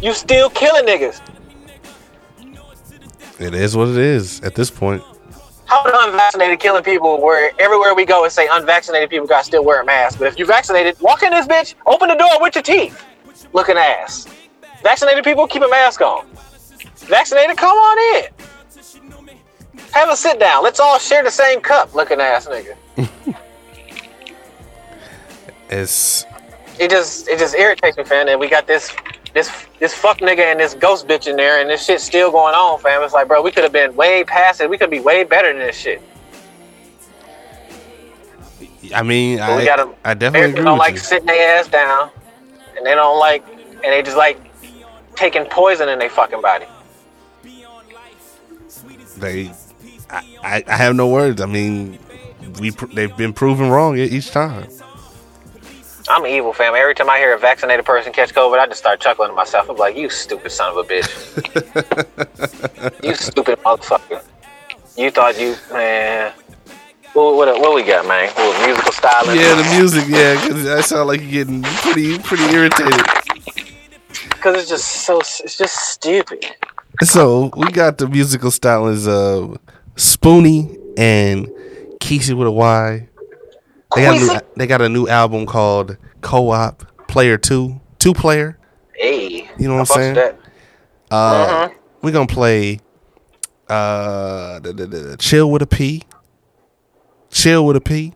You 0.02 0.12
still 0.12 0.50
killing 0.50 0.84
niggas. 0.84 1.20
it 3.38 3.54
is 3.54 3.76
what 3.76 3.88
it 3.88 3.96
is 3.96 4.40
at 4.40 4.54
this 4.54 4.70
point. 4.70 5.02
How 5.66 5.82
the 5.82 5.98
unvaccinated 6.04 6.60
killing 6.60 6.84
people 6.84 7.20
where 7.20 7.50
everywhere 7.58 7.94
we 7.94 8.04
go 8.04 8.22
and 8.24 8.32
say 8.32 8.46
unvaccinated 8.50 9.10
people 9.10 9.26
got 9.26 9.40
to 9.40 9.44
still 9.44 9.64
wear 9.64 9.82
a 9.82 9.84
mask. 9.84 10.18
But 10.18 10.28
if 10.28 10.38
you're 10.38 10.46
vaccinated, 10.46 11.00
walk 11.00 11.22
in 11.22 11.30
this 11.30 11.46
bitch, 11.46 11.74
open 11.86 12.08
the 12.08 12.14
door 12.14 12.40
with 12.40 12.54
your 12.54 12.62
teeth. 12.62 13.04
Looking 13.52 13.76
ass. 13.76 14.26
Vaccinated 14.82 15.24
people, 15.24 15.46
keep 15.48 15.62
a 15.62 15.68
mask 15.68 16.00
on. 16.00 16.26
Vaccinated, 16.96 17.56
come 17.56 17.76
on 17.76 18.24
in. 18.24 18.30
Have 19.92 20.08
a 20.10 20.16
sit 20.16 20.38
down. 20.38 20.62
Let's 20.62 20.78
all 20.78 20.98
share 20.98 21.24
the 21.24 21.30
same 21.30 21.60
cup, 21.60 21.94
looking 21.94 22.20
ass 22.20 22.46
nigga. 22.46 22.76
It's 25.68 26.24
It 26.78 26.90
just 26.90 27.28
it 27.28 27.38
just 27.38 27.54
irritates 27.56 27.96
me, 27.96 28.04
fam. 28.04 28.28
And 28.28 28.38
we 28.38 28.48
got 28.48 28.66
this 28.68 28.94
this 29.36 29.52
this 29.78 29.92
fuck 29.92 30.18
nigga 30.20 30.38
and 30.40 30.58
this 30.58 30.72
ghost 30.72 31.06
bitch 31.06 31.26
in 31.26 31.36
there, 31.36 31.60
and 31.60 31.68
this 31.68 31.84
shit's 31.84 32.02
still 32.02 32.30
going 32.30 32.54
on, 32.54 32.80
fam. 32.80 33.02
It's 33.02 33.12
like, 33.12 33.28
bro, 33.28 33.42
we 33.42 33.50
could 33.50 33.64
have 33.64 33.72
been 33.72 33.94
way 33.94 34.24
past 34.24 34.62
it. 34.62 34.70
We 34.70 34.78
could 34.78 34.88
be 34.88 34.98
way 34.98 35.24
better 35.24 35.48
than 35.52 35.58
this 35.58 35.76
shit. 35.76 36.00
I 38.94 39.02
mean, 39.02 39.40
I, 39.40 39.62
gotta- 39.62 39.94
I 40.04 40.14
definitely 40.14 40.52
agree 40.52 40.64
don't 40.64 40.78
like 40.78 40.94
you. 40.94 40.98
sitting 41.00 41.26
their 41.26 41.58
ass 41.58 41.68
down, 41.68 42.08
and 42.78 42.86
they 42.86 42.94
don't 42.94 43.18
like, 43.18 43.46
and 43.48 43.82
they 43.84 44.02
just 44.02 44.16
like 44.16 44.40
taking 45.16 45.44
poison 45.44 45.90
in 45.90 45.98
their 45.98 46.08
fucking 46.08 46.40
body. 46.40 46.64
They, 49.18 49.52
I, 50.08 50.24
I, 50.42 50.64
I 50.66 50.76
have 50.76 50.94
no 50.96 51.08
words. 51.08 51.42
I 51.42 51.46
mean, 51.46 51.98
we 52.58 52.70
they've 52.70 53.14
been 53.18 53.34
proven 53.34 53.68
wrong 53.68 53.98
each 53.98 54.30
time. 54.30 54.68
I'm 56.08 56.26
evil, 56.26 56.52
fam. 56.52 56.74
Every 56.74 56.94
time 56.94 57.10
I 57.10 57.18
hear 57.18 57.34
a 57.34 57.38
vaccinated 57.38 57.84
person 57.84 58.12
catch 58.12 58.32
COVID, 58.32 58.58
I 58.58 58.66
just 58.66 58.78
start 58.78 59.00
chuckling 59.00 59.30
to 59.30 59.34
myself. 59.34 59.68
I'm 59.68 59.76
like, 59.76 59.96
you 59.96 60.08
stupid 60.08 60.52
son 60.52 60.70
of 60.70 60.76
a 60.76 60.82
bitch. 60.84 61.10
you 63.02 63.14
stupid 63.14 63.58
motherfucker. 63.62 64.22
You 64.96 65.10
thought 65.10 65.38
you, 65.40 65.56
man. 65.72 66.32
What, 67.12 67.34
what, 67.34 67.60
what 67.60 67.74
we 67.74 67.82
got, 67.82 68.06
man? 68.06 68.30
What, 68.34 68.66
musical 68.66 68.92
styling? 68.92 69.36
Yeah, 69.38 69.54
the 69.54 69.76
music. 69.78 70.04
Yeah, 70.08 70.34
'cause 70.36 70.66
I 70.66 70.80
sound 70.82 71.08
like 71.08 71.20
you're 71.22 71.44
getting 71.44 71.62
pretty 71.62 72.18
pretty 72.18 72.44
irritated. 72.44 73.02
Because 74.30 74.56
it's 74.60 74.68
just 74.68 74.86
so, 75.04 75.18
it's 75.20 75.56
just 75.56 75.74
stupid. 75.90 76.44
So 77.02 77.50
we 77.56 77.70
got 77.72 77.98
the 77.98 78.06
musical 78.06 78.50
stylings 78.50 79.08
of 79.08 79.54
uh, 79.54 79.56
Spoonie 79.96 80.78
and 80.96 81.48
Keisha 82.00 82.34
with 82.36 82.46
a 82.46 82.50
Y. 82.52 83.08
They 83.94 84.02
got 84.02 84.16
a 84.16 84.20
new, 84.20 84.40
they 84.56 84.66
got 84.66 84.82
a 84.82 84.88
new 84.88 85.06
album 85.08 85.46
called 85.46 85.96
Co-op 86.20 87.06
Player 87.08 87.38
Two, 87.38 87.80
Two 87.98 88.12
Player. 88.14 88.58
Hey. 88.94 89.48
You 89.58 89.68
know 89.68 89.74
what 89.76 89.90
I'm 89.90 90.14
saying? 90.14 90.38
Uh, 91.10 91.68
Mhm. 91.68 91.74
We're 92.02 92.12
gonna 92.12 92.26
play 92.26 92.80
uh 93.68 94.58
the, 94.60 94.72
the, 94.72 94.86
the, 94.86 95.16
Chill 95.16 95.50
with 95.50 95.62
a 95.62 95.66
P. 95.66 96.02
Chill 97.30 97.64
with 97.66 97.76
a 97.76 97.80
P. 97.80 98.12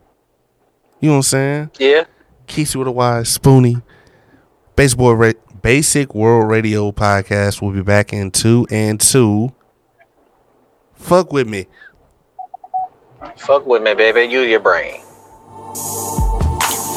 You 1.00 1.08
know 1.08 1.12
what 1.12 1.16
I'm 1.18 1.22
saying? 1.22 1.70
Yeah. 1.78 2.04
Keisha 2.46 2.76
with 2.76 2.88
a 2.88 2.92
Y, 2.92 3.20
Spoonie. 3.24 3.82
Baseball 4.76 5.14
ra- 5.14 5.32
Basic 5.62 6.14
World 6.14 6.50
Radio 6.50 6.90
Podcast 6.92 7.62
will 7.62 7.70
be 7.72 7.82
back 7.82 8.12
in 8.12 8.30
two 8.30 8.66
and 8.70 9.00
two. 9.00 9.52
Fuck 10.94 11.32
with 11.32 11.48
me. 11.48 11.66
Fuck 13.36 13.66
with 13.66 13.82
me, 13.82 13.94
baby. 13.94 14.22
Use 14.32 14.48
your 14.48 14.60
brain. 14.60 15.00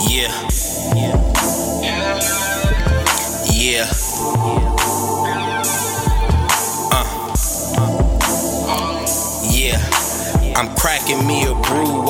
Yeah. 0.09 0.49
Yeah. 0.95 1.13
Yeah. 3.51 4.62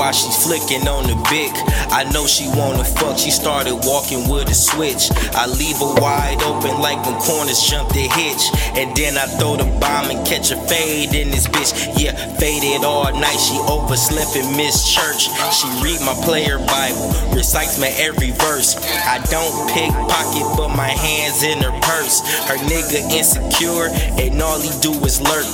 While 0.03 0.11
she 0.11 0.27
flicking 0.43 0.85
on 0.85 1.07
the 1.07 1.15
Vic. 1.31 1.55
I 1.95 2.03
know 2.11 2.27
she 2.27 2.43
wanna 2.59 2.83
fuck, 2.83 3.17
she 3.17 3.31
started 3.31 3.75
walking 3.87 4.27
with 4.27 4.51
a 4.51 4.53
switch. 4.53 5.07
I 5.31 5.47
leave 5.47 5.79
her 5.79 5.95
wide 6.03 6.43
open 6.43 6.75
like 6.83 6.99
when 7.07 7.15
corners 7.23 7.63
jump 7.63 7.87
the 7.95 8.03
hitch. 8.11 8.43
And 8.75 8.91
then 8.97 9.15
I 9.15 9.31
throw 9.39 9.55
the 9.55 9.63
bomb 9.79 10.11
and 10.11 10.19
catch 10.27 10.51
a 10.51 10.59
fade 10.67 11.15
in 11.15 11.31
this 11.31 11.47
bitch. 11.47 11.71
Yeah, 11.95 12.11
faded 12.35 12.83
all 12.83 13.15
night, 13.15 13.39
she 13.39 13.55
overslept 13.63 14.35
and 14.35 14.51
missed 14.57 14.91
church. 14.91 15.31
She 15.55 15.71
read 15.79 16.03
my 16.03 16.15
player 16.27 16.59
Bible, 16.59 17.07
recites 17.31 17.79
my 17.79 17.91
every 17.95 18.31
verse. 18.31 18.75
I 19.07 19.23
don't 19.31 19.55
pickpocket, 19.71 20.47
but 20.59 20.75
my 20.75 20.91
hands 20.91 21.43
in 21.43 21.63
her 21.63 21.75
purse. 21.79 22.19
Her 22.51 22.59
nigga 22.67 23.07
insecure, 23.07 23.87
and 24.19 24.41
all 24.41 24.59
he 24.59 24.71
do 24.83 24.91
is 25.07 25.21
lurk. 25.23 25.47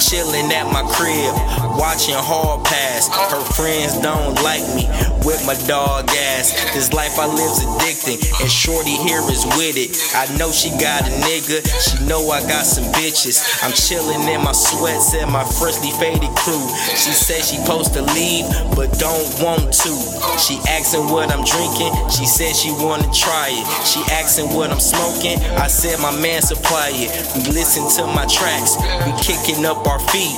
Chillin' 0.00 0.48
at 0.52 0.72
my 0.72 0.88
crib, 0.88 1.36
watching 1.76 2.16
hard 2.16 2.64
pass. 2.64 3.08
Her 3.08 3.44
friends 3.52 3.89
don't 3.98 4.38
like 4.42 4.62
me 4.74 4.86
with 5.24 5.44
my 5.46 5.54
dog 5.66 6.08
ass. 6.10 6.52
This 6.72 6.92
life 6.92 7.18
I 7.18 7.26
live's 7.26 7.64
addicting, 7.64 8.20
and 8.40 8.50
Shorty 8.50 8.96
here 8.96 9.20
is 9.30 9.44
with 9.58 9.76
it. 9.76 9.90
I 10.14 10.26
know 10.38 10.52
she 10.52 10.70
got 10.80 11.02
a 11.04 11.12
nigga, 11.26 11.64
she 11.80 12.04
know 12.06 12.30
I 12.30 12.40
got 12.46 12.64
some 12.64 12.84
bitches. 12.94 13.40
I'm 13.62 13.72
chillin' 13.72 14.28
in 14.28 14.42
my 14.42 14.52
sweats 14.52 15.14
and 15.14 15.30
my 15.30 15.44
freshly 15.44 15.90
faded 15.98 16.30
crew. 16.36 16.62
She 16.96 17.12
said 17.12 17.44
she 17.44 17.56
supposed 17.56 17.92
to 17.94 18.02
leave, 18.14 18.46
but 18.76 18.92
don't 18.98 19.28
want 19.42 19.72
to. 19.72 19.92
She 20.38 20.60
asking 20.68 21.08
what 21.08 21.32
I'm 21.32 21.44
drinking, 21.44 21.92
she 22.10 22.26
said 22.26 22.54
she 22.54 22.70
wanna 22.80 23.08
try 23.12 23.50
it. 23.50 23.66
She 23.86 24.00
asking 24.12 24.54
what 24.54 24.70
I'm 24.70 24.80
smoking, 24.80 25.40
I 25.56 25.68
said 25.68 25.98
my 26.00 26.14
man 26.20 26.42
supply 26.42 26.90
it. 26.94 27.10
We 27.34 27.52
listen 27.52 27.88
to 28.00 28.06
my 28.12 28.26
tracks, 28.26 28.76
we 29.04 29.12
kicking 29.20 29.64
up 29.64 29.86
our 29.86 30.00
feet. 30.12 30.36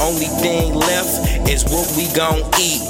Only 0.00 0.26
thing 0.42 0.74
left 0.74 1.48
is 1.48 1.64
what 1.64 1.86
we 1.96 2.10
gon' 2.14 2.42
eat. 2.58 2.81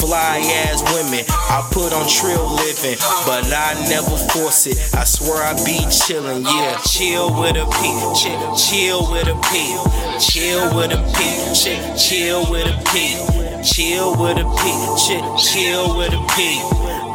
Fly 0.00 0.40
ass 0.66 0.82
women, 0.92 1.24
I 1.28 1.66
put 1.72 1.92
on 1.92 2.08
trill 2.08 2.44
living, 2.56 2.96
but 3.26 3.44
I 3.52 3.74
never 3.88 4.16
force 4.32 4.66
it. 4.66 4.76
I 4.94 5.04
swear 5.04 5.42
I 5.42 5.54
be 5.64 5.78
chillin', 5.88 6.44
yeah. 6.44 6.78
Chill 6.84 7.32
with 7.40 7.56
a 7.56 7.64
P, 7.64 7.80
chill, 8.16 8.56
chill 8.56 9.10
with 9.10 9.28
a 9.28 9.36
P, 9.48 9.76
chill 10.20 10.74
with 10.76 10.92
a 10.92 11.00
P, 11.16 11.54
chill, 11.54 11.96
chill 11.96 12.50
with 12.50 12.66
a 12.66 12.76
P, 12.92 13.16
chill 13.64 14.16
with 14.16 14.38
a 14.38 14.44
P, 14.44 14.62
chill, 15.00 15.36
chill 15.36 15.96
with 15.96 16.12
a 16.12 16.22
P. 16.36 16.60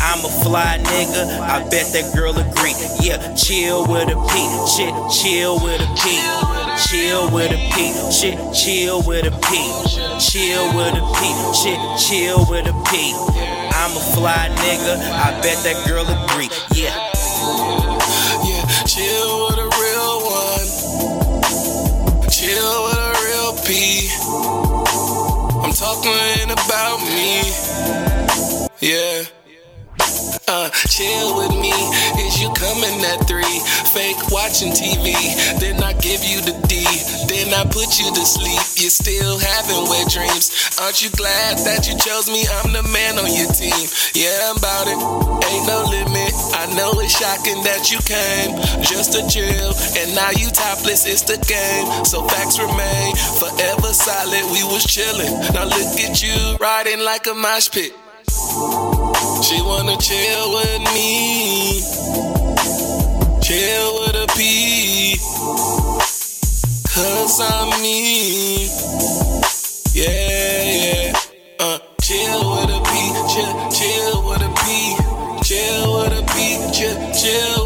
I'm 0.01 0.25
a 0.25 0.29
fly 0.43 0.79
nigga, 0.81 1.39
I 1.41 1.61
bet 1.69 1.93
that 1.93 2.11
girl 2.15 2.31
agree. 2.37 2.73
Yeah, 3.01 3.33
chill 3.35 3.85
with 3.87 4.09
a 4.09 4.17
P, 4.29 4.33
chill, 4.65 5.09
chill 5.09 5.59
with 5.61 5.81
a 5.81 5.89
P, 6.01 6.68
chill 6.87 7.29
with 7.31 7.51
a 7.51 7.57
P, 7.73 7.93
chill, 8.11 8.53
chill 8.53 9.01
with 9.03 9.25
a 9.25 9.31
P, 9.31 9.55
chill 10.19 10.67
with 10.75 10.95
a 10.95 11.03
P, 11.17 11.33
chill, 11.53 11.97
chill 11.97 12.45
with 12.49 12.67
a 12.67 12.73
P. 12.89 13.13
I'm 13.73 13.91
a 13.95 13.99
fly 14.13 14.49
nigga, 14.63 14.97
I 15.11 15.31
bet 15.41 15.57
that 15.63 15.85
girl 15.87 16.05
agree. 16.05 16.49
Yeah. 16.73 16.95
Yeah, 18.45 18.65
chill 18.85 19.47
with 19.47 19.59
a 19.59 19.69
real 19.79 20.19
one. 20.23 20.67
Chill 22.29 22.83
with 22.85 22.97
a 22.97 23.13
real 23.25 23.53
P. 23.65 24.09
I'm 25.63 25.73
talking 25.73 26.51
about 26.51 26.99
me. 27.03 27.51
Yeah. 28.79 29.38
Uh, 30.49 30.65
chill 30.89 31.37
with 31.37 31.53
me. 31.61 31.69
Is 32.25 32.41
you 32.41 32.49
coming 32.57 32.97
at 33.05 33.21
three? 33.29 33.61
Fake 33.93 34.17
watching 34.33 34.73
TV. 34.73 35.13
Then 35.61 35.77
I 35.77 35.93
give 36.01 36.25
you 36.25 36.41
the 36.41 36.57
D. 36.65 36.81
Then 37.29 37.53
I 37.53 37.69
put 37.69 38.01
you 38.01 38.09
to 38.09 38.23
sleep. 38.25 38.57
You're 38.81 38.89
still 38.89 39.37
having 39.37 39.85
wet 39.85 40.09
dreams. 40.09 40.49
Aren't 40.81 41.05
you 41.05 41.13
glad 41.13 41.61
that 41.69 41.85
you 41.85 41.93
chose 42.01 42.33
me? 42.33 42.49
I'm 42.49 42.73
the 42.73 42.81
man 42.89 43.21
on 43.21 43.29
your 43.29 43.45
team. 43.53 43.77
Yeah, 44.17 44.49
I'm 44.49 44.57
about 44.57 44.89
it. 44.89 44.97
Ain't 45.53 45.69
no 45.69 45.85
limit. 45.85 46.33
I 46.57 46.65
know 46.73 46.97
it's 46.97 47.13
shocking 47.13 47.61
that 47.69 47.93
you 47.93 48.01
came 48.01 48.57
just 48.81 49.13
to 49.13 49.21
chill. 49.29 49.77
And 50.01 50.17
now 50.17 50.33
you 50.33 50.49
topless, 50.49 51.05
it's 51.05 51.29
the 51.29 51.37
game. 51.45 51.85
So 52.09 52.25
facts 52.25 52.57
remain 52.57 53.13
forever 53.37 53.93
solid. 53.93 54.49
We 54.49 54.65
was 54.65 54.81
chilling. 54.81 55.29
Now 55.53 55.69
look 55.69 55.93
at 56.01 56.25
you 56.25 56.57
riding 56.57 57.05
like 57.05 57.29
a 57.29 57.37
mosh 57.37 57.69
pit. 57.69 57.93
She 59.41 59.61
wanna 59.61 59.97
chill 59.97 60.53
with 60.53 60.81
me. 60.93 61.81
Chill 63.41 63.93
with 63.99 64.15
a 64.15 64.27
P. 64.37 65.17
Cause 66.93 67.39
I'm 67.41 67.81
me. 67.81 68.65
Yeah, 69.93 70.63
yeah. 70.73 71.13
Uh, 71.59 71.79
chill 72.01 72.51
with 72.51 72.69
a 72.69 72.81
P. 72.83 72.91
Chill, 73.33 73.53
chill 73.71 74.29
with 74.29 74.41
a 74.41 74.51
P. 74.61 74.97
Chill 75.43 75.93
with 75.93 76.19
a 76.19 76.23
P. 76.33 76.71
Chill, 76.73 76.97
chill 77.13 77.58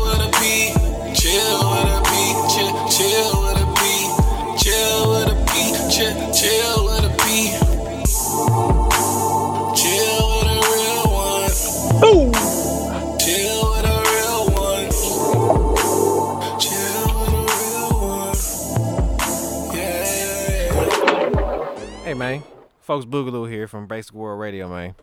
man, 22.23 22.41
folks 22.79 23.05
Boogaloo 23.05 23.51
here 23.51 23.67
from 23.67 23.85
Basic 23.85 24.13
World 24.13 24.39
Radio, 24.39 24.69
man. 24.69 24.95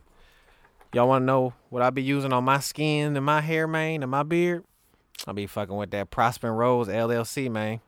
Y'all 0.95 1.07
wanna 1.07 1.27
know 1.27 1.53
what 1.69 1.83
I 1.83 1.91
be 1.91 2.03
using 2.03 2.33
on 2.33 2.45
my 2.45 2.61
skin 2.61 3.15
and 3.15 3.27
my 3.27 3.43
hair, 3.43 3.67
man, 3.67 4.03
and 4.03 4.11
my 4.11 4.23
beard? 4.23 4.65
I 5.27 5.33
be 5.33 5.47
fucking 5.47 5.77
with 5.77 5.91
that 5.91 6.11
Prosper 6.11 6.51
Rose 6.51 6.89
LLC, 6.89 7.51
man. 7.51 7.81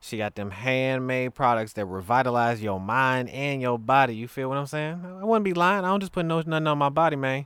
She 0.00 0.16
got 0.16 0.36
them 0.36 0.50
handmade 0.50 1.34
products 1.34 1.74
that 1.74 1.84
revitalize 1.84 2.62
your 2.62 2.80
mind 2.80 3.28
and 3.28 3.60
your 3.60 3.78
body. 3.78 4.16
You 4.16 4.26
feel 4.26 4.48
what 4.48 4.56
I'm 4.56 4.64
saying? 4.64 5.04
I 5.04 5.22
wouldn't 5.22 5.44
be 5.44 5.52
lying. 5.52 5.84
I 5.84 5.88
don't 5.88 6.00
just 6.00 6.12
put 6.12 6.24
no 6.24 6.40
nothing 6.40 6.66
on 6.66 6.78
my 6.78 6.88
body, 6.88 7.16
man. 7.16 7.44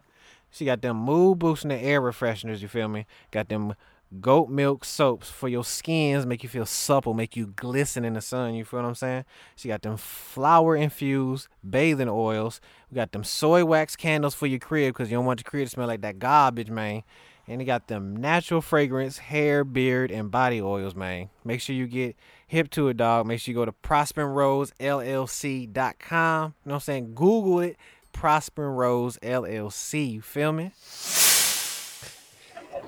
She 0.52 0.64
got 0.64 0.80
them 0.80 0.96
mood 0.96 1.40
boosting 1.40 1.70
the 1.70 1.76
air 1.76 2.00
refresheners. 2.00 2.60
You 2.60 2.68
feel 2.68 2.86
me? 2.86 3.04
Got 3.32 3.48
them 3.48 3.74
goat 4.20 4.48
milk 4.48 4.84
soaps 4.84 5.30
for 5.30 5.48
your 5.48 5.64
skins, 5.64 6.26
make 6.26 6.42
you 6.42 6.48
feel 6.48 6.66
supple, 6.66 7.14
make 7.14 7.36
you 7.36 7.52
glisten 7.56 8.04
in 8.04 8.14
the 8.14 8.20
sun. 8.20 8.54
You 8.54 8.64
feel 8.64 8.80
what 8.80 8.88
I'm 8.88 8.94
saying? 8.94 9.24
She 9.56 9.68
got 9.68 9.82
them 9.82 9.96
flower 9.96 10.76
infused 10.76 11.48
bathing 11.68 12.08
oils. 12.08 12.60
We 12.90 12.96
got 12.96 13.12
them 13.12 13.24
soy 13.24 13.64
wax 13.64 13.96
candles 13.96 14.34
for 14.34 14.46
your 14.46 14.58
crib 14.58 14.94
because 14.94 15.10
you 15.10 15.16
don't 15.16 15.24
want 15.24 15.40
your 15.40 15.50
crib 15.50 15.66
to 15.66 15.70
smell 15.70 15.86
like 15.86 16.02
that 16.02 16.18
garbage, 16.18 16.70
man. 16.70 17.02
And 17.48 17.60
they 17.60 17.64
got 17.64 17.88
them 17.88 18.14
natural 18.16 18.60
fragrance, 18.60 19.18
hair, 19.18 19.64
beard, 19.64 20.12
and 20.12 20.30
body 20.30 20.62
oils, 20.62 20.94
man. 20.94 21.30
Make 21.44 21.60
sure 21.60 21.74
you 21.74 21.88
get 21.88 22.14
hip 22.46 22.70
to 22.70 22.86
it, 22.88 22.96
dog. 22.96 23.26
Make 23.26 23.40
sure 23.40 23.52
you 23.52 23.58
go 23.58 23.64
to 23.64 23.72
prosperroseLLC.com. 23.72 26.44
You 26.44 26.48
know 26.48 26.52
what 26.62 26.74
I'm 26.74 26.80
saying? 26.80 27.14
Google 27.14 27.58
it. 27.60 27.76
Prosper 28.12 28.70
Rose 28.70 29.18
LLC. 29.22 30.12
You 30.12 30.20
feel 30.20 30.52
me? 30.52 30.72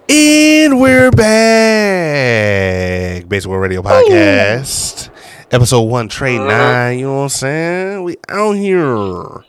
And 0.09 0.81
we're 0.81 1.11
back. 1.11 1.27
Basic 3.29 3.49
World 3.51 3.63
Radio 3.63 3.81
Podcast. 3.83 5.09
Episode 5.51 5.83
one, 5.83 6.09
trade 6.09 6.39
nine. 6.39 6.99
You 6.99 7.07
know 7.07 7.17
what 7.17 7.23
I'm 7.23 7.29
saying? 7.31 8.05
We 8.05 8.17
out 8.29 8.53
here. 8.53 9.45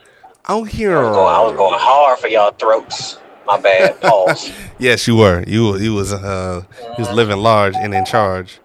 Out 0.48 0.68
here. 0.70 0.98
I 0.98 1.02
was 1.10 1.16
going, 1.16 1.36
I 1.36 1.42
was 1.42 1.56
going 1.58 1.80
hard 1.80 2.20
for 2.20 2.28
y'all 2.28 2.52
throats. 2.52 3.20
My 3.46 3.60
bad. 3.60 4.00
Pause. 4.08 4.52
Yes, 4.80 5.06
you 5.08 5.18
were. 5.18 5.44
You 5.46 5.78
you 5.78 5.94
was 5.94 6.14
uh 6.14 6.64
you 6.80 6.96
was 7.04 7.12
living 7.12 7.38
large 7.38 7.76
and 7.76 7.94
in 7.94 8.06
charge. 8.06 8.60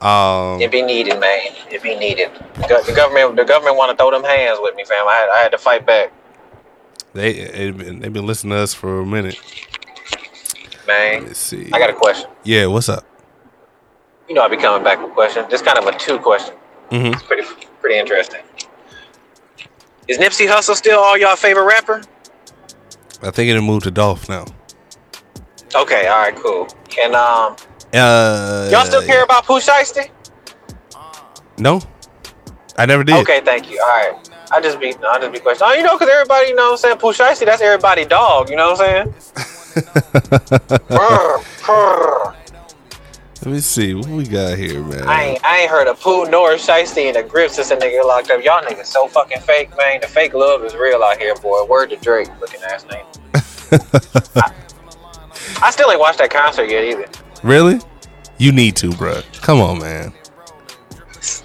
Um 0.00 0.60
It 0.60 0.70
be 0.70 0.80
needed, 0.82 1.20
man. 1.20 1.52
It 1.70 1.82
be 1.82 1.96
needed. 1.96 2.30
The 2.54 2.92
government, 2.96 3.36
the 3.36 3.44
government 3.44 3.76
want 3.76 3.90
to 3.90 3.96
throw 4.02 4.10
them 4.10 4.24
hands 4.24 4.58
with 4.62 4.74
me, 4.74 4.84
fam. 4.84 5.06
I 5.06 5.12
had, 5.14 5.28
I 5.30 5.38
had 5.42 5.52
to 5.52 5.58
fight 5.58 5.84
back, 5.84 6.12
they 7.12 7.44
they've 7.44 7.76
been, 7.76 8.00
they've 8.00 8.12
been 8.12 8.26
listening 8.26 8.52
to 8.52 8.58
us 8.58 8.72
for 8.74 9.00
a 9.00 9.06
minute. 9.06 9.36
Man. 10.86 11.26
Let's 11.26 11.38
see. 11.38 11.70
I 11.72 11.78
got 11.78 11.90
a 11.90 11.94
question. 11.94 12.30
Yeah, 12.44 12.66
what's 12.66 12.88
up? 12.88 13.04
You 14.28 14.34
know, 14.34 14.42
I'll 14.42 14.48
be 14.48 14.56
coming 14.56 14.82
back 14.82 15.02
with 15.02 15.12
questions. 15.12 15.46
This 15.50 15.62
kind 15.62 15.78
of 15.78 15.86
a 15.86 15.96
two 15.98 16.18
question. 16.18 16.54
Mm-hmm. 16.90 17.14
It's 17.14 17.22
pretty, 17.22 17.42
pretty 17.80 17.98
interesting. 17.98 18.42
Is 20.08 20.18
Nipsey 20.18 20.46
Hussle 20.46 20.74
still 20.74 20.98
all 21.00 21.16
y'all 21.18 21.36
favorite 21.36 21.64
rapper? 21.64 22.02
I 23.22 23.30
think 23.30 23.50
it 23.50 23.60
moved 23.60 23.84
to 23.84 23.90
Dolph 23.90 24.28
now. 24.28 24.44
Okay, 25.74 26.06
all 26.06 26.22
right, 26.22 26.36
cool. 26.36 26.68
And 27.02 27.14
um, 27.14 27.56
Uh 27.92 28.68
y'all 28.70 28.84
still 28.84 29.02
care 29.02 29.24
about 29.24 29.44
Pooh 29.44 29.60
Shiesty? 29.60 30.10
No. 31.58 31.80
I 32.78 32.86
never 32.86 33.02
did. 33.02 33.16
Okay, 33.16 33.40
thank 33.40 33.70
you. 33.70 33.80
All 33.80 33.88
right. 33.88 34.30
I 34.52 34.60
just 34.60 34.78
be, 34.78 34.94
I 35.08 35.18
just 35.18 35.32
be 35.32 35.40
questioning. 35.40 35.72
Oh, 35.72 35.76
you 35.76 35.82
know, 35.82 35.96
because 35.96 36.08
everybody, 36.08 36.48
you 36.48 36.54
know 36.54 36.64
what 36.64 36.72
I'm 36.72 36.78
saying? 36.78 36.98
Pooh 36.98 37.12
Shiesty, 37.12 37.46
that's 37.46 37.62
everybody 37.62 38.04
dog. 38.04 38.50
You 38.50 38.56
know 38.56 38.72
what 38.72 38.80
I'm 38.80 39.14
saying? 39.34 39.54
Let 43.44 43.52
me 43.52 43.60
see 43.60 43.94
what 43.94 44.08
we 44.08 44.26
got 44.26 44.58
here, 44.58 44.82
man. 44.82 45.06
I 45.06 45.24
ain't, 45.24 45.44
I 45.44 45.58
ain't 45.60 45.70
heard 45.70 45.86
of 45.86 46.00
Pooh 46.00 46.28
nor 46.28 46.54
Shiesty 46.54 47.06
in 47.06 47.14
the 47.14 47.22
grip 47.22 47.50
since 47.50 47.70
a 47.70 47.76
nigga 47.76 48.04
locked 48.04 48.30
up. 48.30 48.42
Y'all 48.42 48.62
niggas 48.62 48.86
so 48.86 49.06
fucking 49.06 49.40
fake, 49.40 49.70
man. 49.76 50.00
The 50.00 50.08
fake 50.08 50.34
love 50.34 50.64
is 50.64 50.74
real 50.74 51.02
out 51.02 51.18
here, 51.18 51.34
boy. 51.36 51.64
Word 51.66 51.90
to 51.90 51.96
Drake, 51.96 52.28
looking 52.40 52.60
ass 52.62 52.86
name. 52.90 53.04
I, 54.36 54.52
I 55.62 55.70
still 55.70 55.90
ain't 55.90 56.00
watched 56.00 56.18
that 56.18 56.30
concert 56.30 56.70
yet 56.70 56.84
either. 56.84 57.06
really? 57.42 57.78
You 58.38 58.52
need 58.52 58.76
to, 58.76 58.90
bruh. 58.90 59.22
Come 59.42 59.60
on, 59.60 59.78
man. 59.78 60.12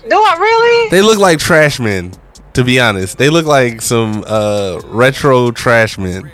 Do 0.10 0.16
I 0.16 0.36
really? 0.40 0.90
They 0.90 1.02
look 1.02 1.20
like 1.20 1.40
trash 1.40 1.80
men. 1.80 2.14
To 2.53 2.64
be 2.64 2.80
honest, 2.80 3.18
they 3.18 3.30
look 3.30 3.45
like 3.45 3.82
some 3.82 4.24
uh, 4.28 4.82
retro 4.86 5.52
trash 5.52 5.98
men. 5.98 6.32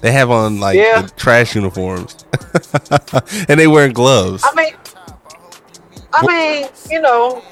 They 0.00 0.12
have 0.12 0.30
on 0.30 0.60
like 0.60 0.76
Yeah. 0.76 1.06
trash 1.16 1.54
uniforms, 1.54 2.24
and 3.48 3.58
they 3.58 3.66
wearing 3.66 3.92
gloves. 3.92 4.44
I 4.46 4.54
mean, 4.54 4.74
I 6.12 6.26
mean, 6.26 6.68
you 6.90 7.00
know, 7.00 7.42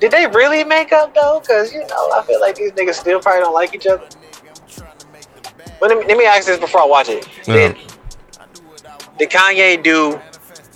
did 0.00 0.10
they 0.12 0.26
really 0.26 0.64
make 0.64 0.92
up 0.92 1.14
though? 1.14 1.42
Cause 1.46 1.72
you 1.72 1.80
know, 1.80 2.10
I 2.12 2.22
feel 2.26 2.40
like 2.40 2.54
these 2.56 2.72
niggas 2.72 2.94
still 2.94 3.20
probably 3.20 3.40
don't 3.40 3.54
like 3.54 3.74
each 3.74 3.86
other. 3.86 4.06
But 5.80 5.90
let 5.90 5.98
me, 5.98 6.04
let 6.06 6.16
me 6.18 6.24
ask 6.24 6.46
this 6.46 6.58
before 6.58 6.80
I 6.82 6.86
watch 6.86 7.08
it. 7.08 7.26
Uh-huh. 7.26 7.52
Did, 7.52 7.76
did 9.18 9.30
Kanye 9.30 9.82
do 9.82 10.20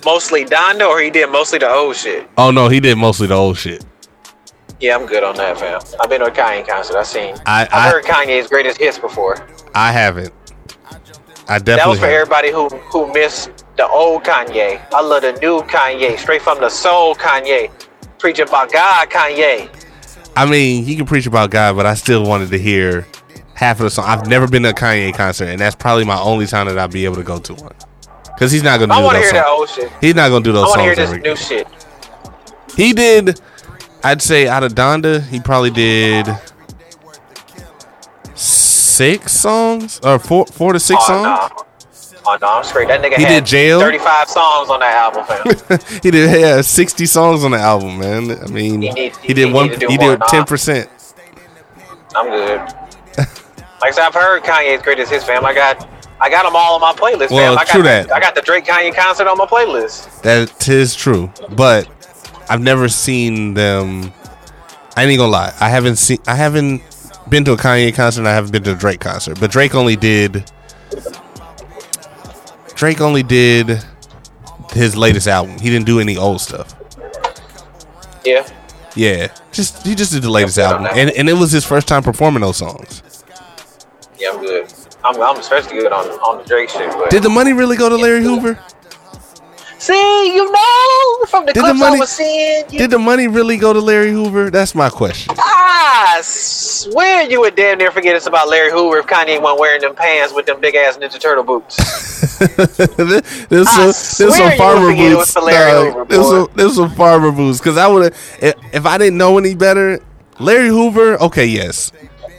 mostly 0.05 0.45
Donda 0.45 0.87
or 0.87 1.01
he 1.01 1.09
did 1.09 1.29
mostly 1.29 1.59
the 1.59 1.69
old 1.69 1.95
shit? 1.95 2.27
Oh 2.37 2.51
no, 2.51 2.67
he 2.69 2.79
did 2.79 2.97
mostly 2.97 3.27
the 3.27 3.33
old 3.35 3.57
shit. 3.57 3.83
Yeah, 4.79 4.95
I'm 4.95 5.05
good 5.05 5.23
on 5.23 5.35
that, 5.37 5.57
fam. 5.57 5.81
I've 6.01 6.09
been 6.09 6.19
to 6.21 6.27
a 6.27 6.31
Kanye 6.31 6.67
concert. 6.67 6.97
I've 6.97 7.07
seen. 7.07 7.35
I- 7.45 7.63
I've 7.63 7.73
I- 7.73 7.89
heard 7.89 8.03
Kanye's 8.05 8.47
greatest 8.47 8.77
hits 8.79 8.99
before. 8.99 9.45
I 9.75 9.91
haven't. 9.91 10.33
I 11.47 11.59
definitely. 11.59 11.75
That 11.75 11.87
was 11.87 11.99
for 11.99 12.05
everybody 12.05 12.51
who 12.51 12.69
who 12.69 13.11
missed 13.13 13.65
the 13.77 13.87
old 13.87 14.23
Kanye. 14.23 14.81
I 14.93 15.01
love 15.01 15.23
the 15.23 15.33
new 15.33 15.61
Kanye, 15.61 16.17
straight 16.17 16.41
from 16.41 16.59
the 16.59 16.69
soul 16.69 17.15
Kanye. 17.15 17.69
Preach 18.19 18.39
about 18.39 18.71
God 18.71 19.09
Kanye. 19.09 19.69
I 20.35 20.49
mean, 20.49 20.83
he 20.83 20.95
can 20.95 21.05
preach 21.05 21.27
about 21.27 21.51
God, 21.51 21.75
but 21.75 21.85
I 21.85 21.93
still 21.93 22.25
wanted 22.25 22.49
to 22.51 22.57
hear 22.57 23.07
half 23.55 23.79
of 23.79 23.83
the 23.83 23.89
song. 23.89 24.05
I've 24.07 24.27
never 24.27 24.47
been 24.47 24.63
to 24.63 24.69
a 24.69 24.73
Kanye 24.73 25.13
concert, 25.13 25.45
and 25.45 25.59
that's 25.59 25.75
probably 25.75 26.05
my 26.05 26.19
only 26.19 26.47
time 26.47 26.67
that 26.67 26.79
I'll 26.79 26.87
be 26.87 27.05
able 27.05 27.15
to 27.15 27.23
go 27.23 27.39
to 27.39 27.53
one. 27.55 27.75
Cause 28.39 28.51
he's 28.51 28.63
not 28.63 28.79
gonna 28.79 28.93
I 28.93 28.97
do 28.97 29.03
want 29.03 29.15
to 29.15 29.21
hear 29.21 29.33
that 29.33 29.45
songs. 29.45 29.59
old 29.59 29.69
shit. 29.69 29.91
He's 30.01 30.15
not 30.15 30.29
gonna 30.29 30.43
do 30.43 30.51
those. 30.51 30.73
Songs. 30.73 30.77
I 30.77 30.85
want 30.85 30.95
to 30.97 31.05
hear 31.05 31.21
this 31.21 31.23
new 31.23 31.57
shit. 31.57 31.67
He 32.75 32.93
did. 32.93 33.39
I'd 34.03 34.21
say 34.21 34.47
out 34.47 34.63
of 34.63 34.73
Donda, 34.73 35.21
he 35.27 35.39
probably 35.39 35.69
did 35.69 36.27
six 38.93 39.31
songs 39.31 39.99
or 40.03 40.19
four, 40.19 40.45
four 40.47 40.73
to 40.73 40.79
six 40.79 41.01
oh, 41.03 41.49
songs. 41.51 42.13
Oh 42.25 42.37
no, 42.41 42.47
I'm 42.47 42.63
straight. 42.63 42.87
That 42.87 43.01
nigga 43.01 43.17
He 43.17 43.23
had 43.23 43.43
did 43.43 43.45
Jail? 43.45 43.79
35 43.79 44.29
songs 44.29 44.69
on 44.69 44.79
that 44.79 44.95
album, 44.95 45.25
fam. 45.25 45.99
he 46.03 46.11
did 46.11 46.39
yeah, 46.39 46.61
sixty 46.61 47.05
songs 47.05 47.43
on 47.43 47.51
the 47.51 47.57
album, 47.57 47.99
man. 47.99 48.31
I 48.31 48.47
mean, 48.47 48.81
He 48.81 48.87
he, 48.87 48.93
need- 48.93 49.15
he 49.17 49.33
did 49.33 49.51
one. 49.51 49.69
He 49.69 49.97
did 49.97 50.21
ten 50.29 50.45
percent. 50.45 50.89
I'm 52.15 52.27
good. 52.29 52.73
Like 53.81 53.91
I 53.91 53.95
said, 53.95 54.05
I've 54.05 54.13
heard 54.13 54.43
Kanye's 54.43 54.81
greatest 54.81 55.11
hits, 55.11 55.25
fam. 55.25 55.43
I 55.45 55.53
got, 55.53 55.89
I 56.21 56.29
got 56.29 56.43
them 56.43 56.55
all 56.55 56.75
on 56.75 56.79
my 56.79 56.93
playlist, 56.93 57.31
Well, 57.31 57.51
fam. 57.51 57.59
I 57.59 57.65
got, 57.65 57.67
true 57.67 57.83
that. 57.83 58.13
I 58.13 58.19
got 58.21 58.33
the 58.33 58.41
Drake 58.41 58.63
Kanye 58.63 58.95
concert 58.95 59.27
on 59.27 59.37
my 59.37 59.45
playlist. 59.45 60.21
That 60.21 60.69
is 60.69 60.95
true, 60.95 61.29
but 61.49 61.85
I've 62.49 62.61
never 62.61 62.87
seen 62.87 63.55
them. 63.55 64.13
I 64.95 65.03
ain't 65.03 65.17
gonna 65.17 65.29
lie. 65.29 65.53
I 65.59 65.67
haven't 65.67 65.97
seen. 65.97 66.19
I 66.25 66.35
haven't 66.35 66.81
been 67.29 67.45
to 67.45 67.53
a 67.53 67.57
Kanye 67.57 67.93
concert. 67.93 68.21
and 68.21 68.27
I 68.27 68.33
haven't 68.33 68.51
been 68.51 68.63
to 68.63 68.71
a 68.73 68.75
Drake 68.75 68.99
concert. 68.99 69.39
But 69.39 69.51
Drake 69.51 69.75
only 69.75 69.95
did. 69.95 70.49
Drake 72.75 73.01
only 73.01 73.23
did 73.23 73.83
his 74.71 74.95
latest 74.95 75.27
album. 75.27 75.59
He 75.59 75.69
didn't 75.69 75.85
do 75.85 75.99
any 75.99 76.17
old 76.17 76.41
stuff. 76.41 76.75
Yeah. 78.25 78.47
Yeah, 78.95 79.33
just 79.51 79.85
he 79.87 79.95
just 79.95 80.11
did 80.11 80.21
the 80.21 80.29
latest 80.29 80.59
album, 80.59 80.87
and 80.93 81.09
and 81.11 81.27
it 81.27 81.33
was 81.33 81.51
his 81.51 81.65
first 81.65 81.87
time 81.87 82.03
performing 82.03 82.41
those 82.41 82.57
songs. 82.57 83.01
Yeah, 84.19 84.29
I'm 84.33 84.39
good. 84.39 84.71
I'm, 85.03 85.19
I'm 85.19 85.39
especially 85.39 85.79
good 85.79 85.91
on 85.91 86.05
on 86.05 86.37
the 86.37 86.43
Drake 86.43 86.69
shit. 86.69 86.91
But 86.91 87.09
Did 87.09 87.23
the 87.23 87.29
money 87.29 87.53
really 87.53 87.75
go 87.75 87.89
to 87.89 87.95
Larry 87.95 88.21
Hoover? 88.21 88.59
See, 89.85 90.35
you 90.35 90.51
know, 90.51 91.25
from 91.27 91.45
the 91.45 91.53
Did 91.53 91.59
the 91.61 91.67
clips 91.67 91.79
money- 91.79 91.97
I 91.97 91.99
was 91.99 92.09
seeing, 92.11 92.63
you 92.71 92.79
Did 92.79 92.91
the 92.91 92.99
money 92.99 93.27
really 93.27 93.57
go 93.57 93.73
to 93.73 93.79
Larry 93.79 94.11
Hoover? 94.11 94.49
That's 94.49 94.73
my 94.75 94.89
question. 94.89 95.35
I 95.37 96.19
swear 96.23 97.29
you 97.29 97.41
would 97.41 97.55
damn 97.55 97.77
near 97.77 97.91
forget 97.91 98.15
it's 98.15 98.25
about 98.27 98.47
Larry 98.49 98.71
Hoover 98.71 98.99
if 98.99 99.07
Kanye 99.07 99.41
wasn't 99.41 99.59
wearing 99.59 99.81
them 99.81 99.95
pants 99.95 100.33
with 100.33 100.45
them 100.45 100.59
big 100.61 100.75
ass 100.75 100.97
Ninja 100.97 101.19
Turtle 101.19 101.43
boots. 101.43 101.77
This 102.43 103.67
I 103.67 103.91
some, 103.91 104.27
swear 104.27 104.31
some 104.49 104.57
farmer 104.57 104.81
would 104.87 104.91
forget 104.91 105.11
it 105.11 105.15
was 105.15 105.27
boots. 105.27 105.33
for 105.33 105.41
Larry 105.41 105.71
dog. 105.71 105.93
Hoover, 105.93 106.05
there's, 106.05 106.27
some, 106.27 106.47
there's 106.55 106.75
some 106.75 106.91
farmer 106.95 107.31
boots 107.31 107.59
because 107.59 107.77
I 107.77 107.87
would 107.87 108.03
have 108.13 108.37
if, 108.41 108.55
if 108.73 108.85
I 108.85 108.97
didn't 108.97 109.17
know 109.17 109.37
any 109.37 109.55
better. 109.55 109.99
Larry 110.39 110.67
Hoover, 110.69 111.15
okay, 111.21 111.45
yes, 111.45 111.91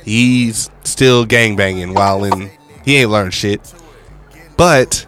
he's 0.05 0.69
still 0.83 1.25
gang 1.25 1.57
banging 1.57 1.95
while 1.95 2.25
in 2.25 2.51
he 2.85 2.97
ain't 2.97 3.11
learned 3.11 3.33
shit. 3.33 3.73
But 4.57 5.07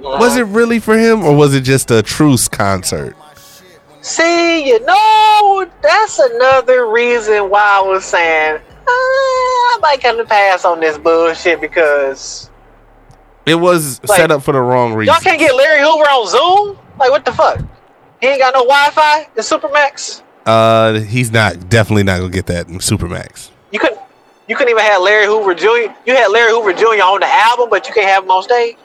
was 0.00 0.36
it 0.36 0.44
really 0.46 0.78
for 0.78 0.96
him 0.96 1.24
or 1.24 1.34
was 1.34 1.54
it 1.54 1.62
just 1.62 1.90
a 1.90 2.02
truce 2.02 2.48
concert? 2.48 3.16
See, 4.00 4.66
you 4.68 4.80
know, 4.84 5.66
that's 5.82 6.18
another 6.18 6.86
reason 6.88 7.50
why 7.50 7.80
I 7.82 7.86
was 7.86 8.04
saying 8.04 8.56
uh, 8.56 8.90
I 8.90 9.78
might 9.82 10.00
kind 10.02 10.18
of 10.20 10.28
pass 10.28 10.64
on 10.64 10.80
this 10.80 10.96
bullshit 10.96 11.60
because 11.60 12.48
It 13.44 13.56
was 13.56 14.00
Like, 14.08 14.16
set 14.18 14.30
up 14.30 14.42
for 14.42 14.52
the 14.52 14.60
wrong 14.60 14.94
reason. 14.94 15.12
y'all 15.12 15.20
can't 15.22 15.38
get 15.38 15.54
Larry 15.54 15.80
Hoover 15.80 16.04
on 16.04 16.26
Zoom. 16.28 16.78
Like, 16.98 17.10
what 17.10 17.24
the 17.24 17.32
fuck? 17.32 17.60
He 18.20 18.28
ain't 18.28 18.40
got 18.40 18.54
no 18.54 18.60
Wi-Fi. 18.62 19.28
The 19.34 19.42
Supermax. 19.42 20.22
Uh, 20.46 21.00
he's 21.00 21.30
not 21.30 21.68
definitely 21.68 22.04
not 22.04 22.18
gonna 22.18 22.30
get 22.30 22.46
that 22.46 22.68
in 22.68 22.78
Supermax. 22.78 23.50
You 23.72 23.78
couldn't. 23.78 24.00
You 24.48 24.56
couldn't 24.56 24.70
even 24.70 24.82
have 24.82 25.02
Larry 25.02 25.26
Hoover 25.26 25.54
Jr. 25.54 25.92
You 26.06 26.14
had 26.16 26.28
Larry 26.28 26.52
Hoover 26.52 26.72
Jr. 26.72 27.02
on 27.04 27.20
the 27.20 27.26
album, 27.26 27.68
but 27.68 27.86
you 27.86 27.92
can't 27.92 28.08
have 28.08 28.24
him 28.24 28.30
on 28.30 28.42
stage. 28.42 28.76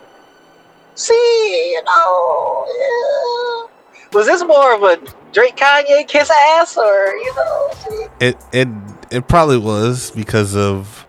See, 0.96 1.72
you 1.74 1.84
know, 1.84 2.66
yeah. 2.68 4.08
was 4.14 4.28
this 4.28 4.44
more 4.44 4.76
of 4.76 4.84
a 4.84 4.98
Drake 5.32 5.56
Kanye 5.56 6.08
kiss 6.08 6.30
ass, 6.30 6.78
or 6.78 7.16
you 7.16 7.36
know? 7.36 7.70
see? 7.74 8.06
It 8.20 8.38
it 8.52 8.68
it 9.10 9.28
probably 9.28 9.58
was 9.58 10.12
because 10.12 10.56
of 10.56 11.08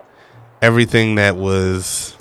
everything 0.63 1.17
that 1.17 1.37
was. 1.37 2.17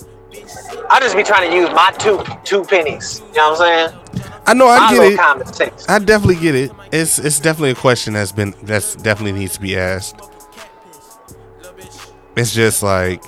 I 0.89 0.99
just 0.99 1.15
be 1.15 1.23
trying 1.23 1.49
to 1.49 1.55
use 1.55 1.69
my 1.69 1.91
two 1.97 2.21
two 2.43 2.63
pennies. 2.65 3.21
You 3.29 3.35
know 3.35 3.51
what 3.51 3.61
I'm 3.61 3.89
saying? 3.89 4.33
I 4.45 4.53
know 4.53 4.67
I 4.67 4.79
my 4.79 4.91
get 4.91 5.13
it. 5.13 5.19
common 5.19 5.47
sense. 5.47 5.85
I 5.87 5.99
definitely 5.99 6.35
get 6.35 6.55
it. 6.55 6.71
It's 6.91 7.17
it's 7.17 7.39
definitely 7.39 7.71
a 7.71 7.75
question 7.75 8.13
that's 8.13 8.33
been 8.33 8.53
that's 8.63 8.95
definitely 8.95 9.39
needs 9.39 9.53
to 9.53 9.61
be 9.61 9.77
asked. 9.77 10.17
It's 12.35 12.53
just 12.53 12.83
like 12.83 13.23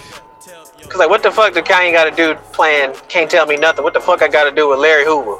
Cause 0.89 0.99
like, 0.99 1.09
what 1.09 1.23
the 1.23 1.31
fuck 1.31 1.53
did 1.53 1.65
Kanye 1.65 1.91
got 1.91 2.05
to 2.09 2.15
do 2.15 2.35
playing 2.53 2.93
"Can't 3.09 3.29
Tell 3.29 3.45
Me 3.45 3.57
Nothing"? 3.57 3.83
What 3.83 3.93
the 3.93 3.99
fuck 3.99 4.21
I 4.21 4.27
got 4.27 4.43
to 4.49 4.51
do 4.51 4.69
with 4.69 4.79
Larry 4.79 5.03
Hoover? 5.05 5.39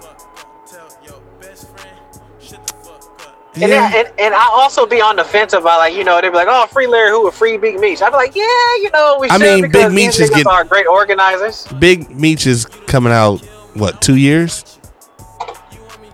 And, 3.58 3.62
yeah, 3.72 3.90
then, 3.90 4.06
and, 4.08 4.20
and 4.20 4.36
I 4.36 4.48
also 4.52 4.86
be 4.86 5.00
on 5.00 5.16
the 5.16 5.24
fence 5.24 5.54
about 5.54 5.78
like 5.80 5.94
you 5.96 6.04
know 6.04 6.20
they 6.20 6.28
be 6.28 6.36
like 6.36 6.50
oh 6.50 6.68
free 6.68 6.88
Larry 6.88 7.12
Hoover 7.12 7.32
free 7.32 7.56
Big 7.58 7.80
Meech 7.80 8.02
I'd 8.02 8.10
be 8.10 8.16
like 8.18 8.36
yeah 8.36 8.44
you 8.82 8.90
know 8.92 9.18
we 9.18 9.30
I 9.30 9.38
should 9.38 9.62
mean, 9.62 9.72
Big 9.72 9.94
Meech 9.94 10.20
is 10.20 10.30
getting- 10.30 10.48
are 10.48 10.66
great 10.66 10.88
organizers 10.88 11.66
Big 11.80 12.10
Meech 12.10 12.48
is 12.48 12.66
coming 12.66 13.14
out. 13.14 13.38
What 13.74 14.02
two 14.02 14.18
years? 14.18 14.78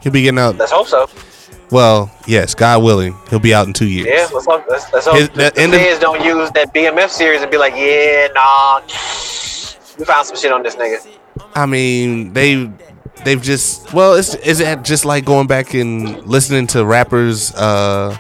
He'll 0.02 0.12
be 0.12 0.22
getting 0.22 0.38
out. 0.38 0.58
let's 0.58 0.72
hope 0.72 0.88
so 0.88 1.10
Well, 1.72 2.12
yes, 2.28 2.54
God 2.54 2.84
willing, 2.84 3.16
he'll 3.30 3.40
be 3.40 3.54
out 3.54 3.66
in 3.68 3.74
two 3.74 3.88
years. 3.88 4.08
yeah 4.08 4.28
let's 4.34 4.46
hope 4.46 4.66
let's, 4.70 4.92
let's 4.92 5.06
hope 5.06 5.16
His- 5.16 5.30
the, 5.30 5.52
the 5.56 5.60
end 5.60 5.74
of- 5.74 6.00
don't 6.02 6.24
use 6.24 6.52
that 6.52 6.74
BMF 6.74 7.10
series 7.10 7.42
and 7.42 7.50
be 7.50 7.58
like 7.58 7.74
yeah 7.76 8.28
nah 8.34 8.82
we 9.98 10.06
found 10.06 10.26
some 10.28 10.36
shit 10.36 10.52
on 10.52 10.64
this 10.64 10.76
nigga 10.76 11.08
I 11.56 11.66
mean, 11.66 12.34
they 12.34 12.70
they've 13.26 13.42
just 13.42 13.94
well, 13.94 14.14
it's 14.16 14.36
is 14.36 14.60
it 14.60 14.84
just 14.84 15.06
like 15.06 15.26
going 15.26 15.48
back 15.48 15.74
and 15.74 16.26
listening 16.26 16.68
to 16.68 16.86
rappers 16.86 17.54
uh 17.56 18.18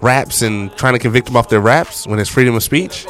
raps 0.00 0.42
and 0.42 0.74
trying 0.76 0.92
to 0.94 0.98
convict 0.98 1.26
them 1.26 1.36
off 1.36 1.48
their 1.48 1.60
raps 1.60 2.06
when 2.06 2.18
it's 2.18 2.30
freedom 2.30 2.54
of 2.54 2.62
speech? 2.62 3.06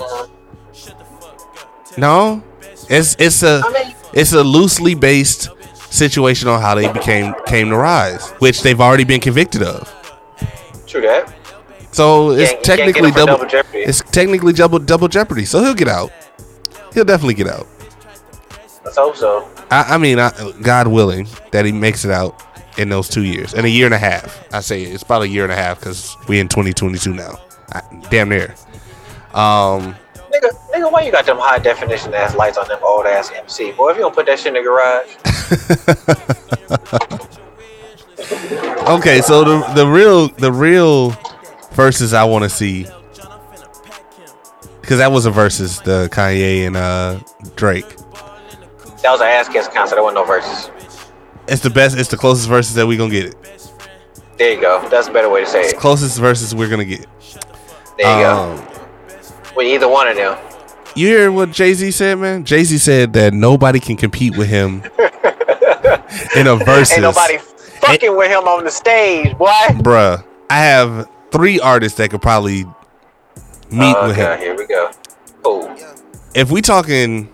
No. 1.97 2.43
It's 2.89 3.17
it's 3.19 3.43
a 3.43 3.63
I 3.65 3.73
mean- 3.85 3.95
it's 4.13 4.33
a 4.33 4.43
loosely 4.43 4.95
based 4.95 5.49
situation 5.93 6.49
on 6.49 6.61
how 6.61 6.75
they 6.75 6.91
became 6.93 7.35
came 7.47 7.69
to 7.71 7.77
rise, 7.77 8.31
which 8.39 8.63
they've 8.63 8.81
already 8.81 9.05
been 9.05 9.21
convicted 9.21 9.63
of. 9.63 9.93
true 10.87 11.03
that 11.03 11.33
So 11.93 12.31
it's 12.31 12.55
technically 12.67 13.11
double, 13.11 13.37
double 13.37 13.47
jeopardy. 13.47 13.81
It's 13.81 14.01
technically 14.01 14.53
double 14.53 14.79
double 14.79 15.09
jeopardy. 15.09 15.45
So 15.45 15.63
he'll 15.63 15.75
get 15.75 15.89
out. 15.89 16.11
He'll 16.95 17.05
definitely 17.05 17.35
get 17.35 17.47
out. 17.47 17.67
let's 18.85 18.97
hope 18.97 19.17
so 19.17 19.49
I, 19.71 19.95
I 19.95 19.99
mean, 19.99 20.19
I, 20.19 20.33
God 20.63 20.89
willing, 20.89 21.27
that 21.53 21.65
he 21.65 21.73
makes 21.73 22.05
it 22.05 22.11
out 22.11 22.43
in 22.79 22.89
those 22.89 23.09
two 23.09 23.23
years, 23.25 23.55
in 23.55 23.65
a 23.65 23.69
year 23.69 23.87
and 23.87 23.95
a 23.95 23.99
half. 23.99 24.47
I 24.53 24.61
say 24.61 24.83
it's 24.83 25.03
about 25.03 25.23
a 25.23 25.29
year 25.29 25.45
and 25.45 25.53
a 25.53 25.57
half 25.57 25.79
because 25.79 26.17
we 26.29 26.41
in 26.41 26.49
2022 26.49 27.13
now. 27.15 27.39
I, 27.73 27.83
damn 28.11 28.29
near. 28.29 28.55
Um, 29.35 29.97
nigga 30.33 30.51
nigga 30.73 30.91
why 30.91 31.03
you 31.03 31.13
got 31.13 31.27
them 31.27 31.39
high 31.39 31.59
definition 31.59 32.13
ass 32.15 32.35
lights 32.35 32.57
on 32.59 32.67
them 32.69 32.79
old 32.83 33.07
ass 33.07 33.31
MC 33.33 33.73
boy 33.73 33.91
if 33.91 33.97
you 33.97 34.03
don't 34.03 34.15
put 34.15 34.27
that 34.27 34.39
shit 34.39 34.49
in 34.49 34.55
the 34.55 34.63
garage 34.63 35.17
Okay, 38.89 39.21
so 39.21 39.45
the 39.45 39.73
the 39.75 39.87
real 39.87 40.29
the 40.29 40.53
real 40.53 41.11
verses 41.73 42.13
I 42.13 42.25
want 42.25 42.45
to 42.45 42.49
see 42.51 42.87
because 44.81 44.99
that 44.99 45.11
was 45.13 45.27
a 45.27 45.31
versus 45.31 45.81
the 45.81 46.09
Kanye 46.13 46.67
and 46.67 46.77
uh 46.77 47.19
Drake. 47.57 47.89
That 49.03 49.11
was 49.11 49.21
an 49.21 49.29
ass 49.29 49.49
kiss 49.49 49.69
concert. 49.69 49.97
There 49.97 50.05
wasn't 50.05 50.17
no 50.17 50.25
verses. 50.25 50.71
It's 51.49 51.63
the 51.63 51.71
best. 51.71 51.99
It's 51.99 52.09
the 52.09 52.17
closest 52.17 52.49
verses 52.49 52.75
that 52.75 52.87
we 52.87 52.97
gonna 52.97 53.11
get 53.11 53.27
it. 53.27 53.71
There 54.39 54.55
you 54.55 54.61
go. 54.61 54.87
That's 54.89 55.09
a 55.09 55.13
better 55.13 55.29
way 55.31 55.45
to 55.45 55.51
say 55.51 55.63
it. 55.63 55.77
Closest 55.77 56.19
verses 56.19 56.55
we're 56.55 56.69
gonna 56.69 56.85
get. 56.85 57.07
There 57.99 58.21
you 58.21 58.27
Um, 58.27 58.57
go. 58.57 58.72
With 59.57 59.67
either 59.67 59.89
one 59.89 60.09
of 60.09 60.17
them. 60.17 60.39
You 60.95 61.07
hear 61.07 61.33
what 61.33 61.53
Jay 61.53 61.75
Z 61.75 61.91
said, 61.93 62.19
man? 62.19 62.45
Jay 62.45 62.65
Z 62.65 62.79
said 62.79 63.13
that 63.15 63.33
nobody 63.33 63.81
can 63.81 63.97
compete 63.97 64.37
with 64.37 64.49
him 64.49 64.83
in 66.37 66.47
a 66.47 66.57
versus. 66.57 66.93
Ain't 66.93 67.03
nobody 67.03 67.39
fucking 67.39 68.17
with 68.17 68.31
him 68.31 68.45
on 68.45 68.65
the 68.65 68.71
stage, 68.71 69.37
boy. 69.37 69.47
Bruh, 69.71 70.25
I 70.51 70.59
have 70.59 71.09
three 71.31 71.61
artists 71.61 71.99
that 71.99 72.11
could 72.11 72.23
probably 72.23 72.65
meet 73.71 73.97
oh, 73.97 74.09
with 74.09 74.19
okay, 74.19 74.35
him. 74.35 74.41
here 74.41 74.57
we 74.57 74.67
go. 74.67 74.91
Cool. 75.43 75.75
If 76.35 76.51
we 76.51 76.61
talking 76.61 77.31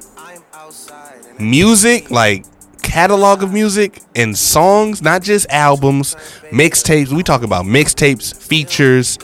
music, 1.38 2.10
like 2.10 2.44
catalog 2.82 3.42
of 3.42 3.52
music 3.52 4.00
and 4.16 4.36
songs, 4.36 5.02
not 5.02 5.22
just 5.22 5.48
albums, 5.50 6.14
mixtapes. 6.50 7.08
We 7.08 7.22
talk 7.22 7.42
about 7.42 7.64
mixtapes, 7.64 8.34
features, 8.34 9.18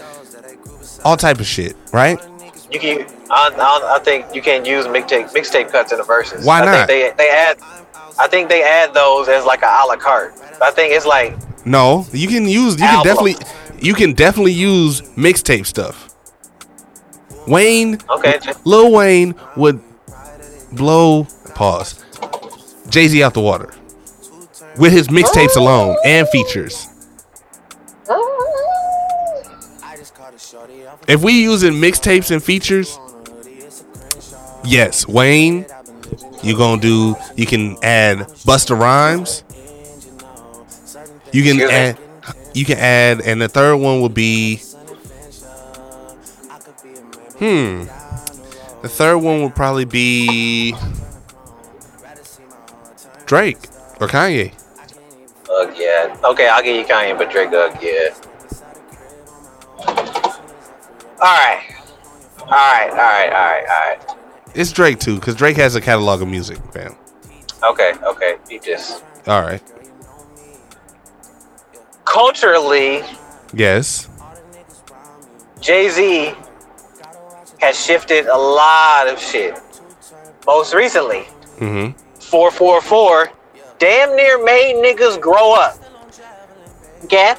all 1.05 1.17
type 1.17 1.41
of 1.41 1.47
shit, 1.47 1.77
right? 1.93 2.19
You 2.75 2.81
can. 2.81 3.07
I, 3.31 3.51
I, 3.57 3.97
I 3.97 3.99
think 4.01 4.35
you 4.35 4.43
can't 4.43 4.67
use 4.67 4.87
mixtape 4.87 5.31
mixtape 5.31 5.71
cuts 5.71 5.93
in 5.93 5.99
the 5.99 6.05
verses. 6.05 6.45
Why 6.45 6.61
I 6.61 6.65
not? 6.65 6.89
Think 6.89 7.17
they 7.17 7.25
they 7.25 7.31
add. 7.31 7.59
I 8.19 8.27
think 8.27 8.49
they 8.49 8.65
add 8.65 8.93
those 8.93 9.29
as 9.29 9.45
like 9.45 9.63
a 9.63 9.67
a 9.67 9.87
la 9.87 9.97
carte. 9.97 10.35
I 10.61 10.73
think 10.73 10.93
it's 10.93 11.07
like 11.07 11.37
No, 11.65 12.05
you 12.13 12.27
can 12.27 12.49
use. 12.49 12.75
You 12.75 12.87
can 12.87 13.05
definitely. 13.05 13.37
You 13.81 13.95
can 13.95 14.13
definitely 14.13 14.53
use 14.53 15.03
mixtape 15.13 15.67
stuff. 15.67 16.11
Wayne, 17.47 17.99
okay. 18.09 18.41
Lil 18.65 18.91
Wayne 18.93 19.35
would 19.57 19.81
blow 20.73 21.25
pause 21.55 22.03
Jay 22.89 23.07
Z 23.07 23.23
out 23.23 23.35
the 23.35 23.41
water 23.41 23.73
with 24.79 24.93
his 24.93 25.09
mixtapes 25.09 25.57
alone 25.57 25.97
and 26.05 26.29
features. 26.29 26.89
If 31.07 31.23
we 31.23 31.43
using 31.43 31.73
mixtapes 31.75 32.31
and 32.31 32.43
features, 32.43 32.99
yes, 34.65 35.07
Wayne, 35.07 35.67
you 36.43 36.57
gonna 36.57 36.81
do. 36.81 37.17
You 37.37 37.47
can 37.47 37.77
add 37.83 38.19
Busta 38.47 38.79
Rhymes. 38.79 39.45
You 41.33 41.43
can 41.43 41.61
Excuse 41.61 41.69
me? 41.71 41.75
add. 41.75 41.99
You 42.55 42.65
can 42.65 42.79
add, 42.79 43.21
and 43.23 43.43
the 43.43 43.49
third 43.49 43.77
one 43.77 44.01
would 44.01 44.15
be. 44.15 44.57
Hmm. 47.39 47.85
The 48.83 48.89
third 48.89 49.19
one 49.19 49.43
would 49.43 49.55
probably 49.55 49.85
be 49.87 50.75
Drake 53.27 53.59
or 54.01 54.07
Kanye. 54.07 54.53
Ugh, 55.51 55.75
yeah. 55.77 56.17
Okay, 56.25 56.49
I'll 56.49 56.63
give 56.63 56.77
you 56.77 56.85
Kanye, 56.85 57.17
but 57.17 57.31
Drake, 57.31 57.51
ugh, 57.53 57.77
yeah. 57.83 58.15
Right. 61.33 61.75
All 62.41 62.47
right, 62.49 62.91
all 62.91 62.97
right, 62.97 63.33
all 63.33 63.33
right, 63.33 63.65
all 63.69 64.17
right. 64.17 64.19
It's 64.55 64.71
Drake 64.73 64.99
too, 65.01 65.17
because 65.17 65.35
Drake 65.37 65.57
has 65.57 65.75
a 65.75 65.81
catalog 65.81 66.23
of 66.23 66.29
music, 66.29 66.59
fam. 66.73 66.95
Okay, 67.63 67.93
okay. 68.05 68.37
You 68.51 68.61
this. 68.61 69.03
All 69.27 69.41
right. 69.43 69.63
culturally, 72.05 73.03
Yes. 73.53 74.09
Jay 75.61 75.89
Z 75.89 76.35
has 77.61 77.83
shifted 77.83 78.27
a 78.27 78.37
lot 78.37 79.09
of 79.09 79.19
shit. 79.19 79.59
Most 80.47 80.75
recently, 80.75 81.27
Mm-hmm. 81.59 81.99
444 82.21 83.31
damn 83.79 84.15
near 84.17 84.43
made 84.45 84.75
niggas 84.85 85.21
grow 85.21 85.55
up. 85.55 85.79
Okay? 87.05 87.35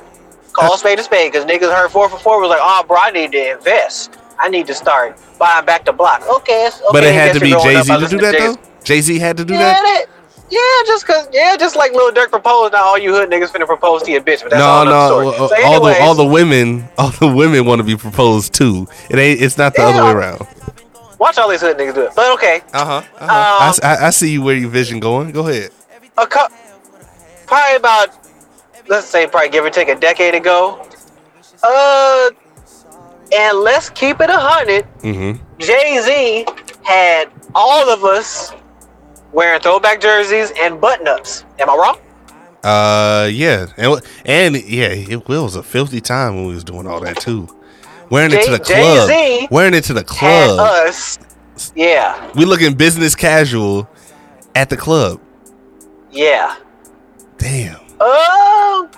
Call 0.56 0.73
a 0.73 0.77
spade 0.77 0.99
a 0.99 1.03
spade 1.03 1.32
because 1.32 1.45
niggas 1.45 1.73
heard 1.73 1.90
four 1.91 2.10
for 2.10 2.18
four 2.18 2.40
was 2.41 2.49
like, 2.49 2.60
oh, 2.61 2.84
bro, 2.88 2.98
I 2.98 3.11
need 3.11 3.32
to 3.34 3.52
invest. 3.57 4.18
I 4.40 4.49
need 4.49 4.68
to 4.68 4.73
start 4.73 5.18
buying 5.38 5.65
back 5.65 5.86
the 5.86 5.91
block. 5.94 6.22
Okay. 6.27 6.65
it's- 6.65 6.82
But 6.91 7.03
okay, 7.03 7.10
it 7.10 7.14
had 7.14 7.34
to 7.34 7.40
be 7.40 7.52
Jay 7.52 7.82
Z 7.82 7.99
to 7.99 8.07
do 8.07 8.18
that 8.19 8.32
Jay- 8.34 8.40
though. 8.48 8.56
Jay 8.84 9.02
Z 9.02 9.19
had 9.19 9.38
to 9.38 9.45
do 9.45 9.53
Yeah, 9.53 9.60
that. 9.60 9.82
that, 9.82 10.06
yeah, 10.49 10.60
just 10.88 11.06
cause 11.07 11.27
yeah, 11.34 11.56
just 11.57 11.76
like 11.76 11.91
Lil 11.94 12.11
Durk 12.11 12.30
proposed. 12.30 12.73
Now 12.73 12.84
all 12.84 12.98
you 12.98 13.14
hood 13.14 13.30
niggas 13.30 13.48
finna 13.49 13.65
propose 13.65 14.03
to 14.03 14.11
your 14.11 14.22
bitch, 14.22 14.41
but 14.44 14.52
that's 14.52 14.60
No, 14.60 14.65
all 14.69 14.86
no. 14.86 15.07
story. 15.07 15.27
uh, 15.27 15.48
So 15.48 15.64
all 15.65 15.80
the 15.82 15.99
all 16.02 16.14
the 16.15 16.26
women, 16.26 16.88
all 16.98 17.10
the 17.10 17.27
women 17.27 17.65
want 17.65 17.80
to 17.80 17.84
be 17.84 17.95
proposed 17.98 18.53
to. 18.56 18.88
It 19.10 19.18
ain't. 19.18 19.41
It's 19.41 19.57
not 19.57 19.73
the 19.73 19.82
Yeah. 19.82 19.88
other 19.90 20.03
way 20.06 20.11
around. 20.11 20.48
watch 21.18 21.38
all 21.38 21.49
these 21.49 21.61
hood 21.61 21.77
niggas 21.77 21.95
do 21.95 22.02
it. 22.02 22.11
But 22.15 22.32
okay, 22.34 22.61
Uh 22.73 22.86
huh. 22.86 23.02
Um, 23.19 23.73
I 23.84 24.10
see 24.11 24.30
you 24.32 24.41
where 24.44 24.56
your 24.56 24.69
vision 24.69 24.99
going. 24.99 25.32
Go 25.32 25.48
ahead. 25.48 25.72
a 26.18 26.27
cou- 26.27 26.48
probably 27.48 27.76
about 27.77 28.10
let's 28.88 29.07
say 29.07 29.28
probably 29.28 29.49
give 29.49 29.64
or 29.66 29.70
take 29.70 29.88
a 29.90 29.95
decade 29.95 30.36
ago. 30.36 30.88
Uh, 31.64 32.30
and 33.36 33.60
let's 33.60 33.90
keep 33.90 34.20
it 34.22 34.30
a 34.30 34.38
hundred. 34.38 34.86
Mm-hmm. 35.02 35.44
Jay 35.60 35.99
Z 36.02 36.45
had 36.84 37.30
all 37.56 37.90
of 37.90 38.03
us 38.03 38.53
wearing 39.32 39.60
throwback 39.62 39.99
jerseys 39.99 40.52
and 40.60 40.80
button 40.80 41.07
ups. 41.07 41.44
Am 41.60 41.70
I 41.70 41.76
wrong? 41.76 41.98
Uh, 42.64 43.28
yeah, 43.32 43.68
and 43.78 44.02
and 44.26 44.56
yeah, 44.64 44.88
it 44.90 45.28
was 45.28 45.56
a 45.56 45.64
filthy 45.64 46.02
time 46.02 46.36
when 46.36 46.48
we 46.48 46.53
was 46.53 46.64
doing 46.64 46.88
all 46.88 46.99
that 47.02 47.18
too. 47.20 47.48
Wearing 48.10 48.32
it 48.34 48.44
to 48.45 48.52
the 48.52 48.60
club. 48.60 49.10
Jay-Z 49.10 49.48
Wearing 49.49 49.74
it 49.74 49.84
to 49.86 49.94
the 49.94 50.03
club. 50.03 50.60
us. 50.60 51.18
Yeah, 51.76 52.32
We 52.36 52.45
looking 52.45 52.76
business 52.76 53.16
casual 53.16 53.90
at 54.56 54.70
the 54.70 54.78
club. 54.78 55.20
yeah. 56.12 56.57
Damn. 57.38 57.80
Um, 58.02 58.90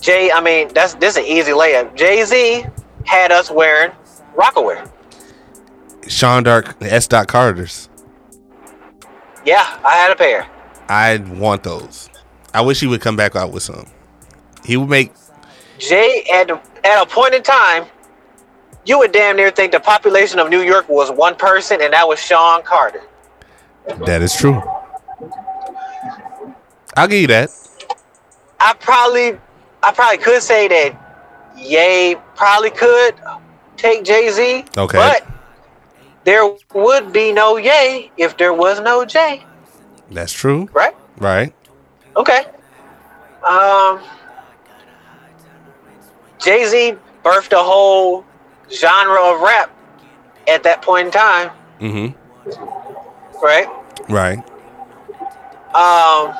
Jay, 0.00 0.30
I 0.30 0.40
mean 0.42 0.68
that's 0.74 0.94
this 0.94 1.16
is 1.16 1.24
an 1.24 1.24
easy 1.24 1.52
layup. 1.52 1.96
Jay 1.96 2.24
Z 2.24 2.66
had 3.04 3.32
us 3.32 3.50
wearing 3.50 3.90
Rocawear. 4.36 4.90
Sean 6.06 6.42
Dark 6.42 6.76
S. 6.82 7.06
Dot 7.06 7.28
Carter's. 7.28 7.88
Yeah, 9.44 9.80
I 9.84 9.94
had 9.96 10.10
a 10.10 10.16
pair. 10.16 10.46
I 10.88 11.16
want 11.16 11.62
those. 11.62 12.10
I 12.52 12.60
wish 12.60 12.80
he 12.80 12.86
would 12.86 13.00
come 13.00 13.16
back 13.16 13.34
out 13.34 13.52
with 13.52 13.62
some. 13.62 13.86
He 14.64 14.76
would 14.76 14.88
make 14.88 15.12
Jay 15.78 16.24
at 16.32 16.50
at 16.84 17.02
a 17.02 17.06
point 17.06 17.34
in 17.34 17.42
time, 17.42 17.86
you 18.86 18.98
would 18.98 19.12
damn 19.12 19.36
near 19.36 19.50
think 19.50 19.72
the 19.72 19.80
population 19.80 20.38
of 20.38 20.50
New 20.50 20.60
York 20.60 20.88
was 20.88 21.10
one 21.10 21.34
person, 21.34 21.80
and 21.82 21.92
that 21.92 22.06
was 22.06 22.18
Sean 22.18 22.62
Carter. 22.62 23.02
that 24.06 24.22
is 24.22 24.36
true. 24.36 24.62
I'll 26.96 27.08
give 27.08 27.20
you 27.20 27.26
that. 27.28 27.50
I 28.60 28.72
probably, 28.74 29.38
I 29.82 29.92
probably 29.92 30.18
could 30.18 30.42
say 30.42 30.68
that 30.68 31.00
Ye 31.56 32.16
probably 32.36 32.70
could 32.70 33.14
take 33.76 34.04
Jay 34.04 34.30
Z. 34.30 34.64
Okay. 34.76 34.98
But 34.98 35.26
there 36.24 36.50
would 36.74 37.12
be 37.12 37.32
no 37.32 37.56
Ye 37.56 38.10
if 38.16 38.36
there 38.36 38.54
was 38.54 38.80
no 38.80 39.04
Jay, 39.04 39.44
That's 40.10 40.32
true. 40.32 40.68
right? 40.72 40.94
Right. 41.18 41.54
Okay. 42.16 42.44
Um, 43.48 44.00
Jay 46.42 46.64
Z 46.66 46.96
birthed 47.24 47.52
a 47.52 47.62
whole 47.62 48.24
genre 48.72 49.20
of 49.34 49.40
rap 49.40 49.70
at 50.48 50.62
that 50.62 50.82
point 50.82 51.06
in 51.06 51.12
time, 51.12 51.50
Mm-hmm. 51.80 53.44
right? 53.44 53.68
Right. 54.08 54.38
Um, 55.74 56.34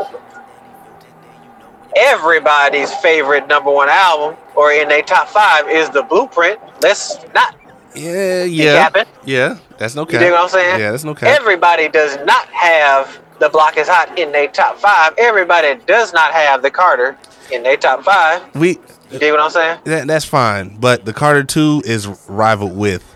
everybody's 1.97 2.93
favorite 2.97 3.47
number 3.49 3.71
one 3.71 3.89
album, 3.89 4.37
or 4.55 4.73
in 4.73 4.89
their 4.89 5.03
top 5.03 5.29
five, 5.29 5.69
is 5.69 5.91
The 5.91 6.03
Blueprint. 6.03 6.59
Let's 6.83 7.17
not. 7.35 7.57
Yeah, 7.95 8.45
yeah. 8.45 8.91
Yeah. 9.25 9.59
That's 9.79 9.95
no 9.95 10.05
cap. 10.05 10.15
You 10.15 10.19
dig 10.21 10.33
what 10.33 10.41
I'm 10.43 10.49
saying? 10.49 10.81
Yeah, 10.81 10.91
that's 10.91 11.05
no 11.05 11.15
cap. 11.15 11.29
Everybody 11.41 11.89
does 11.89 12.17
not 12.25 12.47
have 12.49 13.21
The 13.39 13.49
Block 13.49 13.77
is 13.77 13.89
Hot 13.89 14.19
in 14.19 14.33
their 14.33 14.49
top 14.49 14.79
five. 14.79 15.15
Everybody 15.19 15.81
does 15.87 16.13
not 16.13 16.33
have 16.33 16.63
The 16.63 16.71
Carter 16.71 17.17
in 17.53 17.63
their 17.63 17.77
top 17.77 18.03
five. 18.03 18.43
we 18.57 18.79
You 19.11 19.19
dig 19.19 19.31
what 19.33 19.41
I'm 19.41 19.51
saying? 19.51 19.81
that, 19.85 20.07
that's 20.07 20.25
fine, 20.25 20.77
but 20.79 21.05
the 21.05 21.13
Carter 21.13 21.45
2 21.45 21.83
is 21.85 22.07
rivaled 22.29 22.77
with 22.77 23.15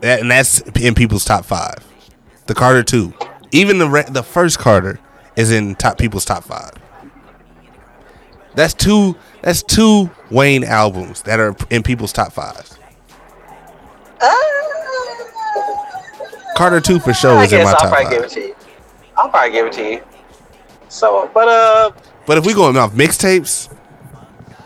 that, 0.00 0.20
and 0.20 0.30
that's 0.30 0.60
in 0.80 0.94
people's 0.94 1.24
top 1.24 1.44
5. 1.44 1.74
The 2.46 2.54
Carter 2.54 2.82
2. 2.82 3.14
Even 3.52 3.78
the 3.78 3.88
re- 3.88 4.04
the 4.08 4.22
first 4.24 4.58
Carter 4.58 4.98
is 5.36 5.52
in 5.52 5.74
top 5.76 5.96
people's 5.96 6.24
top 6.24 6.42
5. 6.44 6.70
That's 8.54 8.74
two 8.74 9.16
that's 9.42 9.62
two 9.62 10.10
Wayne 10.30 10.64
albums 10.64 11.22
that 11.22 11.40
are 11.40 11.56
in 11.70 11.82
people's 11.82 12.12
top 12.12 12.32
5. 12.32 12.78
Carter 16.56 16.80
2 16.80 17.00
for 17.00 17.14
sure 17.14 17.38
I 17.38 17.44
is 17.44 17.52
in 17.52 17.62
my 17.62 17.70
I'll 17.70 17.76
top 17.76 17.88
probably 17.90 18.10
give 18.16 18.24
it 18.24 18.30
to 18.30 18.40
you. 18.40 18.56
I'll 19.16 19.28
probably 19.30 19.52
give 19.52 19.66
it 19.66 19.72
to 19.74 19.90
you. 19.92 20.02
So, 20.88 21.30
but 21.32 21.48
uh, 21.48 21.90
But 22.26 22.38
if 22.38 22.44
we 22.46 22.52
going 22.52 22.76
off 22.76 22.92
mixtapes, 22.92 23.74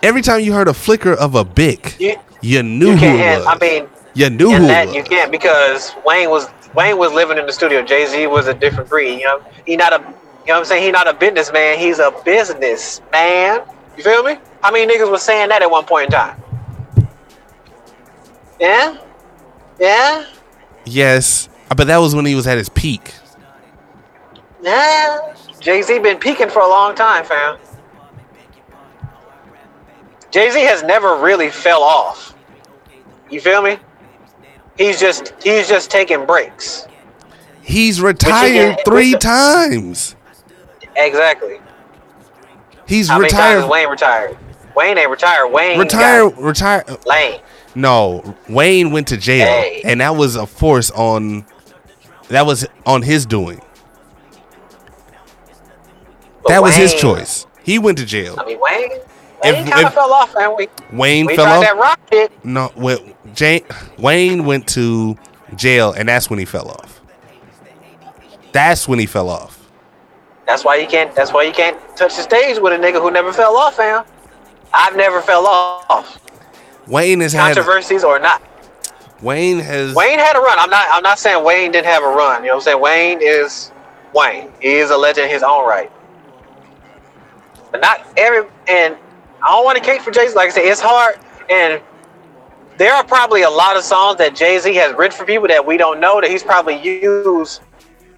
every 0.02 0.22
time 0.22 0.40
you 0.40 0.52
heard 0.52 0.68
a 0.68 0.74
flicker 0.74 1.12
of 1.12 1.34
a 1.34 1.44
bic, 1.44 1.96
You, 2.00 2.16
you 2.40 2.62
knew 2.62 2.90
you 2.90 2.96
who 2.96 3.06
it 3.06 3.38
was. 3.38 3.46
I 3.46 3.58
mean, 3.58 3.86
you 4.14 4.30
knew 4.30 4.50
who 4.50 4.66
that 4.66 4.86
was. 4.86 4.96
you 4.96 5.04
can't 5.04 5.30
because 5.30 5.94
Wayne 6.04 6.30
was 6.30 6.48
Wayne 6.74 6.98
was 6.98 7.12
living 7.12 7.38
in 7.38 7.46
the 7.46 7.52
studio. 7.52 7.82
Jay 7.82 8.06
Z 8.06 8.26
was 8.26 8.48
a 8.48 8.54
different 8.54 8.88
breed. 8.88 9.20
You 9.20 9.26
know, 9.26 9.42
he 9.66 9.76
not 9.76 9.92
a 9.92 9.98
you 9.98 10.02
know 10.48 10.54
what 10.54 10.58
I'm 10.58 10.64
saying. 10.64 10.82
He 10.82 10.90
not 10.90 11.06
a 11.06 11.14
businessman. 11.14 11.78
He's 11.78 11.98
a 12.00 12.10
business 12.24 13.00
man. 13.12 13.60
You 13.96 14.02
feel 14.02 14.22
me? 14.22 14.36
How 14.62 14.70
many 14.70 14.92
niggas 14.92 15.10
was 15.10 15.22
saying 15.22 15.48
that 15.50 15.62
at 15.62 15.70
one 15.70 15.84
point 15.84 16.06
in 16.06 16.10
time? 16.12 16.40
Yeah, 18.60 18.96
yeah, 19.80 20.24
Yes, 20.86 21.48
but 21.76 21.86
that 21.88 21.98
was 21.98 22.14
when 22.14 22.24
he 22.24 22.34
was 22.34 22.46
at 22.46 22.56
his 22.58 22.68
peak. 22.68 23.12
yeah. 24.62 25.34
Jay 25.60 25.80
Z 25.82 25.98
been 26.00 26.18
peaking 26.18 26.50
for 26.50 26.60
a 26.60 26.68
long 26.68 26.94
time, 26.94 27.24
fam. 27.24 27.56
Jay 30.30 30.50
Z 30.50 30.60
has 30.60 30.82
never 30.82 31.16
really 31.16 31.48
fell 31.50 31.82
off. 31.82 32.34
You 33.30 33.40
feel 33.40 33.62
me? 33.62 33.78
He's 34.76 35.00
just 35.00 35.32
he's 35.42 35.68
just 35.68 35.90
taking 35.90 36.26
breaks. 36.26 36.86
He's 37.62 38.00
retired 38.00 38.76
get- 38.76 38.84
three 38.84 39.14
times. 39.14 40.16
Exactly. 40.96 41.58
He's 42.86 43.08
How 43.08 43.18
retired. 43.20 43.68
Wayne 43.68 43.88
retired? 43.88 44.36
Wayne 44.76 44.98
ain't 44.98 45.10
retired. 45.10 45.48
Wayne 45.48 45.78
Retire, 45.78 46.28
retire. 46.30 46.84
Lane. 47.06 47.40
No, 47.76 48.36
Wayne 48.48 48.90
went 48.92 49.08
to 49.08 49.16
jail, 49.16 49.46
Hey. 49.46 49.80
and 49.84 50.00
that 50.00 50.16
was 50.16 50.36
a 50.36 50.46
force 50.46 50.90
on. 50.92 51.44
That 52.28 52.46
was 52.46 52.66
on 52.86 53.02
his 53.02 53.26
doing. 53.26 53.60
But 56.42 56.48
that 56.48 56.62
was 56.62 56.74
his 56.74 56.94
choice. 56.94 57.46
He 57.62 57.78
went 57.78 57.98
to 57.98 58.04
jail. 58.04 58.36
I 58.38 58.44
mean, 58.44 58.58
Wayne. 58.60 58.90
Wayne 59.42 59.66
kind 59.70 59.86
of 59.86 59.94
fell 59.94 60.12
off, 60.12 60.34
man. 60.34 60.54
We, 60.56 60.68
Wayne 60.92 61.26
we 61.26 61.36
fell 61.36 61.46
off. 61.46 61.62
that 61.62 61.76
rock 61.76 62.00
shit. 62.10 62.32
No, 62.44 62.70
Jane, 63.34 63.62
Wayne 63.98 64.44
went 64.46 64.66
to 64.68 65.16
jail, 65.54 65.92
and 65.92 66.08
that's 66.08 66.30
when 66.30 66.38
he 66.38 66.44
fell 66.44 66.68
off. 66.70 67.00
That's 68.52 68.88
when 68.88 68.98
he 68.98 69.06
fell 69.06 69.28
off. 69.28 69.63
That's 70.46 70.64
why 70.64 70.76
you 70.76 70.86
can't. 70.86 71.14
That's 71.14 71.32
why 71.32 71.44
you 71.44 71.52
can't 71.52 71.78
touch 71.96 72.16
the 72.16 72.22
stage 72.22 72.58
with 72.58 72.72
a 72.72 72.76
nigga 72.76 73.00
who 73.00 73.10
never 73.10 73.32
fell 73.32 73.56
off, 73.56 73.76
fam. 73.76 74.04
I've 74.72 74.96
never 74.96 75.20
fell 75.20 75.46
off. 75.46 76.20
Wayne 76.86 77.20
has 77.20 77.32
had. 77.32 77.54
Controversies 77.54 78.04
or 78.04 78.18
not, 78.18 78.42
Wayne 79.22 79.58
has. 79.58 79.94
Wayne 79.94 80.18
had 80.18 80.36
a 80.36 80.40
run. 80.40 80.58
I'm 80.58 80.70
not. 80.70 80.86
I'm 80.90 81.02
not 81.02 81.18
saying 81.18 81.42
Wayne 81.44 81.72
didn't 81.72 81.86
have 81.86 82.02
a 82.02 82.08
run. 82.08 82.42
You 82.42 82.48
know 82.48 82.56
what 82.56 82.60
I'm 82.60 82.64
saying? 82.64 82.80
Wayne 82.80 83.18
is 83.22 83.72
Wayne. 84.12 84.52
He 84.60 84.74
is 84.74 84.90
a 84.90 84.96
legend 84.96 85.26
in 85.26 85.30
his 85.30 85.42
own 85.42 85.66
right. 85.66 85.90
But 87.70 87.80
not 87.80 88.06
every. 88.16 88.48
And 88.68 88.96
I 89.42 89.48
don't 89.48 89.64
want 89.64 89.78
to 89.78 89.84
cake 89.84 90.02
for 90.02 90.10
Jay 90.10 90.28
Z. 90.28 90.34
Like 90.34 90.48
I 90.48 90.52
said, 90.52 90.64
it's 90.64 90.80
hard. 90.80 91.18
And 91.48 91.80
there 92.76 92.92
are 92.92 93.04
probably 93.04 93.42
a 93.42 93.50
lot 93.50 93.76
of 93.76 93.84
songs 93.84 94.18
that 94.18 94.34
Jay 94.36 94.58
Z 94.58 94.74
has 94.74 94.94
written 94.94 95.16
for 95.16 95.24
people 95.24 95.48
that 95.48 95.64
we 95.64 95.76
don't 95.76 96.00
know 96.00 96.20
that 96.20 96.30
he's 96.30 96.42
probably 96.42 96.76
used 96.82 97.62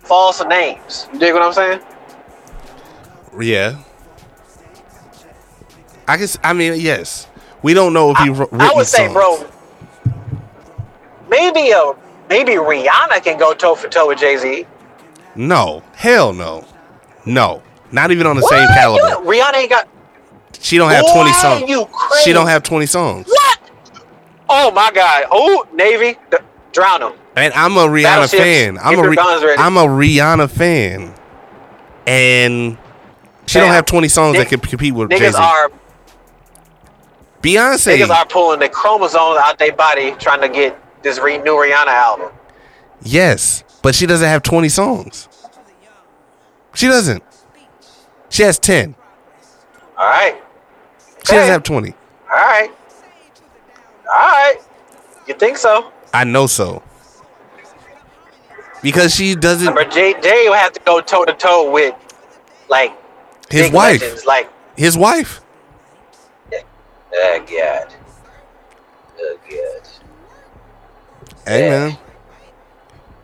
false 0.01 0.45
names. 0.45 1.09
You 1.13 1.19
dig 1.19 1.35
what 1.35 1.43
I'm 1.43 1.53
saying? 1.53 1.81
Yeah. 3.41 3.79
I 6.09 6.17
guess. 6.17 6.39
I 6.43 6.53
mean, 6.53 6.75
yes. 6.81 7.29
We 7.63 7.75
don't 7.75 7.93
know 7.93 8.13
if 8.13 8.19
he 8.19 8.29
wrote. 8.31 8.51
I 8.53 8.73
would 8.75 8.87
say, 8.87 9.13
bro, 9.13 9.45
maybe 11.29 11.71
a 11.73 11.93
maybe 12.29 12.53
Rihanna 12.53 13.23
can 13.23 13.39
go 13.39 13.55
toe 13.55 13.75
for 13.75 13.89
toe 13.89 14.09
with 14.09 14.19
Jay 14.19 14.37
Z. 14.37 14.67
No, 15.35 15.83
hell 15.95 16.33
no, 16.33 16.65
no. 17.25 17.63
Not 17.93 18.11
even 18.11 18.27
on 18.27 18.37
the 18.37 18.43
same 18.43 18.67
caliber. 18.69 19.23
Rihanna 19.29 19.55
ain't 19.57 19.71
got 19.71 19.89
She 20.61 20.77
don't 20.79 20.91
have 20.91 21.05
twenty 21.13 21.31
Boy, 21.33 21.37
songs. 21.39 21.69
you 21.71 21.85
crazy. 21.87 22.25
She 22.25 22.33
don't 22.33 22.47
have 22.47 22.63
twenty 22.63 22.87
songs. 22.87 23.27
what? 23.27 23.59
Oh 24.49 24.71
my 24.71 24.93
God! 24.93 25.25
Oh 25.31 25.67
Navy, 25.75 26.17
d- 26.31 26.37
drown 26.73 27.03
him. 27.03 27.13
And 27.35 27.53
I'm 27.55 27.77
a 27.77 27.81
Rihanna 27.87 28.31
fan. 28.31 28.79
I'm 28.79 28.95
get 28.95 28.99
a 29.01 29.03
your 29.03 29.11
Ri- 29.11 29.17
guns 29.17 29.43
ready. 29.45 29.61
I'm 29.61 29.77
a 29.77 29.85
Rihanna 29.85 30.49
fan, 30.51 31.13
and 32.07 32.79
she 33.47 33.59
don't 33.59 33.71
have 33.71 33.85
twenty 33.87 34.09
songs 34.09 34.37
that 34.37 34.49
can 34.49 34.61
compete 34.61 34.95
with 34.95 35.11
Jay 35.11 35.19
Niggas 35.19 35.33
Z. 35.33 35.39
are 35.39 35.71
Beyonce. 37.43 37.97
niggas 37.99 38.11
are 38.11 38.27
pulling 38.27 38.59
the 38.61 38.69
chromosomes 38.69 39.39
out 39.41 39.59
their 39.59 39.73
body 39.73 40.13
trying 40.19 40.41
to 40.41 40.49
get 40.49 40.79
this 41.03 41.19
re- 41.21 41.39
new 41.39 41.53
Rihanna 41.55 41.87
album. 41.89 42.31
Yes, 43.03 43.63
but 43.83 43.95
she 43.95 44.07
doesn't 44.07 44.27
have 44.27 44.43
20 44.43 44.69
songs. 44.69 45.29
She 46.75 46.89
doesn't. 46.89 47.23
She 48.31 48.43
has 48.43 48.59
10. 48.59 48.95
All 49.97 50.07
right, 50.07 50.37
She 51.25 51.33
doesn't 51.35 51.53
have 51.53 51.63
20. 51.63 51.91
all 51.93 51.97
right, 52.37 52.69
all 54.13 54.19
right. 54.19 54.57
You 55.27 55.35
think 55.35 55.57
so? 55.57 55.91
I 56.13 56.25
know 56.25 56.47
so. 56.47 56.83
Because 58.83 59.15
she 59.15 59.35
doesn't. 59.35 59.67
Remember, 59.69 59.91
Jay 59.91 60.15
Jay 60.21 60.49
will 60.49 60.55
have 60.55 60.73
to 60.73 60.81
go 60.85 61.01
toe 61.01 61.25
to 61.25 61.33
toe 61.33 61.71
with 61.71 61.95
like 62.69 62.93
His 63.51 63.63
big 63.63 63.73
wife. 63.73 64.01
legends, 64.03 64.25
like 64.27 64.51
His 64.77 64.97
wife. 64.99 65.41
oh 66.53 66.59
god, 67.49 67.95
oh 69.19 69.39
god. 69.49 69.89
Hey, 71.47 71.61
Yeah. 71.65 71.71
man. 71.89 71.99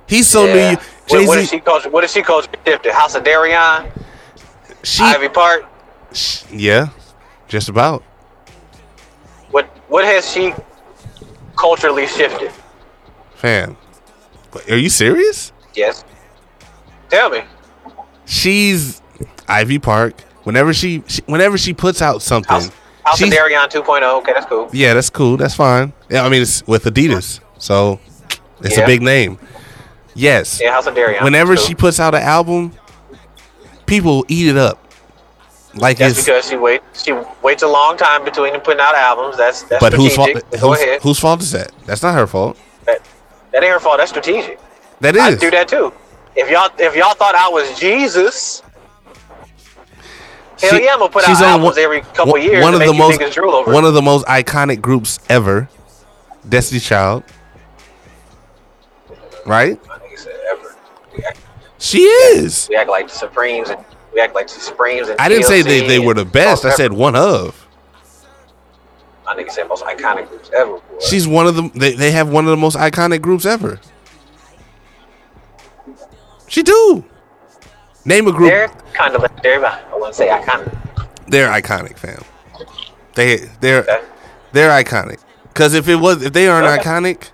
He's 0.06 0.28
so 0.28 0.44
Yeah. 0.46 0.54
new. 0.54 0.76
What, 0.76 0.82
Jay 1.08 1.26
what 1.26 1.38
is 1.38 1.48
Z. 1.50 1.56
she 1.56 1.60
coach? 1.60 1.86
What 1.86 2.04
is 2.04 2.12
she 2.12 2.22
coach? 2.22 2.46
Shifted 2.66 2.92
House 2.92 3.14
of 3.14 3.24
Deréon, 3.24 3.90
She. 4.82 5.02
Ivy 5.02 5.28
Park. 5.28 5.64
sh- 6.12 6.42
yeah. 6.50 6.88
Just 7.48 7.68
about. 7.68 8.02
What 9.50 9.66
what 9.88 10.04
has 10.04 10.30
she 10.30 10.54
culturally 11.56 12.06
shifted? 12.06 12.50
Fam. 13.34 13.76
Are 14.70 14.76
you 14.76 14.88
serious? 14.88 15.52
Yes. 15.74 16.04
Tell 17.10 17.28
me. 17.30 17.42
She's 18.24 19.01
Ivy 19.52 19.78
Park. 19.78 20.20
Whenever 20.44 20.72
she, 20.74 21.02
she 21.06 21.22
whenever 21.26 21.56
she 21.56 21.72
puts 21.72 22.02
out 22.02 22.20
something, 22.22 22.50
House, 22.50 22.70
House 23.04 23.20
of 23.20 23.28
she's- 23.28 23.34
Deréon 23.38 23.68
2.0. 23.70 24.02
Okay, 24.20 24.32
that's 24.32 24.46
cool. 24.46 24.68
Yeah, 24.72 24.94
that's 24.94 25.10
cool. 25.10 25.36
That's 25.36 25.54
fine. 25.54 25.92
Yeah, 26.10 26.24
I 26.24 26.28
mean 26.28 26.42
it's 26.42 26.66
with 26.66 26.84
Adidas, 26.84 27.40
so 27.58 28.00
it's 28.60 28.76
a 28.78 28.84
big 28.86 29.02
name. 29.02 29.38
Yes. 30.14 30.60
Yeah, 30.60 30.72
House 30.72 30.86
of 30.86 30.94
Deréon. 30.94 31.22
Whenever 31.22 31.54
Cool. 31.56 31.64
she 31.64 31.74
puts 31.74 31.98
out 32.00 32.14
an 32.14 32.22
album, 32.22 32.72
people 33.86 34.24
eat 34.28 34.48
it 34.48 34.56
up. 34.56 34.78
Like 35.74 35.96
That's 35.96 36.22
because 36.22 36.48
she 36.50 36.56
wait 36.56 36.82
she 36.92 37.12
waits 37.42 37.62
a 37.62 37.68
long 37.68 37.96
time 37.96 38.24
between 38.24 38.58
putting 38.60 38.80
out 38.80 38.94
albums. 38.94 39.38
That's 39.38 39.62
that's 39.62 39.80
but 39.82 39.92
whose 39.94 40.14
fault? 40.14 40.28
strategic. 40.28 40.60
Go 40.60 40.68
Whose, 40.70 40.80
ahead. 40.82 41.02
whose 41.02 41.18
fault 41.18 41.40
is 41.40 41.52
that? 41.52 41.72
That's 41.86 42.02
not 42.02 42.14
her 42.14 42.26
fault. 42.26 42.58
That, 42.84 43.00
that 43.52 43.62
ain't 43.62 43.72
her 43.72 43.80
fault. 43.80 43.96
That's 43.98 44.10
strategic. 44.10 44.60
That 45.00 45.16
is. 45.16 45.22
I 45.22 45.34
do 45.36 45.50
that 45.50 45.68
too. 45.68 45.92
If 46.36 46.50
y'all 46.50 46.68
if 46.78 46.94
y'all 46.94 47.14
thought 47.14 47.34
I 47.34 47.48
was 47.48 47.78
Jesus, 47.80 48.62
hell 50.62 50.70
She- 50.78 50.84
yeah, 50.84 50.92
I'm 50.94 50.98
gonna 51.00 51.10
put 51.10 51.24
out 51.24 51.28
she's 51.28 51.42
on 51.42 51.48
albums 51.48 51.76
one- 51.76 51.84
every 51.84 52.00
couple 52.00 52.32
one- 52.32 52.42
years 52.42 52.62
One 52.62 52.74
of 52.74 52.80
the 52.80 52.92
most 52.94 53.20
niggas 53.20 53.32
drool 53.34 53.54
over. 53.54 53.72
one 53.72 53.84
of 53.84 53.94
the 53.94 54.02
most 54.02 54.26
iconic 54.26 54.80
groups 54.80 55.18
ever, 55.28 55.68
Destiny 56.48 56.80
Child. 56.80 57.22
Right? 59.44 59.78
My 59.88 59.94
nigga 59.98 60.18
said 60.18 60.34
ever. 60.52 60.76
Act, 61.26 61.38
She 61.78 62.02
is. 62.02 62.68
we 62.70 62.76
act 62.76 62.88
like 62.88 63.08
the 63.08 63.14
Supremes 63.14 63.70
and 63.70 63.84
we 64.14 64.20
act 64.20 64.34
like 64.34 64.46
the 64.46 64.60
Supremes 64.60 65.08
and 65.08 65.20
I 65.20 65.28
didn't 65.28 65.44
say 65.44 65.62
they, 65.62 65.86
they 65.86 65.98
were 65.98 66.14
the 66.14 66.24
best. 66.24 66.64
I 66.64 66.70
said 66.70 66.92
one 66.92 67.16
of. 67.16 67.66
my 69.24 69.34
nigga 69.34 69.50
said 69.50 69.68
most 69.68 69.84
iconic 69.84 70.28
groups 70.28 70.50
ever. 70.54 70.72
Boy. 70.74 70.80
She's 71.00 71.26
one 71.26 71.46
of 71.46 71.54
the. 71.56 71.70
They, 71.74 71.92
they 71.94 72.10
have 72.12 72.28
one 72.28 72.44
of 72.44 72.50
the 72.50 72.56
most 72.56 72.76
iconic 72.76 73.20
groups 73.22 73.44
ever. 73.46 73.80
She 76.48 76.62
do. 76.62 77.04
Name 78.04 78.26
a 78.26 78.32
group. 78.32 78.50
they're 78.50 78.68
kind 78.94 79.14
of 79.14 79.22
legendary, 79.22 79.60
but 79.60 79.72
I 79.90 79.94
wouldn't 79.94 80.14
say 80.14 80.28
iconic. 80.28 80.76
They're 81.28 81.48
iconic, 81.48 81.96
fam. 81.96 82.22
They 83.14 83.36
they're 83.60 83.82
Okay. 83.82 84.00
they're 84.52 84.70
iconic. 84.84 85.18
Cause 85.54 85.74
if 85.74 85.88
it 85.88 85.96
was 85.96 86.22
if 86.22 86.32
they 86.32 86.48
aren't 86.48 86.66
Okay. 86.66 86.82
iconic, 86.82 87.30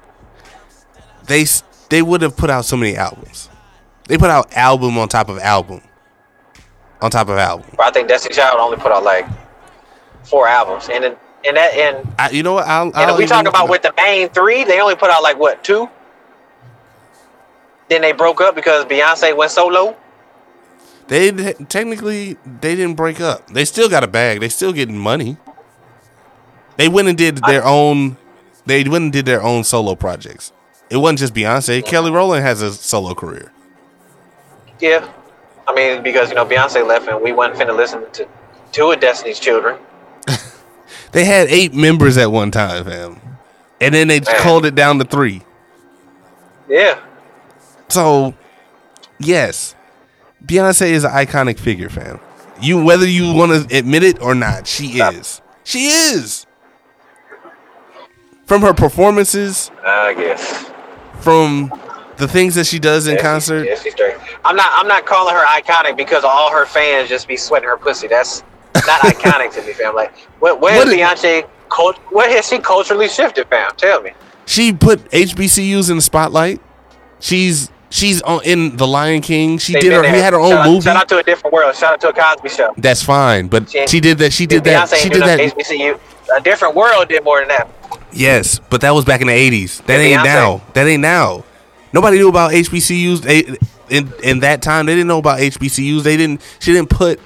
they 1.27 1.45
they 1.89 2.03
would 2.03 2.21
have 2.23 2.37
put 2.37 2.51
out 2.51 2.65
so 2.65 2.77
many 2.77 2.97
albums. 2.97 3.49
They 4.09 4.19
put 4.19 4.31
out 4.31 4.55
album 4.57 4.99
on 4.99 5.09
top 5.09 5.29
of 5.29 5.39
album, 5.39 5.81
on 7.01 7.11
top 7.11 7.29
of 7.29 7.39
album. 7.39 7.67
But 7.77 7.87
I 7.87 7.91
think 7.91 8.09
Destiny 8.09 8.35
Child 8.35 8.59
only 8.61 8.77
put 8.77 8.93
out 8.93 9.05
like 9.05 9.27
four 10.25 10.49
albums, 10.49 10.89
and 10.91 11.05
then 11.05 11.17
and 11.47 11.57
that 11.57 11.75
and 11.75 12.15
I, 12.19 12.31
you 12.31 12.43
know 12.43 12.55
what? 12.55 12.67
I'll, 12.67 12.87
and 12.89 12.97
I'll 12.97 13.13
if 13.15 13.19
we 13.19 13.27
talk 13.27 13.47
about 13.47 13.69
with 13.71 13.83
the 13.83 13.95
main 13.97 14.29
three, 14.31 14.65
they 14.65 14.81
only 14.81 14.97
put 14.97 15.11
out 15.11 15.23
like 15.23 15.39
what 15.39 15.63
two? 15.65 15.89
Then 17.89 18.03
they 18.03 18.13
broke 18.13 18.41
up 18.43 18.55
because 18.55 18.85
Beyonce 18.85 19.35
went 19.35 19.51
solo. 19.51 19.97
They 21.09 21.31
technically 21.69 22.37
they 22.61 22.75
didn't 22.77 22.97
break 22.97 23.21
up. 23.21 23.49
They 23.49 23.65
still 23.65 23.89
got 23.89 24.05
a 24.05 24.07
bag. 24.07 24.41
They 24.41 24.49
still 24.49 24.73
getting 24.73 24.99
money. 24.99 25.37
They 26.77 26.89
went 26.89 27.09
and 27.09 27.19
did 27.19 27.39
their 27.39 27.65
own. 27.65 28.17
They 28.67 28.85
went 28.85 29.03
and 29.05 29.13
did 29.13 29.27
their 29.27 29.43
own 29.43 29.65
solo 29.65 29.95
projects. 29.95 30.53
It 30.91 30.99
wasn't 30.99 31.19
just 31.19 31.35
Beyonce. 31.35 31.85
Kelly 31.85 32.11
Rowland 32.11 32.45
has 32.45 32.63
a 32.63 32.73
solo 32.73 33.15
career. 33.15 33.53
Yeah, 34.81 35.11
I 35.67 35.75
mean 35.75 36.03
because 36.03 36.29
you 36.29 36.35
know 36.37 36.45
Beyonce 36.47 36.87
left 36.87 37.09
and 37.09 37.23
we 37.23 37.33
wasn't 37.33 37.59
finna 37.59 37.77
listen 37.77 38.11
to 38.13 38.29
Two 38.73 38.93
of 38.93 39.01
Destiny's 39.01 39.41
Children. 39.41 39.79
They 41.13 41.25
had 41.25 41.49
eight 41.49 41.73
members 41.73 42.19
at 42.19 42.31
one 42.31 42.51
time, 42.51 42.85
fam, 42.85 43.21
and 43.81 43.95
then 43.95 44.09
they 44.09 44.21
Man. 44.21 44.41
culled 44.41 44.67
it 44.67 44.75
down 44.75 44.99
to 44.99 45.05
three. 45.05 45.43
Yeah. 46.69 47.01
So, 47.89 48.35
yes, 49.19 49.75
Beyonce 50.45 50.91
is 50.91 51.05
an 51.05 51.11
iconic 51.11 51.59
figure, 51.59 51.89
fam. 51.89 52.21
You 52.61 52.83
whether 52.85 53.07
you 53.07 53.33
want 53.35 53.69
to 53.71 53.77
admit 53.79 54.03
it 54.03 54.21
or 54.21 54.35
not, 54.35 54.67
she 54.67 54.99
is. 55.01 55.41
She 55.65 55.87
is. 55.87 56.47
From 58.47 58.63
her 58.63 58.73
performances, 58.73 59.71
I 59.85 60.15
guess. 60.15 60.71
from 61.21 61.71
the 62.17 62.27
things 62.27 62.55
that 62.55 62.67
she 62.67 62.79
does 62.79 63.07
in 63.07 63.15
Yeah, 63.15 63.19
she- 63.19 63.23
concert. 63.23 63.65
Yeah, 63.69 63.75
she's 63.79 63.93
straight. 63.93 64.17
I'm 64.45 64.57
not. 64.57 64.71
I'm 64.73 64.89
not 64.89 65.05
calling 65.07 65.35
her 65.35 65.45
iconic 65.47 65.97
because 65.97 66.25
all 66.25 66.51
her 66.51 66.65
fans 66.67 67.09
just 67.09 67.29
be 67.29 67.37
sweating 67.37 67.69
her 67.69 67.77
pussy. 67.77 68.09
That's 68.09 68.43
not 68.75 69.01
iconic 69.03 69.53
to 69.55 69.63
me, 69.67 69.73
fam. 69.75 69.95
Like, 69.95 70.17
where, 70.41 70.55
where 70.57 70.79
What 70.79 70.89
has 70.99 71.21
Beyonce? 71.23 71.49
Cult, 71.69 71.97
where 72.11 72.31
has 72.35 72.49
she 72.49 72.59
culturally 72.59 73.09
shifted, 73.09 73.47
fam? 73.49 73.71
Tell 73.77 74.01
me. 74.01 74.13
She 74.47 74.73
put 74.73 75.05
HBCUs 75.11 75.91
in 75.91 75.97
the 75.97 76.03
spotlight. 76.03 76.63
She's 77.21 77.71
she's 77.91 78.21
on 78.23 78.43
in 78.45 78.77
The 78.77 78.87
Lion 78.87 79.21
King. 79.21 79.59
She 79.59 79.73
They 79.75 79.81
did 79.81 79.93
her. 79.93 80.03
He 80.03 80.09
had 80.19 80.33
her 80.33 80.39
shout 80.39 80.47
own 80.47 80.53
out, 80.53 80.67
movie. 80.67 80.81
Shout 80.83 80.97
out 80.97 81.09
to 81.09 81.19
a 81.19 81.23
different 81.23 81.53
world. 81.55 81.75
Shout 81.77 81.93
out 81.95 82.01
to 82.03 82.09
a 82.09 82.13
Cosby 82.13 82.49
show. 82.49 82.73
That's 82.77 83.03
fine, 83.03 83.49
but 83.49 83.71
She- 83.71 83.87
she 83.87 84.01
did 84.01 84.19
that. 84.19 84.33
She 84.33 84.47
did 84.47 84.65
that. 84.65 84.89
She 84.91 85.09
did 85.09 85.23
that. 85.23 85.39
HBCU. 85.41 85.99
A 86.37 86.41
different 86.41 86.75
world 86.75 87.09
did 87.09 87.25
more 87.25 87.39
than 87.41 87.49
that. 87.49 87.69
Yes, 88.13 88.61
but 88.71 88.81
that 88.83 88.91
was 88.95 89.05
back 89.05 89.21
in 89.21 89.27
the 89.27 89.33
eighties. 89.33 89.81
That 89.87 90.01
ain't 90.01 90.21
Beyonce. 90.21 90.25
now. 90.25 90.63
That 90.75 90.87
ain't 90.87 91.03
now. 91.03 91.45
Nobody 91.93 92.19
knew 92.19 92.29
about 92.29 92.53
HBCUs 92.53 93.57
in 93.89 94.13
in 94.23 94.41
that 94.41 94.61
time. 94.63 94.87
They 94.87 94.95
didn't 94.95 95.09
know 95.09 95.19
about 95.19 95.41
HBCUs. 95.41 96.03
They 96.03 96.17
didn't. 96.17 96.43
She 96.59 96.73
didn't 96.73 96.91
put 96.91 97.19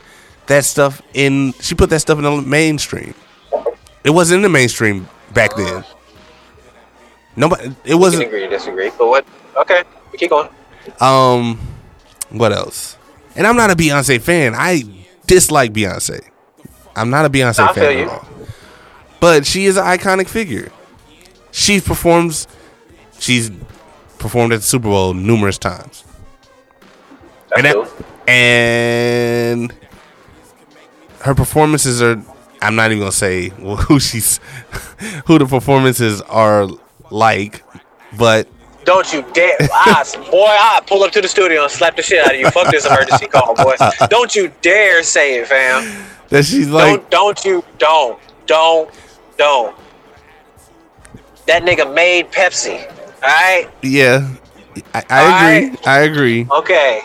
that 0.47 0.64
stuff 0.64 1.02
in. 1.14 1.52
She 1.60 1.74
put 1.74 1.90
that 1.90 2.01
stuff 2.01 2.18
in 2.18 2.24
the 2.24 2.43
mainstream. 2.43 3.14
It 4.05 4.10
wasn't 4.10 4.36
in 4.39 4.43
the 4.43 4.48
mainstream 4.48 5.09
back 5.32 5.55
then. 5.56 5.84
Nobody. 7.36 7.74
It 7.84 7.94
wasn't. 7.94 8.24
agree 8.24 8.40
to 8.40 8.48
disagree, 8.48 8.90
but 8.98 9.09
what? 9.09 9.24
Okay, 9.56 9.82
we 10.12 10.18
keep 10.18 10.30
going. 10.30 10.48
Um, 11.01 11.59
what 12.30 12.52
else? 12.52 12.97
And 13.34 13.47
I'm 13.47 13.56
not 13.56 13.70
a 13.70 13.74
Beyonce 13.74 14.20
fan. 14.20 14.55
I 14.55 14.82
dislike 15.26 15.72
Beyonce. 15.72 16.28
I'm 16.94 17.10
not 17.10 17.24
a 17.24 17.30
Beyonce 17.30 17.68
I 17.68 17.72
fan 17.72 17.98
you. 17.98 18.05
at 18.05 18.10
all. 18.10 18.28
But 19.20 19.47
she 19.47 19.64
is 19.66 19.76
an 19.76 19.84
iconic 19.84 20.28
figure. 20.28 20.70
She 21.51 21.80
performs. 21.80 22.47
She's 23.18 23.51
performed 24.18 24.52
at 24.52 24.56
the 24.60 24.66
Super 24.66 24.89
Bowl 24.89 25.14
numerous 25.14 25.59
times, 25.59 26.05
and 27.56 27.66
that, 27.66 28.05
and 28.28 29.72
her 31.20 31.34
performances 31.34 32.02
are. 32.02 32.20
I'm 32.60 32.74
not 32.74 32.86
even 32.90 33.01
gonna 33.01 33.12
say 33.12 33.48
who 33.51 34.01
she's, 34.01 34.40
who 35.26 35.39
the 35.39 35.47
performances 35.47 36.20
are 36.22 36.68
like, 37.10 37.62
but 38.16 38.48
Don't 38.84 39.12
you 39.12 39.24
dare, 39.32 39.56
I, 39.60 40.04
boy! 40.30 40.46
I 40.46 40.80
pull 40.86 41.04
up 41.04 41.12
to 41.12 41.20
the 41.20 41.28
studio 41.28 41.62
and 41.62 41.70
slap 41.70 41.96
the 41.96 42.02
shit 42.02 42.24
out 42.24 42.34
of 42.34 42.40
you. 42.40 42.50
Fuck 42.50 42.70
this 42.70 42.84
emergency 42.84 43.26
call, 43.26 43.54
boy! 43.54 43.76
Don't 44.09 44.34
you 44.34 44.52
dare 44.60 45.02
say 45.02 45.40
it, 45.40 45.46
fam. 45.46 46.04
that 46.30 46.44
she's 46.44 46.68
like. 46.68 47.09
don't, 47.10 47.10
don't 47.10 47.44
you, 47.44 47.64
don't, 47.78 48.18
don't, 48.46 48.90
don't. 49.36 49.76
That 51.46 51.62
nigga 51.62 51.92
made 51.92 52.30
Pepsi. 52.32 52.88
All 52.88 53.20
right, 53.22 53.68
Yeah, 53.82 54.34
I, 54.94 55.04
I 55.09 55.52
agree. 55.52 55.78
I 55.86 55.98
agree. 56.00 56.46
okay. 56.50 57.02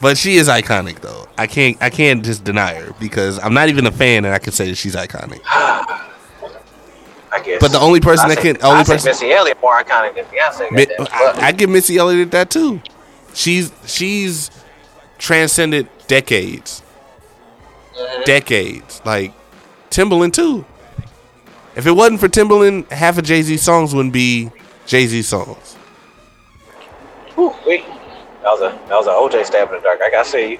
But 0.00 0.16
she 0.16 0.36
is 0.36 0.48
iconic, 0.48 1.00
though. 1.00 1.28
I 1.38 1.46
can't. 1.46 1.76
I 1.80 1.90
can't 1.90 2.24
just 2.24 2.42
deny 2.42 2.74
her 2.74 2.92
because 2.98 3.38
I'm 3.38 3.54
not 3.54 3.68
even 3.68 3.86
a 3.86 3.92
fan, 3.92 4.24
and 4.24 4.34
I 4.34 4.38
can 4.38 4.52
say 4.52 4.68
that 4.70 4.76
she's 4.76 4.96
iconic. 4.96 5.40
I 7.32 7.40
guess. 7.40 7.60
But 7.60 7.72
the 7.72 7.78
only 7.80 8.00
person 8.00 8.26
I 8.26 8.34
that 8.34 8.42
say- 8.42 8.54
can, 8.54 8.62
only 8.64 8.80
I 8.80 8.84
person, 8.84 9.08
Missy 9.10 9.32
Elliott 9.32 9.58
more 9.62 9.80
iconic 9.82 10.14
than 10.16 10.24
Beyonce. 10.26 10.70
Mi-. 10.72 10.86
I, 10.98 11.38
I 11.48 11.52
give 11.52 11.70
Missy 11.70 11.96
Elliott 11.98 12.30
that 12.32 12.50
too. 12.50 12.80
She's 13.34 13.72
she's 13.86 14.50
transcended 15.18 15.88
decades, 16.08 16.82
Mm-hmm. 17.96 18.22
decades. 18.24 19.00
Like 19.04 19.32
Timbaland 19.90 20.32
too. 20.32 20.64
If 21.76 21.86
it 21.86 21.92
wasn't 21.92 22.18
for 22.20 22.28
Timbaland, 22.28 22.90
half 22.90 23.16
of 23.18 23.24
Jay 23.24 23.42
Z 23.42 23.56
songs 23.58 23.94
wouldn't 23.94 24.12
be 24.12 24.50
Jay 24.86 25.06
Z 25.06 25.22
songs. 25.22 25.74
Whew, 27.36 27.54
wait. 27.66 27.84
That 28.42 28.50
was 28.52 28.60
a 28.62 28.70
that 28.88 28.96
was 28.96 29.06
a 29.06 29.10
OJ 29.38 29.44
stab 29.46 29.68
in 29.68 29.74
the 29.76 29.80
dark. 29.80 30.00
I 30.02 30.10
gotta 30.10 30.28
see 30.28 30.52
you. 30.52 30.58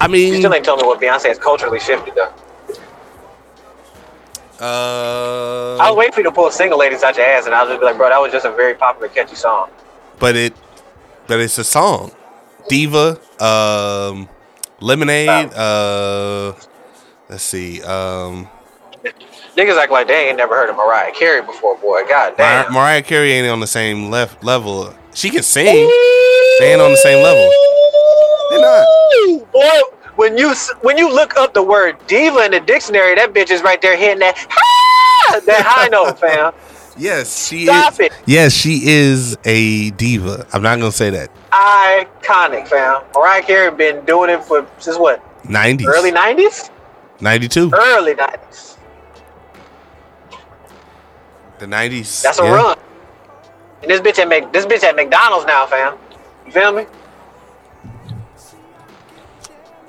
I 0.00 0.08
mean, 0.08 0.32
You 0.34 0.38
still 0.40 0.54
ain't 0.54 0.64
told 0.64 0.80
me 0.80 0.86
what 0.86 1.00
Beyonce 1.00 1.26
has 1.26 1.38
culturally 1.38 1.80
shifted 1.80 2.14
though. 2.14 2.32
Uh, 4.60 5.76
I 5.78 5.90
was 5.90 5.96
waiting 5.96 6.12
for 6.12 6.20
you 6.20 6.24
to 6.24 6.32
pull 6.32 6.46
a 6.46 6.52
single 6.52 6.78
ladies 6.78 7.02
out 7.02 7.16
your 7.16 7.26
ass, 7.26 7.46
and 7.46 7.54
I 7.54 7.62
was 7.62 7.70
just 7.70 7.80
be 7.80 7.86
like, 7.86 7.96
bro, 7.96 8.08
that 8.08 8.18
was 8.18 8.32
just 8.32 8.46
a 8.46 8.50
very 8.52 8.74
popular, 8.74 9.08
catchy 9.08 9.34
song. 9.36 9.70
but 10.18 10.36
it 10.36 10.54
but 11.26 11.40
it's 11.40 11.58
a 11.58 11.64
song. 11.64 12.12
Diva 12.68 13.18
um 13.40 14.28
lemonade 14.80 15.52
uh 15.54 16.52
let's 17.28 17.42
see 17.42 17.82
um 17.82 18.48
Niggas 19.56 19.78
act 19.78 19.92
like 19.92 20.08
they 20.08 20.28
ain't 20.28 20.36
never 20.38 20.54
heard 20.56 20.68
of 20.70 20.76
Mariah 20.76 21.12
Carey 21.12 21.42
before, 21.42 21.76
boy. 21.78 22.02
God 22.08 22.34
Mar- 22.38 22.64
damn. 22.64 22.72
mariah 22.72 23.02
carey 23.02 23.32
ain't 23.32 23.46
on 23.48 23.60
the 23.60 23.66
same 23.66 24.10
left 24.10 24.42
level. 24.42 24.92
She 25.14 25.30
can 25.30 25.42
sing. 25.44 25.66
They 26.58 26.72
ain't 26.72 26.80
on 26.80 26.90
the 26.90 26.96
same 26.96 27.22
level. 27.22 27.48
They're 28.50 28.60
not. 28.60 28.86
Boy, 29.52 29.80
when 30.16 30.36
you 30.38 30.54
when 30.82 30.96
you 30.98 31.12
look 31.12 31.36
up 31.36 31.54
the 31.54 31.62
word 31.62 31.96
diva 32.06 32.44
in 32.44 32.50
the 32.52 32.60
dictionary, 32.60 33.14
that 33.14 33.32
bitch 33.32 33.50
is 33.50 33.62
right 33.62 33.80
there 33.82 33.96
hitting 33.96 34.20
that 34.20 34.36
"Ah!" 34.50 35.40
that 35.46 35.62
high 35.66 35.88
note, 35.92 36.18
fam. 36.18 36.52
yes 36.96 37.46
she 37.48 37.66
Stop 37.66 37.94
is 37.94 38.00
it. 38.00 38.12
yes 38.26 38.52
she 38.52 38.80
is 38.84 39.36
a 39.44 39.90
diva 39.92 40.46
i'm 40.52 40.62
not 40.62 40.78
gonna 40.78 40.92
say 40.92 41.10
that 41.10 41.30
Iconic, 41.52 42.68
fam. 42.68 43.02
Mariah 43.14 43.42
Carey 43.42 43.70
been 43.70 44.04
doing 44.04 44.30
it 44.30 44.44
for 44.44 44.66
since 44.78 44.98
what? 44.98 45.22
90s 45.44 45.86
Early 45.86 46.10
nineties? 46.10 46.70
92 47.20 47.70
Early 47.74 48.14
nineties. 48.14 48.76
the 51.58 51.66
90s 51.66 52.22
That's 52.22 52.38
a 52.40 52.42
yeah. 52.44 52.54
run. 52.54 52.78
And 53.82 53.90
this 53.90 54.00
bitch 54.00 54.18
at 54.18 54.28
Mc, 54.28 54.52
this 54.52 54.66
bitch 54.66 54.82
at 54.82 54.96
McDonald's 54.96 55.46
now, 55.46 55.66
fam. 55.66 55.96
You 56.46 56.52
feel 56.52 56.72
me? 56.72 56.86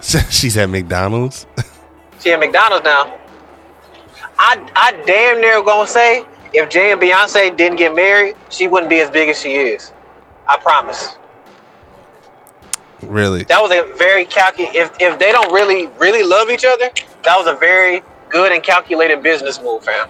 she's 0.29 0.57
at 0.57 0.69
mcdonald's 0.69 1.45
She 2.25 2.31
at 2.31 2.39
McDonald's 2.39 2.83
now. 2.83 3.19
I 4.39 4.57
I 4.75 5.03
damn 5.05 5.39
near 5.41 5.61
gonna 5.63 5.87
say 5.87 6.25
if 6.53 6.69
Jay 6.69 6.91
and 6.91 6.99
Beyonce 6.99 7.55
didn't 7.55 7.77
get 7.77 7.93
married, 7.93 8.35
she 8.49 8.67
wouldn't 8.67 8.89
be 8.89 8.99
as 8.99 9.11
big 9.11 9.29
as 9.29 9.39
she 9.39 9.55
is. 9.55 9.93
I 10.47 10.57
promise. 10.57 11.17
really 13.03 13.43
That 13.43 13.61
was 13.61 13.71
a 13.71 13.95
very 13.95 14.25
calculated. 14.25 14.75
If 14.75 14.91
if 14.99 15.19
they 15.19 15.31
don't 15.31 15.53
really 15.53 15.85
really 15.99 16.23
love 16.23 16.49
each 16.49 16.65
other, 16.65 16.89
that 17.23 17.37
was 17.37 17.45
a 17.45 17.55
very 17.59 18.01
good 18.29 18.51
and 18.51 18.63
calculated 18.63 19.21
business 19.21 19.61
move, 19.61 19.83
fam. 19.83 20.07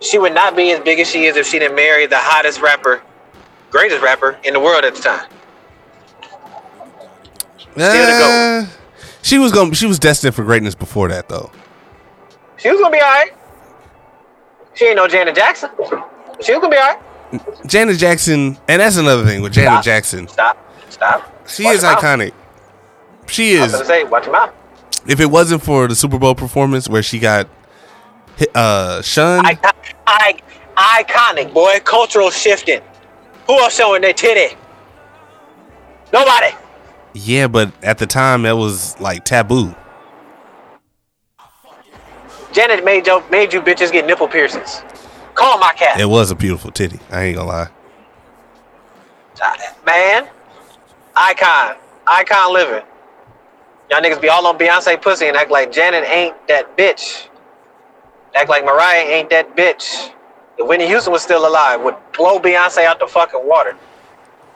She 0.00 0.18
would 0.18 0.34
not 0.34 0.56
be 0.56 0.72
as 0.72 0.80
big 0.80 0.98
as 0.98 1.08
she 1.08 1.26
is 1.26 1.36
if 1.36 1.46
she 1.46 1.60
didn't 1.60 1.76
marry 1.76 2.06
the 2.06 2.18
hottest 2.18 2.60
rapper, 2.60 3.02
greatest 3.70 4.02
rapper 4.02 4.36
in 4.42 4.52
the 4.54 4.60
world 4.60 4.84
at 4.84 4.96
the 4.96 5.02
time. 5.02 5.28
Still 7.72 8.06
to 8.06 8.12
go. 8.12 8.64
Uh, 8.64 8.66
she 9.22 9.38
was 9.38 9.52
going 9.52 9.72
she 9.72 9.86
was 9.86 9.98
destined 9.98 10.34
for 10.34 10.44
greatness 10.44 10.74
before 10.74 11.08
that 11.08 11.28
though 11.28 11.50
She 12.56 12.70
was 12.70 12.80
gonna 12.80 12.90
be 12.92 13.00
alright. 13.02 13.32
She 14.74 14.86
ain't 14.86 14.96
no 14.96 15.06
Janet 15.08 15.34
Jackson. 15.34 15.70
She 16.40 16.52
was 16.52 16.60
gonna 16.60 16.68
be 16.70 16.76
alright. 16.76 17.66
Janet 17.66 17.98
Jackson, 17.98 18.58
and 18.66 18.80
that's 18.80 18.96
another 18.96 19.24
thing 19.24 19.40
with 19.42 19.52
Janet 19.52 19.70
Stop. 19.74 19.84
Jackson. 19.84 20.28
Stop. 20.28 20.58
Stop. 20.88 21.48
She 21.48 21.64
Watch 21.64 21.76
is 21.76 21.82
your 21.82 21.92
mouth. 21.92 22.02
iconic. 22.02 22.32
She 23.28 23.56
I 23.58 23.62
was 23.62 23.66
is. 23.68 23.72
gonna 23.74 23.84
say, 23.84 24.04
watch 24.04 24.24
your 24.24 24.32
mouth. 24.32 24.52
If 25.06 25.20
it 25.20 25.26
wasn't 25.26 25.62
for 25.62 25.86
the 25.86 25.94
Super 25.94 26.18
Bowl 26.18 26.34
performance 26.34 26.88
where 26.88 27.02
she 27.02 27.18
got 27.20 27.48
hit, 28.36 28.50
uh 28.56 29.00
shunned, 29.02 29.46
Icon- 29.46 29.72
I, 30.06 30.40
iconic, 30.76 31.52
boy. 31.54 31.78
Cultural 31.84 32.30
shifting. 32.30 32.80
Who 33.46 33.58
else 33.60 33.74
showing 33.76 34.02
their 34.02 34.12
titty? 34.12 34.56
Nobody. 36.12 36.54
Yeah, 37.14 37.48
but 37.48 37.72
at 37.82 37.98
the 37.98 38.06
time 38.06 38.42
that 38.42 38.56
was 38.56 38.98
like 39.00 39.24
taboo. 39.24 39.74
Janet 42.52 42.84
made 42.84 43.06
you, 43.06 43.22
made 43.30 43.52
you 43.52 43.60
bitches 43.60 43.92
get 43.92 44.06
nipple 44.06 44.28
piercings. 44.28 44.82
Call 45.34 45.58
my 45.58 45.72
cat. 45.72 46.00
It 46.00 46.06
was 46.06 46.30
a 46.30 46.34
beautiful 46.34 46.70
titty. 46.70 46.98
I 47.10 47.24
ain't 47.24 47.36
gonna 47.36 47.48
lie. 47.48 47.68
Man. 49.86 50.28
Icon. 51.16 51.76
Icon 52.06 52.52
living. 52.52 52.82
Y'all 53.90 54.00
niggas 54.00 54.20
be 54.20 54.28
all 54.28 54.46
on 54.46 54.58
Beyonce 54.58 55.00
pussy 55.00 55.26
and 55.26 55.36
act 55.36 55.50
like 55.50 55.72
Janet 55.72 56.04
ain't 56.04 56.36
that 56.48 56.76
bitch. 56.76 57.28
Act 58.34 58.48
like 58.48 58.64
Mariah 58.64 59.02
ain't 59.02 59.30
that 59.30 59.56
bitch. 59.56 60.12
If 60.58 60.68
Whitney 60.68 60.86
Houston 60.86 61.12
was 61.12 61.22
still 61.22 61.48
alive, 61.48 61.80
would 61.80 61.96
blow 62.16 62.38
Beyonce 62.38 62.84
out 62.84 62.98
the 63.00 63.06
fucking 63.06 63.40
water. 63.42 63.76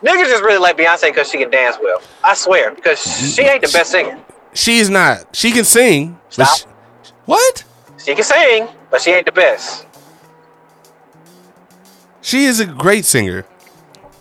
Niggas 0.04 0.26
just 0.26 0.42
really 0.42 0.58
like 0.58 0.76
Beyonce 0.76 1.08
because 1.08 1.30
she 1.30 1.38
can 1.38 1.50
dance 1.50 1.78
well. 1.82 2.02
I 2.22 2.34
swear, 2.34 2.74
because 2.74 3.00
she 3.34 3.42
ain't 3.42 3.62
the 3.62 3.70
best 3.72 3.90
singer. 3.90 4.20
She's 4.52 4.90
not. 4.90 5.34
She 5.34 5.50
can 5.50 5.64
sing. 5.64 6.18
Stop. 6.28 6.58
she- 6.58 6.64
what? 7.24 7.64
She 7.96 8.14
can 8.14 8.22
sing, 8.22 8.68
but 8.90 9.00
she 9.00 9.12
ain't 9.12 9.24
the 9.24 9.32
best. 9.32 9.86
She 12.20 12.44
is 12.44 12.60
a 12.60 12.66
great 12.66 13.06
singer, 13.06 13.46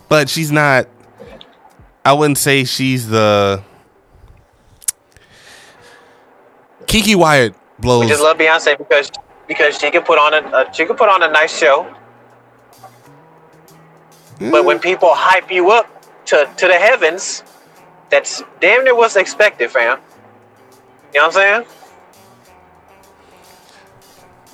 but 0.08 0.30
she's 0.30 0.50
not. 0.50 0.88
I 2.02 2.14
wouldn't 2.14 2.38
say 2.38 2.64
she's 2.64 3.08
the. 3.08 3.62
Keke 6.86 7.14
Wyatt 7.16 7.54
blows. 7.78 8.04
We 8.04 8.08
just 8.08 8.22
love 8.22 8.38
Beyonce 8.38 8.78
because 8.78 9.10
because 9.46 9.78
she 9.78 9.90
can 9.90 10.02
put 10.02 10.18
on 10.18 10.32
a, 10.32 10.56
a 10.56 10.74
she 10.74 10.86
can 10.86 10.96
put 10.96 11.08
on 11.08 11.22
a 11.22 11.30
nice 11.30 11.56
show. 11.56 11.94
But 14.38 14.64
when 14.64 14.78
people 14.78 15.10
hype 15.12 15.50
you 15.50 15.70
up 15.70 15.86
to, 16.26 16.50
to 16.56 16.66
the 16.66 16.74
heavens, 16.74 17.44
that's 18.10 18.42
damn 18.60 18.84
near 18.84 18.94
what's 18.94 19.16
expected, 19.16 19.70
fam. 19.70 19.98
You 21.12 21.20
know 21.20 21.26
what 21.28 21.36
I'm 21.36 21.64
saying? 21.64 21.66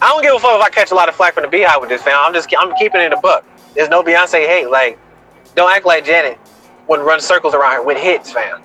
I 0.02 0.08
don't 0.08 0.22
give 0.22 0.34
a 0.34 0.38
fuck 0.38 0.58
if 0.58 0.62
I 0.62 0.70
catch 0.70 0.90
a 0.92 0.94
lot 0.94 1.08
of 1.08 1.14
flack 1.14 1.34
from 1.34 1.42
the 1.42 1.48
Beehive 1.48 1.80
with 1.80 1.90
this, 1.90 2.02
fam. 2.02 2.18
I'm 2.18 2.32
just 2.32 2.48
I'm 2.58 2.74
keeping 2.76 3.00
it 3.00 3.04
in 3.04 3.12
a 3.12 3.20
book. 3.20 3.44
There's 3.74 3.88
no 3.88 4.02
Beyonce 4.02 4.46
hate. 4.46 4.70
Like, 4.70 4.98
don't 5.54 5.70
act 5.70 5.86
like 5.86 6.04
Janet 6.04 6.38
wouldn't 6.88 7.06
run 7.06 7.20
circles 7.20 7.54
around 7.54 7.74
her 7.74 7.82
with 7.82 7.98
hits, 7.98 8.32
fam. 8.32 8.62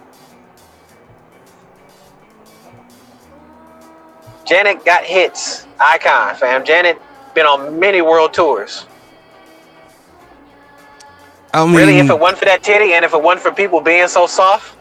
Janet 4.45 4.85
got 4.85 5.03
hits, 5.03 5.65
icon, 5.79 6.35
fam. 6.35 6.63
Janet 6.63 7.01
been 7.33 7.45
on 7.45 7.79
many 7.79 8.01
world 8.01 8.33
tours. 8.33 8.85
I 11.55 11.65
mean, 11.65 11.75
Really, 11.75 11.97
if 11.99 12.09
it 12.09 12.19
wasn't 12.19 12.39
for 12.39 12.45
that 12.45 12.63
titty 12.63 12.93
and 12.93 13.05
if 13.05 13.13
it 13.13 13.21
wasn't 13.21 13.43
for 13.43 13.51
people 13.51 13.79
being 13.79 14.07
so 14.09 14.27
soft, 14.27 14.75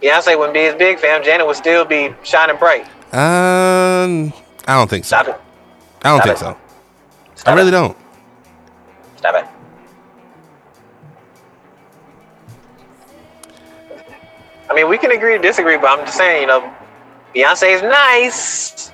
Beyonce 0.00 0.36
wouldn't 0.38 0.54
be 0.54 0.60
as 0.60 0.74
big, 0.76 0.98
fam. 1.00 1.22
Janet 1.24 1.46
would 1.46 1.56
still 1.56 1.84
be 1.84 2.14
shining 2.22 2.56
bright. 2.56 2.84
um, 3.12 4.32
I 4.68 4.76
don't 4.78 4.88
think 4.88 5.04
so. 5.04 5.16
Stop 5.16 5.28
it. 5.28 5.40
I 6.04 6.08
don't 6.10 6.22
Stop 6.22 6.24
think 6.24 6.36
it. 6.36 6.38
so. 6.38 6.56
Stop 7.34 7.52
I 7.54 7.56
really 7.56 7.68
it. 7.68 7.72
don't. 7.72 7.96
Stop 9.16 9.34
it. 9.34 9.46
I 14.70 14.74
mean, 14.74 14.88
we 14.88 14.96
can 14.98 15.10
agree 15.12 15.36
to 15.36 15.42
disagree, 15.42 15.76
but 15.76 15.90
I'm 15.98 16.04
just 16.06 16.16
saying, 16.16 16.42
you 16.42 16.46
know, 16.46 16.72
Beyonce 17.34 17.74
is 17.74 17.82
nice. 17.82 18.92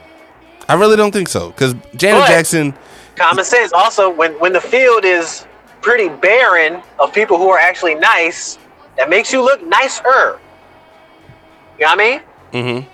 I 0.69 0.75
really 0.75 0.97
don't 0.97 1.13
think 1.13 1.29
so. 1.29 1.49
Because 1.51 1.75
Janet 1.97 2.23
But- 2.23 2.29
Jackson, 2.29 2.75
Common 3.17 3.45
sense. 3.45 3.73
Also, 3.73 4.09
when 4.09 4.39
when 4.39 4.53
the 4.53 4.61
field 4.61 5.05
is 5.05 5.45
pretty 5.81 6.09
barren 6.09 6.83
of 6.99 7.13
people 7.13 7.39
who 7.39 7.49
are 7.51 7.59
actually 7.59 7.95
nice, 7.95 8.59
that 8.97 9.09
makes 9.09 9.33
you 9.33 9.43
look 9.43 9.63
nicer. 9.67 10.39
You 11.79 11.85
know 11.87 11.91
what 11.91 11.91
I 11.91 11.97
mean? 11.97 12.21
mm-hmm. 12.53 12.89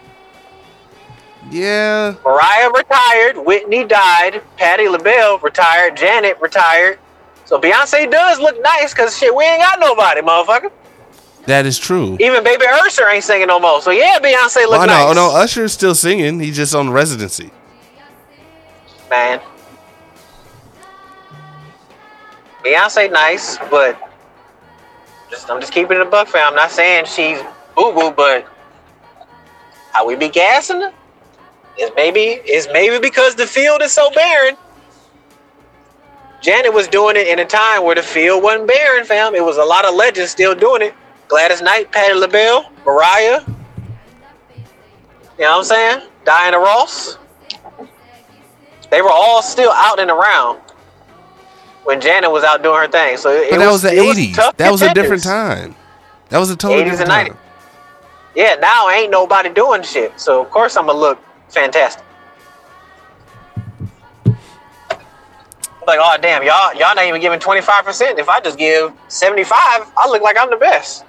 Yeah, 1.50 2.14
Mariah 2.24 2.70
retired, 2.70 3.36
Whitney 3.36 3.84
died, 3.84 4.42
Patti 4.56 4.88
LaBelle 4.88 5.38
retired, 5.40 5.94
Janet 5.94 6.40
retired. 6.40 6.98
So 7.44 7.60
Beyonce 7.60 8.10
does 8.10 8.40
look 8.40 8.56
nice 8.62 8.94
because 8.94 9.16
shit, 9.16 9.34
we 9.34 9.44
ain't 9.44 9.60
got 9.60 9.78
nobody, 9.78 10.22
motherfucker. 10.22 10.70
that 11.46 11.66
is 11.66 11.78
true. 11.78 12.16
Even 12.18 12.42
Baby 12.42 12.64
Usher 12.66 13.06
ain't 13.10 13.24
singing 13.24 13.48
no 13.48 13.60
more. 13.60 13.82
So 13.82 13.90
yeah, 13.90 14.18
Beyonce 14.18 14.66
look 14.66 14.80
Oh 14.80 14.86
no, 14.86 14.86
nice. 14.86 15.04
oh 15.06 15.12
no, 15.12 15.36
Usher's 15.36 15.74
still 15.74 15.94
singing. 15.94 16.40
He's 16.40 16.56
just 16.56 16.74
on 16.74 16.88
residency. 16.88 17.50
man. 19.10 19.40
Beyonce 22.64 23.12
nice, 23.12 23.58
but 23.70 23.98
just 25.30 25.50
I'm 25.50 25.60
just 25.60 25.72
keeping 25.72 25.98
it 25.98 26.00
a 26.00 26.06
buck 26.06 26.28
fam. 26.28 26.48
I'm 26.48 26.54
not 26.54 26.70
saying 26.70 27.04
she's 27.04 27.38
boo 27.76 27.92
boo, 27.92 28.10
but 28.10 28.48
how 29.92 30.06
we 30.06 30.16
be 30.16 30.30
gassing 30.30 30.80
her 30.80 30.92
is 31.78 31.90
maybe 31.94 32.20
is 32.20 32.68
maybe 32.72 32.98
because 32.98 33.34
the 33.34 33.46
field 33.46 33.82
is 33.82 33.92
so 33.92 34.10
barren. 34.12 34.56
Janet 36.40 36.72
was 36.72 36.88
doing 36.88 37.16
it 37.16 37.26
in 37.26 37.38
a 37.38 37.44
time 37.44 37.84
where 37.84 37.94
the 37.94 38.02
field 38.02 38.42
wasn't 38.42 38.66
barren, 38.66 39.04
fam. 39.04 39.34
It 39.34 39.44
was 39.44 39.58
a 39.58 39.64
lot 39.64 39.84
of 39.84 39.94
legends 39.94 40.30
still 40.30 40.54
doing 40.54 40.82
it. 40.82 40.94
Gladys 41.28 41.60
Knight, 41.60 41.90
Patti 41.92 42.14
LaBelle, 42.14 42.70
Mariah. 42.86 43.40
You 45.38 45.44
know 45.44 45.50
what 45.50 45.58
I'm 45.58 45.64
saying? 45.64 46.08
Diana 46.24 46.58
Ross. 46.58 47.18
They 48.90 49.02
were 49.02 49.10
all 49.10 49.42
still 49.42 49.72
out 49.72 49.98
and 49.98 50.10
around 50.10 50.60
when 51.84 52.00
Janet 52.00 52.30
was 52.30 52.44
out 52.44 52.62
doing 52.62 52.80
her 52.80 52.88
thing. 52.88 53.16
So 53.16 53.30
it, 53.30 53.50
But 53.50 53.56
it 53.56 53.58
that 53.60 53.70
was, 53.70 53.82
the 53.82 53.90
'80s. 53.90 54.34
tough 54.34 54.56
that 54.56 54.70
was 54.72 54.82
a 54.82 54.92
different 54.94 55.22
time. 55.22 55.74
That 56.30 56.38
was 56.38 56.50
a 56.50 56.56
totally 56.56 56.82
80s 56.82 56.90
different 56.90 57.10
and 57.12 57.28
time. 57.28 57.36
90s. 57.36 57.38
Yeah, 58.34 58.54
now 58.56 58.90
ain't 58.90 59.10
nobody 59.10 59.50
doing 59.50 59.82
shit. 59.82 60.18
So 60.18 60.42
of 60.42 60.50
course 60.50 60.76
I'm 60.76 60.86
gonna 60.86 60.98
look 60.98 61.18
fantastic. 61.48 62.02
Like, 65.86 65.98
oh 66.02 66.16
damn, 66.20 66.42
y'all 66.42 66.72
y'all 66.74 66.94
not 66.94 67.04
even 67.04 67.20
giving 67.20 67.38
25%. 67.38 68.18
If 68.18 68.28
I 68.28 68.40
just 68.40 68.58
give 68.58 68.92
75, 69.08 69.52
I 69.96 70.08
look 70.08 70.22
like 70.22 70.36
I'm 70.38 70.48
the 70.50 70.56
best. 70.56 71.04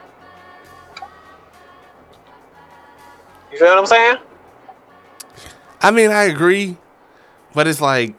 You 3.52 3.58
feel 3.58 3.70
what 3.70 3.78
I'm 3.80 3.86
saying? 3.86 4.18
I 5.82 5.92
mean, 5.92 6.12
I 6.12 6.24
agree, 6.24 6.76
but 7.54 7.68
it's 7.68 7.80
like 7.80 8.16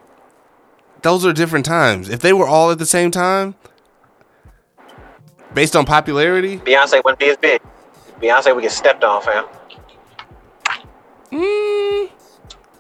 those 1.07 1.25
are 1.25 1.33
different 1.33 1.65
times. 1.65 2.09
If 2.09 2.19
they 2.19 2.33
were 2.33 2.49
all 2.49 2.73
at 2.73 2.79
the 2.79 2.85
same 2.85 3.13
time, 3.13 3.55
based 5.55 5.77
on 5.77 5.85
popularity, 5.85 6.59
Beyonce 6.59 7.03
wouldn't 7.05 7.21
be 7.21 7.29
as 7.29 7.37
big. 7.37 7.63
Beyonce 8.21 8.53
would 8.53 8.63
get 8.63 8.73
stepped 8.73 9.05
on, 9.05 9.23
fam. 9.23 9.45
mm, 11.31 12.11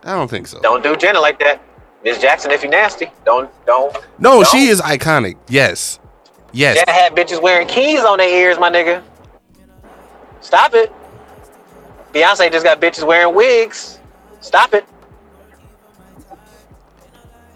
I 0.02 0.16
don't 0.16 0.28
think 0.28 0.48
so. 0.48 0.60
Don't 0.60 0.82
do 0.82 0.96
Jenna 0.96 1.20
like 1.20 1.38
that. 1.38 1.62
Miss 2.02 2.20
Jackson, 2.20 2.50
if 2.50 2.64
you 2.64 2.68
nasty, 2.68 3.12
don't 3.24 3.48
don't. 3.64 3.96
No, 4.18 4.42
don't. 4.42 4.48
she 4.48 4.66
is 4.66 4.80
iconic. 4.80 5.36
Yes, 5.48 6.00
yes. 6.52 6.76
Jenna 6.78 6.98
had 6.98 7.14
bitches 7.14 7.40
wearing 7.40 7.68
keys 7.68 8.00
on 8.00 8.18
their 8.18 8.28
ears, 8.28 8.58
my 8.58 8.70
nigga. 8.70 9.04
Stop 10.40 10.74
it. 10.74 10.92
Beyonce 12.12 12.50
just 12.50 12.64
got 12.64 12.80
bitches 12.80 13.06
wearing 13.06 13.36
wigs. 13.36 14.00
Stop 14.40 14.74
it. 14.74 14.84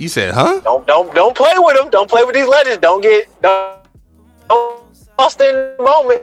You 0.01 0.09
said, 0.09 0.33
huh? 0.33 0.63
Don't 0.65 0.87
don't 0.87 1.15
don't 1.15 1.37
play 1.37 1.53
with 1.59 1.77
them. 1.77 1.91
Don't 1.91 2.09
play 2.09 2.25
with 2.25 2.35
these 2.35 2.49
legends. 2.49 2.79
Don't 2.79 3.03
get 3.03 3.29
don't, 3.43 3.81
don't 4.49 4.83
lost 5.19 5.39
in 5.43 5.55
the 5.55 5.77
moment. 5.79 6.23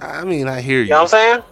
I 0.00 0.24
mean, 0.24 0.48
I 0.48 0.60
hear 0.60 0.78
you. 0.78 0.86
You 0.86 0.90
know 0.90 0.96
what 0.96 1.02
I'm 1.02 1.08
saying? 1.08 1.42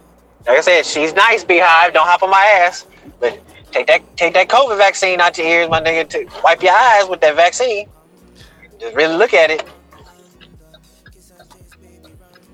Like 0.45 0.57
I 0.57 0.61
said, 0.61 0.85
she's 0.85 1.13
nice, 1.13 1.45
BeyHive. 1.45 1.93
Don't 1.93 2.05
hop 2.05 2.23
on 2.23 2.29
my 2.29 2.43
ass. 2.57 2.85
But 3.21 3.39
take 3.71 3.87
that 3.87 4.17
take 4.17 4.33
that 4.33 4.49
COVID 4.49 4.77
vaccine 4.77 5.21
out 5.21 5.37
your 5.37 5.47
ears, 5.47 5.69
my 5.69 5.79
nigga. 5.79 6.09
To 6.09 6.29
wipe 6.43 6.61
your 6.61 6.73
eyes 6.73 7.07
with 7.07 7.21
that 7.21 7.37
vaccine. 7.37 7.87
Just 8.81 8.97
really 8.97 9.15
look 9.15 9.33
at 9.33 9.51
it. 9.51 9.63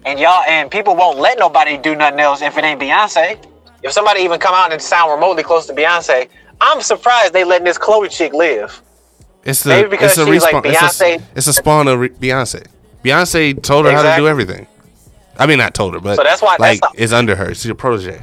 And 0.05 0.19
y'all 0.19 0.43
and 0.43 0.69
people 0.69 0.95
won't 0.95 1.17
let 1.17 1.39
nobody 1.39 1.79
do 1.79 1.95
nothing 1.95 2.19
else 2.19 2.43
if 2.43 2.55
it 2.55 2.63
ain't 2.63 2.79
Beyonce. 2.79 3.43
If 3.81 3.93
somebody 3.93 4.21
even 4.21 4.39
come 4.39 4.53
out 4.53 4.71
and 4.71 4.79
sound 4.79 5.11
remotely 5.11 5.41
close 5.41 5.65
to 5.65 5.73
Beyonce, 5.73 6.29
I'm 6.61 6.81
surprised 6.81 7.33
they 7.33 7.43
letting 7.43 7.65
this 7.65 7.77
Chloe 7.77 8.09
chick 8.09 8.33
live. 8.33 8.81
It's 9.43 9.63
the 9.63 9.69
Maybe 9.69 9.89
because 9.89 10.17
it's 10.17 10.27
a 10.27 10.31
she's 10.31 10.41
like 10.41 10.55
respawn. 10.55 10.83
it's, 10.83 11.01
a, 11.01 11.19
it's 11.35 11.47
a 11.47 11.53
spawn 11.53 11.87
of 11.87 11.99
re- 11.99 12.09
Beyonce. 12.09 12.65
Beyonce 13.03 13.61
told 13.61 13.85
her 13.85 13.91
how 13.91 14.01
to 14.01 14.15
do 14.15 14.27
everything. 14.27 14.65
I 15.37 15.45
mean, 15.45 15.57
not 15.59 15.73
told 15.75 15.93
her, 15.93 15.99
but 15.99 16.15
So 16.15 16.23
that's 16.23 16.41
why- 16.41 16.55
like 16.59 16.81
that's 16.81 16.93
the- 16.95 17.03
it's 17.03 17.13
under 17.13 17.35
her. 17.35 17.53
She's 17.53 17.69
a 17.69 17.75
protege. 17.75 18.21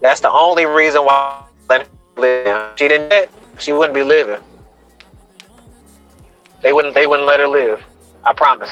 That's 0.00 0.20
the 0.20 0.30
only 0.30 0.64
reason 0.66 1.02
why 1.04 1.14
I 1.14 1.44
let 1.68 1.82
her 1.82 1.88
live. 2.20 2.72
She 2.78 2.88
didn't 2.88 3.30
she 3.58 3.72
wouldn't 3.72 3.94
be 3.94 4.02
living. 4.02 4.40
They 6.62 6.72
wouldn't 6.72 6.94
they 6.94 7.06
wouldn't 7.06 7.26
let 7.28 7.40
her 7.40 7.48
live. 7.48 7.82
I 8.24 8.32
promise. 8.32 8.70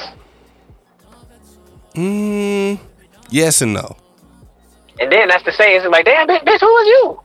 Mm, 1.93 2.79
yes 3.29 3.61
and 3.61 3.73
no. 3.73 3.97
And 4.99 5.11
then 5.11 5.29
that's 5.29 5.43
the 5.43 5.51
saying, 5.51 5.81
it's 5.81 5.87
like, 5.87 6.05
damn 6.05 6.27
bitch, 6.27 6.43
bitch, 6.43 6.59
who 6.59 6.77
is 6.77 6.87
you? 6.87 7.21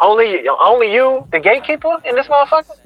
Only 0.00 0.48
only 0.48 0.92
you, 0.94 1.26
the 1.30 1.40
gatekeeper 1.40 1.98
in 2.04 2.14
this 2.14 2.26
motherfucker? 2.26 2.76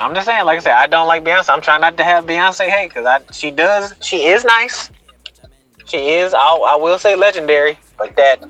I'm 0.00 0.14
just 0.14 0.26
saying, 0.26 0.44
like 0.46 0.58
I 0.58 0.62
said, 0.62 0.72
I 0.72 0.86
don't 0.86 1.06
like 1.06 1.22
Beyonce. 1.22 1.50
I'm 1.50 1.60
trying 1.60 1.82
not 1.82 1.96
to 1.98 2.04
have 2.04 2.24
Beyonce 2.24 2.68
hate 2.68 2.88
because 2.88 3.06
I 3.06 3.20
she 3.32 3.50
does 3.50 3.94
she 4.00 4.26
is 4.26 4.44
nice. 4.44 4.90
She 5.84 6.10
is, 6.10 6.32
I'll, 6.32 6.64
I 6.64 6.76
will 6.76 6.98
say 6.98 7.14
legendary, 7.14 7.78
but 7.98 8.16
that 8.16 8.42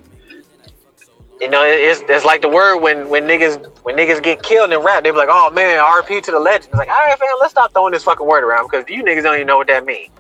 you 1.43 1.49
know, 1.49 1.65
it's, 1.65 2.01
it's 2.09 2.25
like 2.25 2.41
the 2.41 2.49
word 2.49 2.79
when 2.79 3.09
when 3.09 3.25
niggas 3.25 3.67
when 3.83 3.97
niggas 3.97 4.23
get 4.23 4.45
killed 4.45 4.73
in 4.73 4.79
rap, 4.79 5.03
they 5.03 5.11
be 5.11 5.17
like, 5.17 5.29
"Oh 5.29 5.51
man, 5.51 5.85
RP 5.85 6.23
to 6.23 6.31
the 6.31 6.39
legend." 6.39 6.67
It's 6.67 6.75
like, 6.79 6.89
all 6.89 6.95
right, 6.95 7.19
fam, 7.19 7.29
let's 7.41 7.51
stop 7.51 7.73
throwing 7.73 7.93
this 7.93 8.05
fucking 8.05 8.25
word 8.25 8.45
around 8.45 8.71
because 8.71 8.89
you 8.89 9.03
niggas 9.03 9.25
don't 9.25 9.35
even 9.35 9.49
know 9.49 9.57
what 9.57 9.67
that 9.67 9.85
means. 9.85 10.13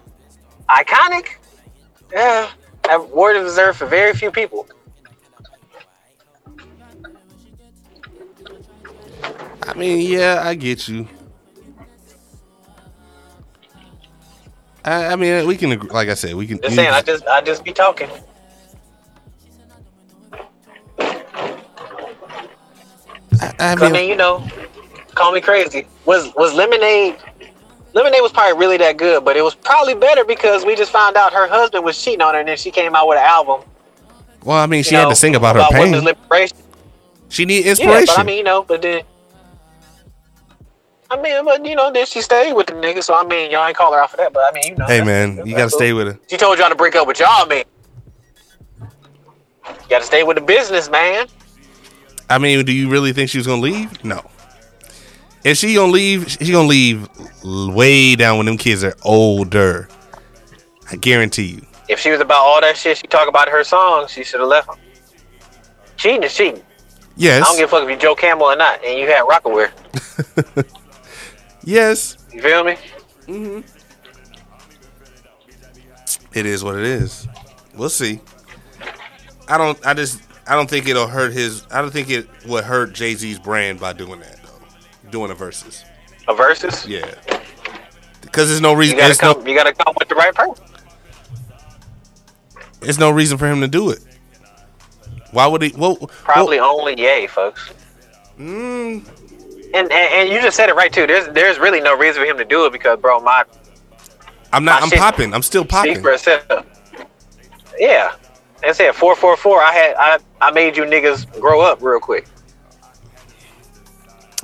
Iconic, 0.68 1.36
yeah, 2.12 2.50
that 2.82 3.08
word 3.10 3.36
is 3.36 3.44
reserved 3.44 3.78
for 3.78 3.86
very 3.86 4.14
few 4.14 4.32
people. 4.32 4.66
I 9.62 9.74
mean, 9.74 10.10
yeah, 10.10 10.42
I 10.44 10.54
get 10.54 10.88
you. 10.88 11.06
I, 14.84 15.06
I 15.06 15.16
mean, 15.16 15.46
we 15.46 15.56
can 15.56 15.70
agree, 15.70 15.88
like 15.90 16.08
I 16.08 16.14
said, 16.14 16.34
we 16.34 16.48
can. 16.48 16.60
Just 16.60 16.74
saying, 16.74 16.90
I 16.90 17.00
just 17.00 17.24
I 17.28 17.40
just 17.42 17.62
be 17.62 17.72
talking. 17.72 18.10
I, 23.42 23.72
I 23.72 23.74
'Cause, 23.74 23.82
I 23.82 23.84
mean, 23.86 23.92
mean, 23.94 24.08
you 24.10 24.16
know, 24.16 24.46
call 25.14 25.32
me 25.32 25.40
crazy. 25.40 25.86
Was 26.04 26.32
was 26.36 26.54
Lemonade? 26.54 27.16
Lemonade 27.92 28.22
was 28.22 28.32
probably 28.32 28.58
really 28.58 28.76
that 28.78 28.96
good, 28.96 29.24
but 29.24 29.36
it 29.36 29.42
was 29.42 29.54
probably 29.54 29.94
better 29.94 30.24
because 30.24 30.64
we 30.64 30.74
just 30.76 30.90
found 30.92 31.16
out 31.16 31.32
her 31.32 31.46
husband 31.48 31.84
was 31.84 32.02
cheating 32.02 32.22
on 32.22 32.34
her, 32.34 32.40
and 32.40 32.48
then 32.48 32.56
she 32.56 32.70
came 32.70 32.94
out 32.94 33.06
with 33.08 33.18
an 33.18 33.24
album. 33.24 33.62
well, 34.44 34.58
I 34.58 34.66
mean, 34.66 34.82
she 34.82 34.94
had 34.94 35.04
know, 35.04 35.10
to 35.10 35.16
sing 35.16 35.34
about, 35.34 35.56
her 35.56 35.66
pain. 35.70 35.92
liberation. 35.92 36.56
She 37.28 37.44
need 37.44 37.66
inspiration. 37.66 38.00
Yeah, 38.00 38.04
but 38.06 38.18
I 38.18 38.22
mean, 38.24 38.38
you 38.38 38.44
know, 38.44 38.62
but 38.62 38.80
then. 38.82 39.02
I 41.10 41.20
mean, 41.20 41.44
but 41.44 41.64
you 41.66 41.74
know, 41.76 41.92
then 41.92 42.06
she 42.06 42.22
stayed 42.22 42.54
with 42.54 42.68
the 42.68 42.72
nigga, 42.74 43.02
so 43.02 43.14
I 43.14 43.24
mean, 43.24 43.50
y'all 43.50 43.66
ain't 43.66 43.76
call 43.76 43.92
her 43.92 44.00
out 44.00 44.10
for 44.10 44.16
that, 44.18 44.32
but 44.32 44.40
I 44.48 44.52
mean, 44.54 44.72
you 44.72 44.76
know. 44.76 44.86
hey, 44.86 45.02
man, 45.02 45.36
you 45.44 45.52
gotta 45.54 45.68
cool. 45.68 45.78
stay 45.78 45.92
with 45.92 46.06
her. 46.06 46.18
She 46.30 46.36
told 46.38 46.58
y'all 46.58 46.70
to 46.70 46.74
break 46.74 46.94
up 46.96 47.06
with 47.06 47.20
y'all, 47.20 47.46
man. 47.46 47.64
You 48.80 49.74
gotta 49.90 50.04
stay 50.04 50.22
with 50.22 50.36
the 50.38 50.42
business, 50.42 50.88
man. 50.90 51.26
I 52.32 52.38
mean, 52.38 52.64
do 52.64 52.72
you 52.72 52.88
really 52.88 53.12
think 53.12 53.28
she 53.28 53.38
was 53.38 53.46
gonna 53.46 53.60
leave? 53.60 54.02
No. 54.02 54.24
If 55.44 55.58
she 55.58 55.74
gonna 55.74 55.92
leave, 55.92 56.30
she 56.30 56.50
gonna 56.50 56.66
leave 56.66 57.06
way 57.44 58.16
down 58.16 58.38
when 58.38 58.46
them 58.46 58.56
kids 58.56 58.82
are 58.82 58.94
older. 59.02 59.88
I 60.90 60.96
guarantee 60.96 61.44
you. 61.44 61.66
If 61.88 61.98
she 61.98 62.10
was 62.10 62.20
about 62.20 62.38
all 62.38 62.60
that 62.62 62.76
shit 62.76 62.96
she 62.96 63.06
talk 63.06 63.28
about 63.28 63.50
her 63.50 63.62
songs, 63.64 64.10
she 64.10 64.24
should 64.24 64.40
have 64.40 64.48
left 64.48 64.68
him. 64.68 64.76
Cheating 65.98 66.22
is 66.22 66.34
cheating. 66.34 66.62
Yes. 67.16 67.42
I 67.42 67.44
don't 67.44 67.58
give 67.58 67.68
a 67.68 67.70
fuck 67.70 67.84
if 67.84 67.90
you 67.90 67.96
Joe 67.96 68.14
Camel 68.14 68.46
or 68.46 68.56
not, 68.56 68.82
and 68.82 68.98
you 68.98 69.06
had 69.06 69.24
Rocawear. 69.24 69.70
yes. 71.64 72.16
You 72.32 72.40
feel 72.40 72.64
me? 72.64 72.76
Mm-hmm. 73.26 73.60
It 76.34 76.46
is 76.46 76.64
what 76.64 76.76
it 76.76 76.84
is. 76.84 77.28
We'll 77.76 77.90
see. 77.90 78.20
I 79.48 79.58
don't. 79.58 79.86
I 79.86 79.92
just. 79.92 80.22
I 80.52 80.54
don't 80.54 80.68
think 80.68 80.86
it'll 80.86 81.06
hurt 81.06 81.32
his. 81.32 81.66
I 81.70 81.80
don't 81.80 81.90
think 81.90 82.10
it 82.10 82.28
would 82.46 82.64
hurt 82.64 82.92
Jay 82.92 83.14
Z's 83.14 83.38
brand 83.38 83.80
by 83.80 83.94
doing 83.94 84.20
that 84.20 84.38
though. 84.42 85.10
Doing 85.10 85.30
a 85.30 85.34
versus. 85.34 85.82
A 86.28 86.34
versus. 86.34 86.86
Yeah. 86.86 87.10
Because 88.20 88.50
there's 88.50 88.60
no 88.60 88.74
reason. 88.74 88.96
You 88.98 89.02
gotta 89.02 89.18
come. 89.18 89.42
no. 89.42 89.50
You 89.50 89.56
gotta 89.56 89.72
come 89.72 89.94
with 89.98 90.10
the 90.10 90.14
right 90.14 90.34
person. 90.34 90.62
There's 92.80 92.98
no 92.98 93.10
reason 93.10 93.38
for 93.38 93.46
him 93.46 93.62
to 93.62 93.66
do 93.66 93.88
it. 93.92 94.00
Why 95.30 95.46
would 95.46 95.62
he? 95.62 95.72
Well, 95.74 95.96
Probably 95.96 96.58
only 96.58 97.00
Yay, 97.00 97.28
folks. 97.28 97.72
Mm, 98.38 99.08
And, 99.72 99.90
and 99.90 99.90
and 99.90 100.28
you 100.28 100.42
just 100.42 100.54
said 100.58 100.68
it 100.68 100.74
right 100.74 100.92
too. 100.92 101.06
There's 101.06 101.28
there's 101.28 101.58
really 101.58 101.80
no 101.80 101.96
reason 101.96 102.20
for 102.22 102.26
him 102.28 102.36
to 102.36 102.44
do 102.44 102.66
it 102.66 102.72
because, 102.72 103.00
bro, 103.00 103.20
my 103.20 103.44
I'm 104.52 104.66
not. 104.66 104.82
My 104.82 104.86
I'm 104.86 104.90
popping. 104.90 105.32
I'm 105.32 105.40
still 105.40 105.64
popping. 105.64 106.04
Yeah. 107.78 108.12
I 108.64 108.72
said 108.72 108.92
four 108.94 109.16
four 109.16 109.36
four. 109.36 109.60
I 109.60 109.72
had 109.72 109.94
I 109.96 110.18
I 110.40 110.50
made 110.52 110.76
you 110.76 110.84
niggas 110.84 111.40
grow 111.40 111.60
up 111.60 111.82
real 111.82 112.00
quick. 112.00 112.26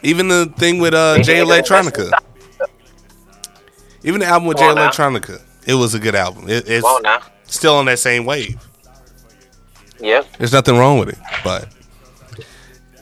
Even 0.02 0.28
the 0.28 0.52
thing 0.56 0.78
with 0.78 0.94
uh, 0.94 1.22
Jay 1.22 1.38
Electronica. 1.38 2.12
Even 4.04 4.20
the 4.20 4.26
album 4.26 4.48
with 4.48 4.58
Jay 4.58 4.62
Come 4.62 4.78
on 4.78 4.84
now. 4.84 4.90
Electronica. 4.90 5.42
It 5.66 5.74
was 5.74 5.94
a 5.94 5.98
good 5.98 6.14
album. 6.14 6.48
It, 6.48 6.68
it's 6.68 6.84
on 6.84 7.20
still 7.44 7.74
on 7.74 7.86
that 7.86 7.98
same 7.98 8.24
wave. 8.24 8.64
Yep. 10.00 10.36
There's 10.38 10.52
nothing 10.52 10.76
wrong 10.76 10.98
with 10.98 11.08
it, 11.08 11.18
but 11.42 11.68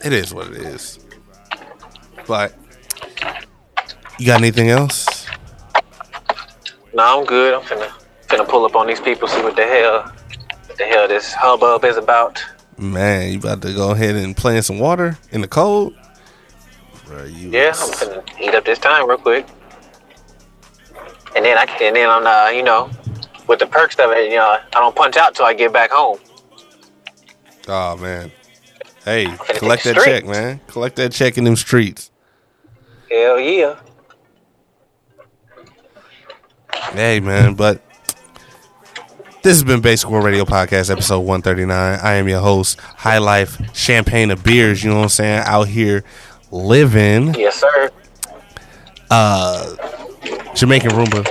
it 0.03 0.13
is 0.13 0.33
what 0.33 0.47
it 0.47 0.57
is. 0.57 0.99
But 2.27 2.55
you 4.17 4.25
got 4.25 4.39
anything 4.39 4.69
else? 4.69 5.27
No, 6.93 7.19
I'm 7.19 7.25
good. 7.25 7.53
I'm 7.53 7.61
finna 7.61 7.91
finna 8.27 8.47
pull 8.47 8.65
up 8.65 8.75
on 8.75 8.87
these 8.87 8.99
people, 8.99 9.27
see 9.27 9.41
what 9.41 9.55
the 9.55 9.65
hell 9.65 10.11
what 10.77 10.89
the 10.89 10.93
hell 10.93 11.07
this 11.07 11.33
hubbub 11.33 11.83
is 11.85 11.97
about. 11.97 12.43
Man, 12.77 13.31
you 13.31 13.39
about 13.39 13.61
to 13.63 13.73
go 13.73 13.91
ahead 13.91 14.15
and 14.15 14.37
play 14.37 14.57
in 14.57 14.63
some 14.63 14.77
water 14.79 15.17
in 15.31 15.41
the 15.41 15.47
cold? 15.47 15.95
You 17.27 17.49
Yeah, 17.49 17.69
was- 17.69 18.01
I'm 18.03 18.09
gonna 18.09 18.23
eat 18.39 18.53
up 18.53 18.65
this 18.65 18.79
time 18.79 19.07
real 19.09 19.17
quick. 19.17 19.47
And 21.35 21.43
then 21.45 21.57
I 21.57 21.63
and 21.81 21.95
then 21.95 22.09
I'm 22.09 22.25
uh, 22.27 22.49
you 22.49 22.63
know, 22.63 22.89
with 23.47 23.59
the 23.59 23.67
perks 23.67 23.95
of 23.95 24.11
it, 24.11 24.29
you 24.29 24.35
know, 24.37 24.57
I 24.59 24.79
don't 24.79 24.95
punch 24.95 25.17
out 25.17 25.35
till 25.35 25.45
I 25.45 25.53
get 25.53 25.73
back 25.73 25.91
home. 25.91 26.19
Oh 27.67 27.97
man. 27.97 28.31
Hey, 29.05 29.25
collect 29.55 29.83
that 29.85 29.95
check, 30.03 30.25
man. 30.25 30.59
Collect 30.67 30.95
that 30.97 31.11
check 31.11 31.37
in 31.37 31.43
them 31.45 31.55
streets. 31.55 32.11
Hell 33.09 33.39
yeah. 33.39 33.79
Hey 36.93 37.19
man, 37.19 37.53
but 37.53 37.81
this 39.47 39.55
has 39.55 39.63
been 39.63 39.79
Basic 39.79 40.09
World 40.09 40.25
Radio 40.25 40.43
Podcast, 40.43 40.91
episode 40.91 41.21
139. 41.21 41.99
I 42.03 42.15
am 42.15 42.27
your 42.27 42.41
host, 42.41 42.81
High 42.81 43.19
Life 43.19 43.57
Champagne 43.73 44.29
of 44.29 44.43
Beers, 44.43 44.83
you 44.83 44.89
know 44.89 44.97
what 44.97 45.03
I'm 45.03 45.09
saying? 45.09 45.43
Out 45.45 45.69
here 45.69 46.03
living 46.51 47.33
Yes, 47.33 47.61
sir. 47.61 47.89
Uh, 49.09 49.73
Jamaican 50.53 50.89
Roomba. 50.89 51.23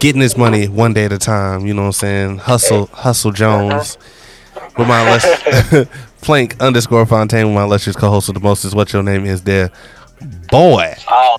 Getting 0.00 0.20
this 0.20 0.36
money 0.36 0.66
one 0.66 0.92
day 0.92 1.04
at 1.04 1.12
a 1.12 1.18
time, 1.18 1.66
you 1.66 1.72
know 1.72 1.82
what 1.82 1.86
I'm 1.86 1.92
saying? 1.92 2.38
Hustle, 2.38 2.86
hustle 2.86 3.30
Jones. 3.30 3.96
Uh-huh. 4.56 4.70
With 4.78 4.88
my 4.88 5.08
less 5.08 5.88
Plank 6.20 6.60
underscore 6.60 7.06
Fontaine 7.06 7.46
with 7.46 7.54
my 7.54 7.62
illustrious 7.62 7.94
co-host 7.94 8.28
of 8.28 8.34
the 8.34 8.40
most 8.40 8.64
is 8.64 8.74
what 8.74 8.92
your 8.92 9.04
name 9.04 9.24
is 9.24 9.42
there. 9.42 9.70
Boy. 10.50 10.96
Oh, 11.08 11.38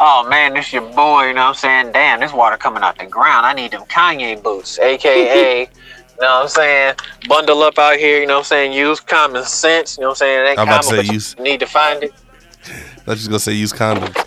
oh 0.00 0.26
man, 0.28 0.54
this 0.54 0.72
your 0.72 0.82
boy. 0.82 1.28
You 1.28 1.34
know 1.34 1.42
what 1.42 1.48
I'm 1.48 1.54
saying? 1.54 1.92
Damn, 1.92 2.20
this 2.20 2.32
water 2.32 2.56
coming 2.56 2.82
out 2.82 2.98
the 2.98 3.06
ground. 3.06 3.46
I 3.46 3.52
need 3.52 3.70
them 3.72 3.82
Kanye 3.82 4.42
boots, 4.42 4.78
aka. 4.78 5.68
You 6.20 6.24
know 6.24 6.34
what 6.34 6.42
I'm 6.42 6.48
saying? 6.48 6.94
Bundle 7.28 7.62
up 7.62 7.78
out 7.78 7.96
here, 7.96 8.20
you 8.20 8.26
know 8.26 8.34
what 8.34 8.38
I'm 8.40 8.44
saying? 8.46 8.72
Use 8.72 8.98
common 8.98 9.44
sense, 9.44 9.96
you 9.96 10.00
know 10.00 10.08
what 10.08 10.14
I'm 10.14 10.16
saying? 10.16 10.46
Ain't 10.48 10.58
I'm 10.58 10.66
about 10.66 10.82
to 10.82 10.88
say 11.04 11.12
use- 11.14 11.38
need 11.38 11.60
to 11.60 11.66
find 11.66 12.02
it. 12.02 12.12
I 13.06 13.10
was 13.10 13.18
just 13.20 13.28
gonna 13.28 13.38
say 13.38 13.52
use 13.52 13.72
condoms. 13.72 14.16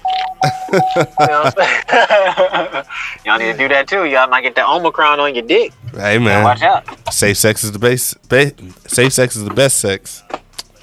You 0.74 0.80
know 1.28 1.44
what 1.44 1.60
I'm 1.60 2.74
saying? 2.74 2.86
Y'all 3.26 3.38
need 3.38 3.52
to 3.52 3.58
do 3.58 3.68
that 3.68 3.88
too. 3.90 4.06
Y'all 4.06 4.30
might 4.30 4.42
get 4.42 4.56
the 4.56 4.66
Omicron 4.66 5.20
on 5.20 5.36
your 5.36 5.46
dick. 5.46 5.74
Hey 5.94 6.18
man, 6.18 6.46
Watch 6.46 6.62
out. 6.62 7.14
Safe 7.14 7.36
sex 7.38 7.66
is 7.66 7.74
the 7.74 7.80
base 7.80 8.14
ba- 8.30 8.54
safe 8.88 9.12
sex 9.12 9.36
is 9.36 9.44
the 9.44 9.54
best 9.54 9.80
sex. 9.80 10.24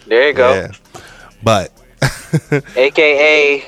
There 0.06 0.28
you 0.28 0.34
go. 0.34 0.52
Yeah. 0.52 0.70
But 1.42 1.72
AKA, 2.76 3.64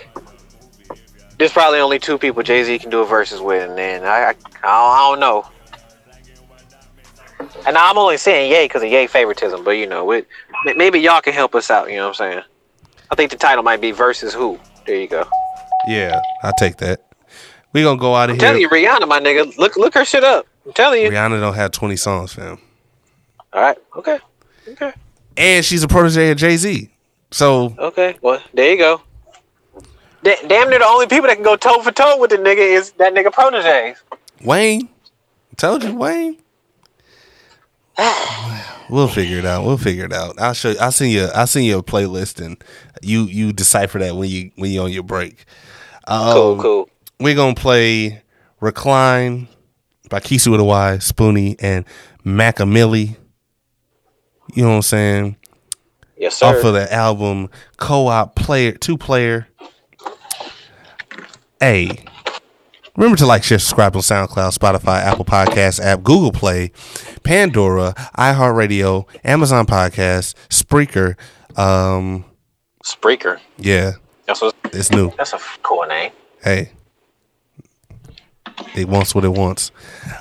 there's 1.41 1.53
probably 1.53 1.81
only 1.81 1.99
two 1.99 2.19
people 2.19 2.43
Jay 2.43 2.63
Z 2.63 2.79
can 2.81 2.91
do 2.91 3.01
a 3.01 3.07
versus 3.07 3.41
with, 3.41 3.67
and 3.67 3.79
then 3.79 4.05
I, 4.05 4.09
I, 4.09 4.35
I, 4.63 5.11
don't, 5.11 5.21
know. 5.21 5.49
And 7.67 7.79
I'm 7.79 7.97
only 7.97 8.19
saying 8.19 8.53
yay 8.53 8.67
because 8.67 8.83
of 8.83 8.91
yay 8.91 9.07
favoritism, 9.07 9.65
but 9.65 9.71
you 9.71 9.87
know, 9.87 10.05
with, 10.05 10.27
maybe 10.77 11.01
y'all 11.01 11.23
can 11.23 11.33
help 11.33 11.55
us 11.55 11.71
out. 11.71 11.89
You 11.89 11.97
know 11.97 12.09
what 12.09 12.21
I'm 12.21 12.33
saying? 12.33 12.43
I 13.11 13.15
think 13.15 13.31
the 13.31 13.39
title 13.39 13.65
might 13.65 13.81
be 13.81 13.91
versus 13.91 14.35
who. 14.35 14.61
There 14.87 14.97
you 14.97 15.09
go. 15.09 15.27
yeah, 15.89 16.21
I'll 16.43 16.53
take 16.59 16.77
that. 16.77 17.07
We 17.73 17.85
gonna 17.85 17.99
go 17.99 18.15
out 18.15 18.29
of 18.29 18.37
here. 18.37 18.47
I'm 18.47 18.53
telling 18.53 18.61
you. 18.61 18.69
Rihanna, 18.69 19.09
my 19.09 19.19
nigga, 19.19 19.57
look 19.57 19.77
look 19.77 19.95
her 19.95 20.05
shit 20.05 20.23
up. 20.23 20.47
I'm 20.67 20.75
telling 20.75 21.01
you. 21.01 21.09
Rihanna 21.09 21.41
don't 21.41 21.55
have 21.55 21.71
20 21.71 21.97
songs, 21.97 22.35
fam. 22.35 22.59
All 23.55 23.63
right. 23.63 23.79
Okay. 23.97 24.19
Okay. 24.69 24.93
And 25.39 25.65
she's 25.65 25.83
a 25.83 25.89
protege 25.89 26.33
of 26.33 26.37
Jay-Z. 26.37 26.91
So 27.31 27.75
Okay. 27.79 28.17
Well, 28.21 28.43
there 28.53 28.71
you 28.71 28.77
go. 28.77 29.01
Da- 30.23 30.47
damn 30.47 30.69
near 30.69 30.79
the 30.79 30.87
only 30.87 31.07
people 31.07 31.27
that 31.29 31.37
can 31.37 31.45
go 31.45 31.57
toe 31.57 31.81
for 31.83 31.93
toe 31.93 32.19
with 32.19 32.31
the 32.31 32.37
nigga 32.37 32.59
is 32.59 32.93
that 32.93 33.15
nigga 33.15 33.33
proteges. 33.33 34.03
Wayne, 34.43 34.89
told 35.57 35.83
you, 35.83 35.95
Wayne. 35.95 36.37
we'll 38.91 39.09
figure 39.09 39.39
it 39.39 39.45
out. 39.47 39.65
We'll 39.65 39.79
figure 39.79 40.05
it 40.07 40.13
out. 40.13 40.39
I'll 40.39 40.53
show. 40.55 40.71
You, 40.71 40.79
I'll 40.81 40.93
send 40.93 41.11
you. 41.11 41.25
I'll 41.35 41.47
send 41.47 41.67
you 41.67 41.79
a 41.79 41.83
playlist, 41.83 42.45
and 42.45 42.63
you 43.03 43.25
you 43.25 43.53
decipher 43.53 43.99
that 43.99 44.17
when 44.17 44.29
you 44.29 44.51
when 44.57 44.71
you 44.71 44.83
on 44.83 44.93
your 44.93 45.03
break. 45.03 45.45
Um, 46.07 46.33
Cool. 46.33 46.63
Cool. 46.63 46.91
We're 47.19 47.35
gonna 47.35 47.55
play 47.55 48.23
"Recline" 48.61 49.49
by 50.09 50.21
Kisu 50.21 50.51
with 50.51 50.61
a 50.61 50.65
Y, 50.65 50.97
Spoonie, 51.01 51.57
and 51.61 51.85
Macamilli. 52.25 53.17
You 54.55 54.63
know 54.63 54.71
what 54.71 54.77
I'm 54.77 54.83
saying? 54.83 55.37
Yes, 56.17 56.37
sir. 56.37 56.47
Off 56.47 56.65
of 56.65 56.75
the 56.75 56.93
album 56.93 57.51
"Co-op 57.77 58.35
Player 58.35 58.73
Two 58.73 58.97
Player." 58.97 59.47
Hey, 61.61 61.91
remember 62.97 63.19
to 63.19 63.27
like, 63.27 63.45
share, 63.45 63.59
subscribe 63.59 63.95
on 63.95 64.01
SoundCloud, 64.03 64.57
Spotify, 64.57 65.01
Apple 65.01 65.27
Podcasts 65.27 65.79
app, 65.79 66.03
Google 66.03 66.33
Play, 66.33 66.73
Pandora, 67.23 67.93
iHeartRadio, 68.17 69.07
Amazon 69.25 69.67
Podcasts, 69.67 70.35
Spreaker. 70.49 71.17
Um, 71.59 72.25
Spreaker. 72.83 73.39
yeah, 73.59 73.93
That's 74.27 74.41
what. 74.41 74.55
it's 74.73 74.91
new. 74.91 75.13
That's 75.19 75.35
a 75.35 75.41
cool 75.63 75.85
name. 75.87 76.13
Hey, 76.43 76.73
it 78.75 78.89
wants 78.89 79.15
what 79.15 79.25
it 79.25 79.33
wants. 79.33 79.71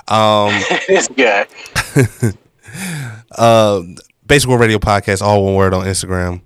Um, 0.08 0.52
this 0.88 1.08
guy. 1.08 1.46
uh, 3.32 3.80
Basic 4.26 4.46
World 4.46 4.60
Radio 4.60 4.78
Podcast, 4.78 5.22
all 5.22 5.42
one 5.44 5.54
word 5.54 5.72
on 5.72 5.86
Instagram. 5.86 6.42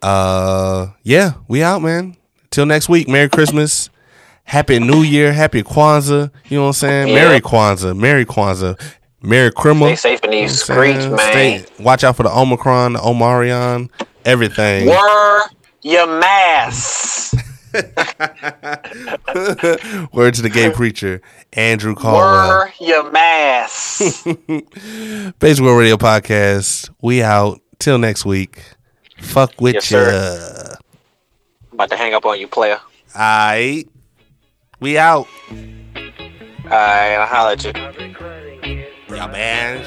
Uh, 0.00 0.88
yeah, 1.02 1.32
we 1.48 1.64
out, 1.64 1.82
man. 1.82 2.16
Till 2.50 2.66
next 2.66 2.88
week. 2.88 3.08
Merry 3.08 3.28
Christmas. 3.28 3.90
Happy 4.44 4.78
New 4.78 5.02
Year, 5.02 5.32
Happy 5.34 5.62
Kwanzaa. 5.62 6.30
You 6.48 6.56
know 6.58 6.62
what 6.62 6.68
I'm 6.68 6.72
saying? 6.74 7.08
Yeah. 7.08 7.14
Merry 7.16 7.40
Kwanzaa, 7.40 7.94
Merry 7.94 8.24
Kwanzaa, 8.24 8.80
Merry 9.20 9.50
Christmas. 9.52 10.00
Stay 10.00 10.10
safe 10.16 10.24
in 10.24 10.30
these 10.30 10.68
You 10.68 10.74
know 10.74 10.80
streets, 10.82 11.06
man. 11.06 11.18
Stay- 11.18 11.64
watch 11.84 12.02
out 12.02 12.16
for 12.16 12.22
the 12.22 12.30
Omicron, 12.30 12.94
the 12.94 12.98
Omarion, 13.00 13.90
everything. 14.24 14.86
Wear 14.88 15.40
your 15.82 16.06
mask. 16.06 17.34
Word 20.12 20.32
to 20.34 20.42
the 20.42 20.50
gay 20.52 20.70
preacher, 20.70 21.20
Andrew 21.52 21.94
Caldwell. 21.94 22.48
Wear 22.48 22.72
your 22.80 23.10
mask. 23.10 24.24
Basic 25.38 25.62
World 25.62 25.78
Radio 25.80 25.96
Podcast. 25.98 26.88
We 27.02 27.22
out. 27.22 27.60
Till 27.78 27.98
next 27.98 28.24
week. 28.24 28.62
Fuck 29.20 29.60
with 29.60 29.74
Yes, 29.74 29.90
ya. 29.90 29.98
sir. 29.98 30.74
About 31.78 31.90
to 31.90 31.96
hang 31.96 32.12
up 32.12 32.26
on 32.26 32.40
you, 32.40 32.48
player. 32.48 32.80
Aight. 33.14 33.88
We 34.80 34.98
out. 34.98 35.28
Alright, 36.64 37.14
I'll 37.14 37.26
holler 37.28 37.52
at 37.52 37.62
you. 37.62 37.70
Yeah, 39.14 39.28
man. 39.28 39.84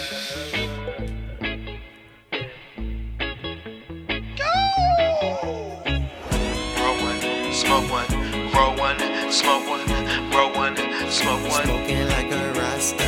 Roll 6.80 6.96
one, 7.04 7.20
smoke 7.52 7.92
one, 7.92 8.08
roll 8.54 8.74
one, 8.78 8.98
smoke 9.30 9.68
one, 9.68 9.86
roll 10.32 10.54
one, 10.54 10.78
smoke 11.12 11.44
one. 11.52 11.66
Smoking 11.66 12.08
like 12.08 12.32
a 12.32 12.54
rasta. 12.54 13.04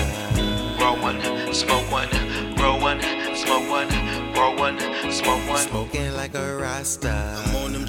Roll 0.81 0.97
one, 0.97 1.22
smoke 1.53 1.89
one, 1.89 2.10
roll 2.57 2.81
one, 2.81 3.01
smoke 3.34 3.69
one, 3.69 3.88
roll 4.35 4.57
one, 4.57 4.77
smoke 5.10 5.47
one. 5.47 5.57
Smoking 5.57 6.14
like 6.15 6.35
a 6.35 6.57
rasta. 6.57 7.39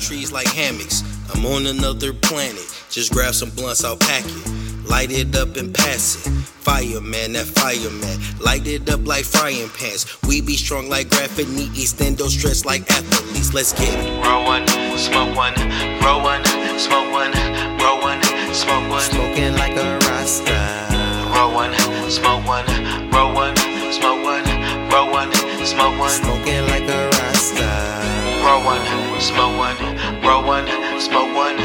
I'm 0.05 0.11
on 0.11 0.19
them 0.19 0.19
trees 0.19 0.33
like 0.33 0.47
hammocks. 0.49 1.03
I'm 1.35 1.47
on 1.47 1.67
another 1.67 2.13
planet. 2.13 2.65
Just 2.91 3.13
grab 3.13 3.35
some 3.35 3.51
blunts, 3.51 3.85
I'll 3.85 3.97
pack 3.97 4.25
it. 4.27 4.89
Light 4.89 5.11
it 5.11 5.35
up 5.35 5.57
and 5.57 5.75
pass 5.75 6.27
it. 6.27 6.31
Fireman, 6.61 7.33
that 7.33 7.47
fireman. 7.47 8.21
Light 8.39 8.67
it 8.67 8.91
up 8.91 9.07
like 9.07 9.25
frying 9.25 9.71
pans. 9.71 10.05
We 10.29 10.43
be 10.43 10.57
strong 10.57 10.91
like 10.91 11.09
graphite, 11.09 11.47
extendo 11.75 12.29
stretch 12.29 12.65
like 12.65 12.91
athletes. 12.91 13.55
Let's 13.55 13.73
get 13.73 13.95
it. 13.95 14.25
Roll 14.25 14.45
one, 14.45 14.69
smoke 14.99 15.37
one, 15.37 15.55
roll 16.05 16.23
one, 16.23 16.45
smoke 16.77 17.11
one, 17.11 17.33
roll 17.81 18.01
one, 18.03 18.23
smoke 18.53 18.91
one. 18.91 19.01
Smoking 19.01 19.55
like 19.55 19.77
a 19.77 19.99
rasta. 20.05 20.53
Roll 21.35 21.55
one, 21.55 21.73
smoke 22.11 22.47
one, 22.47 22.67
roll 23.11 23.33
one, 23.33 23.57
smoke 23.91 24.23
one, 24.23 24.45
roll 24.93 25.11
one, 25.11 25.33
smoke 25.65 25.99
one. 25.99 26.11
Smoking 26.11 26.34
roll 30.25 30.43
one, 30.45 30.67
smoke 31.01 31.35
one, 31.35 31.59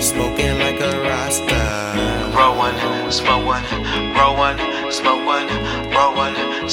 Smoking 0.00 0.58
like 0.58 0.80
a 0.80 1.00
rasta. 1.02 2.32
roll 2.36 2.56
one, 2.56 3.10
smoke 3.10 3.44
one, 3.46 3.64
roll 4.14 4.36
one, 4.36 4.58
smoke 4.92 5.24
one, 5.26 5.46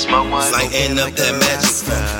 smoke 0.01 0.31
one. 0.31 0.51
Lighting 0.51 0.97
up 0.97 1.13
that 1.13 1.33
magic. 1.37 1.69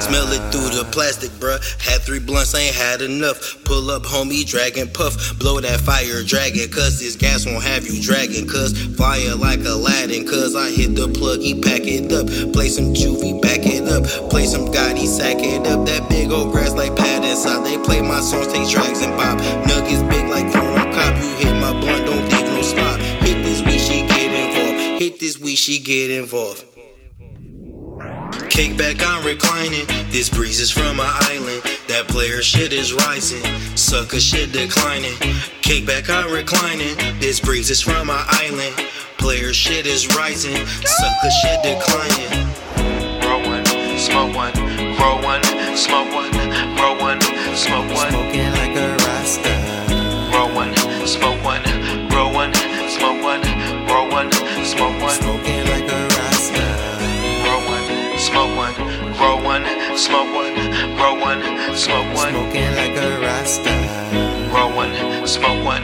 Smell 0.01 0.29
it 0.31 0.43
through 0.53 0.69
the 0.77 0.85
plastic, 0.91 1.31
bruh. 1.41 1.59
Had 1.81 2.01
three 2.01 2.19
blunts, 2.19 2.53
ain't 2.53 2.75
had 2.75 3.01
enough. 3.01 3.63
Pull 3.65 3.89
up, 3.89 4.03
homie, 4.03 4.45
dragon 4.45 4.87
puff. 4.87 5.37
Blow 5.39 5.59
that 5.59 5.79
fire, 5.81 6.23
dragon. 6.23 6.69
Cause 6.69 6.99
this 6.99 7.15
gas 7.15 7.45
won't 7.45 7.63
have 7.63 7.87
you 7.87 8.01
dragging. 8.01 8.47
Cause 8.47 8.77
fire 8.95 9.35
like 9.35 9.65
Aladdin. 9.65 10.27
Cause 10.27 10.55
I 10.55 10.69
hit 10.69 10.95
the 10.95 11.07
plug, 11.09 11.41
he 11.41 11.59
pack 11.59 11.81
it 11.83 12.11
up. 12.13 12.27
Play 12.53 12.69
some 12.69 12.93
juvie, 12.93 13.41
back 13.41 13.65
it 13.65 13.87
up. 13.89 14.05
Play 14.29 14.45
some 14.45 14.67
Gotti, 14.67 15.07
sack 15.07 15.41
it 15.41 15.65
up. 15.67 15.85
That 15.87 16.07
big 16.09 16.31
old 16.31 16.51
grass 16.51 16.73
like 16.73 16.95
pad 16.95 17.25
inside. 17.25 17.65
They 17.65 17.77
play 17.83 18.01
my 18.01 18.21
songs, 18.21 18.47
take 18.53 18.69
tracks 18.69 19.01
and 19.01 19.13
pop. 19.17 19.37
Nuggets 19.67 20.03
big 20.13 20.29
like 20.29 20.51
Chrono 20.51 20.85
Cop. 20.93 21.15
You 21.17 21.29
hit 21.41 21.55
my 21.59 21.73
blunt, 21.79 22.05
don't 22.05 22.25
leave 22.29 22.47
no 22.53 22.61
spot. 22.61 22.99
Hit 23.25 23.43
this, 23.43 23.61
we 23.65 23.77
she 23.79 24.05
get 24.07 24.29
involved. 24.29 25.01
Hit 25.01 25.19
this, 25.19 25.39
we 25.39 25.55
she 25.55 25.79
get 25.79 26.11
involved. 26.11 26.70
Kick 28.51 28.77
back, 28.77 28.97
I'm 28.99 29.25
reclining. 29.25 29.87
This 30.11 30.29
breeze 30.29 30.59
is 30.59 30.69
from 30.69 30.97
my 30.97 31.09
island. 31.31 31.63
That 31.87 32.09
player 32.09 32.41
shit 32.41 32.73
is 32.73 32.91
rising. 32.93 33.41
Sucker 33.77 34.19
shit 34.19 34.51
declining. 34.51 35.15
Kick 35.61 35.85
back, 35.85 36.09
I'm 36.09 36.29
reclining. 36.33 36.97
This 37.21 37.39
breeze 37.39 37.69
is 37.69 37.79
from 37.79 38.07
my 38.07 38.25
island. 38.27 38.75
Player 39.17 39.53
shit 39.53 39.87
is 39.87 40.13
rising. 40.17 40.65
Sucker 40.67 41.31
shit 41.41 41.63
declining. 41.63 42.51
Roll 43.23 43.39
one, 43.47 43.65
smoke 43.97 44.35
one, 44.35 44.53
roll 44.99 45.23
one, 45.23 45.41
smoke 45.77 46.13
one, 46.13 46.30
smoke 60.11 60.35
one, 60.35 60.55
roll 60.99 61.17
one, 61.23 61.41
smoke 61.75 62.11
one, 62.13 62.33
Smoking 62.35 62.75
like 62.75 62.95
a 62.99 63.19
rasta. 63.23 63.71
roll 64.51 64.75
one, 64.75 64.91
smoke 65.25 65.63
one, 65.63 65.83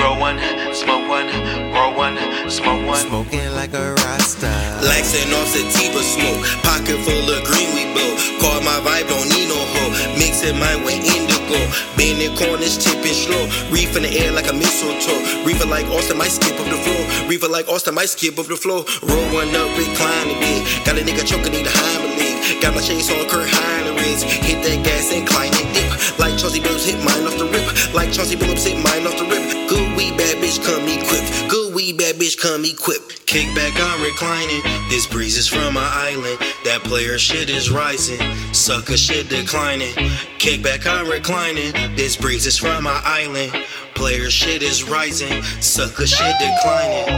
roll 0.00 0.16
one, 0.18 0.38
smoke 0.72 1.06
one, 1.08 1.28
roll 1.76 1.92
one, 1.94 2.16
smoke 2.48 2.86
one. 2.88 3.04
Smoking 3.04 3.52
like 3.52 3.74
a 3.74 3.92
rasta. 4.00 4.48
Laxing 4.80 5.28
off 5.36 5.48
sativa 5.52 6.02
smoke. 6.02 6.40
Pocket 6.64 6.98
full 7.04 7.28
of 7.28 7.44
green 7.44 7.68
we 7.76 7.84
blow. 7.92 8.12
Call 8.40 8.60
my 8.64 8.80
vibe, 8.80 9.08
don't 9.12 9.28
need 9.28 9.48
no 9.48 9.60
hoe. 9.60 9.92
Mixing 10.16 10.58
mine 10.58 10.82
with 10.82 11.04
indigo. 11.46 11.72
Bending 11.96 12.36
corners, 12.36 12.78
tipping 12.78 13.14
slow. 13.14 13.46
Reef 13.70 13.96
in 13.96 14.02
the 14.02 14.10
air 14.10 14.32
like 14.32 14.48
a 14.48 14.52
mistletoe. 14.52 15.44
Reefer 15.44 15.66
like 15.66 15.86
Austin 15.86 16.18
might 16.18 16.30
skip 16.30 16.58
up 16.58 16.66
the 16.66 16.76
floor. 16.76 17.28
Reefer 17.28 17.48
like 17.48 17.68
Austin 17.68 17.94
might 17.94 18.08
skip 18.08 18.38
up 18.38 18.46
the 18.46 18.56
floor. 18.56 18.84
Roll 19.02 19.26
one 19.32 19.54
up, 19.54 19.70
recline 19.78 20.30
a 20.30 20.36
bit. 20.40 20.84
Got 20.84 20.98
a 20.98 21.02
nigga 21.02 21.24
choking, 21.26 21.52
need 21.52 21.66
a 21.66 22.06
leg. 22.18 22.62
Got 22.62 22.74
my 22.74 22.80
chase 22.80 23.10
on 23.10 23.28
Kurt 23.28 23.48
Heinrichs. 23.48 24.22
Hit 24.22 24.62
that 24.62 24.84
gas 24.84 25.12
and 25.12 25.26
climb 25.26 25.52
and 25.52 25.74
dip. 25.74 26.18
Like 26.18 26.38
Chauncey 26.38 26.60
Billups 26.60 26.86
hit 26.86 26.98
mine 27.04 27.26
off 27.26 27.38
the 27.38 27.46
rip. 27.46 27.94
Like 27.94 28.12
Chauncey 28.12 28.36
Billups 28.36 28.66
hit 28.66 28.76
mine 28.76 29.06
off 29.06 29.18
the 29.18 29.24
rip. 29.24 29.68
Good 29.68 29.96
weed, 29.96 30.16
bad 30.16 30.36
bitch, 30.42 30.62
come 30.64 30.86
equipped. 30.88 31.50
Good 31.50 31.65
weed, 31.76 31.98
bad 31.98 32.14
bitch, 32.16 32.38
come 32.40 32.64
equipped. 32.64 33.26
Kick 33.26 33.54
back, 33.54 33.74
I'm 33.76 34.02
reclining. 34.02 34.62
This 34.88 35.06
breeze 35.06 35.36
is 35.36 35.46
from 35.46 35.74
my 35.74 35.90
island. 35.92 36.38
That 36.64 36.80
player 36.82 37.18
shit 37.18 37.50
is 37.50 37.70
rising. 37.70 38.18
Sucker 38.54 38.96
shit 38.96 39.28
declining. 39.28 39.92
Kick 40.38 40.62
back, 40.62 40.86
I'm 40.86 41.06
reclining. 41.06 41.72
This 41.94 42.16
breeze 42.16 42.46
is 42.46 42.56
from 42.56 42.84
my 42.84 43.02
island. 43.04 43.52
Player 43.94 44.30
shit 44.30 44.62
is 44.62 44.84
rising. 44.84 45.42
Sucker 45.60 46.06
shit 46.06 46.34
declining. 46.40 47.12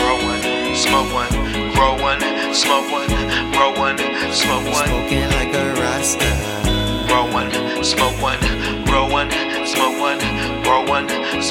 Roll 0.00 0.24
one, 0.24 0.74
smoke 0.74 1.12
one, 1.12 1.32
roll 1.76 2.00
one, 2.00 2.20
smoke 2.54 2.90
one, 2.90 3.10
roll 3.52 3.76
one, 3.76 3.98
smoke 4.32 4.64
one, 4.72 4.86
Smoking 4.88 5.28
like 5.36 5.54
a 5.54 5.74
rasta. 5.74 6.35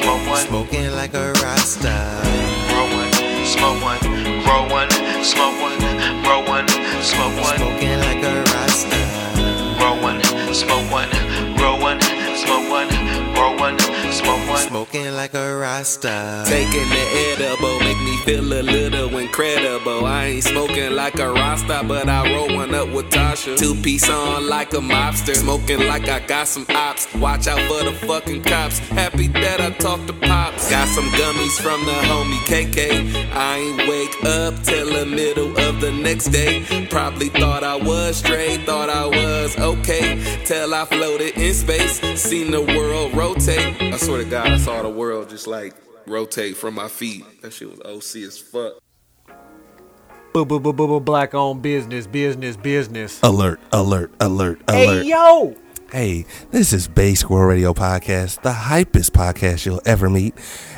Smoke 0.05 0.27
one, 0.27 0.45
Smoking 0.47 0.91
like 0.91 1.13
a 1.15 1.33
rasta. 1.41 1.95
roll 2.71 2.89
one, 2.93 3.11
smoke 3.45 3.81
one, 3.81 3.99
roll 4.45 4.69
one, 4.69 4.89
smoke 5.23 5.59
one, 5.61 5.94
Smoking 14.75 15.15
like 15.15 15.33
a 15.33 15.55
rasta. 15.55 16.43
Taking 16.45 16.89
the 16.89 17.05
edible 17.31 17.79
make 17.79 17.97
me 17.99 18.17
feel 18.25 18.43
a 18.51 18.61
little 18.61 19.17
incredible. 19.17 20.05
I 20.05 20.25
ain't 20.25 20.43
smoking 20.43 20.91
like 20.93 21.17
a 21.17 21.31
Rasta, 21.31 21.85
but 21.87 22.09
I 22.09 22.33
roll 22.33 22.53
one 22.53 22.75
up 22.75 22.89
with 22.89 23.09
Tasha. 23.09 23.57
Two 23.57 23.73
piece 23.75 24.09
on 24.09 24.49
like 24.49 24.73
a 24.73 24.81
mobster. 24.81 25.33
Smoking 25.33 25.87
like 25.87 26.09
I 26.09 26.19
got 26.19 26.49
some 26.49 26.65
ops. 26.69 27.07
Watch 27.15 27.47
out 27.47 27.61
for 27.69 27.85
the 27.85 27.93
fucking 28.05 28.43
cops. 28.43 28.79
Happy 28.79 29.27
that 29.27 29.61
I 29.61 29.69
talked 29.71 30.07
to 30.07 30.13
Pops. 30.13 30.69
Got 30.69 30.89
some 30.89 31.05
gummies 31.11 31.57
from 31.61 31.85
the 31.85 31.93
homie 32.09 32.43
KK. 32.45 33.31
I 33.31 33.57
ain't 33.57 33.87
wake 33.87 34.25
up 34.25 34.61
till 34.63 34.91
the 34.91 35.05
middle 35.05 35.57
of 35.57 35.79
the 35.79 35.93
next 35.93 36.25
day. 36.25 36.65
Probably 36.89 37.29
thought 37.29 37.63
I 37.63 37.77
was 37.77 38.17
straight, 38.17 38.65
thought 38.65 38.89
I 38.89 39.05
was 39.05 39.57
okay. 39.57 40.41
Till 40.43 40.73
I 40.73 40.83
floated 40.83 41.37
in 41.37 41.53
space, 41.53 42.01
seen 42.19 42.51
the 42.51 42.61
world 42.61 43.15
rotate. 43.15 43.81
I 43.81 43.97
swear 43.97 44.23
to 44.23 44.29
God, 44.29 44.64
saw 44.65 44.81
the 44.81 44.89
world 44.89 45.29
just 45.29 45.45
like 45.45 45.75
rotate 46.07 46.57
from 46.57 46.73
my 46.73 46.87
feet. 46.87 47.23
That 47.43 47.53
shit 47.53 47.69
was 47.69 47.79
OC 47.81 48.23
as 48.23 48.39
fuck. 48.39 48.73
Boo 50.33 50.43
boo 50.43 50.59
boo 50.59 50.73
boo 50.73 50.87
boo 50.87 50.99
black 50.99 51.35
on 51.35 51.61
business, 51.61 52.07
business, 52.07 52.57
business. 52.57 53.19
Alert, 53.21 53.59
alert, 53.71 54.11
alert, 54.19 54.59
alert. 54.67 55.03
Hey 55.03 55.03
yo! 55.03 55.55
Hey, 55.91 56.25
this 56.49 56.73
is 56.73 56.87
Basic 56.87 57.29
World 57.29 57.47
Radio 57.47 57.75
Podcast, 57.75 58.41
the 58.41 58.53
hypest 58.53 59.11
podcast 59.11 59.67
you'll 59.67 59.83
ever 59.85 60.09
meet. 60.09 60.33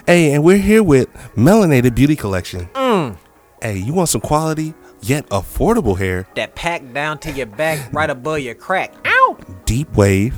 Hey, 0.05 0.33
and 0.33 0.43
we're 0.43 0.57
here 0.57 0.83
with 0.83 1.07
Melanated 1.37 1.95
Beauty 1.95 2.17
Collection. 2.17 2.65
Mm. 2.73 3.17
Hey, 3.61 3.77
you 3.77 3.93
want 3.93 4.09
some 4.09 4.19
quality 4.19 4.73
yet 5.01 5.25
affordable 5.29 5.97
hair? 5.97 6.27
That 6.35 6.55
packed 6.55 6.93
down 6.93 7.19
to 7.19 7.31
your 7.31 7.45
back, 7.45 7.93
right 7.93 8.09
above 8.09 8.41
your 8.41 8.55
crack. 8.55 8.93
Ow! 9.05 9.37
Deep 9.63 9.95
wave, 9.95 10.35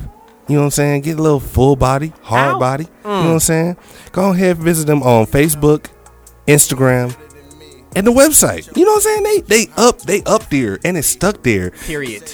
You 0.50 0.56
know 0.56 0.62
what 0.62 0.64
I'm 0.66 0.70
saying? 0.72 1.02
Get 1.02 1.18
a 1.18 1.22
little 1.22 1.38
full 1.40 1.76
body, 1.76 2.12
hard 2.22 2.56
Ow. 2.56 2.58
body. 2.58 2.84
You 3.04 3.10
know 3.10 3.18
what 3.24 3.32
I'm 3.34 3.38
saying? 3.40 3.76
Go 4.10 4.30
ahead 4.32 4.56
and 4.56 4.64
visit 4.64 4.86
them 4.86 5.02
on 5.02 5.26
Facebook, 5.26 5.86
Instagram, 6.48 7.16
and 7.94 8.04
the 8.06 8.10
website. 8.12 8.74
You 8.76 8.84
know 8.84 8.92
what 8.92 9.06
I'm 9.06 9.22
saying? 9.22 9.44
They 9.48 9.64
they 9.64 9.72
up 9.76 10.00
they 10.02 10.22
up 10.24 10.48
there 10.50 10.78
and 10.84 10.96
it's 10.96 11.06
stuck 11.06 11.42
there. 11.44 11.70
Period. 11.70 12.24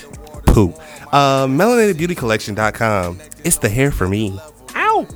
Poo. 0.47 0.73
Uh 1.13 1.47
melanatedbeautycollection.com. 1.47 3.21
It's 3.45 3.59
the 3.59 3.69
hair 3.69 3.91
for 3.91 4.09
me. 4.09 4.41
Ow. 4.75 5.07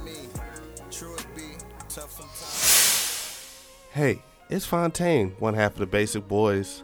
Hey, 3.92 4.22
it's 4.48 4.64
Fontaine, 4.66 5.34
one 5.38 5.54
half 5.54 5.72
of 5.72 5.78
the 5.78 5.86
Basic 5.86 6.26
Boys. 6.28 6.82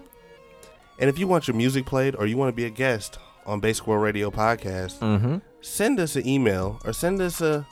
And 0.98 1.08
if 1.08 1.18
you 1.18 1.26
want 1.26 1.46
your 1.46 1.56
music 1.56 1.86
played 1.86 2.16
or 2.16 2.26
you 2.26 2.36
want 2.36 2.48
to 2.48 2.56
be 2.56 2.64
a 2.64 2.70
guest 2.70 3.18
on 3.44 3.60
Basic 3.60 3.86
World 3.86 4.02
Radio 4.02 4.30
Podcast, 4.30 4.98
Mm-hmm. 4.98 5.36
Send 5.66 6.00
us 6.00 6.16
an 6.16 6.26
email 6.26 6.80
or 6.84 6.92
send 6.92 7.20
us 7.20 7.40
a 7.40 7.66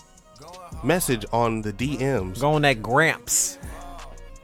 message 0.82 1.24
on 1.32 1.62
the 1.62 1.72
DMs. 1.72 2.40
Go 2.40 2.52
on 2.52 2.62
that 2.62 2.82
Gramps. 2.82 3.58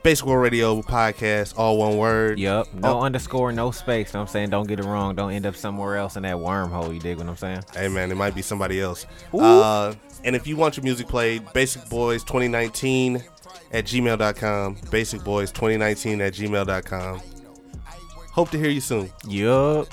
Basic 0.02 0.24
World 0.24 0.42
Radio 0.42 0.80
Podcast, 0.80 1.58
all 1.58 1.76
one 1.76 1.98
word. 1.98 2.38
Yup. 2.38 2.72
No 2.72 3.00
Oh. 3.00 3.02
underscore, 3.02 3.52
no 3.52 3.70
space. 3.70 4.14
Know 4.14 4.20
what 4.20 4.28
I'm 4.28 4.32
saying? 4.32 4.48
Don't 4.50 4.66
get 4.66 4.80
it 4.80 4.86
wrong. 4.86 5.14
Don't 5.14 5.30
end 5.32 5.44
up 5.44 5.54
somewhere 5.56 5.98
else 5.98 6.16
in 6.16 6.22
that 6.22 6.36
wormhole. 6.36 6.94
You 6.94 7.00
dig 7.00 7.18
what 7.18 7.26
I'm 7.28 7.36
saying? 7.36 7.64
Hey 7.74 7.88
man, 7.88 8.10
it 8.10 8.14
might 8.14 8.34
be 8.34 8.40
somebody 8.40 8.80
else. 8.80 9.04
Uh, 9.34 9.92
and 10.24 10.34
if 10.34 10.46
you 10.46 10.56
want 10.56 10.78
your 10.78 10.84
music 10.84 11.06
played, 11.06 11.52
Basic 11.52 11.86
Boys 11.90 12.24
2019 12.24 13.22
at 13.72 13.84
gmail.com. 13.84 14.78
Basic 14.90 15.22
Boys 15.22 15.52
2019 15.52 16.22
at 16.22 16.32
gmail.com. 16.32 17.20
Hope 18.32 18.48
to 18.50 18.58
hear 18.58 18.70
you 18.70 18.80
soon. 18.80 19.10
Yup. 19.28 19.86